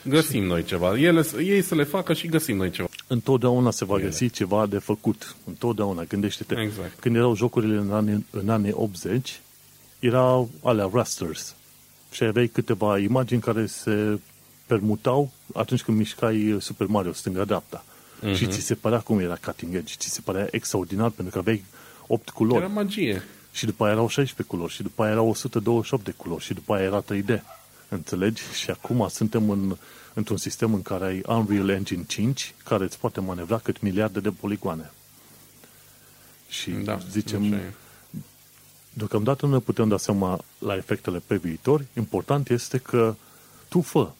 găsim 0.02 0.44
noi 0.44 0.64
ceva. 0.64 0.98
Ele, 0.98 1.26
ei 1.38 1.62
să 1.62 1.74
le 1.74 1.84
facă 1.84 2.12
și 2.12 2.28
găsim 2.28 2.56
noi 2.56 2.70
ceva. 2.70 2.87
Întotdeauna 3.10 3.70
se 3.70 3.84
va 3.84 3.98
găsi 3.98 4.22
Ele. 4.22 4.32
ceva 4.32 4.66
de 4.66 4.78
făcut. 4.78 5.36
Întotdeauna. 5.46 6.04
Gândește-te. 6.04 6.60
Exact. 6.60 7.00
Când 7.00 7.16
erau 7.16 7.36
jocurile 7.36 7.76
în 7.76 7.92
anii, 7.92 8.26
în 8.30 8.48
anii 8.48 8.72
80, 8.74 9.40
erau 9.98 10.50
alea 10.62 10.90
rasters 10.92 11.54
și 12.10 12.24
aveai 12.24 12.46
câteva 12.46 12.98
imagini 12.98 13.40
care 13.40 13.66
se 13.66 14.18
permutau 14.66 15.30
atunci 15.54 15.82
când 15.82 15.96
mișcai 15.96 16.56
Super 16.60 16.86
Mario 16.86 17.12
stânga-dreapta. 17.12 17.84
Uh-huh. 17.84 18.36
Și 18.36 18.46
ți 18.46 18.60
se 18.60 18.74
părea 18.74 18.98
cum 18.98 19.18
era 19.18 19.36
cutting 19.44 19.74
edge, 19.74 19.94
ți 19.96 20.08
se 20.08 20.20
părea 20.20 20.48
extraordinar 20.50 21.10
pentru 21.10 21.32
că 21.32 21.38
aveai 21.38 21.64
8 22.06 22.30
culori. 22.30 22.58
Era 22.58 22.72
magie. 22.72 23.22
Și 23.52 23.64
după 23.64 23.84
aia 23.84 23.92
erau 23.92 24.08
16 24.08 24.54
culori, 24.54 24.72
și 24.72 24.82
după 24.82 25.02
aia 25.02 25.12
erau 25.12 25.28
128 25.28 26.04
de 26.04 26.14
culori, 26.16 26.44
și 26.44 26.54
după 26.54 26.74
aia 26.74 26.84
era 26.84 27.04
3D. 27.12 27.40
Înțelegi? 27.88 28.42
Și 28.52 28.70
acum 28.70 29.08
suntem 29.10 29.50
în, 29.50 29.76
într-un 30.18 30.36
sistem 30.36 30.74
în 30.74 30.82
care 30.82 31.04
ai 31.04 31.22
Unreal 31.26 31.68
Engine 31.68 32.04
5, 32.06 32.54
care 32.64 32.84
îți 32.84 32.98
poate 32.98 33.20
manevra 33.20 33.58
cât 33.58 33.80
miliarde 33.80 34.20
de 34.20 34.30
poligoane. 34.30 34.90
Și 36.48 36.70
da, 36.70 36.98
zicem, 37.10 37.60
Deocamdată 38.92 39.46
nu 39.46 39.52
ne 39.52 39.58
putem 39.58 39.88
da 39.88 39.96
seama 39.96 40.44
la 40.58 40.76
efectele 40.76 41.22
pe 41.26 41.36
viitor. 41.36 41.84
Important 41.96 42.50
este 42.50 42.78
că 42.78 43.14
tu 43.68 43.80
fă. 43.80 44.10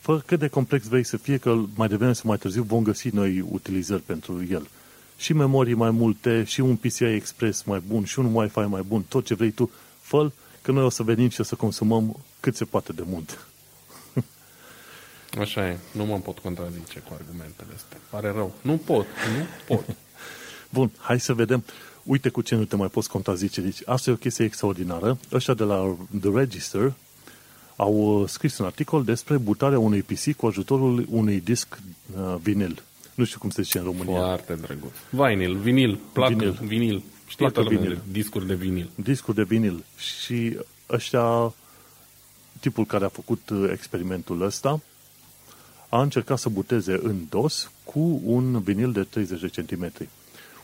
Fă 0.00 0.22
cât 0.26 0.38
de 0.38 0.48
complex 0.48 0.86
vrei 0.86 1.04
să 1.04 1.16
fie, 1.16 1.36
că 1.36 1.60
mai 1.74 1.88
devreme 1.88 2.12
sau 2.12 2.24
mai 2.26 2.38
târziu 2.38 2.62
vom 2.62 2.82
găsi 2.82 3.08
noi 3.08 3.40
utilizări 3.40 4.02
pentru 4.02 4.44
el. 4.50 4.68
Și 5.16 5.32
memorii 5.32 5.74
mai 5.74 5.90
multe, 5.90 6.44
și 6.44 6.60
un 6.60 6.76
PCI 6.76 7.00
Express 7.00 7.62
mai 7.62 7.82
bun, 7.86 8.04
și 8.04 8.18
un 8.18 8.34
Wi-Fi 8.34 8.58
mai 8.58 8.82
bun, 8.82 9.02
tot 9.02 9.24
ce 9.24 9.34
vrei 9.34 9.50
tu, 9.50 9.70
fă 10.00 10.30
că 10.62 10.72
noi 10.72 10.84
o 10.84 10.88
să 10.88 11.02
venim 11.02 11.28
și 11.28 11.40
o 11.40 11.44
să 11.44 11.54
consumăm 11.54 12.16
cât 12.40 12.56
se 12.56 12.64
poate 12.64 12.92
de 12.92 13.02
mult. 13.06 13.46
Așa 15.38 15.68
e. 15.68 15.78
Nu 15.92 16.04
mă 16.04 16.18
pot 16.18 16.38
contrazice 16.38 16.98
cu 16.98 17.16
argumentele 17.20 17.68
astea. 17.74 17.98
Pare 18.10 18.30
rău. 18.30 18.54
Nu 18.60 18.76
pot. 18.76 19.06
Nu 19.38 19.46
pot. 19.66 19.84
Bun, 20.76 20.90
hai 20.98 21.20
să 21.20 21.34
vedem 21.34 21.64
uite 22.02 22.28
cu 22.28 22.40
ce 22.40 22.54
nu 22.54 22.64
te 22.64 22.76
mai 22.76 22.88
poți 22.88 23.08
contrazice. 23.08 23.60
Deci 23.60 23.78
asta 23.84 24.10
e 24.10 24.12
o 24.12 24.16
chestie 24.16 24.44
extraordinară. 24.44 25.18
Ăștia 25.32 25.54
de 25.54 25.64
la 25.64 25.96
The 26.20 26.30
Register 26.34 26.92
au 27.76 28.20
uh, 28.20 28.28
scris 28.28 28.58
un 28.58 28.66
articol 28.66 29.04
despre 29.04 29.36
butarea 29.36 29.78
unui 29.78 30.02
PC 30.02 30.32
cu 30.36 30.46
ajutorul 30.46 31.06
unui 31.10 31.40
disc 31.40 31.78
uh, 32.16 32.34
vinil. 32.42 32.82
Nu 33.14 33.24
știu 33.24 33.38
cum 33.38 33.50
se 33.50 33.62
zice 33.62 33.78
în 33.78 33.84
România. 33.84 34.20
Foarte 34.20 34.54
drăguț. 34.54 34.92
Vinil, 35.10 35.56
vinil, 35.56 35.98
placă, 36.12 36.34
vinil. 36.34 36.58
vinil. 36.62 37.02
Știi 37.26 37.50
placă 37.50 37.68
vinil. 37.68 38.00
Discuri 38.10 38.46
de 38.46 38.54
vinil. 38.54 38.90
Discuri 38.94 39.36
de 39.36 39.42
vinil. 39.42 39.84
Și 39.96 40.58
ăștia, 40.90 41.54
tipul 42.60 42.84
care 42.84 43.04
a 43.04 43.08
făcut 43.08 43.50
uh, 43.50 43.68
experimentul 43.72 44.42
ăsta, 44.42 44.80
a 45.88 46.02
încercat 46.02 46.38
să 46.38 46.48
buteze 46.48 47.00
în 47.02 47.16
DOS 47.28 47.70
cu 47.84 48.20
un 48.24 48.60
vinil 48.60 48.92
de 48.92 49.02
30 49.02 49.40
de 49.40 49.48
centimetri 49.48 50.08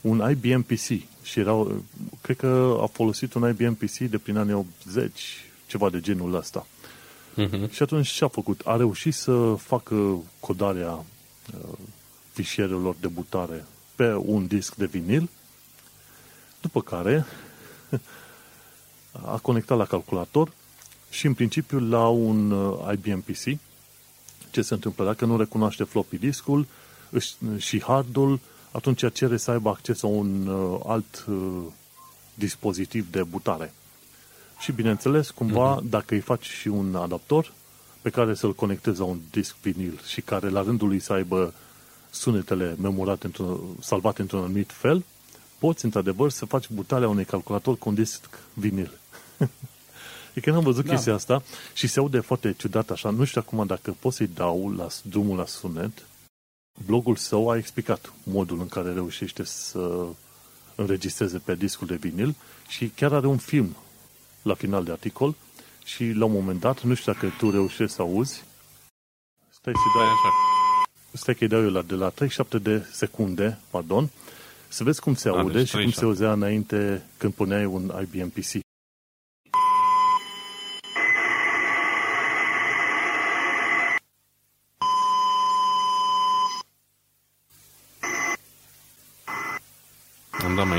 un 0.03 0.31
IBM 0.31 0.62
PC 0.62 0.89
și 1.23 1.40
erau, 1.40 1.82
cred 2.20 2.36
că 2.36 2.78
a 2.81 2.86
folosit 2.86 3.35
un 3.35 3.49
IBM 3.49 3.74
PC 3.74 3.97
de 3.99 4.19
prin 4.19 4.36
anii 4.36 4.53
80, 4.53 5.44
ceva 5.66 5.90
de 5.90 6.01
genul 6.01 6.35
ăsta. 6.35 6.66
Uh-huh. 7.32 7.70
Și 7.70 7.82
atunci 7.82 8.09
ce 8.09 8.24
a 8.24 8.28
făcut? 8.28 8.61
A 8.65 8.77
reușit 8.77 9.15
să 9.15 9.55
facă 9.59 10.23
codarea 10.40 10.90
uh, 10.93 11.78
fișierelor 12.32 12.94
de 13.01 13.09
butare 13.09 13.65
pe 13.94 14.15
un 14.15 14.47
disc 14.47 14.74
de 14.74 14.86
vinil, 14.86 15.31
După 16.61 16.82
care 16.82 17.27
a 19.12 19.39
conectat 19.39 19.78
la 19.78 19.85
calculator 19.85 20.53
și 21.11 21.27
în 21.27 21.35
principiu 21.35 21.78
la 21.78 22.09
un 22.09 22.51
uh, 22.51 22.93
IBM 22.93 23.20
PC. 23.20 23.59
Ce 24.53 24.62
se 24.62 24.74
întâmplă? 24.74 25.05
Dacă 25.05 25.24
nu 25.24 25.37
recunoaște 25.37 25.85
floppy 25.85 26.19
discul 26.19 26.66
și 27.57 27.83
hardul, 27.83 28.41
atunci 28.73 29.12
cere 29.12 29.37
să 29.37 29.51
aibă 29.51 29.69
acces 29.69 30.01
la 30.01 30.09
un 30.09 30.47
uh, 30.47 30.81
alt 30.87 31.24
uh, 31.29 31.62
dispozitiv 32.35 33.11
de 33.11 33.23
butare. 33.23 33.73
Și 34.59 34.73
bineînțeles, 34.73 35.31
cumva, 35.31 35.79
uh-huh. 35.79 35.85
dacă 35.85 36.15
îi 36.15 36.20
faci 36.20 36.47
și 36.47 36.69
un 36.69 36.95
adaptor 36.95 37.53
pe 38.03 38.11
care 38.11 38.35
să-l 38.35 38.55
conectezi 38.55 38.99
la 38.99 39.05
un 39.05 39.20
disc 39.31 39.57
vinil 39.62 40.01
și 40.07 40.20
care 40.20 40.49
la 40.49 40.62
rândul 40.62 40.89
lui 40.89 40.99
să 40.99 41.12
aibă 41.12 41.55
sunetele 42.11 42.77
memorate, 42.81 43.27
într-un, 43.27 43.61
salvate 43.81 44.20
într-un 44.20 44.41
anumit 44.41 44.70
fel, 44.73 45.05
poți 45.59 45.85
într-adevăr 45.85 46.31
să 46.31 46.45
faci 46.45 46.70
butarea 46.70 47.09
unui 47.09 47.24
calculator 47.24 47.77
cu 47.77 47.89
un 47.89 47.95
disc 47.95 48.39
vinil. 48.55 48.99
e 50.34 50.40
că 50.40 50.50
n-am 50.50 50.62
văzut 50.62 50.84
da. 50.84 50.92
chestia 50.92 51.14
asta 51.14 51.42
și 51.72 51.86
se 51.86 51.98
aude 51.98 52.20
foarte 52.20 52.54
ciudat 52.59 52.90
așa. 52.90 53.10
Nu 53.10 53.24
știu 53.24 53.42
acum 53.46 53.66
dacă 53.66 53.96
pot 53.98 54.12
să-i 54.12 54.30
dau 54.34 54.72
la 54.76 54.86
drumul 55.02 55.36
la 55.36 55.46
sunet. 55.46 56.06
Blogul 56.86 57.16
său 57.16 57.50
a 57.50 57.56
explicat 57.56 58.12
modul 58.22 58.60
în 58.60 58.68
care 58.68 58.92
reușește 58.92 59.44
să 59.44 60.06
înregistreze 60.74 61.38
pe 61.38 61.54
discul 61.54 61.86
de 61.86 61.94
vinil 61.94 62.34
și 62.68 62.88
chiar 62.88 63.12
are 63.12 63.26
un 63.26 63.36
film 63.36 63.76
la 64.42 64.54
final 64.54 64.84
de 64.84 64.90
articol 64.90 65.34
și 65.84 66.04
la 66.10 66.24
un 66.24 66.32
moment 66.32 66.60
dat, 66.60 66.82
nu 66.82 66.94
știu 66.94 67.12
dacă 67.12 67.32
tu 67.38 67.50
reușești 67.50 67.94
să 67.94 68.02
auzi, 68.02 68.44
stai 69.50 69.72
să 69.72 69.98
dai 69.98 70.06
așa. 70.06 70.28
Stai 71.12 71.34
că-i 71.34 71.48
dau 71.48 71.62
eu 71.62 71.70
la, 71.70 71.82
de 71.82 71.94
la 71.94 72.09
37 72.09 72.59
de 72.59 72.86
secunde, 72.92 73.59
pardon, 73.70 74.10
să 74.68 74.84
vezi 74.84 75.00
cum 75.00 75.14
se 75.14 75.30
da, 75.30 75.38
aude 75.38 75.59
deci 75.59 75.68
și 75.68 75.76
cum 75.76 75.90
se 75.90 76.04
auzea 76.04 76.32
înainte 76.32 77.02
când 77.16 77.32
puneai 77.32 77.64
un 77.64 77.92
IBM 78.00 78.28
PC. 78.28 78.60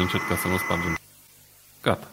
Încet 0.04 0.22
ca 0.30 0.36
să 0.36 0.48
nu 0.48 0.58
spargem. 0.58 0.98
Gata. 1.82 2.12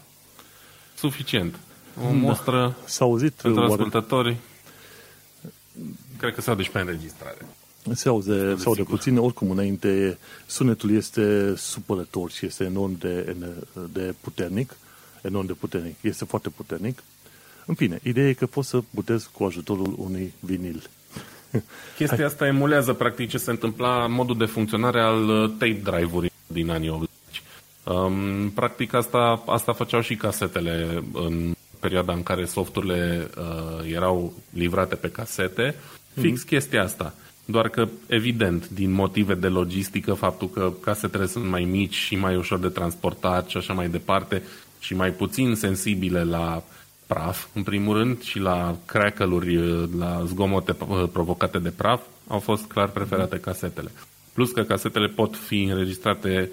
Suficient. 0.94 1.58
O 1.98 2.02
da. 2.02 2.10
mostră 2.10 2.76
S-a 2.84 3.04
auzit 3.04 3.32
pentru 3.32 3.60
oare... 3.60 3.72
ascultători. 3.72 4.36
Cred 6.18 6.34
că 6.34 6.40
s-a 6.40 6.54
dus 6.54 6.68
pe 6.68 6.78
înregistrare. 6.78 7.46
Se 7.92 8.08
auze, 8.08 8.56
se 8.56 8.62
aude 8.66 8.82
puțin, 8.82 9.18
oricum 9.18 9.50
înainte 9.50 10.18
sunetul 10.46 10.90
este 10.90 11.54
supărător 11.56 12.30
și 12.30 12.46
este 12.46 12.64
enorm 12.64 12.98
de, 12.98 13.36
de 13.92 14.14
puternic, 14.20 14.76
enorm 15.22 15.46
de 15.46 15.52
puternic, 15.52 15.96
este 16.00 16.24
foarte 16.24 16.48
puternic. 16.48 17.02
În 17.66 17.74
fine, 17.74 18.00
ideea 18.02 18.28
e 18.28 18.32
că 18.32 18.46
poți 18.46 18.68
să 18.68 18.82
butezi 18.90 19.28
cu 19.32 19.44
ajutorul 19.44 19.94
unui 19.98 20.32
vinil. 20.40 20.90
Chestia 21.96 22.16
Hai. 22.16 22.26
asta 22.26 22.46
emulează 22.46 22.92
practic 22.92 23.28
ce 23.28 23.38
se 23.38 23.50
întâmpla 23.50 24.06
modul 24.06 24.36
de 24.36 24.44
funcționare 24.44 25.00
al 25.00 25.28
uh, 25.28 25.50
tape 25.50 25.80
drive-uri 25.84 26.32
din 26.46 26.70
anii 26.70 26.88
80. 26.88 27.09
Um, 27.84 28.50
practic 28.54 28.94
asta, 28.94 29.42
asta 29.46 29.72
făceau 29.72 30.00
și 30.00 30.16
casetele 30.16 31.04
în 31.12 31.52
perioada 31.80 32.12
în 32.12 32.22
care 32.22 32.44
softurile 32.44 33.30
uh, 33.38 33.92
erau 33.92 34.32
livrate 34.50 34.94
pe 34.94 35.10
casete. 35.10 35.74
Fix 36.20 36.42
mm-hmm. 36.42 36.46
chestia 36.46 36.82
asta. 36.82 37.14
Doar 37.44 37.68
că, 37.68 37.88
evident, 38.06 38.68
din 38.68 38.90
motive 38.90 39.34
de 39.34 39.48
logistică, 39.48 40.14
faptul 40.14 40.48
că 40.48 40.72
casetele 40.80 41.26
sunt 41.26 41.44
mai 41.44 41.64
mici 41.64 41.94
și 41.94 42.16
mai 42.16 42.36
ușor 42.36 42.58
de 42.58 42.68
transportat 42.68 43.48
și 43.48 43.56
așa 43.56 43.72
mai 43.72 43.88
departe 43.88 44.42
și 44.78 44.94
mai 44.94 45.10
puțin 45.10 45.54
sensibile 45.54 46.24
la 46.24 46.62
praf, 47.06 47.46
în 47.54 47.62
primul 47.62 47.96
rând, 47.96 48.22
și 48.22 48.38
la 48.38 48.76
crackle-uri, 48.86 49.58
la 49.98 50.22
zgomote 50.26 50.76
provocate 51.12 51.58
de 51.58 51.70
praf, 51.70 52.00
au 52.26 52.38
fost 52.38 52.64
clar 52.64 52.88
preferate 52.88 53.38
casetele. 53.38 53.90
Plus 54.32 54.50
că 54.50 54.62
casetele 54.62 55.06
pot 55.06 55.36
fi 55.36 55.62
înregistrate 55.62 56.50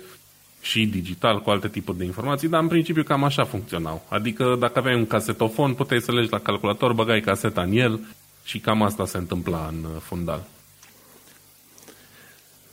și 0.68 0.86
digital 0.86 1.42
cu 1.42 1.50
alte 1.50 1.68
tipuri 1.68 1.98
de 1.98 2.04
informații, 2.04 2.48
dar 2.48 2.62
în 2.62 2.68
principiu 2.68 3.04
cam 3.04 3.24
așa 3.24 3.44
funcționau. 3.44 4.06
Adică 4.10 4.56
dacă 4.60 4.80
aveai 4.80 4.96
un 4.96 5.08
casetofon, 5.08 5.74
puteai 5.74 6.02
să 6.02 6.12
legi 6.12 6.32
la 6.32 6.40
calculator, 6.40 6.94
băgai 6.94 7.22
caseta 7.22 7.62
în 7.62 7.72
el 7.72 8.00
și 8.44 8.60
cam 8.60 8.82
asta 8.82 9.06
se 9.06 9.18
întâmpla 9.18 9.68
în 9.68 9.88
fundal. 10.00 10.44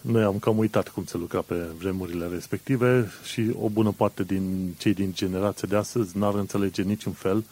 Noi 0.00 0.22
am 0.22 0.38
cam 0.38 0.58
uitat 0.58 0.88
cum 0.88 1.04
se 1.04 1.16
lucra 1.16 1.40
pe 1.40 1.54
vremurile 1.78 2.26
respective 2.26 3.12
și 3.24 3.50
o 3.60 3.68
bună 3.68 3.90
parte 3.96 4.22
din 4.22 4.74
cei 4.78 4.94
din 4.94 5.12
generația 5.14 5.68
de 5.70 5.76
astăzi 5.76 6.18
n-ar 6.18 6.34
înțelege 6.34 6.82
niciun 6.82 7.12
fel 7.12 7.44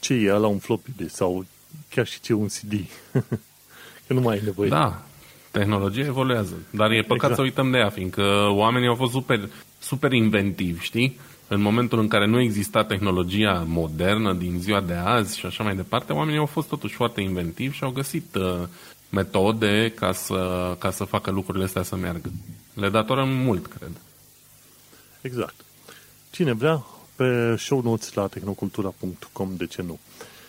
ce 0.00 0.14
e 0.14 0.30
la 0.30 0.46
un 0.46 0.58
floppy 0.58 0.90
disk 0.96 1.14
sau 1.14 1.44
chiar 1.88 2.06
și 2.06 2.20
ce 2.20 2.32
un 2.32 2.46
CD. 2.46 2.72
Că 4.06 4.12
nu 4.12 4.20
mai 4.20 4.34
ai 4.34 4.44
nevoie. 4.44 4.68
Da, 4.68 5.02
tehnologia 5.52 6.04
evoluează. 6.04 6.54
Dar 6.70 6.90
e 6.90 7.00
păcat 7.00 7.14
exact. 7.14 7.34
să 7.34 7.42
uităm 7.42 7.70
de 7.70 7.78
ea, 7.78 7.88
fiindcă 7.88 8.48
oamenii 8.48 8.88
au 8.88 8.94
fost 8.94 9.12
super, 9.12 9.48
super 9.78 10.12
inventivi, 10.12 10.84
știi? 10.84 11.18
În 11.48 11.60
momentul 11.60 11.98
în 11.98 12.08
care 12.08 12.26
nu 12.26 12.40
exista 12.40 12.84
tehnologia 12.84 13.64
modernă 13.66 14.32
din 14.32 14.58
ziua 14.58 14.80
de 14.80 14.92
azi 14.92 15.38
și 15.38 15.46
așa 15.46 15.64
mai 15.64 15.76
departe, 15.76 16.12
oamenii 16.12 16.38
au 16.38 16.46
fost 16.46 16.68
totuși 16.68 16.94
foarte 16.94 17.20
inventivi 17.20 17.76
și 17.76 17.84
au 17.84 17.90
găsit 17.90 18.34
uh, 18.34 18.68
metode 19.10 19.92
ca 19.94 20.12
să, 20.12 20.74
ca 20.78 20.90
să 20.90 21.04
facă 21.04 21.30
lucrurile 21.30 21.64
astea 21.64 21.82
să 21.82 21.96
meargă. 21.96 22.30
Le 22.74 22.88
datorăm 22.88 23.28
mult, 23.28 23.66
cred. 23.66 23.90
Exact. 25.20 25.54
Cine 26.30 26.52
vrea, 26.52 26.84
pe 27.16 27.56
show 27.58 27.82
notes 27.82 28.12
la 28.12 28.26
tehnocultura.com, 28.26 29.56
de 29.56 29.66
ce 29.66 29.82
nu? 29.82 29.98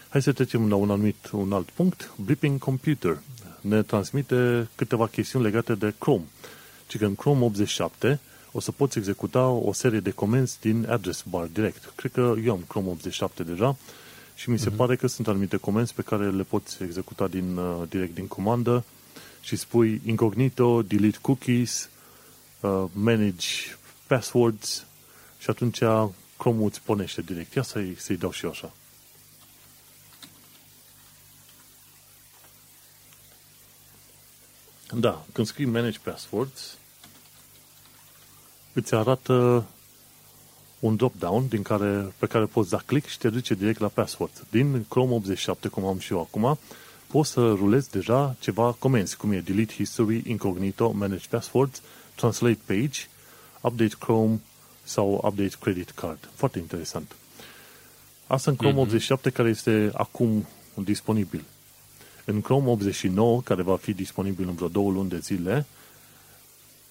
Hai 0.09 0.21
să 0.21 0.31
trecem 0.31 0.69
la 0.69 0.75
un 0.75 0.89
anumit, 0.89 1.29
un 1.31 1.53
alt 1.53 1.69
punct. 1.69 2.11
Blipping 2.15 2.59
Computer 2.59 3.17
ne 3.63 3.81
transmite 3.81 4.67
câteva 4.75 5.07
chestiuni 5.07 5.45
legate 5.45 5.75
de 5.75 5.93
Chrome. 5.97 6.23
Ci 6.87 6.97
că 6.97 7.05
în 7.05 7.15
Chrome 7.15 7.43
87 7.43 8.19
o 8.51 8.59
să 8.59 8.71
poți 8.71 8.97
executa 8.97 9.47
o 9.47 9.73
serie 9.73 9.99
de 9.99 10.11
comenzi 10.11 10.59
din 10.59 10.85
address 10.89 11.23
bar 11.29 11.45
direct. 11.45 11.91
Cred 11.95 12.11
că 12.11 12.33
eu 12.43 12.53
am 12.53 12.63
Chrome 12.67 12.89
87 12.89 13.43
deja 13.43 13.75
și 14.35 14.49
mi 14.49 14.59
se 14.59 14.71
uh-huh. 14.71 14.75
pare 14.75 14.95
că 14.95 15.07
sunt 15.07 15.27
anumite 15.27 15.57
comenzi 15.57 15.93
pe 15.93 16.01
care 16.01 16.29
le 16.29 16.43
poți 16.43 16.83
executa 16.83 17.27
din, 17.27 17.57
uh, 17.57 17.87
direct 17.89 18.13
din 18.13 18.27
comandă 18.27 18.83
și 19.41 19.55
spui 19.55 20.01
incognito, 20.05 20.81
delete 20.81 21.17
cookies, 21.21 21.89
uh, 22.59 22.83
manage 22.93 23.47
passwords 24.07 24.85
și 25.39 25.49
atunci 25.49 25.79
Chrome 26.37 26.63
îți 26.63 26.81
pornește 26.81 27.21
direct. 27.21 27.53
Ia 27.53 27.61
să-i, 27.61 27.95
să-i 27.97 28.17
dau 28.17 28.31
și 28.31 28.45
eu 28.45 28.51
așa. 28.51 28.73
Da, 34.95 35.25
când 35.31 35.47
scrii 35.47 35.65
manage 35.65 35.97
passwords, 36.03 36.77
îți 38.73 38.93
arată 38.93 39.65
un 40.79 40.95
drop-down 40.95 41.47
din 41.47 41.61
care, 41.61 42.13
pe 42.17 42.25
care 42.25 42.45
poți 42.45 42.69
da 42.69 42.77
click 42.85 43.07
și 43.07 43.17
te 43.17 43.29
duce 43.29 43.53
direct 43.53 43.79
la 43.79 43.87
password. 43.87 44.45
Din 44.49 44.85
Chrome 44.89 45.13
87, 45.13 45.67
cum 45.67 45.85
am 45.85 45.99
și 45.99 46.11
eu 46.11 46.19
acum, 46.19 46.57
poți 47.07 47.31
să 47.31 47.41
rulezi 47.41 47.91
deja 47.91 48.35
ceva 48.39 48.75
comenzi, 48.79 49.17
cum 49.17 49.31
e 49.31 49.39
delete 49.39 49.73
history, 49.73 50.23
incognito, 50.25 50.91
manage 50.91 51.27
passwords, 51.29 51.81
translate 52.15 52.59
page, 52.65 52.99
update 53.61 53.95
Chrome 53.99 54.39
sau 54.83 55.13
update 55.13 55.55
credit 55.59 55.89
card. 55.89 56.29
Foarte 56.33 56.59
interesant. 56.59 57.15
Asta 58.27 58.51
în 58.51 58.57
Chrome 58.57 58.73
mm-hmm. 58.73 58.87
87 58.87 59.29
care 59.29 59.49
este 59.49 59.91
acum 59.93 60.47
disponibil. 60.73 61.43
În 62.25 62.41
Chrome 62.41 62.69
89, 62.69 63.41
care 63.41 63.61
va 63.61 63.75
fi 63.75 63.93
disponibil 63.93 64.47
în 64.47 64.55
vreo 64.55 64.67
două 64.67 64.91
luni 64.91 65.09
de 65.09 65.19
zile, 65.19 65.65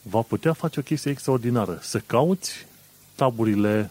va 0.02 0.20
putea 0.20 0.52
face 0.52 0.80
o 0.80 0.82
chestie 0.82 1.10
extraordinară. 1.10 1.78
Să 1.82 1.98
cauți 1.98 2.66
taburile 3.14 3.90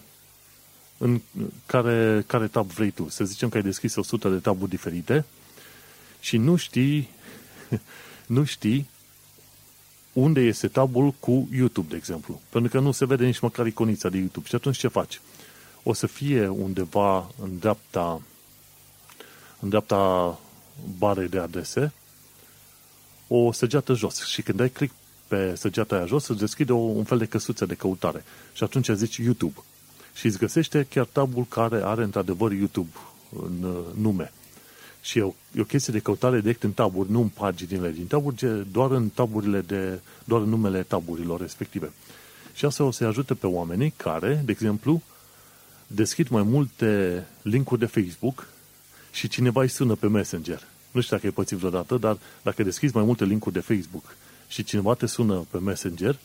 în 0.98 1.22
care, 1.66 2.24
care 2.28 2.48
tab 2.48 2.68
vrei 2.68 2.92
tu. 2.92 3.10
Să 3.10 3.24
zicem 3.24 3.50
că 3.50 3.58
ai 3.58 3.64
deschis 3.64 3.96
100 3.96 4.30
de 4.30 4.38
taburi 4.38 4.70
diferite 4.70 5.26
și 6.20 6.38
nu 6.38 6.56
știi 6.56 7.10
nu 8.26 8.44
știi 8.44 8.90
unde 10.14 10.42
este 10.42 10.68
tabul 10.68 11.12
cu 11.20 11.48
YouTube, 11.54 11.88
de 11.90 11.96
exemplu. 11.96 12.42
Pentru 12.50 12.72
că 12.72 12.80
nu 12.80 12.92
se 12.92 13.06
vede 13.06 13.26
nici 13.26 13.40
măcar 13.40 13.66
iconița 13.66 14.10
de 14.10 14.18
YouTube. 14.18 14.48
Și 14.48 14.56
atunci 14.56 14.78
ce 14.78 14.88
faci? 14.88 15.22
O 15.84 15.94
să 15.94 16.08
fie 16.08 16.48
undeva 16.48 17.32
în 17.42 17.58
dreapta 17.60 18.22
în 19.60 19.70
dreapta 19.70 20.40
bare 20.98 21.26
de 21.26 21.40
adrese 21.40 21.94
o 23.28 23.52
săgeată 23.52 23.94
jos. 23.94 24.26
Și 24.26 24.42
când 24.42 24.60
ai 24.60 24.70
click 24.70 24.94
pe 25.28 25.56
săgeata 25.56 25.96
aia 25.96 26.06
jos, 26.06 26.28
îți 26.28 26.40
deschide 26.40 26.72
un 26.72 27.04
fel 27.04 27.18
de 27.18 27.26
căsuță 27.26 27.66
de 27.66 27.74
căutare. 27.74 28.24
Și 28.54 28.64
atunci 28.64 28.90
zici 28.90 29.18
YouTube. 29.18 29.60
Și 30.14 30.26
îți 30.26 30.38
găsește 30.38 30.88
chiar 30.90 31.06
tabul 31.06 31.46
care 31.50 31.82
are 31.84 32.04
într-adevăr 32.04 32.52
YouTube 32.52 32.90
în 33.42 33.64
uh, 33.64 34.02
nume. 34.02 34.32
Și 35.02 35.18
e 35.18 35.22
o, 35.22 35.34
e 35.56 35.62
o 35.62 35.64
chestie 35.64 35.94
de 35.94 36.00
căutare 36.00 36.40
direct 36.40 36.64
în 36.64 36.72
taburi, 36.72 37.12
nu 37.12 37.22
în 37.22 37.28
paginile 37.28 37.92
din 37.92 38.08
taburi, 38.08 38.36
ci 38.36 38.46
doar 38.72 38.92
în 38.92 39.10
taburile 39.10 39.62
de, 39.62 40.00
doar 40.24 40.42
în 40.42 40.50
numele 40.50 40.84
taburilor 40.84 41.40
respective. 41.40 41.92
Și 42.54 42.66
asta 42.66 42.84
o 42.84 42.92
să-i 42.92 43.08
ajute 43.08 43.34
pe 43.34 43.48
oamenii 43.48 43.94
care, 43.98 44.42
de 44.46 44.52
exemplu, 44.52 45.02
deschid 45.88 46.28
mai 46.28 46.44
multe 46.44 47.24
linkuri 47.42 47.80
de 47.80 47.86
Facebook 47.86 48.48
și 49.12 49.28
cineva 49.28 49.62
îi 49.62 49.68
sună 49.68 49.96
pe 49.96 50.08
Messenger. 50.08 50.68
Nu 50.92 51.02
știu 51.02 51.16
dacă 51.16 51.28
ai 51.28 51.34
pățit 51.34 51.58
vreodată, 51.58 51.98
dar 51.98 52.18
dacă 52.42 52.64
deschizi 52.64 52.96
mai 52.96 53.04
multe 53.04 53.26
linkuri 53.26 53.54
de 53.54 53.60
Facebook 53.60 54.16
și 54.48 54.64
cineva 54.64 54.94
te 54.94 55.06
sună 55.06 55.46
pe 55.50 55.58
Messenger, 55.58 56.18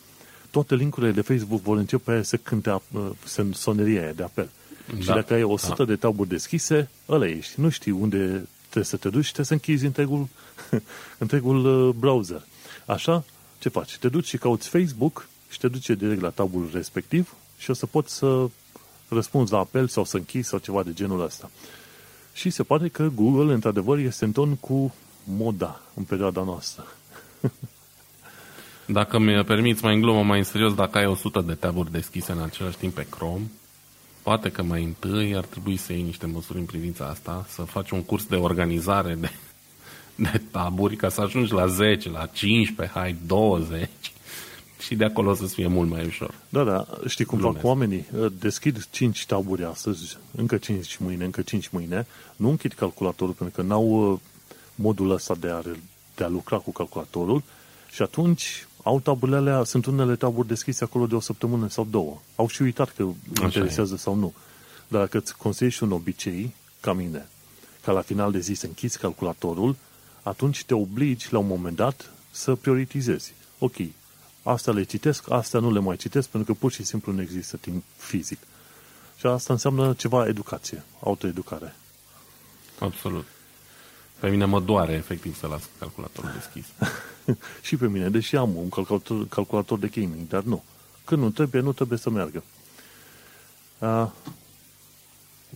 toate 0.51 0.75
linkurile 0.75 1.11
de 1.11 1.21
Facebook 1.21 1.61
vor 1.61 1.77
începe 1.77 2.21
să 2.21 2.37
cânte 2.37 2.81
uh, 2.91 3.09
soneria 3.51 4.01
aia 4.01 4.11
de 4.11 4.23
apel. 4.23 4.49
Da. 4.93 4.99
Și 4.99 5.07
dacă 5.07 5.33
ai 5.33 5.43
100 5.43 5.73
da. 5.77 5.85
de 5.85 5.95
taburi 5.95 6.29
deschise, 6.29 6.89
ăla 7.09 7.27
ești. 7.27 7.59
Nu 7.59 7.69
știi 7.69 7.91
unde 7.91 8.47
trebuie 8.63 8.83
să 8.83 8.97
te 8.97 9.09
duci 9.09 9.25
și 9.25 9.33
trebuie 9.33 9.45
să 9.45 9.53
închizi 9.53 9.85
întregul, 9.85 10.27
întregul 11.17 11.87
uh, 11.87 11.95
browser. 11.99 12.45
Așa, 12.85 13.23
ce 13.59 13.69
faci? 13.69 13.97
Te 13.97 14.09
duci 14.09 14.27
și 14.27 14.37
cauți 14.37 14.69
Facebook 14.69 15.27
și 15.49 15.59
te 15.59 15.67
duce 15.67 15.93
direct 15.93 16.21
la 16.21 16.29
tabul 16.29 16.69
respectiv 16.73 17.33
și 17.57 17.69
o 17.69 17.73
să 17.73 17.85
poți 17.85 18.15
să 18.15 18.47
răspunzi 19.07 19.51
la 19.51 19.57
apel 19.57 19.87
sau 19.87 20.03
să 20.03 20.17
închizi 20.17 20.49
sau 20.49 20.59
ceva 20.59 20.83
de 20.83 20.93
genul 20.93 21.23
ăsta. 21.23 21.49
Și 22.37 22.49
se 22.49 22.63
pare 22.63 22.87
că 22.87 23.09
Google, 23.15 23.53
într-adevăr, 23.53 23.97
este 23.97 24.25
în 24.25 24.31
ton 24.31 24.55
cu 24.55 24.93
moda 25.23 25.81
în 25.93 26.03
perioada 26.03 26.43
noastră. 26.43 26.85
Dacă 28.85 29.19
mi 29.19 29.43
permiți 29.43 29.83
mai 29.83 29.93
în 29.93 30.01
glumă, 30.01 30.23
mai 30.23 30.37
în 30.37 30.43
serios, 30.43 30.73
dacă 30.73 30.97
ai 30.97 31.05
100 31.05 31.41
de 31.41 31.53
taburi 31.53 31.91
deschise 31.91 32.31
în 32.31 32.41
același 32.41 32.77
timp 32.77 32.93
pe 32.93 33.07
Chrome, 33.09 33.51
poate 34.21 34.51
că 34.51 34.63
mai 34.63 34.83
întâi 34.83 35.35
ar 35.35 35.45
trebui 35.45 35.77
să 35.77 35.93
iei 35.93 36.01
niște 36.01 36.25
măsuri 36.25 36.59
în 36.59 36.65
privința 36.65 37.05
asta, 37.05 37.45
să 37.49 37.61
faci 37.61 37.91
un 37.91 38.03
curs 38.03 38.25
de 38.25 38.35
organizare 38.35 39.15
de, 39.15 39.29
de 40.31 40.41
taburi 40.51 40.95
ca 40.95 41.09
să 41.09 41.21
ajungi 41.21 41.53
la 41.53 41.67
10, 41.67 42.09
la 42.09 42.25
15, 42.25 42.97
hai 42.97 43.15
20 43.25 43.89
și 44.79 44.95
de 44.95 45.03
acolo 45.05 45.33
să 45.33 45.45
fie 45.45 45.67
mult 45.67 45.89
mai 45.89 46.05
ușor. 46.05 46.33
Da, 46.49 46.63
da, 46.63 46.87
știi 47.07 47.25
cum 47.25 47.39
Lunesc. 47.39 47.57
fac 47.57 47.65
oamenii? 47.65 48.05
Deschid 48.39 48.87
5 48.89 49.25
taburi 49.25 49.63
astăzi, 49.63 50.17
încă 50.35 50.57
5 50.57 50.97
mâine, 50.97 51.25
încă 51.25 51.41
5 51.41 51.67
mâine, 51.67 52.07
nu 52.35 52.49
închid 52.49 52.73
calculatorul 52.73 53.33
pentru 53.33 53.61
că 53.61 53.67
n-au 53.67 54.11
uh, 54.11 54.19
modul 54.75 55.11
ăsta 55.11 55.35
de 55.39 55.49
a, 55.49 55.61
de 56.15 56.23
a 56.23 56.27
lucra 56.27 56.57
cu 56.57 56.71
calculatorul 56.71 57.43
și 57.91 58.01
atunci 58.01 58.67
au 58.83 58.99
taburile 58.99 59.37
alea, 59.37 59.63
sunt 59.63 59.85
unele 59.85 60.15
taburi 60.15 60.47
deschise 60.47 60.83
acolo 60.83 61.05
de 61.07 61.15
o 61.15 61.19
săptămână 61.19 61.69
sau 61.69 61.87
două. 61.91 62.21
Au 62.35 62.47
și 62.47 62.61
uitat 62.61 62.89
că 62.89 63.03
Așa 63.35 63.43
interesează 63.45 63.93
e. 63.93 63.97
sau 63.97 64.15
nu. 64.15 64.33
Dar 64.87 65.01
dacă 65.01 65.17
îți 65.17 65.37
consești 65.37 65.83
un 65.83 65.91
obicei, 65.91 66.55
ca 66.79 66.93
mine, 66.93 67.27
ca 67.83 67.91
la 67.91 68.01
final 68.01 68.31
de 68.31 68.39
zi 68.39 68.53
să 68.53 68.65
închizi 68.65 68.97
calculatorul, 68.97 69.75
atunci 70.23 70.63
te 70.63 70.73
obligi 70.73 71.27
la 71.31 71.37
un 71.37 71.47
moment 71.47 71.75
dat 71.75 72.11
să 72.31 72.55
prioritizezi. 72.55 73.33
Ok, 73.59 73.75
astea 74.47 74.73
le 74.73 74.83
citesc, 74.83 75.31
astea 75.31 75.59
nu 75.59 75.71
le 75.71 75.79
mai 75.79 75.95
citesc 75.95 76.27
pentru 76.27 76.53
că 76.53 76.59
pur 76.59 76.71
și 76.71 76.83
simplu 76.83 77.11
nu 77.11 77.21
există 77.21 77.57
timp 77.57 77.83
fizic. 77.97 78.39
Și 79.17 79.25
asta 79.25 79.53
înseamnă 79.53 79.93
ceva 79.93 80.27
educație, 80.27 80.83
autoeducare. 80.99 81.75
Absolut. 82.79 83.25
Pe 84.19 84.29
mine 84.29 84.45
mă 84.45 84.59
doare 84.59 84.93
efectiv 84.93 85.37
să 85.37 85.47
las 85.47 85.69
calculatorul 85.79 86.31
deschis. 86.33 86.65
și 87.67 87.75
pe 87.75 87.87
mine, 87.87 88.09
deși 88.09 88.35
am 88.35 88.55
un 88.55 88.69
calculator, 88.69 89.27
calculator 89.27 89.79
de 89.79 89.87
gaming, 89.87 90.27
dar 90.27 90.43
nu. 90.43 90.63
Când 91.03 91.21
nu 91.21 91.29
trebuie, 91.29 91.61
nu 91.61 91.73
trebuie 91.73 91.97
să 91.97 92.09
meargă. 92.09 92.43
Uh, 93.79 94.07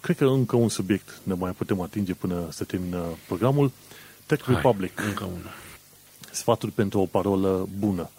cred 0.01 0.17
că 0.17 0.25
încă 0.25 0.55
un 0.55 0.69
subiect 0.69 1.21
ne 1.23 1.33
mai 1.33 1.51
putem 1.51 1.81
atinge 1.81 2.13
până 2.13 2.47
să 2.49 2.63
termină 2.63 3.05
programul. 3.27 3.71
Tech 4.25 4.43
Hai, 4.43 4.55
Republic. 4.55 4.99
Încă 4.99 5.23
unul. 5.23 5.51
Sfaturi 6.31 6.71
pentru 6.71 6.99
o 6.99 7.05
parolă 7.05 7.67
bună. 7.77 8.09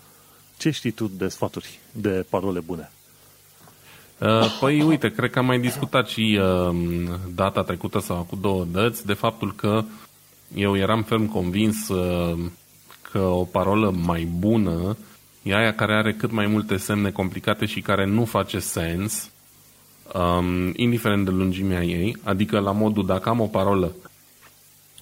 Ce 0.63 0.71
știi 0.71 0.91
tu 0.91 1.11
de 1.17 1.29
sfaturi, 1.29 1.79
de 1.93 2.27
parole 2.29 2.61
bune? 2.61 2.91
Uh, 4.19 4.57
păi 4.61 4.83
uite, 4.83 5.13
cred 5.13 5.31
că 5.31 5.39
am 5.39 5.47
mai 5.47 5.61
discutat 5.61 6.09
și 6.09 6.41
uh, 6.41 6.77
data 7.35 7.63
trecută 7.63 7.99
sau 7.99 8.23
cu 8.23 8.37
două 8.37 8.65
dăți 8.65 9.07
de 9.07 9.13
faptul 9.13 9.55
că 9.55 9.85
eu 10.55 10.77
eram 10.77 11.03
ferm 11.03 11.27
convins 11.27 11.89
uh, 11.89 12.39
că 13.13 13.19
o 13.19 13.45
parolă 13.45 13.91
mai 13.91 14.25
bună 14.25 14.97
e 15.43 15.55
aia 15.55 15.75
care 15.75 15.95
are 15.95 16.13
cât 16.13 16.31
mai 16.31 16.47
multe 16.47 16.77
semne 16.77 17.11
complicate 17.11 17.67
și 17.67 17.81
care 17.81 18.07
nu 18.07 18.25
face 18.25 18.59
sens, 18.59 19.31
um, 20.15 20.73
indiferent 20.77 21.25
de 21.25 21.31
lungimea 21.31 21.83
ei, 21.83 22.17
adică 22.23 22.59
la 22.59 22.73
modul 22.73 23.07
dacă 23.07 23.29
am 23.29 23.41
o 23.41 23.47
parolă 23.47 23.93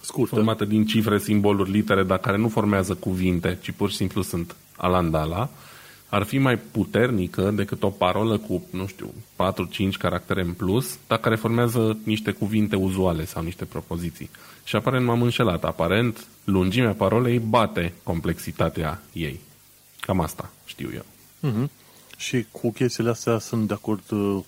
Scurtă. 0.01 0.35
formată 0.35 0.65
din 0.65 0.87
cifre, 0.87 1.19
simboluri, 1.19 1.71
litere, 1.71 2.03
dar 2.03 2.19
care 2.19 2.37
nu 2.37 2.49
formează 2.49 2.95
cuvinte, 2.95 3.59
ci 3.63 3.71
pur 3.71 3.91
și 3.91 3.97
simplu 3.97 4.23
sunt 4.23 4.57
alandala, 4.81 5.49
ar 6.09 6.23
fi 6.23 6.39
mai 6.39 6.59
puternică 6.59 7.51
decât 7.51 7.83
o 7.83 7.91
parolă 7.91 8.39
cu, 8.39 8.67
nu 8.71 8.87
știu, 8.87 9.13
4-5 9.37 9.99
caractere 9.99 10.41
în 10.41 10.53
plus, 10.53 10.99
dar 11.07 11.19
care 11.19 11.37
formează 11.37 11.99
niște 12.05 12.31
cuvinte 12.31 12.77
uzuale 12.77 13.25
sau 13.25 13.43
niște 13.43 13.65
propoziții. 13.65 14.31
Și 14.65 14.77
aparent 14.77 15.05
m-am 15.05 15.23
înșelat. 15.23 15.65
Aparent, 15.65 16.27
lungimea 16.45 16.93
parolei 16.93 17.39
bate 17.39 17.93
complexitatea 18.03 19.03
ei. 19.13 19.41
Cam 20.01 20.21
asta 20.21 20.51
știu 20.65 20.91
eu. 20.95 21.05
Mm-hmm. 21.51 21.71
Și 22.17 22.47
cu 22.51 22.71
chestiile 22.71 23.11
astea 23.11 23.39
sunt 23.39 23.69
de 23.69 23.75
acord 23.75 24.11
uh, 24.11 24.39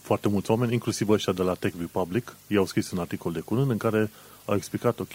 foarte 0.00 0.28
mulți 0.28 0.50
oameni, 0.50 0.72
inclusiv 0.72 1.08
ăștia 1.08 1.32
de 1.32 1.42
la 1.42 1.54
Tech 1.54 1.74
Republic. 1.78 2.36
Ei 2.46 2.56
au 2.56 2.66
scris 2.66 2.90
un 2.90 2.98
articol 2.98 3.32
de 3.32 3.40
curând 3.40 3.70
în 3.70 3.76
care 3.76 4.10
au 4.44 4.54
explicat, 4.54 5.00
ok, 5.00 5.12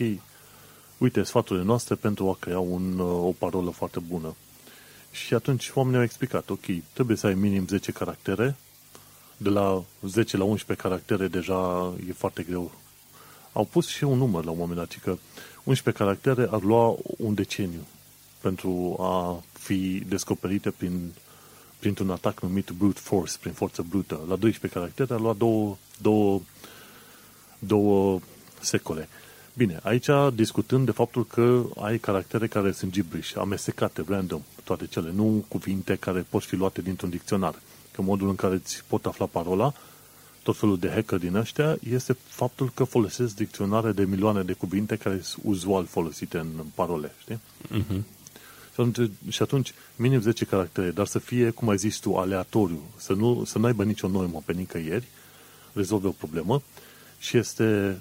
uite, 0.98 1.24
sfaturile 1.24 1.66
noastre 1.66 1.96
pentru 1.96 2.30
a 2.30 2.38
crea 2.40 2.60
un, 2.60 3.00
uh, 3.00 3.06
o 3.06 3.34
parolă 3.38 3.70
foarte 3.70 4.00
bună. 4.00 4.36
Și 5.12 5.34
atunci 5.34 5.72
oamenii 5.74 5.98
au 5.98 6.04
explicat, 6.04 6.50
ok, 6.50 6.66
trebuie 6.94 7.18
să 7.18 7.28
ai 7.28 7.34
minim 7.34 7.68
10 7.68 7.92
caractere, 7.92 8.56
de 9.38 9.50
la 9.50 9.84
10 10.02 10.38
la 10.38 10.44
11 10.44 10.88
caractere 10.88 11.28
deja 11.28 11.94
e 12.10 12.14
foarte 12.14 12.44
greu. 12.44 12.72
Au 13.54 13.66
pus 13.66 13.88
și 13.88 14.04
un 14.04 14.18
număr 14.18 14.44
la 14.44 14.52
un 14.52 14.58
moment 14.58 14.78
dat, 14.78 14.98
că 15.04 15.18
11 15.64 16.04
caractere 16.04 16.48
ar 16.52 16.62
lua 16.62 16.96
un 17.18 17.34
deceniu 17.34 17.86
pentru 18.42 18.96
a 19.00 19.44
fi 19.54 20.04
descoperite 20.08 20.72
prin, 20.72 21.12
printr-un 21.80 22.10
atac 22.10 22.42
numit 22.42 22.70
brute 22.70 23.00
force, 23.00 23.38
prin 23.40 23.54
forță 23.54 23.86
brută. 23.90 24.20
La 24.28 24.36
12 24.36 24.80
caractere 24.80 25.14
ar 25.14 25.20
lua 25.20 25.34
două, 25.34 25.78
două, 26.02 26.42
două 27.60 28.20
secole. 28.60 29.10
Bine, 29.54 29.80
aici 29.84 30.08
discutând 30.34 30.86
de 30.86 30.92
faptul 30.92 31.26
că 31.26 31.64
ai 31.82 31.98
caractere 31.98 32.48
care 32.48 32.72
sunt 32.72 32.92
gibrish, 32.92 33.34
amestecate, 33.38 34.04
random, 34.08 34.42
toate 34.64 34.86
cele, 34.86 35.12
nu 35.12 35.46
cuvinte 35.48 35.96
care 35.96 36.26
pot 36.30 36.44
fi 36.44 36.56
luate 36.56 36.82
dintr-un 36.82 37.10
dicționar. 37.10 37.56
Că 37.92 38.02
modul 38.02 38.30
în 38.30 38.36
care 38.36 38.54
îți 38.54 38.84
pot 38.88 39.06
afla 39.06 39.26
parola, 39.26 39.74
tot 40.44 40.58
felul 40.58 40.78
de 40.78 40.90
hacker 40.90 41.20
din 41.20 41.36
ăștia, 41.36 41.78
este 41.90 42.18
faptul 42.28 42.72
că 42.74 42.84
folosesc 42.84 43.36
dicționare 43.36 43.92
de 43.92 44.04
milioane 44.04 44.44
de 44.44 44.54
cuvinte 44.54 44.96
care 44.96 45.20
sunt 45.22 45.46
uzual 45.46 45.86
folosite 45.86 46.38
în 46.38 46.48
parole, 46.76 47.12
știi? 47.22 47.40
Uh-huh. 47.68 48.02
Și, 48.74 48.82
atunci, 48.82 49.12
și 49.30 49.42
atunci, 49.42 49.74
minim 49.96 50.22
10 50.22 50.46
caractere, 50.46 50.92
dar 50.92 51.06
să 51.06 51.20
fie, 51.20 51.50
cum 51.50 51.70
ai 51.70 51.78
zis 51.78 51.98
tu, 51.98 52.16
aleatoriu, 52.16 52.82
să 52.96 53.14
nu, 53.14 53.44
să 53.46 53.58
nu 53.58 53.66
aibă 53.66 53.84
nicio 53.84 54.08
normă 54.08 54.42
pe 54.46 54.54
nicăieri, 54.54 55.08
rezolve 55.74 56.08
o 56.08 56.12
problemă 56.12 56.62
și 57.20 57.38
este 57.38 57.98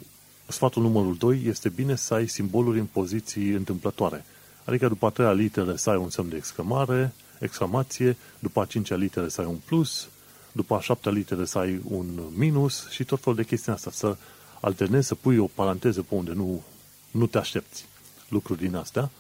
Sfatul 0.51 0.83
numărul 0.83 1.17
2 1.17 1.43
este 1.45 1.69
bine 1.69 1.97
să 1.97 2.15
ai 2.15 2.29
simboluri 2.29 2.79
în 2.79 2.87
poziții 2.87 3.51
întâmplătoare. 3.51 4.25
Adică 4.65 4.89
după 4.89 5.07
a 5.07 5.11
treia 5.11 5.33
literă 5.33 5.75
să 5.75 5.91
ai 5.91 5.97
un 5.97 6.11
semn 6.11 6.29
de 6.29 6.37
exclamare, 6.37 7.13
exclamație, 7.39 8.17
după 8.39 8.61
a 8.61 8.65
cincea 8.65 8.95
literă 8.95 9.29
să 9.29 9.41
ai 9.41 9.47
un 9.47 9.59
plus, 9.65 10.09
după 10.53 10.75
a 10.75 10.81
șaptea 10.81 11.13
literă 11.13 11.45
să 11.45 11.59
ai 11.59 11.81
un 11.89 12.21
minus 12.35 12.89
și 12.89 13.05
tot 13.05 13.21
felul 13.21 13.39
de 13.39 13.45
chestii 13.45 13.73
asta. 13.73 13.91
Să 13.91 14.17
alternezi, 14.61 15.07
să 15.07 15.15
pui 15.15 15.39
o 15.39 15.47
paranteză 15.55 16.03
pe 16.03 16.15
unde 16.15 16.33
nu, 16.33 16.63
nu 17.11 17.27
te 17.27 17.39
aștepți 17.39 17.85
lucruri 18.29 18.61
din 18.61 18.75
astea. 18.75 19.11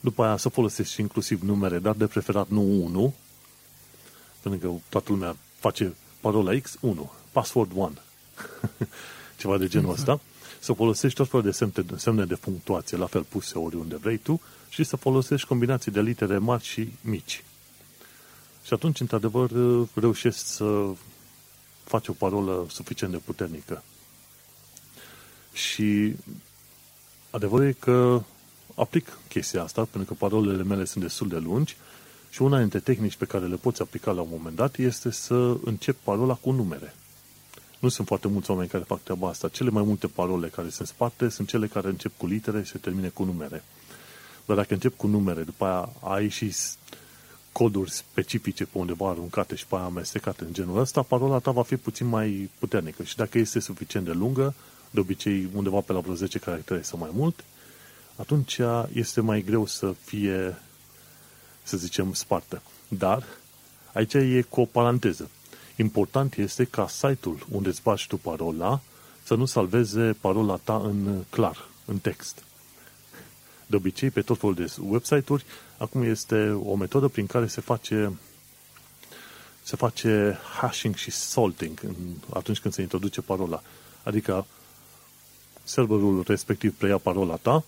După 0.00 0.24
aia 0.24 0.36
să 0.36 0.48
folosești 0.48 1.00
inclusiv 1.00 1.42
numere, 1.42 1.78
dar 1.78 1.94
de 1.94 2.06
preferat 2.06 2.48
nu 2.48 2.60
1, 2.60 3.14
pentru 4.40 4.68
că 4.68 4.74
toată 4.88 5.12
lumea 5.12 5.36
face 5.58 5.94
parola 6.20 6.58
X, 6.60 6.76
1, 6.80 7.12
password 7.32 7.70
1, 7.74 7.92
ceva 9.38 9.58
de 9.58 9.66
genul 9.66 9.92
ăsta 9.92 10.20
să 10.58 10.72
folosești 10.72 11.16
tot 11.16 11.28
felul 11.28 11.44
de 11.44 11.50
semne, 11.50 11.84
semne 11.96 12.24
de 12.24 12.34
punctuație, 12.34 12.96
la 12.96 13.06
fel 13.06 13.22
puse 13.22 13.58
oriunde 13.58 13.96
vrei 13.96 14.16
tu, 14.16 14.40
și 14.68 14.84
să 14.84 14.96
folosești 14.96 15.46
combinații 15.46 15.92
de 15.92 16.00
litere 16.00 16.38
mari 16.38 16.64
și 16.64 16.92
mici. 17.00 17.44
Și 18.64 18.74
atunci, 18.74 19.00
într-adevăr, 19.00 19.50
reușești 19.94 20.40
să 20.40 20.86
faci 21.84 22.08
o 22.08 22.12
parolă 22.12 22.66
suficient 22.70 23.12
de 23.12 23.18
puternică. 23.18 23.82
Și 25.52 26.14
adevărul 27.30 27.66
e 27.66 27.72
că 27.72 28.22
aplic 28.74 29.18
chestia 29.28 29.62
asta, 29.62 29.84
pentru 29.84 30.14
că 30.14 30.18
parolele 30.18 30.62
mele 30.62 30.84
sunt 30.84 31.04
destul 31.04 31.28
de 31.28 31.38
lungi 31.38 31.76
și 32.30 32.42
una 32.42 32.58
dintre 32.58 32.78
tehnici 32.78 33.16
pe 33.16 33.24
care 33.24 33.46
le 33.46 33.56
poți 33.56 33.82
aplica 33.82 34.10
la 34.10 34.20
un 34.20 34.28
moment 34.30 34.56
dat 34.56 34.76
este 34.76 35.10
să 35.10 35.56
încep 35.64 35.96
parola 36.02 36.34
cu 36.34 36.50
numere. 36.50 36.94
Nu 37.78 37.88
sunt 37.88 38.06
foarte 38.06 38.28
mulți 38.28 38.50
oameni 38.50 38.68
care 38.68 38.84
fac 38.84 39.02
treaba 39.02 39.28
asta. 39.28 39.48
Cele 39.48 39.70
mai 39.70 39.82
multe 39.82 40.06
parole 40.06 40.48
care 40.48 40.68
se 40.68 40.84
sparte 40.84 41.28
sunt 41.28 41.48
cele 41.48 41.66
care 41.66 41.88
încep 41.88 42.12
cu 42.16 42.26
litere 42.26 42.62
și 42.62 42.70
se 42.70 42.78
termine 42.78 43.08
cu 43.08 43.24
numere. 43.24 43.64
Dar 44.46 44.56
dacă 44.56 44.74
încep 44.74 44.96
cu 44.96 45.06
numere, 45.06 45.42
după 45.42 45.64
aia 45.64 45.92
ai 46.00 46.28
și 46.28 46.54
coduri 47.52 47.90
specifice 47.90 48.64
pe 48.64 48.78
undeva 48.78 49.08
aruncate 49.08 49.54
și 49.54 49.66
pe 49.66 49.74
aia 49.74 49.84
amestecate 49.84 50.44
în 50.44 50.52
genul 50.52 50.78
ăsta, 50.78 51.02
parola 51.02 51.38
ta 51.38 51.50
va 51.50 51.62
fi 51.62 51.76
puțin 51.76 52.06
mai 52.06 52.50
puternică. 52.58 53.02
Și 53.02 53.16
dacă 53.16 53.38
este 53.38 53.60
suficient 53.60 54.06
de 54.06 54.12
lungă, 54.12 54.54
de 54.90 55.00
obicei 55.00 55.48
undeva 55.54 55.80
pe 55.80 55.92
la 55.92 56.00
vreo 56.00 56.14
10 56.14 56.38
caractere 56.38 56.82
sau 56.82 56.98
mai 56.98 57.10
mult, 57.12 57.44
atunci 58.16 58.60
este 58.92 59.20
mai 59.20 59.42
greu 59.42 59.66
să 59.66 59.94
fie, 60.04 60.58
să 61.62 61.76
zicem, 61.76 62.12
spartă. 62.12 62.62
Dar 62.88 63.24
aici 63.92 64.14
e 64.14 64.44
cu 64.48 64.60
o 64.60 64.64
paranteză. 64.64 65.30
Important 65.80 66.34
este 66.34 66.64
ca 66.64 66.88
site-ul 66.88 67.46
unde 67.50 67.68
îți 67.68 67.82
bagi 67.82 68.06
tu 68.06 68.16
parola 68.16 68.80
să 69.22 69.34
nu 69.34 69.44
salveze 69.44 70.16
parola 70.20 70.56
ta 70.56 70.76
în 70.76 71.24
clar, 71.30 71.68
în 71.84 71.98
text. 71.98 72.42
De 73.66 73.76
obicei, 73.76 74.10
pe 74.10 74.22
tot 74.22 74.38
felul 74.38 74.54
de 74.54 74.72
website-uri, 74.80 75.44
acum 75.78 76.02
este 76.02 76.50
o 76.50 76.74
metodă 76.74 77.08
prin 77.08 77.26
care 77.26 77.46
se 77.46 77.60
face 77.60 78.18
se 79.62 79.76
face 79.76 80.38
hashing 80.60 80.94
și 80.94 81.10
salting 81.10 81.80
atunci 82.34 82.58
când 82.58 82.74
se 82.74 82.82
introduce 82.82 83.20
parola. 83.20 83.62
Adică 84.02 84.46
serverul 85.64 86.24
respectiv 86.26 86.74
preia 86.74 86.98
parola 86.98 87.36
ta 87.36 87.64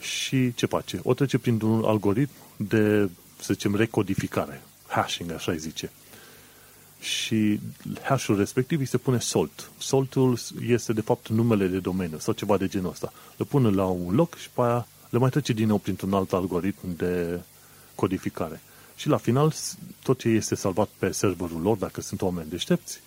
și 0.00 0.54
ce 0.54 0.66
face? 0.66 1.00
O 1.02 1.14
trece 1.14 1.38
printr-un 1.38 1.84
algoritm 1.84 2.32
de, 2.56 3.10
să 3.40 3.52
zicem, 3.52 3.74
recodificare. 3.74 4.62
Hashing, 4.86 5.30
așa 5.30 5.52
îi 5.52 5.58
zice. 5.58 5.90
Și 7.00 7.60
hashul 8.02 8.36
respectiv 8.36 8.78
îi 8.78 8.86
se 8.86 8.98
pune 8.98 9.18
salt. 9.18 9.70
Saltul 9.78 10.38
este, 10.66 10.92
de 10.92 11.00
fapt, 11.00 11.28
numele 11.28 11.66
de 11.66 11.78
domeniu 11.78 12.18
sau 12.18 12.34
ceva 12.34 12.56
de 12.56 12.68
genul 12.68 12.90
ăsta. 12.90 13.12
Le 13.36 13.44
pune 13.44 13.70
la 13.70 13.84
un 13.84 14.14
loc 14.14 14.34
și 14.36 14.50
pe 14.50 14.60
aia 14.60 14.86
le 15.10 15.18
mai 15.18 15.30
trece 15.30 15.52
din 15.52 15.66
nou 15.66 15.78
printr-un 15.78 16.12
alt 16.12 16.32
algoritm 16.32 16.96
de 16.96 17.40
codificare. 17.94 18.60
Și 18.96 19.08
la 19.08 19.16
final, 19.16 19.52
tot 20.02 20.18
ce 20.18 20.28
este 20.28 20.54
salvat 20.54 20.88
pe 20.98 21.10
serverul 21.10 21.60
lor, 21.60 21.76
dacă 21.76 22.00
sunt 22.00 22.22
oameni 22.22 22.50
deștepți, 22.50 23.00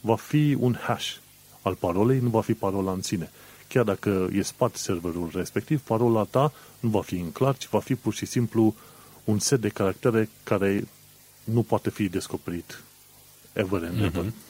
va 0.00 0.16
fi 0.16 0.56
un 0.58 0.76
hash 0.80 1.14
al 1.62 1.74
parolei, 1.74 2.18
nu 2.18 2.28
va 2.28 2.40
fi 2.40 2.54
parola 2.54 2.92
în 2.92 3.02
sine. 3.02 3.30
Chiar 3.68 3.84
dacă 3.84 4.28
e 4.32 4.42
spart 4.42 4.76
serverul 4.76 5.30
respectiv, 5.32 5.80
parola 5.80 6.24
ta 6.24 6.52
nu 6.80 6.88
va 6.88 7.02
fi 7.02 7.14
în 7.14 7.32
clar, 7.32 7.56
ci 7.56 7.68
va 7.68 7.80
fi 7.80 7.94
pur 7.94 8.14
și 8.14 8.26
simplu 8.26 8.74
un 9.24 9.38
set 9.38 9.60
de 9.60 9.68
caractere 9.68 10.28
care 10.42 10.88
nu 11.44 11.62
poate 11.62 11.90
fi 11.90 12.08
descoperit 12.08 12.82
ever 13.58 13.84
and 13.84 14.02
ever. 14.02 14.24
Mm-hmm. 14.24 14.46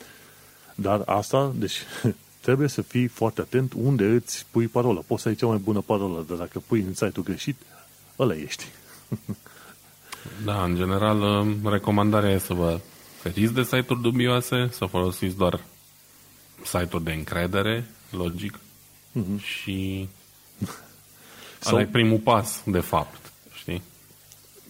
Dar 0.74 1.02
asta, 1.06 1.52
deci, 1.54 1.76
trebuie 2.46 2.68
să 2.68 2.82
fii 2.82 3.06
foarte 3.06 3.40
atent 3.40 3.72
unde 3.76 4.04
îți 4.04 4.46
pui 4.50 4.66
parola. 4.66 5.00
Poți 5.06 5.22
să 5.22 5.28
ai 5.28 5.34
cea 5.34 5.46
mai 5.46 5.56
bună 5.56 5.80
parolă, 5.80 6.24
dar 6.28 6.36
dacă 6.36 6.62
pui 6.66 6.80
în 6.80 6.94
site-ul 6.94 7.24
greșit, 7.24 7.56
ăla 8.18 8.36
ești. 8.36 8.64
da, 10.44 10.62
în 10.62 10.76
general, 10.76 11.46
recomandarea 11.64 12.30
e 12.30 12.38
să 12.38 12.54
vă 12.54 12.80
feriți 13.20 13.52
de 13.52 13.62
site-uri 13.62 14.02
dubioase, 14.02 14.68
să 14.70 14.84
folosiți 14.84 15.36
doar 15.36 15.64
site-uri 16.64 17.04
de 17.04 17.12
încredere, 17.12 17.90
logic, 18.10 18.58
mm-hmm. 18.58 19.42
și 19.42 20.08
Sau... 21.58 21.74
ăla 21.74 21.80
e 21.80 21.86
primul 21.86 22.18
pas, 22.18 22.62
de 22.66 22.80
fapt, 22.80 23.27
știi? 23.27 23.27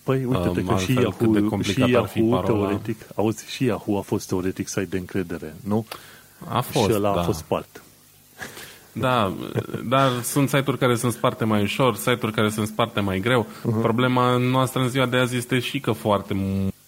Păi, 0.08 0.24
uite-te 0.24 0.64
că 0.64 0.76
și 0.76 0.92
Yahoo, 0.92 1.62
și 1.62 1.80
Yahoo 1.80 2.40
teoretic, 2.40 3.06
auzi, 3.14 3.50
și 3.50 3.64
Yahoo 3.64 3.98
a 3.98 4.00
fost 4.00 4.28
teoretic 4.28 4.68
site 4.68 4.84
de 4.84 4.98
încredere, 4.98 5.54
nu? 5.64 5.86
A 6.48 6.60
fost, 6.60 6.84
Și 6.84 6.92
ăla 6.94 7.14
da. 7.14 7.20
a 7.20 7.22
fost 7.22 7.38
spart. 7.38 7.82
Da, 8.92 9.32
dar 9.84 10.10
sunt 10.22 10.48
site-uri 10.48 10.78
care 10.78 10.96
sunt 10.96 11.12
sparte 11.12 11.44
mai 11.44 11.62
ușor, 11.62 11.96
site-uri 11.96 12.32
care 12.32 12.50
sunt 12.50 12.66
sparte 12.66 13.00
mai 13.00 13.20
greu. 13.20 13.46
Uh-huh. 13.46 13.82
Problema 13.82 14.36
noastră 14.36 14.80
în 14.80 14.88
ziua 14.88 15.06
de 15.06 15.16
azi 15.16 15.36
este 15.36 15.58
și 15.58 15.80
că 15.80 15.92
foarte 15.92 16.36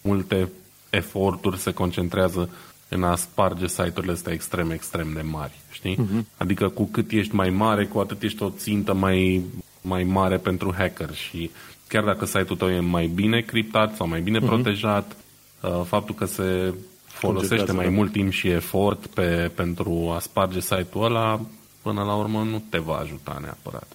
multe 0.01 0.49
eforturi 0.89 1.57
se 1.57 1.71
concentrează 1.71 2.49
în 2.89 3.03
a 3.03 3.15
sparge 3.15 3.67
site-urile 3.67 4.11
astea 4.11 4.33
extrem, 4.33 4.71
extrem 4.71 5.13
de 5.13 5.21
mari, 5.21 5.59
știi? 5.71 5.95
Uh-huh. 5.95 6.37
Adică 6.37 6.69
cu 6.69 6.83
cât 6.91 7.11
ești 7.11 7.35
mai 7.35 7.49
mare, 7.49 7.85
cu 7.85 7.99
atât 7.99 8.21
ești 8.21 8.43
o 8.43 8.49
țintă 8.49 8.93
mai, 8.93 9.43
mai 9.81 10.03
mare 10.03 10.37
pentru 10.37 10.73
hacker 10.77 11.13
și 11.13 11.51
chiar 11.87 12.03
dacă 12.03 12.25
site-ul 12.25 12.57
tău 12.57 12.69
e 12.69 12.79
mai 12.79 13.07
bine 13.07 13.41
criptat 13.41 13.95
sau 13.95 14.07
mai 14.07 14.21
bine 14.21 14.39
uh-huh. 14.39 14.45
protejat, 14.45 15.15
uh, 15.61 15.81
faptul 15.85 16.15
că 16.15 16.25
se 16.25 16.73
folosește 17.05 17.71
mai 17.71 17.85
da. 17.85 17.91
mult 17.91 18.11
timp 18.11 18.31
și 18.31 18.47
efort 18.47 19.05
pe, 19.05 19.51
pentru 19.55 20.11
a 20.15 20.19
sparge 20.19 20.59
site-ul 20.59 21.03
ăla, 21.03 21.41
până 21.81 22.03
la 22.03 22.15
urmă 22.15 22.43
nu 22.43 22.63
te 22.69 22.77
va 22.77 22.95
ajuta 22.95 23.39
neapărat. 23.41 23.87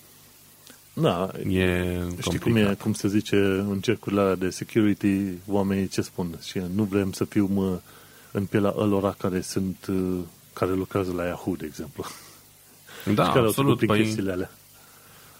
Da, 0.93 1.31
e 1.49 1.99
știi 2.21 2.39
cum, 2.39 2.57
e, 2.57 2.77
cum 2.81 2.93
se 2.93 3.09
zice 3.09 3.37
în 3.69 3.81
cercurile 3.81 4.21
alea 4.21 4.35
de 4.35 4.51
security, 4.51 5.19
oamenii 5.47 5.89
ce 5.89 6.01
spun? 6.01 6.39
Și 6.43 6.61
nu 6.75 6.83
vrem 6.83 7.13
să 7.13 7.25
fiu 7.25 7.81
în 8.33 8.45
pielea 8.45 8.75
ălora 8.77 9.15
care 9.19 9.41
sunt, 9.41 9.87
uh, 9.89 10.19
care 10.53 10.73
lucrează 10.73 11.13
la 11.13 11.25
Yahoo, 11.25 11.55
de 11.55 11.67
exemplu. 11.67 12.05
Da, 13.15 13.25
și 13.25 13.31
care 13.31 13.47
absolut. 13.47 13.87
Păi, 13.87 14.03
chestiile 14.03 14.33
alea. 14.33 14.51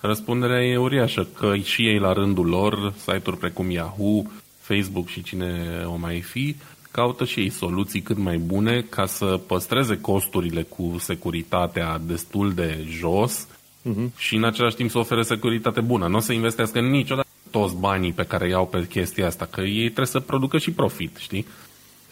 Răspunderea 0.01 0.65
e 0.65 0.77
uriașă, 0.77 1.27
că 1.39 1.57
și 1.57 1.87
ei 1.87 1.99
la 1.99 2.13
rândul 2.13 2.47
lor, 2.47 2.93
site-uri 2.97 3.39
precum 3.39 3.71
Yahoo, 3.71 4.23
Facebook 4.61 5.09
și 5.09 5.23
cine 5.23 5.83
o 5.87 5.97
mai 5.97 6.21
fi, 6.21 6.57
caută 6.91 7.25
și 7.25 7.41
ei 7.41 7.51
soluții 7.51 8.01
cât 8.01 8.19
mai 8.19 8.37
bune 8.37 8.81
ca 8.89 9.07
să 9.07 9.41
păstreze 9.47 10.01
costurile 10.01 10.63
cu 10.63 10.97
securitatea 10.99 12.01
destul 12.07 12.53
de 12.53 12.87
jos 12.89 13.47
uh-huh. 13.47 14.17
și 14.17 14.37
în 14.37 14.45
același 14.45 14.77
timp 14.77 14.91
să 14.91 14.99
ofere 14.99 15.23
securitate 15.23 15.81
bună. 15.81 16.07
Nu 16.07 16.17
o 16.17 16.21
să 16.21 16.33
investească 16.33 16.81
niciodată 16.81 17.29
toți 17.51 17.77
banii 17.77 18.13
pe 18.13 18.23
care 18.23 18.49
iau 18.49 18.67
pe 18.67 18.87
chestia 18.89 19.27
asta, 19.27 19.49
că 19.51 19.61
ei 19.61 19.85
trebuie 19.85 20.07
să 20.07 20.21
producă 20.21 20.59
și 20.59 20.71
profit, 20.71 21.17
știi? 21.17 21.47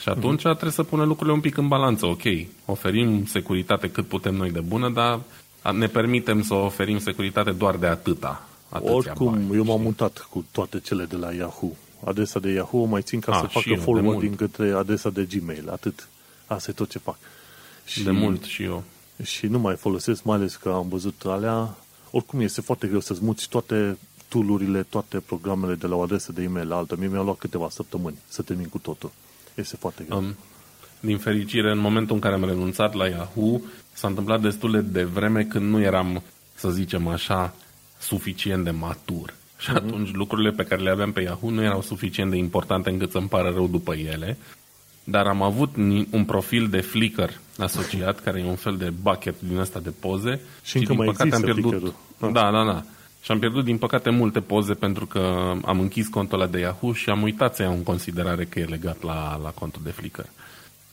Și 0.00 0.08
atunci 0.08 0.40
uh-huh. 0.40 0.42
trebuie 0.42 0.70
să 0.70 0.82
pună 0.82 1.04
lucrurile 1.04 1.34
un 1.34 1.40
pic 1.40 1.56
în 1.56 1.68
balanță. 1.68 2.06
Ok, 2.06 2.22
oferim 2.64 3.24
securitate 3.26 3.90
cât 3.90 4.06
putem 4.06 4.34
noi 4.34 4.50
de 4.50 4.60
bună, 4.60 4.90
dar 4.90 5.20
ne 5.72 5.86
permitem 5.86 6.42
să 6.42 6.54
oferim 6.54 6.98
securitate 6.98 7.50
doar 7.50 7.76
de 7.76 7.86
atâta. 7.86 8.48
Oricum, 8.68 9.32
bani, 9.32 9.54
eu 9.54 9.64
m-am 9.64 9.80
mutat 9.80 10.26
cu 10.30 10.44
toate 10.50 10.80
cele 10.80 11.04
de 11.04 11.16
la 11.16 11.32
Yahoo. 11.32 11.72
Adresa 12.04 12.38
de 12.38 12.50
Yahoo 12.50 12.80
o 12.80 12.84
mai 12.84 13.02
țin 13.02 13.20
ca 13.20 13.32
A, 13.32 13.40
să 13.40 13.46
facă 13.46 13.74
forwarding 13.74 14.36
către 14.36 14.70
adresa 14.70 15.10
de 15.10 15.24
Gmail. 15.24 15.70
Atât. 15.70 16.08
Asta 16.46 16.70
e 16.70 16.74
tot 16.74 16.90
ce 16.90 16.98
fac. 16.98 17.16
Și, 17.84 18.02
de 18.02 18.10
mult 18.10 18.44
și 18.44 18.62
eu. 18.62 18.82
Și 19.22 19.46
nu 19.46 19.58
mai 19.58 19.76
folosesc, 19.76 20.24
mai 20.24 20.36
ales 20.36 20.56
că 20.56 20.68
am 20.68 20.88
văzut 20.88 21.22
alea. 21.24 21.76
Oricum 22.10 22.40
este 22.40 22.60
foarte 22.60 22.86
greu 22.86 23.00
să-ți 23.00 23.24
muți 23.24 23.48
toate 23.48 23.98
tool 24.28 24.86
toate 24.88 25.20
programele 25.20 25.74
de 25.74 25.86
la 25.86 25.96
o 25.96 26.02
adresă 26.02 26.32
de 26.32 26.42
e-mail 26.42 26.68
la 26.68 26.76
altă. 26.76 26.96
Mie 26.98 27.08
mi-a 27.08 27.22
luat 27.22 27.38
câteva 27.38 27.68
săptămâni 27.70 28.18
să 28.28 28.42
termin 28.42 28.68
cu 28.68 28.78
totul. 28.78 29.10
Este 29.54 29.76
foarte 29.76 30.04
greu. 30.08 30.18
Um, 30.18 30.36
din 31.00 31.18
fericire, 31.18 31.70
în 31.70 31.78
momentul 31.78 32.14
în 32.14 32.20
care 32.20 32.34
am 32.34 32.44
renunțat 32.44 32.94
la 32.94 33.08
Yahoo, 33.08 33.60
s-a 33.94 34.08
întâmplat 34.08 34.40
destul 34.40 34.70
de 34.70 34.80
devreme 34.80 35.42
când 35.42 35.70
nu 35.70 35.80
eram, 35.80 36.22
să 36.54 36.70
zicem 36.70 37.08
așa, 37.08 37.54
suficient 37.98 38.64
de 38.64 38.70
matur. 38.70 39.34
Și 39.58 39.70
uh-huh. 39.70 39.76
atunci 39.76 40.12
lucrurile 40.12 40.50
pe 40.50 40.64
care 40.64 40.82
le 40.82 40.90
aveam 40.90 41.12
pe 41.12 41.20
Yahoo 41.20 41.50
nu 41.50 41.62
erau 41.62 41.82
suficient 41.82 42.30
de 42.30 42.36
importante 42.36 42.90
încât 42.90 43.10
să-mi 43.10 43.28
pară 43.28 43.50
rău 43.54 43.68
după 43.68 43.94
ele. 43.94 44.36
Dar 45.04 45.26
am 45.26 45.42
avut 45.42 45.76
un 46.10 46.24
profil 46.26 46.68
de 46.68 46.80
Flickr 46.80 47.30
asociat, 47.58 48.20
care 48.20 48.40
e 48.40 48.44
un 48.44 48.56
fel 48.56 48.76
de 48.76 48.92
bucket 49.02 49.34
din 49.38 49.58
asta 49.58 49.80
de 49.80 49.90
poze. 50.00 50.40
Și, 50.62 50.70
și 50.70 50.76
încă 50.76 50.88
din 50.88 50.96
mai 50.96 51.06
păcate 51.06 51.34
am 51.34 51.42
pierdut. 51.42 51.94
Da, 52.18 52.50
da, 52.50 52.64
da. 52.64 52.82
Și 53.22 53.30
am 53.30 53.38
pierdut, 53.38 53.64
din 53.64 53.78
păcate, 53.78 54.10
multe 54.10 54.40
poze 54.40 54.74
pentru 54.74 55.06
că 55.06 55.52
am 55.64 55.80
închis 55.80 56.08
contul 56.08 56.40
ăla 56.40 56.50
de 56.50 56.58
Yahoo 56.58 56.92
și 56.92 57.10
am 57.10 57.22
uitat 57.22 57.54
să 57.54 57.62
iau 57.62 57.72
în 57.72 57.82
considerare 57.82 58.44
că 58.44 58.58
e 58.58 58.64
legat 58.64 59.02
la, 59.02 59.40
la 59.42 59.50
contul 59.50 59.80
de 59.84 59.90
Flickr. 59.90 60.24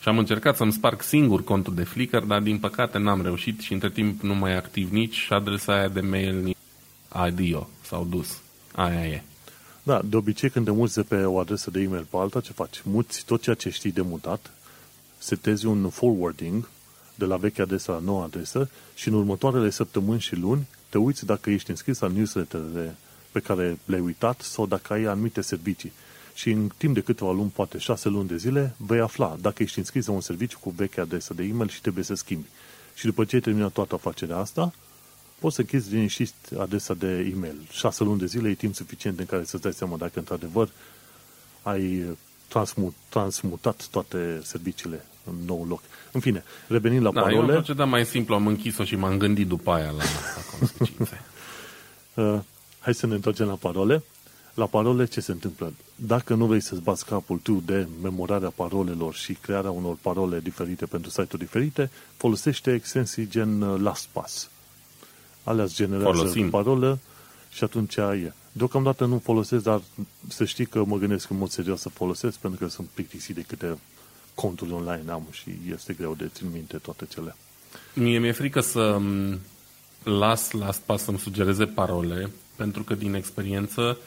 Și 0.02 0.08
am 0.08 0.18
încercat 0.18 0.56
să-mi 0.56 0.72
sparg 0.72 1.02
singur 1.02 1.44
contul 1.44 1.76
de 1.76 1.84
Flickr, 1.84 2.18
dar 2.18 2.42
din 2.42 2.60
păcate 2.60 2.98
n-am 2.98 3.22
reușit 3.22 3.60
și 3.60 3.74
între 3.74 3.90
timp 3.90 4.22
nu 4.22 4.36
mai 4.36 4.56
activ 4.56 4.92
nici 4.92 5.28
adresa 5.30 5.74
aia 5.74 5.88
de 5.88 6.02
mail 6.02 6.56
adio 7.08 7.70
sau 7.82 8.06
dus. 8.10 8.42
Aia 8.76 9.06
e. 9.06 9.22
Da, 9.84 10.02
de 10.06 10.16
obicei 10.16 10.50
când 10.50 10.66
te 10.66 10.72
muți 10.72 10.96
de 10.96 11.02
pe 11.02 11.24
o 11.24 11.40
adresă 11.40 11.72
de 11.72 11.80
e-mail 11.82 12.08
pe 12.10 12.18
alta, 12.18 12.40
ce 12.40 12.52
faci? 12.52 12.82
Muți 12.84 13.26
tot 13.26 13.42
ceea 13.42 13.56
ce 13.56 13.70
știi 13.70 13.92
de 13.92 14.02
mutat, 14.02 14.52
setezi 15.18 15.66
un 15.66 15.90
forwarding 15.90 16.70
de 17.16 17.26
la 17.26 17.38
vechea 17.38 17.64
adresă 17.64 17.92
la 17.92 18.00
noua 18.00 18.24
adresă 18.24 18.70
și 18.96 19.08
în 19.08 19.14
următoarele 19.14 19.70
săptămâni 19.70 20.20
și 20.20 20.36
luni 20.36 20.68
te 20.90 20.98
uiți 20.98 21.26
dacă 21.26 21.50
ești 21.50 21.70
înscris 21.70 22.00
la 22.00 22.08
newsletterele 22.08 22.96
pe 23.32 23.40
care 23.40 23.80
le-ai 23.86 24.02
uitat 24.02 24.42
sau 24.42 24.66
dacă 24.66 24.94
ai 24.94 25.04
anumite 25.04 25.42
servicii. 25.42 25.92
Și 26.42 26.50
în 26.50 26.72
timp 26.78 26.94
de 26.94 27.02
câteva 27.02 27.32
luni, 27.32 27.50
poate 27.50 27.78
șase 27.78 28.10
luni 28.10 28.28
de 28.28 28.38
zile, 28.38 28.76
vei 28.78 29.00
afla 29.00 29.38
dacă 29.42 29.64
ești 29.64 29.78
înscris 29.78 30.06
la 30.06 30.14
un 30.14 30.22
serviciu 30.22 30.60
cu 30.60 30.70
vechea 30.70 31.02
adresă 31.02 31.34
de 31.34 31.44
e-mail 31.44 31.70
și 31.70 31.82
trebuie 31.82 32.04
să 32.04 32.14
schimbi. 32.14 32.48
Și 32.96 33.06
după 33.06 33.26
ce 33.26 33.36
ai 33.36 33.42
terminat 33.42 33.72
toată 33.72 33.96
afacerea 33.96 34.38
asta, 34.38 34.74
poți 35.40 35.56
să 35.56 35.62
închizi 35.62 35.94
liniștit 35.94 36.34
adresa 36.58 36.94
de 36.94 37.32
e-mail. 37.34 37.56
Șase 37.72 38.04
luni 38.04 38.20
de 38.20 38.26
zile 38.26 38.50
e 38.50 38.54
timp 38.54 38.76
suficient 38.76 39.20
în 39.20 39.26
care 39.26 39.44
să-ți 39.44 39.64
dai 39.64 39.74
seama 39.74 39.98
dacă 39.98 40.20
într-adevăr 40.20 40.70
ai 41.62 42.18
transmut, 42.48 42.94
transmutat 43.10 43.88
toate 43.92 44.40
serviciile 44.44 45.06
în 45.30 45.36
nou 45.46 45.66
loc. 45.68 45.82
În 46.12 46.20
fine, 46.20 46.44
revenind 46.68 47.04
la 47.04 47.12
da, 47.12 47.22
parole... 47.22 47.64
Eu 47.68 47.76
am 47.80 47.90
mai 47.90 48.06
simplu, 48.06 48.36
am 48.36 48.48
închis-o 48.48 48.84
și 48.84 48.96
m-am 48.96 49.18
gândit 49.18 49.48
după 49.48 49.72
aia 49.72 49.90
la, 49.90 50.04
la 50.36 50.58
consecințe. 50.60 51.22
uh, 52.14 52.40
hai 52.80 52.94
să 52.94 53.08
ne 53.08 53.14
întoarcem 53.14 53.48
la 53.48 53.56
parole. 53.56 54.04
La 54.62 54.68
parole 54.68 55.06
ce 55.06 55.20
se 55.20 55.32
întâmplă? 55.32 55.74
Dacă 55.96 56.34
nu 56.34 56.46
vrei 56.46 56.60
să-ți 56.62 56.82
bați 56.82 57.06
capul 57.06 57.38
tu 57.38 57.64
de 57.66 57.88
memorarea 58.02 58.50
parolelor 58.50 59.14
și 59.14 59.34
crearea 59.34 59.72
unor 59.72 59.98
parole 60.02 60.40
diferite 60.40 60.86
pentru 60.86 61.10
site-uri 61.10 61.44
diferite, 61.44 61.90
folosește 62.18 62.74
extensii 62.74 63.28
gen 63.28 63.62
uh, 63.62 63.80
LastPass. 63.80 64.50
Alea 65.44 65.64
îți 65.64 65.76
generează 65.76 66.18
Folosim. 66.18 66.50
parolă 66.50 67.00
și 67.52 67.64
atunci 67.64 67.96
e. 67.96 68.34
Deocamdată 68.52 69.06
nu 69.06 69.20
folosesc, 69.24 69.64
dar 69.64 69.82
să 70.28 70.46
știi 70.46 70.66
că 70.66 70.84
mă 70.86 70.98
gândesc 70.98 71.30
în 71.30 71.38
mod 71.38 71.50
serios 71.50 71.80
să 71.80 71.90
folosesc 71.90 72.38
pentru 72.38 72.66
că 72.66 72.72
sunt 72.72 72.88
plictisit 72.88 73.36
de 73.36 73.42
câte 73.42 73.78
conturi 74.36 74.72
online 74.72 75.12
am 75.12 75.28
și 75.32 75.52
este 75.74 75.94
greu 75.94 76.16
de 76.16 76.30
țin 76.34 76.48
minte 76.54 76.78
toate 76.78 77.06
cele. 77.06 77.36
Mie 77.94 78.20
mi-e 78.20 78.32
frică 78.32 78.60
să 78.60 79.02
las 80.04 80.52
LastPass 80.52 81.04
să-mi 81.04 81.20
sugereze 81.20 81.66
parole 81.66 82.32
pentru 82.56 82.84
că 82.84 82.94
din 82.94 83.14
experiență 83.14 83.98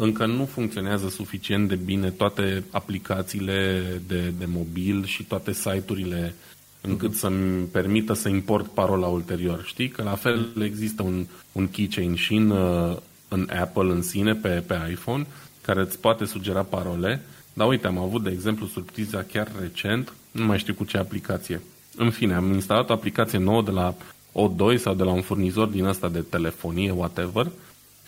încă 0.00 0.26
nu 0.26 0.44
funcționează 0.44 1.08
suficient 1.08 1.68
de 1.68 1.74
bine 1.74 2.10
toate 2.10 2.64
aplicațiile 2.70 3.82
de, 4.06 4.32
de 4.38 4.44
mobil 4.46 5.04
și 5.04 5.24
toate 5.24 5.52
site-urile 5.52 6.34
încât 6.80 7.10
uh-huh. 7.10 7.18
să-mi 7.18 7.64
permită 7.64 8.12
să 8.12 8.28
import 8.28 8.66
parola 8.66 9.06
ulterior. 9.06 9.62
Știi 9.64 9.88
că 9.88 10.02
la 10.02 10.14
fel 10.14 10.62
există 10.62 11.02
un, 11.02 11.26
un 11.52 11.68
keychain 11.68 12.14
și 12.14 12.34
în, 12.34 12.50
uh, 12.50 12.96
în 13.28 13.48
Apple 13.60 13.90
în 13.90 14.02
sine, 14.02 14.34
pe, 14.34 14.48
pe 14.66 14.88
iPhone, 14.90 15.26
care 15.60 15.80
îți 15.80 15.98
poate 15.98 16.24
sugera 16.24 16.62
parole, 16.62 17.22
dar 17.52 17.68
uite, 17.68 17.86
am 17.86 17.98
avut, 17.98 18.22
de 18.22 18.30
exemplu, 18.30 18.66
surpriza 18.66 19.22
chiar 19.22 19.48
recent, 19.60 20.12
nu 20.30 20.44
mai 20.44 20.58
știu 20.58 20.74
cu 20.74 20.84
ce 20.84 20.98
aplicație. 20.98 21.60
În 21.96 22.10
fine, 22.10 22.34
am 22.34 22.52
instalat 22.52 22.90
o 22.90 22.92
aplicație 22.92 23.38
nouă 23.38 23.62
de 23.62 23.70
la 23.70 23.94
O2 24.32 24.78
sau 24.78 24.94
de 24.94 25.02
la 25.02 25.10
un 25.10 25.20
furnizor 25.20 25.66
din 25.66 25.84
ăsta 25.84 26.08
de 26.08 26.20
telefonie, 26.20 26.90
whatever, 26.90 27.50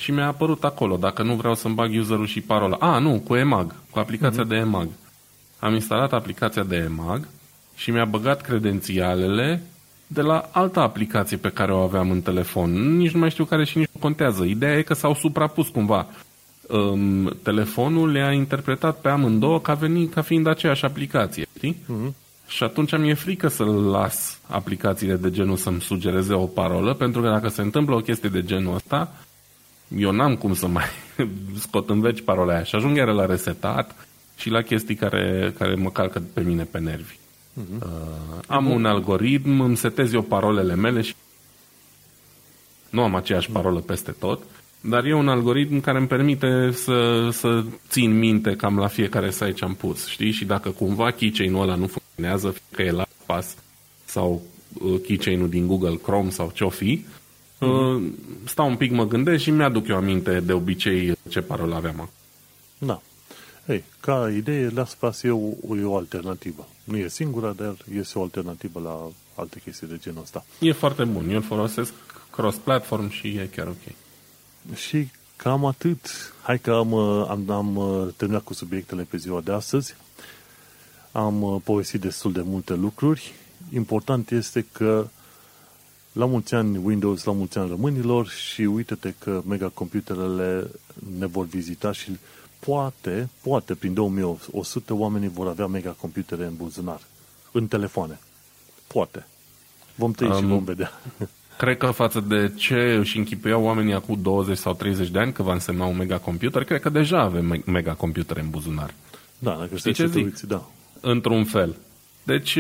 și 0.01 0.11
mi-a 0.11 0.27
apărut 0.27 0.65
acolo, 0.65 0.97
dacă 0.97 1.23
nu 1.23 1.35
vreau 1.35 1.55
să-mi 1.55 1.75
bag 1.75 1.91
userul 1.99 2.27
și 2.27 2.41
parola. 2.41 2.77
A, 2.77 2.99
nu, 2.99 3.23
cu 3.27 3.37
EMAG, 3.37 3.75
cu 3.91 3.99
aplicația 3.99 4.45
uh-huh. 4.45 4.49
de 4.49 4.55
EMAG. 4.55 4.89
Am 5.59 5.75
instalat 5.75 6.13
aplicația 6.13 6.63
de 6.63 6.77
EMAG 6.77 7.29
și 7.75 7.91
mi-a 7.91 8.05
băgat 8.05 8.41
credențialele 8.41 9.63
de 10.07 10.21
la 10.21 10.49
altă 10.53 10.81
aplicație 10.81 11.37
pe 11.37 11.49
care 11.49 11.73
o 11.73 11.79
aveam 11.79 12.11
în 12.11 12.21
telefon. 12.21 12.97
Nici 12.97 13.11
nu 13.11 13.19
mai 13.19 13.31
știu 13.31 13.45
care 13.45 13.65
și 13.65 13.79
nici 13.79 13.89
nu 13.93 14.01
contează. 14.01 14.45
Ideea 14.45 14.77
e 14.77 14.83
că 14.83 14.95
s-au 14.95 15.15
suprapus 15.15 15.69
cumva. 15.69 16.07
Um, 16.69 17.37
telefonul 17.43 18.11
le-a 18.11 18.33
interpretat 18.33 19.01
pe 19.01 19.09
amândouă 19.09 19.61
ca, 19.61 19.75
veni, 19.75 20.09
ca 20.09 20.23
fiind 20.23 20.47
aceeași 20.47 20.85
aplicație. 20.85 21.47
Știi? 21.57 21.77
Uh-huh. 21.83 22.15
Și 22.49 22.63
atunci 22.63 22.99
mi-e 22.99 23.15
frică 23.15 23.49
să 23.49 23.65
las 23.65 24.41
aplicațiile 24.47 25.17
de 25.17 25.31
genul 25.31 25.57
să-mi 25.57 25.81
sugereze 25.81 26.33
o 26.33 26.47
parolă, 26.47 26.95
pentru 26.95 27.21
că 27.21 27.29
dacă 27.29 27.49
se 27.49 27.63
întâmplă 27.63 27.95
o 27.95 28.01
chestie 28.01 28.29
de 28.29 28.45
genul 28.45 28.75
ăsta, 28.75 29.13
eu 29.97 30.11
n-am 30.11 30.37
cum 30.37 30.55
să 30.55 30.67
mai 30.67 30.85
scot 31.65 31.91
în 31.91 32.01
veci 32.01 32.21
parola 32.21 32.53
aia 32.53 32.63
și 32.63 32.75
ajung 32.75 32.97
iară 32.97 33.13
la 33.13 33.27
resetat 33.27 34.07
și 34.37 34.51
la 34.51 34.63
chestii 34.63 34.95
care, 34.95 35.55
care 35.59 35.75
mă 35.75 35.91
calcă 35.91 36.23
pe 36.33 36.41
mine 36.41 36.65
pe 36.65 36.79
nervi. 36.79 37.15
Uh-huh. 37.15 37.83
Uh, 37.83 37.89
am 38.47 38.71
un 38.71 38.85
algoritm, 38.85 39.61
îmi 39.61 39.77
setez 39.77 40.13
eu 40.13 40.23
parolele 40.23 40.75
mele 40.75 41.01
și 41.01 41.15
nu 42.91 43.03
am 43.03 43.15
aceeași 43.15 43.49
uh-huh. 43.49 43.53
parolă 43.53 43.81
peste 43.81 44.11
tot, 44.11 44.43
dar 44.81 45.05
e 45.05 45.15
un 45.15 45.29
algoritm 45.29 45.81
care 45.81 45.99
îmi 45.99 46.07
permite 46.07 46.71
să, 46.73 47.29
să 47.33 47.65
țin 47.89 48.19
minte 48.19 48.57
cam 48.57 48.79
la 48.79 48.87
fiecare 48.87 49.31
site 49.31 49.53
ce 49.53 49.65
am 49.65 49.75
pus, 49.75 50.07
știi? 50.07 50.31
Și 50.31 50.45
dacă 50.45 50.71
cumva 50.71 51.11
keychain-ul 51.11 51.63
ăla 51.63 51.75
nu 51.75 51.87
funcționează, 51.87 52.51
fie 52.51 52.63
că 52.71 52.83
e 52.83 52.91
la 52.91 53.07
pas 53.27 53.57
sau 54.05 54.43
uh, 54.73 55.01
keychain-ul 55.07 55.49
din 55.49 55.67
Google 55.67 55.99
Chrome 56.03 56.31
sau 56.31 56.51
ce-o 56.55 56.69
fi, 56.69 57.05
Uh, 57.05 57.20
stau 58.45 58.69
un 58.69 58.77
pic, 58.77 58.91
mă 58.91 59.07
gândesc 59.07 59.43
și 59.43 59.51
mi-aduc 59.51 59.89
eu 59.89 59.97
aminte 59.97 60.41
de 60.41 60.53
obicei 60.53 61.17
ce 61.29 61.41
parolă 61.41 61.75
aveam. 61.75 62.11
Da. 62.79 63.01
Ei, 63.67 63.85
ca 64.01 64.31
idee, 64.37 64.69
LastPass 64.69 65.23
e 65.23 65.31
o, 65.31 65.77
e 65.77 65.85
o 65.85 65.97
alternativă. 65.97 66.69
Nu 66.85 66.97
e 66.97 67.09
singura, 67.09 67.53
dar 67.53 67.75
este 67.95 68.19
o 68.19 68.23
alternativă 68.23 68.81
la 68.81 69.09
alte 69.35 69.61
chestii 69.65 69.87
de 69.87 69.99
genul 70.01 70.23
ăsta. 70.23 70.45
E 70.59 70.73
foarte 70.73 71.05
bun. 71.05 71.29
Eu 71.29 71.37
îl 71.37 71.43
folosesc 71.43 71.93
cross-platform 72.31 73.11
și 73.11 73.29
e 73.29 73.49
chiar 73.57 73.67
ok. 73.67 73.95
Și 74.75 75.09
cam 75.37 75.65
atât. 75.65 76.33
Hai 76.43 76.59
că 76.59 76.73
am, 76.73 76.95
am, 76.95 77.51
am 77.51 78.13
terminat 78.17 78.43
cu 78.43 78.55
subiectele 78.55 79.03
pe 79.03 79.17
ziua 79.17 79.41
de 79.41 79.53
astăzi. 79.53 79.95
Am 81.13 81.61
povestit 81.65 82.01
destul 82.01 82.33
de 82.33 82.43
multe 82.45 82.75
lucruri. 82.75 83.33
Important 83.75 84.31
este 84.31 84.67
că 84.73 85.09
la 86.13 86.25
mulți 86.25 86.55
ani 86.55 86.77
Windows, 86.77 87.25
la 87.25 87.33
mulți 87.33 87.59
ani 87.59 87.69
românilor 87.69 88.29
și 88.29 88.61
uite-te 88.61 89.15
că 89.19 89.43
megacomputerele 89.47 90.71
ne 91.19 91.27
vor 91.27 91.47
vizita 91.47 91.93
și 91.93 92.19
poate, 92.59 93.29
poate 93.43 93.75
prin 93.75 93.95
2100 93.95 94.93
oamenii 94.93 95.29
vor 95.29 95.49
avea 95.49 95.67
megacomputere 95.67 96.45
în 96.45 96.55
buzunar, 96.57 97.01
în 97.53 97.67
telefoane. 97.67 98.19
Poate. 98.87 99.27
Vom 99.95 100.13
trăi 100.13 100.29
um, 100.29 100.37
și 100.37 100.45
vom 100.45 100.65
vedea. 100.65 100.91
Cred 101.57 101.77
că 101.77 101.87
față 101.87 102.21
de 102.21 102.53
ce 102.57 102.95
își 102.99 103.19
închipuiau 103.19 103.63
oamenii 103.63 103.95
acum 103.95 104.19
20 104.23 104.59
sau 104.59 104.75
30 104.75 105.09
de 105.09 105.19
ani 105.19 105.33
că 105.33 105.43
va 105.43 105.53
însemna 105.53 105.85
un 105.85 105.97
megacomputer, 105.97 106.65
cred 106.65 106.81
că 106.81 106.89
deja 106.89 107.21
avem 107.21 107.63
megacomputere 107.67 108.41
în 108.41 108.51
buzunar. 108.51 108.95
Da, 109.39 109.57
dacă 109.59 109.77
știi 109.77 109.93
ce 109.93 110.07
zic? 110.07 110.25
Uiți, 110.25 110.47
da. 110.47 110.71
Într-un 111.01 111.45
fel. 111.45 111.77
Deci 112.23 112.59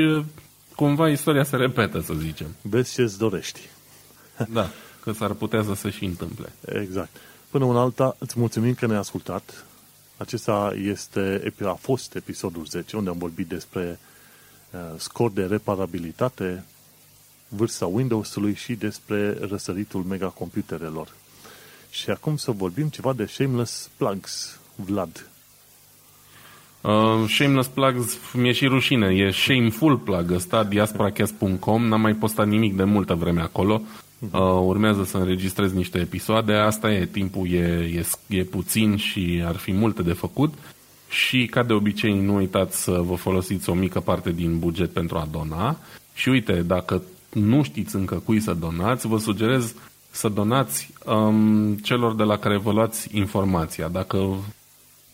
cumva 0.80 1.08
istoria 1.08 1.44
se 1.44 1.56
repetă, 1.56 2.00
să 2.00 2.14
zicem. 2.14 2.46
Vezi 2.62 2.92
ce-ți 2.92 3.18
dorești. 3.18 3.60
da, 4.58 4.70
că 5.02 5.12
s-ar 5.12 5.32
putea 5.32 5.62
să 5.62 5.74
se 5.74 5.90
și 5.90 6.04
întâmple. 6.04 6.52
Exact. 6.64 7.16
Până 7.50 7.64
una 7.64 7.80
alta, 7.80 8.16
îți 8.18 8.38
mulțumim 8.38 8.74
că 8.74 8.86
ne-ai 8.86 8.98
ascultat. 8.98 9.64
Acesta 10.16 10.72
este, 10.82 11.52
a 11.64 11.72
fost 11.72 12.14
episodul 12.14 12.64
10, 12.64 12.96
unde 12.96 13.10
am 13.10 13.18
vorbit 13.18 13.48
despre 13.48 13.98
uh, 14.70 14.80
scor 14.96 15.30
de 15.30 15.44
reparabilitate, 15.44 16.64
vârsta 17.48 17.86
Windows-ului 17.86 18.54
și 18.54 18.74
despre 18.74 19.38
răsăritul 19.40 20.02
megacomputerelor. 20.02 21.14
Și 21.90 22.10
acum 22.10 22.36
să 22.36 22.50
vorbim 22.50 22.88
ceva 22.88 23.12
de 23.12 23.26
shameless 23.26 23.90
plugs, 23.96 24.58
Vlad. 24.74 25.29
Uh, 26.80 27.28
shameless 27.28 27.68
plugs, 27.68 28.18
mi-e 28.32 28.52
și 28.52 28.66
rușine, 28.66 29.06
e 29.06 29.30
shameful 29.30 29.96
plug. 29.96 30.30
Ăsta, 30.30 30.64
diasporacast.com, 30.64 31.84
n-am 31.84 32.00
mai 32.00 32.12
postat 32.12 32.46
nimic 32.46 32.76
de 32.76 32.84
multă 32.84 33.14
vreme 33.14 33.40
acolo, 33.40 33.82
uh, 34.20 34.30
urmează 34.62 35.04
să 35.04 35.16
înregistrez 35.16 35.72
niște 35.72 35.98
episoade, 35.98 36.52
asta 36.52 36.92
e, 36.92 37.06
timpul 37.06 37.52
e, 37.52 37.58
e, 37.58 38.06
e 38.36 38.42
puțin 38.42 38.96
și 38.96 39.42
ar 39.46 39.56
fi 39.56 39.72
multe 39.72 40.02
de 40.02 40.12
făcut. 40.12 40.54
Și 41.08 41.46
ca 41.46 41.62
de 41.62 41.72
obicei 41.72 42.20
nu 42.20 42.34
uitați 42.34 42.82
să 42.82 42.90
vă 42.90 43.14
folosiți 43.14 43.70
o 43.70 43.74
mică 43.74 44.00
parte 44.00 44.30
din 44.32 44.58
buget 44.58 44.92
pentru 44.92 45.16
a 45.16 45.28
dona. 45.30 45.76
Și 46.14 46.28
uite, 46.28 46.52
dacă 46.52 47.02
nu 47.32 47.62
știți 47.62 47.96
încă 47.96 48.22
cui 48.24 48.40
să 48.40 48.52
donați, 48.52 49.06
vă 49.06 49.18
sugerez 49.18 49.74
să 50.10 50.28
donați 50.28 50.90
um, 51.06 51.74
celor 51.74 52.14
de 52.14 52.22
la 52.22 52.36
care 52.36 52.58
vă 52.58 52.72
luați 52.72 53.16
informația. 53.16 53.88
Dacă 53.88 54.36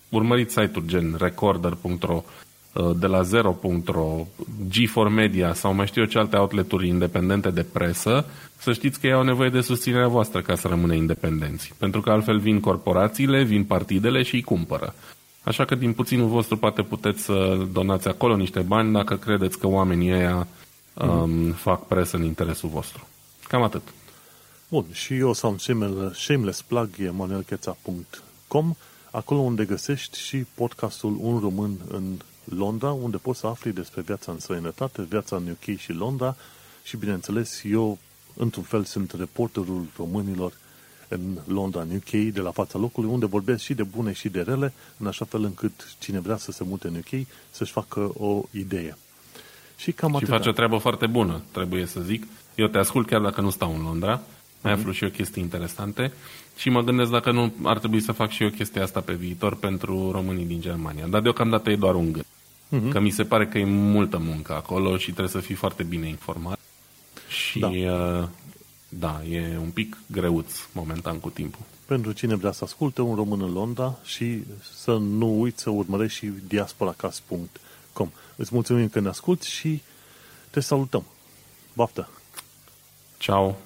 urmăriți 0.09 0.55
site-uri 0.55 0.87
gen 0.87 1.15
recorder.ro, 1.19 2.24
uh, 2.73 2.91
de 2.99 3.07
la 3.07 3.20
0.ro, 3.23 4.27
G4 4.69 5.11
Media 5.11 5.55
sau 5.55 5.74
mai 5.74 5.87
știu 5.87 6.01
eu 6.01 6.09
ce 6.09 6.19
alte 6.19 6.37
outleturi 6.37 6.89
independente 6.89 7.51
de 7.51 7.62
presă, 7.62 8.27
să 8.59 8.73
știți 8.73 9.01
că 9.01 9.07
ei 9.07 9.12
au 9.12 9.23
nevoie 9.23 9.49
de 9.49 9.61
susținerea 9.61 10.09
voastră 10.09 10.41
ca 10.41 10.55
să 10.55 10.69
rămână 10.69 10.95
independenți. 10.95 11.73
Pentru 11.78 12.01
că 12.01 12.11
altfel 12.11 12.39
vin 12.39 12.61
corporațiile, 12.61 13.43
vin 13.43 13.65
partidele 13.65 14.23
și 14.23 14.35
îi 14.35 14.43
cumpără. 14.43 14.95
Așa 15.43 15.65
că 15.65 15.74
din 15.74 15.93
puținul 15.93 16.28
vostru 16.28 16.57
poate 16.57 16.83
puteți 16.83 17.23
să 17.23 17.66
donați 17.73 18.09
acolo 18.09 18.37
niște 18.37 18.61
bani 18.61 18.93
dacă 18.93 19.16
credeți 19.16 19.59
că 19.59 19.66
oamenii 19.66 20.12
ăia 20.12 20.47
um, 20.95 21.31
mm. 21.31 21.53
fac 21.53 21.87
presă 21.87 22.16
în 22.16 22.24
interesul 22.24 22.69
vostru. 22.69 23.07
Cam 23.49 23.62
atât. 23.62 23.83
Bun, 24.69 24.85
și 24.93 25.15
eu 25.15 25.33
să 25.33 25.47
am 25.47 25.57
shameless 26.12 26.62
plug, 26.62 26.89
e 26.99 27.11
manuelcheța.com 27.11 28.74
acolo 29.16 29.40
unde 29.40 29.64
găsești 29.64 30.18
și 30.18 30.36
podcastul 30.55 31.16
Un 31.20 31.38
Român 31.38 31.76
în 31.88 32.02
Londra, 32.44 32.93
unde 32.93 33.16
poți 33.16 33.38
să 33.38 33.47
afli 33.47 33.72
despre 33.72 34.01
viața 34.01 34.32
în 34.32 34.38
străinătate, 34.38 35.02
viața 35.02 35.36
în 35.36 35.48
UK 35.48 35.78
și 35.78 35.93
Londra 35.93 36.36
și, 36.84 36.97
bineînțeles, 36.97 37.62
eu, 37.64 37.98
într-un 38.34 38.62
fel, 38.62 38.84
sunt 38.84 39.14
reporterul 39.18 39.86
românilor 39.97 40.52
în 41.09 41.38
Londra, 41.47 41.80
în 41.80 41.90
UK, 41.97 42.32
de 42.32 42.40
la 42.40 42.51
fața 42.51 42.78
locului, 42.78 43.10
unde 43.10 43.26
vorbesc 43.26 43.62
și 43.62 43.74
de 43.74 43.82
bune 43.82 44.12
și 44.12 44.28
de 44.28 44.40
rele, 44.40 44.72
în 44.97 45.06
așa 45.06 45.24
fel 45.24 45.44
încât 45.44 45.97
cine 45.98 46.20
vrea 46.20 46.36
să 46.36 46.52
se 46.52 46.64
mute 46.64 46.86
în 46.86 46.94
UK 46.97 47.26
să-și 47.51 47.72
facă 47.72 48.10
o 48.18 48.43
idee. 48.51 48.97
Și 49.76 49.93
cam 49.93 50.16
Și 50.18 50.24
face 50.24 50.48
o 50.48 50.52
treabă 50.52 50.76
foarte 50.76 51.06
bună, 51.06 51.43
trebuie 51.51 51.86
să 51.86 52.01
zic. 52.01 52.26
Eu 52.55 52.66
te 52.66 52.78
ascult 52.78 53.06
chiar 53.06 53.20
dacă 53.20 53.40
nu 53.40 53.51
stau 53.51 53.74
în 53.74 53.82
Londra, 53.82 54.20
mai 54.60 54.72
mm-hmm. 54.72 54.78
aflu 54.78 54.93
și 54.93 55.05
eu 55.05 55.10
chestii 55.10 55.43
interesante 55.43 56.12
și 56.57 56.70
mă 56.70 56.83
gândesc 56.83 57.11
dacă 57.11 57.31
nu 57.31 57.53
ar 57.62 57.78
trebui 57.78 58.01
să 58.01 58.12
fac 58.12 58.31
și 58.31 58.43
eu 58.43 58.49
chestia 58.49 58.83
asta 58.83 59.01
pe 59.01 59.12
viitor 59.12 59.57
pentru 59.57 60.11
românii 60.11 60.45
din 60.45 60.61
Germania. 60.61 61.07
Dar 61.07 61.20
deocamdată 61.20 61.70
e 61.70 61.77
doar 61.77 61.95
un 61.95 62.12
gând. 62.12 62.27
Uh-huh. 62.66 62.93
Că 62.93 63.01
mi 63.01 63.11
se 63.11 63.24
pare 63.24 63.47
că 63.47 63.59
e 63.59 63.65
multă 63.65 64.19
muncă 64.19 64.55
acolo 64.55 64.97
și 64.97 65.05
trebuie 65.05 65.28
să 65.28 65.41
fii 65.41 65.55
foarte 65.55 65.83
bine 65.83 66.09
informat. 66.09 66.59
Și 67.28 67.59
da, 67.59 67.69
uh, 67.69 68.28
da 68.89 69.23
e 69.31 69.59
un 69.61 69.70
pic 69.70 69.97
greuț 70.07 70.53
momentan 70.73 71.19
cu 71.19 71.31
timpul. 71.31 71.61
pentru 71.87 72.12
cine 72.12 72.35
vrea 72.35 72.53
să 72.53 72.65
asculte 72.65 73.03
un 73.03 73.15
român 73.15 73.43
în 73.43 73.53
Londra 73.53 73.99
și 74.05 74.43
să 74.83 74.97
nu 74.97 75.41
uiți 75.41 75.62
să 75.62 75.70
urmărești 75.70 76.19
și 76.19 76.33
diasporacast.com. 76.49 78.11
Îți 78.37 78.55
mulțumim 78.55 78.89
că 78.89 79.01
ne 79.01 79.09
asculti 79.09 79.49
și 79.51 79.83
te 80.51 80.61
salutăm. 80.61 81.05
Baftă! 81.73 82.09
Ciao! 83.19 83.57